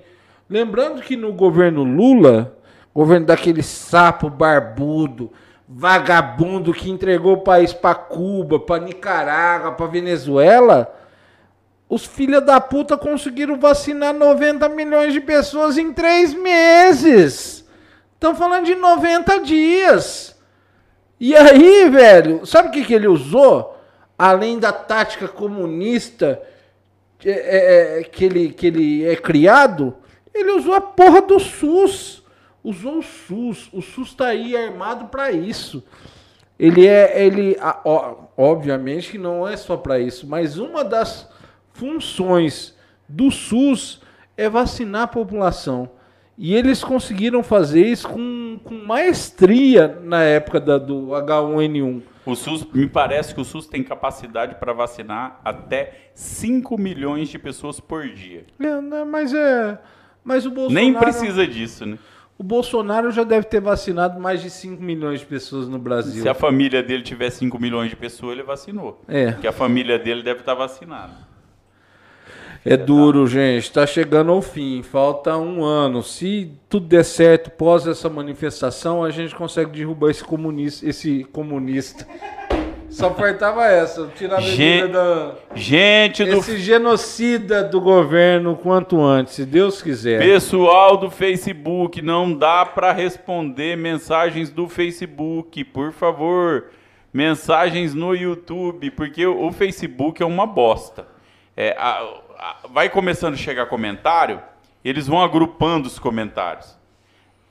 Lembrando 0.49 1.03
que 1.03 1.15
no 1.15 1.31
governo 1.33 1.83
Lula, 1.85 2.57
governo 2.95 3.27
daquele 3.27 3.63
sapo 3.63 4.31
barbudo, 4.31 5.31
vagabundo 5.69 6.73
que 6.73 6.91
entregou 6.91 7.35
o 7.35 7.43
país 7.43 7.73
para 7.73 7.95
Cuba, 7.95 8.59
para 8.59 8.83
Nicarágua, 8.83 9.73
para 9.73 9.87
Venezuela, 9.87 10.95
os 11.89 12.07
filha 12.07 12.41
da 12.41 12.61
puta 12.61 12.97
conseguiram 12.97 13.59
vacinar 13.59 14.15
90 14.15 14.69
milhões 14.71 15.13
de 15.13 15.21
pessoas 15.21 15.77
em 15.77 15.93
três 15.93 16.33
meses. 16.33 17.65
Estão 18.15 18.35
falando 18.35 18.67
de 18.67 18.75
90 18.75 19.41
dias. 19.41 20.37
E 21.21 21.37
aí, 21.37 21.89
velho, 21.89 22.47
sabe 22.47 22.69
o 22.69 22.73
que, 22.73 22.85
que 22.85 22.95
ele 22.95 23.09
usou? 23.09 23.77
Além 24.19 24.59
da 24.59 24.73
tática 24.73 25.29
comunista 25.29 26.41
é, 27.25 27.31
é, 27.31 28.01
é, 28.01 28.03
que, 28.05 28.25
ele, 28.25 28.51
que 28.51 28.67
ele 28.67 29.07
é 29.07 29.17
criado, 29.17 29.95
ele 30.35 30.53
usou 30.53 30.75
a 30.75 30.81
porra 30.81 31.21
do 31.21 31.39
SUS. 31.39 32.23
Usou 32.69 32.99
o 32.99 33.03
SUS. 33.03 33.71
O 33.73 33.81
SUS 33.81 34.13
tá 34.13 34.27
aí 34.27 34.55
armado 34.55 35.07
para 35.07 35.33
isso. 35.33 35.83
Ele 36.59 36.87
é, 36.87 37.25
ele, 37.25 37.57
ó, 37.83 38.17
obviamente 38.37 39.13
que 39.13 39.17
não 39.17 39.49
é 39.49 39.57
só 39.57 39.75
para 39.75 39.99
isso, 39.99 40.27
mas 40.27 40.59
uma 40.59 40.85
das 40.85 41.31
funções 41.73 42.77
do 43.09 43.31
SUS 43.31 44.03
é 44.37 44.51
vacinar 44.51 45.05
a 45.05 45.07
população. 45.07 45.89
E 46.37 46.55
eles 46.55 46.85
conseguiram 46.85 47.43
fazer 47.43 47.87
isso 47.87 48.07
com, 48.07 48.61
com 48.63 48.75
maestria 48.75 49.99
na 50.03 50.23
época 50.23 50.61
da, 50.61 50.77
do 50.77 51.07
H1N1. 51.07 52.03
O 52.27 52.37
SUS, 52.37 52.67
me 52.71 52.87
parece 52.87 53.35
que 53.35 53.41
o 53.41 53.45
SUS 53.47 53.67
tem 53.67 53.83
capacidade 53.83 54.57
para 54.57 54.75
vacinar 54.75 55.41
até 55.43 56.11
5 56.13 56.77
milhões 56.77 57.31
de 57.31 57.39
pessoas 57.39 57.81
por 57.81 58.07
dia. 58.09 58.45
É, 58.61 58.81
né, 58.83 59.05
mas 59.05 59.33
é. 59.33 59.79
Mas 60.23 60.45
o 60.45 60.51
Bolsonaro. 60.51 60.85
Nem 60.85 60.93
precisa 60.93 61.47
disso, 61.47 61.87
né? 61.87 61.99
O 62.39 62.45
Bolsonaro 62.45 63.11
já 63.11 63.25
deve 63.25 63.47
ter 63.47 63.61
vacinado 63.61 64.21
mais 64.21 64.41
de 64.41 64.49
5 64.49 64.81
milhões 64.81 65.19
de 65.19 65.27
pessoas 65.27 65.67
no 65.67 65.77
Brasil. 65.77 66.23
Se 66.23 66.29
a 66.29 66.35
família 66.35 66.85
dele 66.85 67.03
tiver 67.03 67.31
5 67.31 67.59
milhões 67.59 67.91
de 67.91 67.97
pessoas, 67.97 68.35
ele 68.35 68.45
vacinou. 68.45 69.03
É. 69.09 69.33
Porque 69.33 69.49
a 69.49 69.53
família 69.53 69.99
dele 69.99 70.23
deve 70.23 70.41
estar 70.41 70.55
vacinada. 70.55 71.27
É 72.65 72.77
duro, 72.77 73.27
gente. 73.27 73.73
Tá 73.73 73.85
chegando 73.87 74.31
ao 74.31 74.41
fim. 74.41 74.85
Falta 74.85 75.37
um 75.37 75.65
ano. 75.65 76.01
Se 76.01 76.53
tudo 76.69 76.87
der 76.87 77.05
certo 77.05 77.51
pós 77.51 77.87
essa 77.89 78.09
manifestação, 78.09 79.03
a 79.03 79.11
gente 79.11 79.35
consegue 79.35 79.73
derrubar 79.73 80.11
esse 80.11 80.23
comunista. 80.23 80.89
Esse 80.89 81.25
comunista. 81.25 82.07
Só 82.91 83.13
faltava 83.15 83.67
essa. 83.67 84.07
Tirar 84.17 84.39
a 84.39 84.41
Gen- 84.41 84.83
medida 84.83 84.89
da. 84.99 85.35
Gente 85.55 86.25
do 86.25 86.39
Esse 86.39 86.59
genocida 86.59 87.63
do 87.63 87.81
governo 87.81 88.57
quanto 88.57 89.01
antes, 89.03 89.35
se 89.35 89.45
Deus 89.45 89.83
quiser. 89.83 90.19
pessoal 90.21 90.97
do 90.97 91.11
Facebook, 91.11 92.01
não 92.01 92.33
dá 92.33 92.65
para 92.65 92.93
responder 92.93 93.77
mensagens 93.77 94.51
do 94.51 94.69
Facebook, 94.69 95.63
por 95.65 95.93
favor. 95.93 96.67
Mensagens 97.13 97.95
no 97.95 98.15
YouTube, 98.15 98.91
porque 98.91 99.27
o, 99.27 99.47
o 99.47 99.53
Facebook 99.53 100.23
é 100.23 100.27
uma 100.27 100.47
bosta. 100.47 101.07
É, 101.57 101.75
a- 101.79 102.03
a- 102.39 102.57
vai 102.71 102.89
começando 102.89 103.35
a 103.35 103.39
chegar 103.39 103.67
comentário, 103.67 104.41
eles 104.85 105.07
vão 105.07 105.23
agrupando 105.23 105.87
os 105.89 105.99
comentários. 105.99 106.77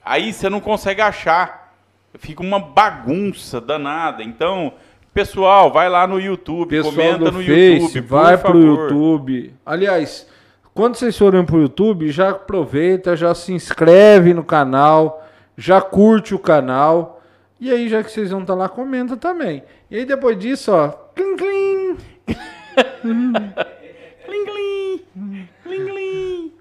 Aí 0.04 0.32
você 0.34 0.50
não 0.50 0.60
consegue 0.60 1.02
achar. 1.02 1.74
Fica 2.20 2.42
uma 2.42 2.60
bagunça 2.60 3.60
danada. 3.62 4.24
Então, 4.24 4.74
pessoal, 5.18 5.72
vai 5.72 5.90
lá 5.90 6.06
no 6.06 6.20
YouTube, 6.20 6.70
Pessoal 6.70 6.94
comenta 6.94 7.32
no 7.32 7.40
Face, 7.40 7.82
YouTube, 7.82 8.02
vai 8.02 8.38
por 8.38 8.52
pro 8.52 8.62
favor. 8.62 8.84
YouTube. 8.84 9.54
Aliás, 9.66 10.28
quando 10.76 10.96
vocês 10.96 11.18
forem 11.18 11.44
pro 11.44 11.60
YouTube, 11.60 12.12
já 12.12 12.30
aproveita, 12.30 13.16
já 13.16 13.34
se 13.34 13.52
inscreve 13.52 14.32
no 14.32 14.44
canal, 14.44 15.26
já 15.58 15.82
curte 15.82 16.36
o 16.36 16.40
canal. 16.40 17.20
E 17.60 17.72
aí, 17.72 17.90
já 17.90 18.04
que 18.04 18.12
vocês 18.12 18.30
vão 18.30 18.42
estar 18.42 18.54
lá, 18.54 18.70
comenta 18.70 19.18
também. 19.18 19.64
E 19.90 19.98
aí, 19.98 20.06
depois 20.06 20.38
disso, 20.38 20.72
ó. 20.72 20.90
Clim, 21.16 21.36
clim. 21.36 21.98
Clim, 23.02 24.46
clim, 24.46 25.50
clim, 25.64 25.86
clim. 25.86 26.54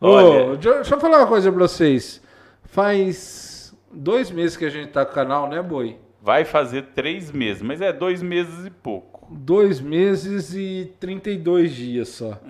Olha, 0.00 0.56
deixa 0.56 0.74
deixa 0.74 0.94
eu 0.96 1.00
falar 1.00 1.18
uma 1.18 1.26
coisa 1.28 1.52
pra 1.52 1.60
vocês. 1.60 2.20
Faz 2.64 3.72
dois 3.92 4.32
meses 4.32 4.56
que 4.56 4.64
a 4.64 4.70
gente 4.70 4.88
tá 4.88 5.04
com 5.04 5.12
o 5.12 5.14
canal, 5.14 5.48
né, 5.48 5.62
Boi? 5.62 6.03
Vai 6.24 6.46
fazer 6.46 6.86
três 6.94 7.30
meses, 7.30 7.60
mas 7.60 7.82
é 7.82 7.92
dois 7.92 8.22
meses 8.22 8.64
e 8.64 8.70
pouco. 8.70 9.28
Dois 9.30 9.78
meses 9.78 10.54
e 10.54 10.90
32 10.98 11.74
dias 11.74 12.08
só. 12.08 12.40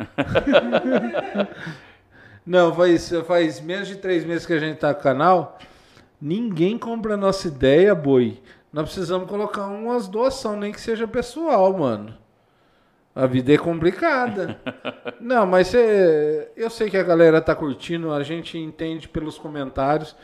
Não, 2.47 2.73
faz, 2.73 3.11
faz 3.27 3.61
menos 3.61 3.89
de 3.89 3.97
três 3.97 4.25
meses 4.25 4.47
que 4.47 4.53
a 4.53 4.61
gente 4.61 4.79
tá 4.79 4.91
no 4.91 4.95
canal. 4.95 5.59
Ninguém 6.21 6.79
compra 6.79 7.15
a 7.15 7.17
nossa 7.17 7.49
ideia, 7.49 7.97
boi. 7.97 8.41
Nós 8.73 8.85
precisamos 8.85 9.29
colocar 9.29 9.67
umas 9.67 10.07
doações, 10.07 10.61
nem 10.61 10.71
que 10.73 10.81
seja 10.81 11.09
pessoal, 11.09 11.77
mano. 11.77 12.15
A 13.13 13.27
vida 13.27 13.53
é 13.55 13.59
complicada. 13.59 14.61
Não, 15.21 15.45
mas 15.47 15.67
cê- 15.69 16.49
eu 16.57 16.71
sei 16.71 16.89
que 16.89 16.97
a 16.97 17.03
galera 17.03 17.41
tá 17.41 17.57
curtindo, 17.57 18.13
a 18.13 18.23
gente 18.23 18.57
entende 18.57 19.09
pelos 19.09 19.37
comentários 19.37 20.15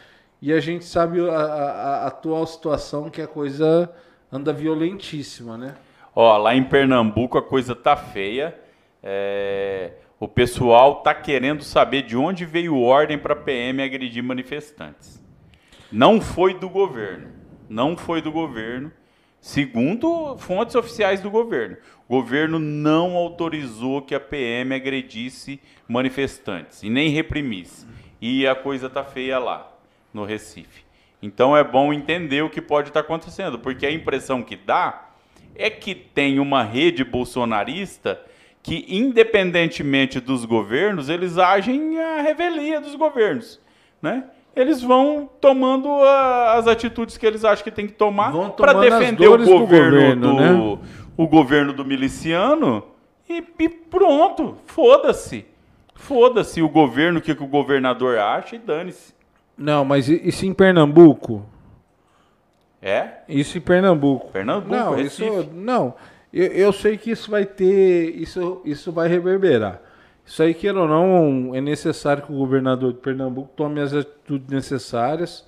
e 0.42 0.52
a 0.52 0.60
gente 0.60 0.84
sabe 0.84 1.20
a, 1.28 1.32
a- 1.34 2.04
a 2.04 2.06
atual 2.06 2.46
situação 2.46 3.10
que 3.10 3.20
a 3.22 3.26
coisa 3.26 3.92
anda 4.32 4.52
violentíssima, 4.52 5.56
né? 5.58 5.74
Ó, 6.14 6.36
lá 6.36 6.54
em 6.54 6.64
Pernambuco 6.64 7.38
a 7.38 7.42
coisa 7.42 7.74
tá 7.74 7.96
feia. 7.96 8.58
É, 9.02 9.92
O 10.18 10.28
pessoal 10.28 10.96
tá 11.02 11.14
querendo 11.14 11.62
saber 11.64 12.02
de 12.02 12.16
onde 12.16 12.44
veio 12.44 12.76
ordem 12.78 13.16
para 13.18 13.34
PM 13.34 13.82
agredir 13.82 14.22
manifestantes. 14.22 15.22
Não 15.90 16.20
foi 16.20 16.52
do 16.54 16.68
governo. 16.68 17.28
Não 17.68 17.96
foi 17.96 18.20
do 18.20 18.30
governo. 18.30 18.92
Segundo 19.40 20.36
fontes 20.36 20.74
oficiais 20.74 21.20
do 21.22 21.30
governo, 21.30 21.78
o 22.06 22.16
governo 22.16 22.58
não 22.58 23.16
autorizou 23.16 24.02
que 24.02 24.14
a 24.14 24.20
PM 24.20 24.74
agredisse 24.74 25.58
manifestantes 25.88 26.82
e 26.82 26.90
nem 26.90 27.08
reprimisse. 27.08 27.86
E 28.20 28.46
a 28.46 28.54
coisa 28.54 28.90
tá 28.90 29.02
feia 29.02 29.38
lá, 29.38 29.72
no 30.12 30.24
Recife. 30.24 30.84
Então 31.22 31.56
é 31.56 31.62
bom 31.62 31.92
entender 31.92 32.42
o 32.42 32.50
que 32.50 32.60
pode 32.62 32.88
estar 32.88 33.00
acontecendo, 33.00 33.58
porque 33.58 33.84
a 33.86 33.90
impressão 33.92 34.42
que 34.42 34.56
dá 34.56 35.08
é 35.54 35.68
que 35.68 35.94
tem 35.94 36.38
uma 36.38 36.62
rede 36.62 37.04
bolsonarista 37.04 38.20
que, 38.62 38.86
independentemente 38.88 40.20
dos 40.20 40.44
governos, 40.44 41.08
eles 41.08 41.38
agem 41.38 41.98
à 42.00 42.20
revelia 42.20 42.80
dos 42.80 42.94
governos, 42.94 43.60
né? 44.02 44.24
Eles 44.54 44.82
vão 44.82 45.30
tomando 45.40 45.88
a- 46.02 46.54
as 46.54 46.66
atitudes 46.66 47.16
que 47.16 47.24
eles 47.26 47.44
acham 47.44 47.62
que 47.62 47.70
tem 47.70 47.86
que 47.86 47.92
tomar 47.92 48.32
para 48.56 48.72
defender 48.98 49.26
o 49.26 49.30
dores 49.30 49.46
do 49.46 49.58
governo 49.58 49.90
do, 50.16 50.28
governo, 50.32 50.40
né? 50.40 50.78
o 51.16 51.26
governo 51.28 51.72
do 51.72 51.84
miliciano 51.84 52.84
e, 53.28 53.44
e 53.58 53.68
pronto, 53.68 54.56
foda-se. 54.66 55.46
Foda-se 55.94 56.60
o 56.62 56.68
governo, 56.68 57.18
o 57.18 57.22
que, 57.22 57.34
que 57.34 57.42
o 57.42 57.46
governador 57.46 58.18
acha 58.18 58.56
e 58.56 58.58
dane-se. 58.58 59.14
Não, 59.60 59.84
mas 59.84 60.08
isso 60.08 60.46
em 60.46 60.54
Pernambuco? 60.54 61.44
É? 62.80 63.18
Isso 63.28 63.58
em 63.58 63.60
Pernambuco. 63.60 64.32
Pernambuco, 64.32 64.74
Não, 64.74 64.94
Recife. 64.94 65.22
isso 65.26 65.50
não. 65.52 65.94
Eu, 66.32 66.46
eu 66.46 66.72
sei 66.72 66.96
que 66.96 67.10
isso 67.10 67.30
vai 67.30 67.44
ter, 67.44 68.16
isso, 68.16 68.62
isso 68.64 68.90
vai 68.90 69.06
reverberar. 69.06 69.82
Isso 70.24 70.42
aí, 70.42 70.54
queira 70.54 70.80
ou 70.80 70.88
não, 70.88 71.54
é 71.54 71.60
necessário 71.60 72.22
que 72.22 72.32
o 72.32 72.36
governador 72.36 72.94
de 72.94 73.00
Pernambuco 73.00 73.50
tome 73.54 73.80
as 73.80 73.92
atitudes 73.92 74.48
necessárias. 74.48 75.44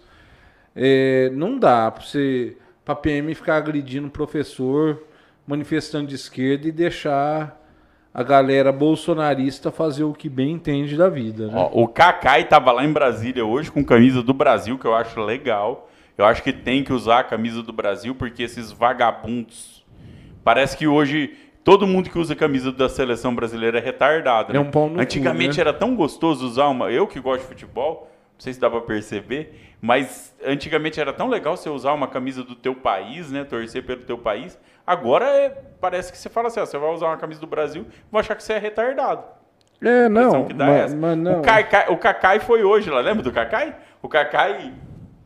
É, 0.77 1.31
não 1.33 1.59
dá 1.59 1.91
para 1.91 2.05
você, 2.05 2.55
para 2.85 2.95
PM 2.95 3.35
ficar 3.35 3.57
agredindo 3.57 4.11
professor, 4.11 5.03
manifestante 5.47 6.09
de 6.09 6.17
esquerda 6.17 6.69
e 6.69 6.73
deixar 6.73 7.62
a 8.15 8.23
galera 8.23 8.71
bolsonarista 8.71 9.71
fazer 9.71 10.05
o 10.05 10.13
que 10.13 10.29
bem 10.29 10.53
entende 10.53 10.97
da 10.97 11.09
vida. 11.09 11.47
Né? 11.47 11.53
Ó, 11.55 11.83
o 11.83 11.89
Kakai 11.89 12.45
tava 12.45 12.71
lá 12.73 12.85
em 12.85 12.93
Brasília 12.93 13.45
hoje 13.45 13.71
com 13.71 13.83
camisa 13.85 14.23
do 14.23 14.35
Brasil, 14.35 14.79
que 14.79 14.85
eu 14.85 14.95
acho 14.95 15.21
legal. 15.21 15.89
Eu 16.17 16.27
acho 16.27 16.43
que 16.43 16.53
tem 16.53 16.85
que 16.85 16.93
usar 16.93 17.21
a 17.21 17.25
camisa 17.25 17.63
do 17.63 17.73
Brasil, 17.73 18.15
porque 18.15 18.43
esses 18.43 18.71
vagabundos. 18.71 19.83
Parece 20.45 20.77
que 20.77 20.87
hoje 20.87 21.35
todo 21.65 21.87
mundo 21.87 22.11
que 22.11 22.19
usa 22.19 22.35
a 22.35 22.37
camisa 22.37 22.71
da 22.71 22.89
seleção 22.89 23.35
brasileira 23.35 23.79
é 23.79 23.81
retardado. 23.81 24.51
É 24.51 24.55
né? 24.55 24.61
um 24.61 24.71
pau 24.71 24.89
no 24.89 24.97
cu, 24.97 25.01
Antigamente 25.01 25.57
né? 25.57 25.63
era 25.63 25.73
tão 25.73 25.97
gostoso 25.97 26.47
usar 26.47 26.69
uma. 26.69 26.91
Eu 26.91 27.07
que 27.07 27.19
gosto 27.19 27.43
de 27.43 27.49
futebol, 27.49 28.11
não 28.35 28.41
sei 28.41 28.53
se 28.53 28.61
dá 28.61 28.69
pra 28.69 28.83
perceber, 28.83 29.75
mas 29.81 30.35
antigamente 30.45 31.01
era 31.01 31.15
tão 31.15 31.29
legal 31.29 31.57
você 31.57 31.71
usar 31.71 31.95
uma 31.95 32.09
camisa 32.09 32.43
do 32.43 32.55
teu 32.55 32.75
país, 32.75 33.31
né? 33.31 33.43
Torcer 33.43 33.83
pelo 33.85 34.03
teu 34.03 34.19
país. 34.19 34.59
Agora 34.87 35.27
é- 35.27 35.51
parece 35.81 36.11
que 36.13 36.19
você 36.19 36.29
fala 36.29 36.49
assim: 36.49 36.61
ó, 36.61 36.67
você 36.67 36.79
vai 36.79 36.91
usar 36.91 37.07
uma 37.07 37.17
camisa 37.17 37.41
do 37.41 37.47
Brasil, 37.47 37.87
vou 38.11 38.19
achar 38.19 38.35
que 38.35 38.43
você 38.43 38.55
é 38.55 38.59
retardado. 38.59 39.25
É, 39.81 40.09
não, 40.09 40.47
é 40.49 40.55
mas, 40.55 40.81
essa. 40.85 40.97
mas 40.97 41.19
não. 41.19 41.41
O, 41.41 41.43
Kakai, 41.99 42.39
o 42.39 42.41
foi 42.41 42.63
hoje 42.63 42.89
lá, 42.89 43.01
lembra 43.01 43.23
do 43.23 43.33
Kakai? 43.33 43.75
O 44.01 44.09
Kakai, 44.09 44.73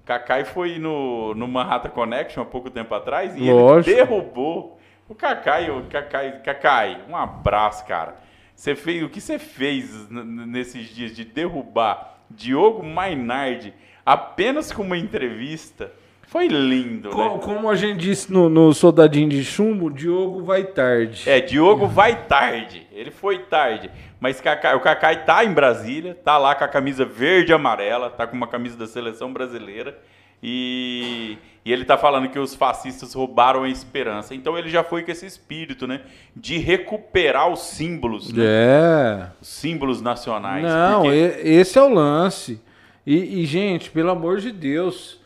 Kakai 0.05 0.45
foi 0.45 0.78
no, 0.78 1.35
no 1.35 1.47
Manhattan 1.47 1.91
Connection 1.91 2.43
há 2.43 2.47
pouco 2.47 2.70
tempo 2.70 2.95
atrás 2.95 3.37
e 3.37 3.51
Lógico. 3.51 3.91
ele 3.91 3.97
derrubou. 4.05 4.78
O 5.09 5.15
Kakai, 5.15 5.70
o 5.70 5.85
Kakai, 5.85 6.41
Kakai, 6.43 7.03
um 7.09 7.15
abraço, 7.15 7.85
cara. 7.87 8.16
Você 8.55 8.74
fez 8.74 9.03
o 9.03 9.09
que 9.11 9.20
você 9.20 9.39
fez 9.39 10.09
nesses 10.11 10.87
dias 10.89 11.15
de 11.15 11.24
derrubar 11.24 12.19
Diogo 12.31 12.83
Mainardi 12.83 13.74
apenas 14.05 14.73
com 14.73 14.83
uma 14.83 14.97
entrevista? 14.97 15.93
Foi 16.27 16.48
lindo, 16.48 17.11
Co- 17.11 17.35
né? 17.36 17.40
Como 17.43 17.70
a 17.70 17.74
gente 17.77 17.98
disse 18.01 18.32
no, 18.32 18.48
no 18.48 18.73
Soldadinho 18.74 19.28
de 19.28 19.44
Chumbo, 19.44 19.90
Diogo 19.90 20.43
vai 20.43 20.65
tarde. 20.65 21.23
É, 21.28 21.40
Diogo 21.40 21.86
vai 21.86 22.24
tarde. 22.27 22.86
Ele 22.93 23.11
foi 23.11 23.39
tarde. 23.39 23.90
Mas 24.19 24.40
o 24.40 24.81
Kakai 24.81 25.24
tá 25.24 25.44
em 25.44 25.53
Brasília, 25.53 26.15
tá 26.24 26.36
lá 26.36 26.55
com 26.55 26.65
a 26.65 26.69
camisa 26.69 27.05
verde 27.05 27.53
e 27.53 27.55
amarela, 27.55 28.11
tá 28.11 28.27
com 28.27 28.36
uma 28.36 28.47
camisa 28.48 28.77
da 28.77 28.86
seleção 28.86 29.32
brasileira. 29.32 29.97
E, 30.43 31.39
e 31.65 31.73
ele 31.73 31.85
tá 31.85 31.97
falando 31.97 32.28
que 32.28 32.39
os 32.39 32.55
fascistas 32.55 33.15
roubaram 33.15 33.62
a 33.62 33.69
esperança. 33.69 34.35
Então 34.35 34.57
ele 34.59 34.69
já 34.69 34.82
foi 34.85 35.03
com 35.03 35.11
esse 35.11 35.27
espírito, 35.27 35.86
né? 35.86 36.01
De 36.35 36.59
recuperar 36.59 37.48
os 37.53 37.61
símbolos, 37.61 38.32
né? 38.32 38.44
É. 38.47 39.27
Os 39.40 39.48
símbolos 39.48 40.01
nacionais. 40.03 40.65
Não, 40.65 41.03
porque- 41.03 41.40
esse 41.43 41.78
é 41.78 41.82
o 41.82 41.89
lance. 41.93 42.61
E, 43.07 43.43
e, 43.43 43.47
gente, 43.47 43.90
pelo 43.90 44.11
amor 44.11 44.39
de 44.39 44.51
Deus, 44.51 45.20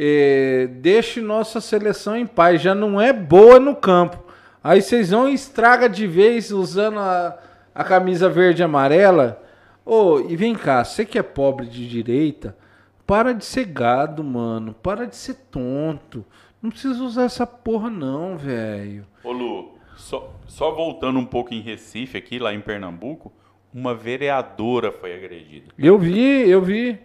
é, 0.00 0.68
deixe 0.68 1.20
nossa 1.20 1.60
seleção 1.60 2.16
em 2.16 2.24
paz. 2.24 2.62
Já 2.62 2.72
não 2.72 3.00
é 3.00 3.12
boa 3.12 3.58
no 3.58 3.74
campo. 3.74 4.22
Aí 4.62 4.80
vocês 4.80 5.10
vão 5.10 5.28
e 5.28 5.34
estraga 5.34 5.88
de 5.88 6.06
vez 6.06 6.52
usando 6.52 7.00
a, 7.00 7.36
a 7.74 7.82
camisa 7.82 8.28
verde 8.28 8.62
e 8.62 8.64
amarela. 8.64 9.42
Ô, 9.84 10.20
e 10.20 10.36
vem 10.36 10.54
cá, 10.54 10.84
você 10.84 11.04
que 11.04 11.18
é 11.18 11.22
pobre 11.22 11.66
de 11.66 11.88
direita, 11.88 12.56
para 13.04 13.32
de 13.32 13.44
ser 13.44 13.64
gado, 13.64 14.22
mano. 14.22 14.72
Para 14.72 15.06
de 15.06 15.16
ser 15.16 15.34
tonto. 15.50 16.24
Não 16.62 16.70
precisa 16.70 17.02
usar 17.02 17.24
essa 17.24 17.46
porra, 17.46 17.90
não, 17.90 18.36
velho. 18.36 19.04
Ô 19.24 19.32
Lu, 19.32 19.78
só, 19.96 20.32
só 20.46 20.70
voltando 20.70 21.18
um 21.18 21.24
pouco 21.24 21.52
em 21.52 21.60
Recife, 21.60 22.16
aqui, 22.16 22.38
lá 22.38 22.54
em 22.54 22.60
Pernambuco, 22.60 23.32
uma 23.74 23.94
vereadora 23.94 24.92
foi 24.92 25.14
agredida. 25.14 25.72
Eu 25.78 25.98
vi, 25.98 26.48
eu 26.48 26.62
vi. 26.62 26.98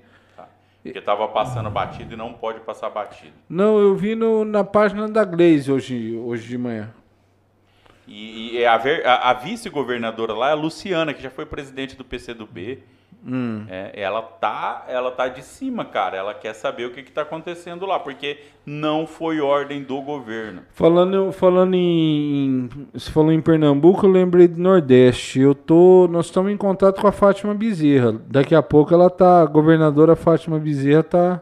Porque 0.84 1.00
tava 1.02 1.28
passando 1.30 1.70
batido 1.70 2.14
e 2.14 2.18
não 2.18 2.34
pode 2.34 2.60
passar 2.60 2.90
batido. 2.90 3.32
Não, 3.48 3.80
eu 3.80 3.96
vi 3.96 4.16
no- 4.16 4.44
na 4.44 4.64
página 4.66 5.08
da 5.08 5.24
Glaze 5.24 5.72
hoje, 5.72 6.14
hoje 6.18 6.48
de 6.48 6.58
manhã. 6.58 6.94
E, 8.06 8.58
e 8.58 8.66
a, 8.66 8.78
ver- 8.78 9.06
a- 9.08 9.30
a 9.30 9.34
vice-governadora 9.34 10.34
lá 10.34 10.50
é 10.50 10.52
a 10.52 10.56
Luciana, 10.56 11.14
que 11.14 11.24
já 11.24 11.30
foi 11.30 11.46
presidente 11.46 11.96
do 11.96 12.04
PCdoB. 12.04 12.84
Hum. 13.26 13.66
É, 13.70 13.92
ela 13.96 14.22
tá, 14.22 14.86
ela 14.88 15.10
tá 15.10 15.28
de 15.28 15.42
cima, 15.42 15.86
cara. 15.86 16.18
Ela 16.18 16.34
quer 16.34 16.54
saber 16.54 16.86
o 16.86 16.92
que, 16.92 17.04
que 17.04 17.12
tá 17.12 17.22
acontecendo 17.22 17.86
lá, 17.86 18.00
porque 18.00 18.38
não 18.66 19.08
foi 19.08 19.40
ordem 19.40 19.82
do 19.82 20.02
governo. 20.02 20.64
Falando, 20.74 21.32
falando 21.32 21.74
em. 21.74 22.70
Você 22.94 23.10
falou 23.12 23.32
em 23.32 23.40
Pernambuco, 23.42 24.06
eu 24.06 24.12
lembrei 24.12 24.48
do 24.48 24.60
Nordeste. 24.62 25.40
Eu 25.40 25.56
tô. 25.56 26.08
Nós 26.12 26.26
estamos 26.26 26.52
em 26.52 26.58
contato 26.58 27.00
com 27.00 27.08
a 27.08 27.12
Fátima 27.14 27.54
Bezerra. 27.54 28.20
Daqui 28.28 28.54
a 28.54 28.62
pouco 28.62 28.94
ela 28.94 29.10
tá. 29.10 29.42
A 29.42 29.46
governadora 29.46 30.16
Fátima 30.16 30.60
Bezerra 30.60 31.04
tá. 31.04 31.42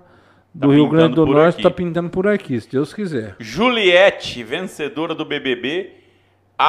Do 0.54 0.68
Tá 0.68 0.74
Rio 0.74 0.90
Grande 0.90 1.16
do 1.16 1.26
Norte, 1.26 1.54
aqui. 1.56 1.64
tá 1.64 1.72
pintando 1.72 2.10
por 2.10 2.28
aqui, 2.28 2.60
se 2.60 2.70
Deus 2.70 2.94
quiser. 2.94 3.38
Juliette, 3.40 4.44
vencedora 4.44 5.16
do 5.16 5.24
BBB, 5.24 5.92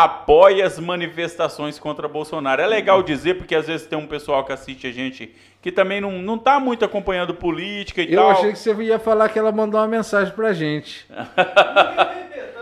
apoia 0.00 0.64
as 0.64 0.78
manifestações 0.78 1.78
contra 1.78 2.08
Bolsonaro. 2.08 2.62
É 2.62 2.66
legal 2.66 3.02
dizer, 3.02 3.34
porque 3.34 3.54
às 3.54 3.66
vezes 3.66 3.86
tem 3.86 3.98
um 3.98 4.06
pessoal 4.06 4.44
que 4.44 4.52
assiste 4.52 4.86
a 4.86 4.92
gente 4.92 5.34
que 5.60 5.70
também 5.70 6.00
não, 6.00 6.10
não 6.12 6.36
tá 6.38 6.58
muito 6.58 6.84
acompanhando 6.84 7.34
política 7.34 8.02
e 8.02 8.12
Eu 8.12 8.20
tal. 8.20 8.30
achei 8.32 8.52
que 8.52 8.58
você 8.58 8.72
ia 8.82 8.98
falar 8.98 9.28
que 9.28 9.38
ela 9.38 9.52
mandou 9.52 9.78
uma 9.80 9.86
mensagem 9.86 10.32
pra 10.34 10.52
gente. 10.52 11.06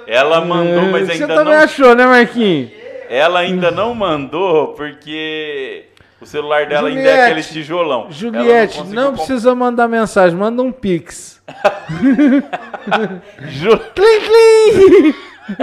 Ela 0.06 0.40
mandou, 0.40 0.82
mas 0.90 1.08
É, 1.08 1.14
Você 1.14 1.22
ainda 1.22 1.34
também 1.36 1.54
não 1.54 1.60
achou, 1.62 1.94
né, 1.94 2.04
Marquinhos? 2.04 2.70
Ela 3.08 3.40
ainda 3.40 3.70
não 3.70 3.94
mandou 3.94 4.68
porque 4.74 5.84
o 6.20 6.26
celular 6.26 6.66
dela 6.66 6.88
ainda 6.88 7.00
é 7.00 7.04
Juliette, 7.04 7.30
aquele 7.30 7.42
tijolão. 7.44 8.06
Juliette, 8.10 8.82
não, 8.88 9.10
comp- 9.12 9.16
precisa 9.18 9.54
mandar 9.54 9.86
mensagem, 9.86 10.36
manda 10.36 10.62
um 10.62 10.72
pix. 10.72 11.40
Ju- 13.48 13.78
Clim, 13.94 14.20
clim! 14.20 15.14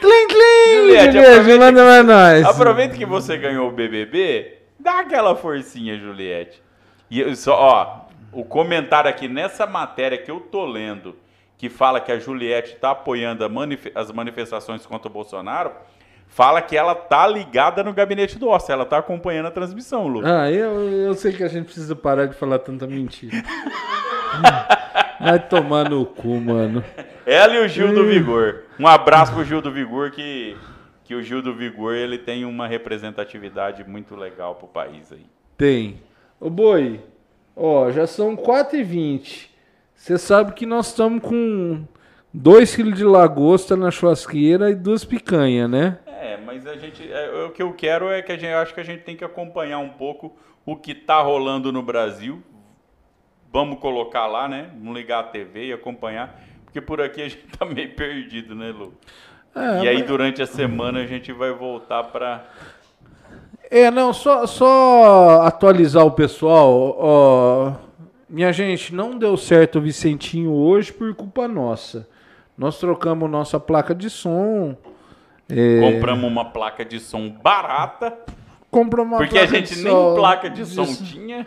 clim, 0.00 0.28
clim! 0.28 1.12
Juliette, 1.12 1.58
manda 1.58 2.02
nós. 2.02 2.46
Aproveita 2.46 2.96
que 2.96 3.04
você 3.06 3.36
ganhou 3.36 3.68
o 3.68 3.72
BBB, 3.72 4.58
dá 4.78 5.00
aquela 5.00 5.34
forcinha, 5.36 5.98
Juliette. 5.98 6.62
E 7.10 7.20
eu 7.20 7.34
só, 7.36 7.54
ó, 7.54 8.00
o 8.32 8.44
comentário 8.44 9.08
aqui 9.10 9.28
nessa 9.28 9.66
matéria 9.66 10.18
que 10.18 10.30
eu 10.30 10.40
tô 10.40 10.64
lendo, 10.64 11.16
que 11.58 11.68
fala 11.68 12.00
que 12.00 12.10
a 12.10 12.18
Juliette 12.18 12.76
tá 12.76 12.90
apoiando 12.92 13.48
manif- 13.50 13.92
as 13.94 14.10
manifestações 14.10 14.84
contra 14.86 15.08
o 15.08 15.12
Bolsonaro, 15.12 15.72
fala 16.26 16.60
que 16.60 16.76
ela 16.76 16.94
tá 16.94 17.26
ligada 17.26 17.84
no 17.84 17.92
gabinete 17.92 18.38
do 18.38 18.48
Oscar, 18.48 18.74
ela 18.74 18.84
tá 18.84 18.98
acompanhando 18.98 19.46
a 19.46 19.50
transmissão, 19.50 20.06
Lu. 20.08 20.22
Ah, 20.24 20.50
eu, 20.50 20.80
eu 20.90 21.14
sei 21.14 21.32
que 21.32 21.44
a 21.44 21.48
gente 21.48 21.66
precisa 21.66 21.94
parar 21.94 22.26
de 22.26 22.34
falar 22.34 22.58
tanta 22.58 22.86
mentira. 22.86 23.36
Vai 25.20 25.38
tomar 25.38 25.88
no 25.88 26.04
cu, 26.04 26.40
mano. 26.40 26.82
Ela 27.26 27.54
e 27.56 27.64
o 27.64 27.68
Gil 27.68 27.94
do 27.94 28.06
Vigor. 28.06 28.64
Um 28.78 28.86
abraço 28.86 29.32
pro 29.32 29.44
Gil 29.44 29.62
do 29.62 29.72
Vigor, 29.72 30.10
que, 30.10 30.56
que 31.04 31.14
o 31.14 31.22
Gil 31.22 31.40
do 31.40 31.54
Vigor 31.54 31.94
ele 31.94 32.18
tem 32.18 32.44
uma 32.44 32.66
representatividade 32.66 33.82
muito 33.84 34.14
legal 34.14 34.56
pro 34.56 34.68
país 34.68 35.10
aí. 35.10 35.24
Tem. 35.56 36.02
Ô 36.38 36.50
boi, 36.50 37.00
ó, 37.56 37.90
já 37.90 38.06
são 38.06 38.36
4h20. 38.36 39.48
Você 39.94 40.18
sabe 40.18 40.52
que 40.52 40.66
nós 40.66 40.88
estamos 40.88 41.22
com 41.22 41.84
2 42.32 42.76
kg 42.76 42.92
de 42.92 43.04
lagosta 43.04 43.74
na 43.74 43.90
churrasqueira 43.90 44.70
e 44.70 44.74
duas 44.74 45.04
picanhas, 45.04 45.70
né? 45.70 45.98
É, 46.06 46.36
mas 46.36 46.66
a 46.66 46.76
gente. 46.76 47.10
é, 47.10 47.44
o 47.44 47.52
que 47.52 47.62
eu 47.62 47.72
quero 47.72 48.10
é 48.10 48.20
que 48.20 48.32
a 48.32 48.36
gente. 48.36 48.50
Eu 48.50 48.58
acho 48.58 48.74
que 48.74 48.80
a 48.80 48.84
gente 48.84 49.02
tem 49.02 49.16
que 49.16 49.24
acompanhar 49.24 49.78
um 49.78 49.90
pouco 49.90 50.36
o 50.66 50.76
que 50.76 50.94
tá 50.94 51.22
rolando 51.22 51.72
no 51.72 51.82
Brasil. 51.82 52.42
Vamos 53.50 53.78
colocar 53.78 54.26
lá, 54.26 54.48
né? 54.48 54.70
Vamos 54.74 54.94
ligar 54.94 55.20
a 55.20 55.22
TV 55.22 55.68
e 55.68 55.72
acompanhar. 55.72 56.38
Porque 56.74 56.80
por 56.80 57.00
aqui 57.00 57.22
a 57.22 57.28
gente 57.28 57.46
tá 57.56 57.64
meio 57.64 57.94
perdido, 57.94 58.52
né, 58.52 58.70
Lu? 58.76 58.92
É, 59.54 59.84
e 59.84 59.88
aí 59.88 59.98
mas- 59.98 60.06
durante 60.08 60.42
a 60.42 60.46
semana 60.46 60.98
a 61.00 61.06
gente 61.06 61.32
vai 61.32 61.52
voltar 61.52 62.02
pra. 62.02 62.44
É, 63.70 63.90
não, 63.92 64.12
só, 64.12 64.44
só 64.44 65.42
atualizar 65.42 66.04
o 66.04 66.10
pessoal. 66.10 66.96
Ó, 66.98 67.72
minha 68.28 68.52
gente, 68.52 68.92
não 68.92 69.16
deu 69.16 69.36
certo 69.36 69.78
o 69.78 69.80
Vicentinho 69.80 70.50
hoje 70.52 70.92
por 70.92 71.14
culpa 71.14 71.46
nossa. 71.46 72.08
Nós 72.58 72.78
trocamos 72.80 73.30
nossa 73.30 73.60
placa 73.60 73.94
de 73.94 74.10
som. 74.10 74.76
é, 75.48 75.80
Compramos 75.92 76.28
uma 76.28 76.44
placa 76.46 76.84
de 76.84 76.98
som 76.98 77.28
barata. 77.30 78.12
compramos 78.68 79.12
uma 79.12 79.18
Porque 79.18 79.38
a 79.38 79.42
placa 79.42 79.56
gente 79.58 79.76
de 79.76 79.82
nem 79.84 79.92
som- 79.92 80.14
placa 80.16 80.50
de 80.50 80.66
som 80.66 80.84
som- 80.84 81.04
tinha. 81.04 81.46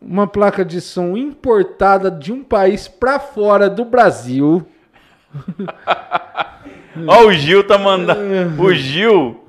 Uma 0.00 0.26
placa 0.26 0.64
de 0.64 0.80
som 0.80 1.16
importada 1.16 2.10
de 2.10 2.32
um 2.32 2.42
país 2.42 2.88
pra 2.88 3.18
fora 3.18 3.68
do 3.68 3.84
Brasil. 3.84 4.66
Ó, 7.06 7.26
o 7.26 7.32
Gil 7.32 7.64
tá 7.64 7.78
mandando. 7.78 8.60
O 8.62 8.74
Gil 8.74 9.44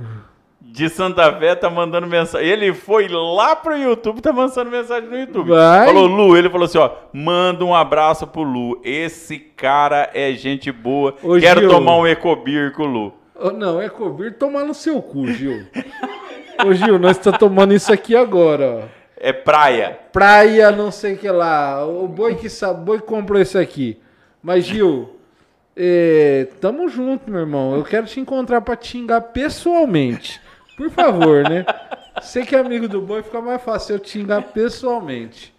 de 0.62 0.88
Santa 0.90 1.32
Fé 1.34 1.56
tá 1.56 1.70
mandando 1.70 2.06
mensagem. 2.08 2.48
Ele 2.48 2.74
foi 2.74 3.08
lá 3.10 3.56
pro 3.56 3.76
YouTube, 3.76 4.22
tá 4.22 4.32
mandando 4.32 4.70
mensagem 4.70 5.10
no 5.10 5.18
YouTube. 5.18 5.50
Vai. 5.50 5.88
Falou, 5.88 6.06
Lu, 6.06 6.38
ele 6.38 6.50
falou 6.50 6.66
assim: 6.66 6.78
ó, 6.78 6.92
manda 7.12 7.66
um 7.66 7.74
abraço 7.76 8.28
pro 8.28 8.44
Lu. 8.44 8.80
Esse 8.84 9.38
cara 9.40 10.10
é 10.14 10.32
gente 10.34 10.72
boa. 10.72 11.16
Ô, 11.24 11.38
Quero 11.40 11.62
Gil. 11.62 11.70
tomar 11.70 11.98
um 11.98 12.08
Ecobir 12.08 12.72
com 12.74 12.84
o 12.84 12.86
Lu. 12.88 13.14
Ô, 13.36 13.52
Não, 13.52 13.82
é 13.82 13.90
cobrir 13.90 14.34
tomar 14.38 14.66
no 14.66 14.74
seu 14.74 15.02
cu, 15.02 15.28
Gil. 15.28 15.66
Ô, 16.66 16.74
Gil, 16.74 17.00
nós 17.00 17.18
estamos 17.18 17.40
tomando 17.40 17.74
isso 17.74 17.92
aqui 17.92 18.16
agora, 18.16 18.84
ó. 18.84 18.99
É 19.20 19.34
praia. 19.34 20.00
Praia, 20.12 20.72
não 20.72 20.92
sei 20.92 21.14
o 21.14 21.18
que 21.18 21.30
lá. 21.30 21.86
O 21.86 22.08
boi 22.08 22.36
que 22.36 22.50
sabe, 22.50 22.80
o 22.82 22.84
boi 22.84 23.00
que 23.00 23.06
comprou 23.06 23.42
isso 23.42 23.58
aqui. 23.58 24.00
Mas, 24.42 24.64
Gil, 24.66 25.18
é, 25.76 26.48
tamo 26.62 26.88
junto, 26.88 27.30
meu 27.30 27.42
irmão. 27.42 27.76
Eu 27.76 27.84
quero 27.84 28.06
te 28.08 28.20
encontrar 28.20 28.62
pra 28.62 28.76
te 28.76 28.88
xingar 28.88 29.22
pessoalmente. 29.22 30.40
Por 30.78 30.90
favor, 30.90 31.44
né? 31.50 31.66
Você 32.22 32.44
que 32.46 32.56
é 32.56 32.60
amigo 32.60 32.88
do 32.88 33.02
boi, 33.02 33.22
fica 33.24 33.42
mais 33.42 33.62
fácil 33.62 33.96
eu 33.96 34.00
te 34.00 34.10
xingar 34.10 34.42
pessoalmente. 34.42 35.54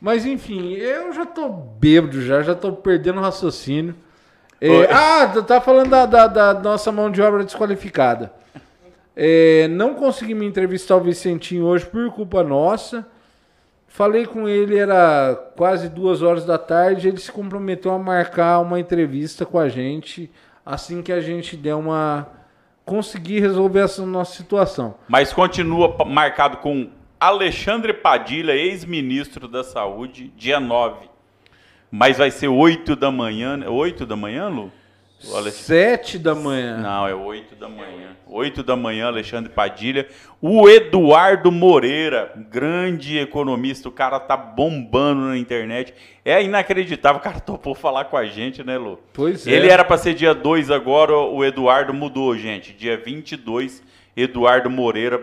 Mas, 0.00 0.24
enfim, 0.24 0.72
eu 0.74 1.12
já 1.12 1.26
tô 1.26 1.48
bêbado 1.48 2.22
já, 2.22 2.42
já 2.42 2.54
tô 2.54 2.72
perdendo 2.72 3.18
o 3.18 3.22
raciocínio. 3.22 3.94
É, 4.60 4.84
ah, 4.92 5.30
tu 5.32 5.42
tá 5.42 5.60
falando 5.60 5.90
da, 5.90 6.06
da- 6.06 6.26
da 6.26 6.54
nossa 6.54 6.90
mão 6.92 7.10
de 7.10 7.20
obra 7.22 7.44
desqualificada. 7.44 8.32
É, 9.20 9.66
não 9.66 9.94
consegui 9.94 10.32
me 10.32 10.46
entrevistar 10.46 10.94
o 10.94 11.00
Vicentinho 11.00 11.64
hoje 11.64 11.84
por 11.84 12.08
culpa 12.12 12.44
nossa. 12.44 13.04
Falei 13.88 14.24
com 14.24 14.48
ele, 14.48 14.78
era 14.78 15.34
quase 15.56 15.88
duas 15.88 16.22
horas 16.22 16.44
da 16.44 16.56
tarde. 16.56 17.08
Ele 17.08 17.16
se 17.18 17.32
comprometeu 17.32 17.90
a 17.90 17.98
marcar 17.98 18.60
uma 18.60 18.78
entrevista 18.78 19.44
com 19.44 19.58
a 19.58 19.68
gente 19.68 20.30
assim 20.64 21.02
que 21.02 21.10
a 21.10 21.20
gente 21.20 21.56
der 21.56 21.74
uma. 21.74 22.28
conseguir 22.84 23.40
resolver 23.40 23.80
essa 23.80 24.06
nossa 24.06 24.36
situação. 24.36 24.94
Mas 25.08 25.32
continua 25.32 25.96
marcado 26.04 26.58
com 26.58 26.88
Alexandre 27.18 27.92
Padilha, 27.92 28.52
ex-ministro 28.52 29.48
da 29.48 29.64
Saúde, 29.64 30.32
dia 30.36 30.60
9. 30.60 31.08
Mas 31.90 32.18
vai 32.18 32.30
ser 32.30 32.46
8 32.46 32.94
da 32.94 33.10
manhã. 33.10 33.56
né? 33.56 33.68
8 33.68 34.06
da 34.06 34.14
manhã, 34.14 34.48
Lu? 34.48 34.70
O 35.24 35.50
Sete 35.50 36.16
da 36.16 36.32
manhã. 36.32 36.78
Não, 36.78 37.06
é 37.06 37.14
8 37.14 37.56
da 37.56 37.68
manhã. 37.68 38.16
8 38.26 38.62
da 38.62 38.76
manhã, 38.76 39.08
Alexandre 39.08 39.50
Padilha. 39.50 40.06
O 40.40 40.68
Eduardo 40.68 41.50
Moreira, 41.50 42.32
grande 42.50 43.18
economista, 43.18 43.88
o 43.88 43.92
cara 43.92 44.20
tá 44.20 44.36
bombando 44.36 45.22
na 45.22 45.36
internet. 45.36 45.92
É 46.24 46.40
inacreditável, 46.42 47.18
o 47.18 47.22
cara 47.22 47.40
topou 47.40 47.74
falar 47.74 48.04
com 48.04 48.16
a 48.16 48.26
gente, 48.26 48.62
né, 48.62 48.78
Lu? 48.78 49.00
Pois 49.12 49.44
é. 49.46 49.50
Ele 49.50 49.68
era 49.68 49.84
para 49.84 49.98
ser 49.98 50.14
dia 50.14 50.32
2 50.32 50.70
agora, 50.70 51.16
o 51.16 51.44
Eduardo 51.44 51.92
mudou, 51.92 52.36
gente. 52.36 52.72
Dia 52.72 52.96
22, 52.96 53.82
Eduardo 54.16 54.70
Moreira, 54.70 55.20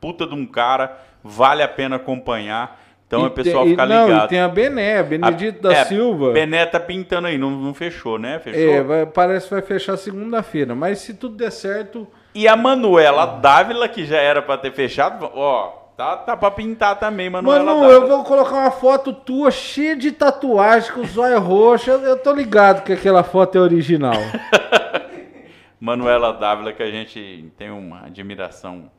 puta 0.00 0.26
de 0.26 0.34
um 0.34 0.44
cara, 0.44 0.98
vale 1.22 1.62
a 1.62 1.68
pena 1.68 1.96
acompanhar. 1.96 2.79
Então 3.10 3.22
E 3.22 3.24
é 3.24 3.26
o 3.26 3.30
pessoal 3.32 3.64
tem- 3.64 3.70
ficar 3.72 3.86
não, 3.86 4.06
ligado. 4.06 4.24
e 4.24 4.28
tem 4.28 4.38
a 4.40 4.46
Bené, 4.46 5.02
Benedito 5.02 5.60
da 5.62 5.72
é, 5.72 5.84
Silva. 5.84 6.30
Bené 6.30 6.64
tá 6.64 6.78
pintando 6.78 7.26
aí, 7.26 7.36
não, 7.36 7.50
não 7.50 7.74
fechou, 7.74 8.20
né? 8.20 8.38
Fechou? 8.38 8.60
É, 8.60 8.82
vai- 8.84 9.04
parece 9.06 9.48
que 9.48 9.54
vai 9.54 9.62
fechar 9.62 9.96
segunda-feira. 9.96 10.76
Mas 10.76 11.00
se 11.00 11.14
tudo 11.14 11.34
der 11.34 11.50
certo, 11.50 12.06
E 12.36 12.46
a 12.46 12.54
Manuela 12.54 13.26
Dávila, 13.26 13.88
que 13.88 14.04
já 14.06 14.18
era 14.18 14.40
pra 14.40 14.56
ter 14.56 14.70
fechado, 14.72 15.28
ó, 15.34 15.70
tá, 15.96 16.18
tá 16.18 16.36
pra 16.36 16.52
pintar 16.52 17.00
também, 17.00 17.28
Manuela 17.28 17.64
Mano, 17.64 17.80
Dávila. 17.80 17.92
eu 18.00 18.06
vou 18.06 18.22
colocar 18.22 18.54
uma 18.54 18.70
foto 18.70 19.12
tua 19.12 19.50
cheia 19.50 19.96
de 19.96 20.12
tatuagem 20.12 20.92
com 20.92 21.00
o 21.00 21.04
zóio 21.04 21.40
roxo. 21.40 21.90
Eu, 21.90 22.00
eu 22.02 22.16
tô 22.16 22.32
ligado 22.32 22.84
que 22.84 22.92
aquela 22.92 23.24
foto 23.24 23.58
é 23.58 23.60
original. 23.60 24.12
Manuela 25.80 26.32
Dávila, 26.32 26.72
que 26.72 26.82
a 26.82 26.90
gente 26.90 27.52
tem 27.56 27.70
uma 27.70 28.06
admiração 28.06 28.90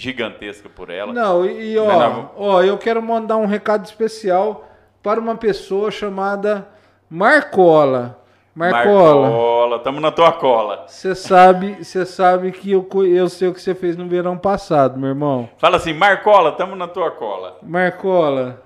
gigantesca 0.00 0.68
por 0.68 0.88
ela. 0.88 1.12
Não, 1.12 1.44
e, 1.44 1.78
ó, 1.78 2.30
ó, 2.36 2.62
eu 2.62 2.78
quero 2.78 3.02
mandar 3.02 3.36
um 3.36 3.46
recado 3.46 3.84
especial 3.84 4.66
para 5.02 5.20
uma 5.20 5.36
pessoa 5.36 5.90
chamada 5.90 6.66
Marcola. 7.08 8.18
Marcola, 8.54 9.28
Marcola, 9.28 9.78
tamo 9.78 10.00
na 10.00 10.10
tua 10.10 10.32
cola. 10.32 10.84
você 10.88 11.14
sabe, 11.14 11.84
você 11.84 12.04
sabe 12.04 12.50
que 12.50 12.72
eu, 12.72 12.86
eu 13.06 13.28
sei 13.28 13.48
o 13.48 13.54
que 13.54 13.60
você 13.60 13.74
fez 13.74 13.96
no 13.96 14.08
verão 14.08 14.36
passado, 14.36 14.98
meu 14.98 15.10
irmão. 15.10 15.48
Fala 15.56 15.76
assim, 15.76 15.92
Marcola, 15.92 16.52
tamo 16.52 16.74
na 16.74 16.88
tua 16.88 17.10
cola. 17.12 17.58
Marcola, 17.62 18.62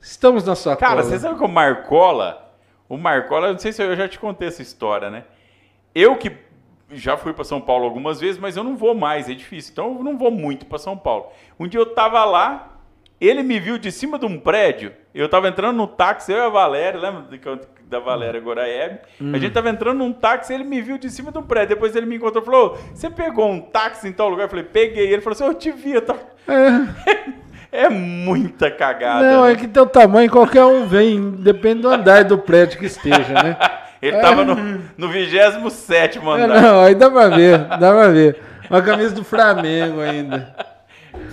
estamos 0.00 0.44
na 0.44 0.54
sua 0.54 0.76
Cara, 0.76 1.02
cola. 1.02 1.04
você 1.04 1.18
sabe 1.18 1.38
que 1.38 1.44
o 1.44 1.48
Marcola, 1.48 2.52
o 2.88 2.96
Marcola, 2.96 3.48
eu 3.48 3.52
não 3.54 3.58
sei 3.58 3.72
se 3.72 3.82
eu 3.82 3.96
já 3.96 4.08
te 4.08 4.18
contei 4.18 4.48
essa 4.48 4.62
história, 4.62 5.10
né? 5.10 5.24
Eu 5.92 6.16
que 6.16 6.30
já 6.92 7.16
fui 7.16 7.32
para 7.32 7.44
São 7.44 7.60
Paulo 7.60 7.84
algumas 7.84 8.20
vezes, 8.20 8.40
mas 8.40 8.56
eu 8.56 8.64
não 8.64 8.76
vou 8.76 8.94
mais, 8.94 9.28
é 9.28 9.34
difícil. 9.34 9.72
Então 9.72 9.96
eu 9.96 10.04
não 10.04 10.16
vou 10.16 10.30
muito 10.30 10.66
para 10.66 10.78
São 10.78 10.96
Paulo. 10.96 11.26
Um 11.58 11.66
dia 11.66 11.80
eu 11.80 11.86
tava 11.86 12.24
lá, 12.24 12.78
ele 13.20 13.42
me 13.42 13.60
viu 13.60 13.78
de 13.78 13.92
cima 13.92 14.18
de 14.18 14.26
um 14.26 14.38
prédio. 14.38 14.92
Eu 15.14 15.28
tava 15.28 15.48
entrando 15.48 15.76
no 15.76 15.86
táxi, 15.86 16.32
eu 16.32 16.38
e 16.38 16.40
a 16.40 16.48
Valéria, 16.48 17.00
lembra 17.00 17.26
da 17.84 17.98
Valéria 17.98 18.40
Goraeb? 18.40 19.00
A 19.34 19.38
gente 19.38 19.52
tava 19.52 19.68
entrando 19.68 19.98
num 19.98 20.12
táxi, 20.12 20.54
ele 20.54 20.64
me 20.64 20.80
viu 20.80 20.96
de 20.96 21.10
cima 21.10 21.32
de 21.32 21.38
um 21.38 21.42
prédio. 21.42 21.70
Depois 21.70 21.94
ele 21.96 22.06
me 22.06 22.16
encontrou 22.16 22.42
e 22.42 22.46
falou: 22.46 22.78
Você 22.94 23.10
pegou 23.10 23.50
um 23.50 23.60
táxi 23.60 24.08
em 24.08 24.12
tal 24.12 24.28
lugar? 24.28 24.44
Eu 24.44 24.48
falei: 24.48 24.64
Peguei. 24.64 25.12
Ele 25.12 25.20
falou 25.20 25.34
assim: 25.34 25.44
Eu 25.44 25.54
te 25.54 25.72
vi. 25.72 25.92
Eu 25.92 26.02
tava... 26.02 26.20
É 27.72 27.88
muita 27.88 28.68
cagada. 28.68 29.30
Não, 29.30 29.44
né? 29.44 29.52
é 29.52 29.54
que 29.54 29.68
teu 29.68 29.86
tamanho 29.86 30.28
qualquer 30.28 30.64
um 30.64 30.88
vem, 30.88 31.30
depende 31.30 31.82
do 31.82 31.88
andar 31.88 32.24
do 32.24 32.36
prédio 32.36 32.80
que 32.80 32.86
esteja, 32.86 33.32
né? 33.32 33.56
Ele 34.02 34.18
tava 34.18 34.44
no, 34.44 34.80
no 35.00 35.08
27 35.08 36.18
É, 36.18 36.20
andar. 36.44 36.60
não, 36.62 36.80
aí 36.82 36.94
dá 36.94 37.10
pra 37.10 37.28
ver, 37.28 37.58
dá 37.58 37.78
pra 37.92 38.08
ver. 38.08 38.36
Uma 38.68 38.82
camisa 38.82 39.14
do 39.14 39.24
Flamengo 39.24 40.00
ainda. 40.00 40.54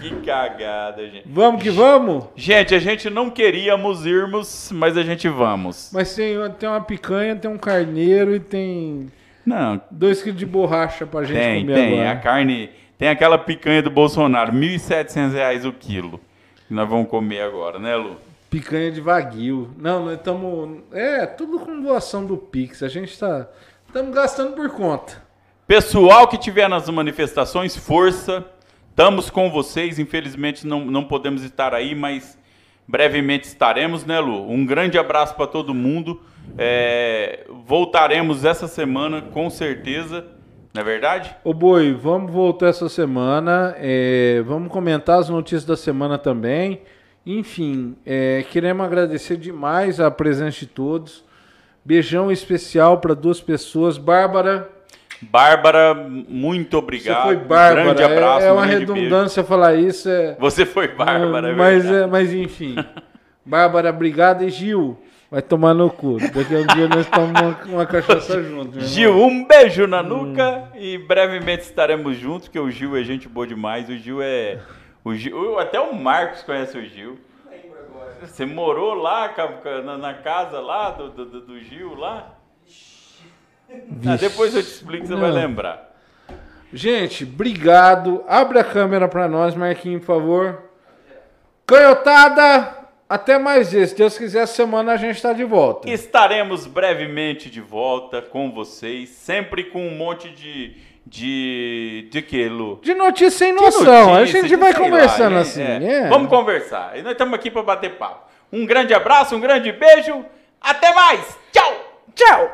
Que 0.01 0.09
cagada, 0.25 1.03
gente. 1.07 1.23
Vamos 1.25 1.61
que 1.61 1.69
vamos? 1.69 2.25
Gente, 2.35 2.73
a 2.73 2.79
gente 2.79 3.09
não 3.09 3.29
queríamos 3.29 4.05
irmos, 4.05 4.71
mas 4.73 4.97
a 4.97 5.03
gente 5.03 5.27
vamos. 5.29 5.91
Mas 5.93 6.13
tem, 6.15 6.35
tem 6.59 6.67
uma 6.67 6.81
picanha, 6.81 7.35
tem 7.35 7.49
um 7.49 7.57
carneiro 7.57 8.35
e 8.35 8.39
tem 8.39 9.07
Não, 9.45 9.79
dois 9.89 10.21
quilos 10.21 10.37
de 10.39 10.45
borracha 10.45 11.05
pra 11.05 11.23
gente 11.23 11.37
tem, 11.37 11.61
comer 11.61 11.75
tem. 11.75 11.93
agora. 11.93 12.11
A 12.11 12.15
carne. 12.17 12.69
Tem 12.97 13.07
aquela 13.09 13.37
picanha 13.37 13.81
do 13.83 13.89
Bolsonaro, 13.91 14.51
1.700 14.51 15.31
reais 15.33 15.65
o 15.65 15.71
quilo. 15.71 16.19
Que 16.67 16.73
nós 16.73 16.89
vamos 16.89 17.07
comer 17.07 17.41
agora, 17.41 17.77
né, 17.79 17.95
Lu? 17.95 18.17
Picanha 18.49 18.91
de 18.91 19.01
vaguio. 19.01 19.73
Não, 19.77 20.05
nós 20.05 20.17
estamos. 20.17 20.79
É, 20.91 21.25
tudo 21.25 21.59
com 21.59 21.81
doação 21.81 22.25
do 22.25 22.37
Pix. 22.37 22.81
A 22.81 22.87
gente 22.87 23.17
tá. 23.17 23.47
Estamos 23.85 24.13
gastando 24.13 24.53
por 24.53 24.69
conta. 24.69 25.21
Pessoal 25.67 26.27
que 26.27 26.37
tiver 26.37 26.69
nas 26.69 26.87
manifestações, 26.89 27.75
força. 27.75 28.45
Estamos 28.89 29.29
com 29.29 29.51
vocês. 29.51 29.99
Infelizmente 29.99 30.65
não, 30.65 30.85
não 30.85 31.03
podemos 31.03 31.43
estar 31.43 31.73
aí, 31.73 31.93
mas 31.93 32.37
brevemente 32.87 33.45
estaremos, 33.47 34.05
né, 34.05 34.19
Lu? 34.19 34.49
Um 34.49 34.65
grande 34.65 34.97
abraço 34.97 35.35
para 35.35 35.45
todo 35.45 35.73
mundo. 35.73 36.21
É, 36.57 37.45
voltaremos 37.65 38.45
essa 38.45 38.67
semana, 38.67 39.21
com 39.21 39.49
certeza. 39.49 40.25
Não 40.73 40.81
é 40.81 40.85
verdade? 40.85 41.35
Ô 41.43 41.53
Boi, 41.53 41.91
vamos 41.93 42.31
voltar 42.31 42.67
essa 42.67 42.87
semana. 42.87 43.75
é, 43.77 44.41
vamos 44.45 44.71
comentar 44.71 45.19
as 45.19 45.27
notícias 45.27 45.65
da 45.65 45.75
semana 45.75 46.17
também. 46.17 46.81
Enfim, 47.29 47.95
é, 48.05 48.45
queremos 48.49 48.85
agradecer 48.85 49.35
demais 49.35 49.99
a 49.99 50.09
presença 50.09 50.59
de 50.61 50.67
todos. 50.67 51.25
Beijão 51.83 52.31
especial 52.31 52.99
para 52.99 53.13
duas 53.13 53.41
pessoas. 53.41 53.97
Bárbara, 53.97 54.69
Bárbara, 55.21 55.93
muito 55.93 56.77
obrigado. 56.77 57.23
você 57.23 57.35
foi 57.35 57.35
Bárbara. 57.45 57.81
Um 57.81 57.85
grande 57.95 58.03
abraço. 58.03 58.45
é, 58.45 58.47
é 58.47 58.51
um 58.51 58.55
uma 58.55 58.65
beijo. 58.65 58.79
redundância 58.79 59.43
falar 59.43 59.75
isso. 59.75 60.07
É, 60.09 60.35
Você 60.39 60.65
foi 60.65 60.87
Bárbara, 60.87 61.49
é 61.49 61.55
mas, 61.55 61.85
é, 61.85 62.05
mas 62.07 62.33
enfim. 62.33 62.75
Bárbara, 63.45 63.89
obrigado. 63.89 64.43
E 64.43 64.49
Gil, 64.49 64.97
vai 65.31 65.41
tomar 65.41 65.73
no 65.73 65.89
cu. 65.89 66.17
Daqui 66.19 66.55
a 66.55 66.59
um 66.59 66.67
dia 66.67 66.87
nós 66.87 67.07
tomamos 67.07 67.41
uma, 67.41 67.57
uma 67.77 67.85
cachaça 67.85 68.41
junto. 68.43 68.79
Gil, 68.79 69.13
um 69.21 69.45
beijo 69.45 69.85
na 69.87 70.01
Hum. 70.01 70.27
nuca 70.27 70.63
e 70.75 70.97
brevemente 70.97 71.63
estaremos 71.63 72.15
juntos, 72.17 72.47
porque 72.47 72.59
o 72.59 72.69
Gil 72.71 72.95
é 72.95 73.03
gente 73.03 73.27
boa 73.27 73.45
demais. 73.47 73.89
O 73.89 73.97
Gil 73.97 74.21
é. 74.21 74.59
O 75.07 75.15
Gil, 75.15 75.57
até 75.57 75.79
o 75.79 75.95
Marcos 75.95 76.43
conhece 76.43 76.77
o 76.77 76.85
Gil. 76.85 77.17
Você 78.21 78.45
morou 78.45 78.93
lá 78.93 79.33
na, 79.97 80.13
casa 80.15 80.59
lá 80.59 80.89
do, 80.91 81.09
do, 81.09 81.25
do- 81.41 81.59
Gil 81.61 81.95
lá? 81.95 82.35
Ah, 84.05 84.17
depois 84.19 84.53
eu 84.53 84.61
te 84.61 84.67
explico, 84.67 85.07
você 85.07 85.15
vai 85.15 85.29
Não. 85.29 85.35
lembrar. 85.35 85.95
Gente, 86.73 87.23
obrigado. 87.23 88.21
Abre 88.27 88.59
a 88.59 88.65
câmera 88.65 89.07
pra 89.07 89.29
nós, 89.29 89.55
Marquinhos, 89.55 90.01
por 90.01 90.07
favor. 90.07 90.63
Canhotada, 91.65 92.89
até 93.07 93.39
mais 93.39 93.71
vezes. 93.71 93.91
Se 93.91 93.95
Deus 93.95 94.17
quiser, 94.17 94.45
semana 94.45 94.91
a 94.91 94.97
gente 94.97 95.21
tá 95.21 95.31
de 95.31 95.45
volta. 95.45 95.89
Estaremos 95.89 96.67
brevemente 96.67 97.49
de 97.49 97.61
volta 97.61 98.21
com 98.21 98.51
vocês, 98.51 99.07
sempre 99.09 99.63
com 99.65 99.87
um 99.87 99.95
monte 99.95 100.29
de. 100.29 100.75
De. 101.09 102.07
de 102.11 102.21
que, 102.21 102.47
Lu? 102.49 102.79
De 102.83 102.93
notícia 102.93 103.31
sem 103.31 103.53
noção. 103.53 104.13
a 104.15 104.19
notícia, 104.19 104.41
gente 104.41 104.49
de 104.49 104.55
vai 104.55 104.73
sei 104.73 104.81
lá, 104.81 104.89
conversando 104.89 105.37
é, 105.37 105.39
assim. 105.39 105.61
é. 105.61 105.83
é. 105.83 106.07
Vamos 106.09 106.29
conversar. 106.29 106.97
E 106.97 107.01
nós 107.01 107.13
estamos 107.13 107.33
aqui 107.33 107.49
para 107.49 107.63
bater 107.63 107.97
papo. 107.97 108.27
Um 108.51 108.65
grande 108.65 108.93
abraço, 108.93 109.35
um 109.35 109.39
grande 109.39 109.71
beijo. 109.71 110.25
Até 110.61 110.93
mais. 110.93 111.37
Tchau. 111.51 111.73
Tchau. 112.13 112.51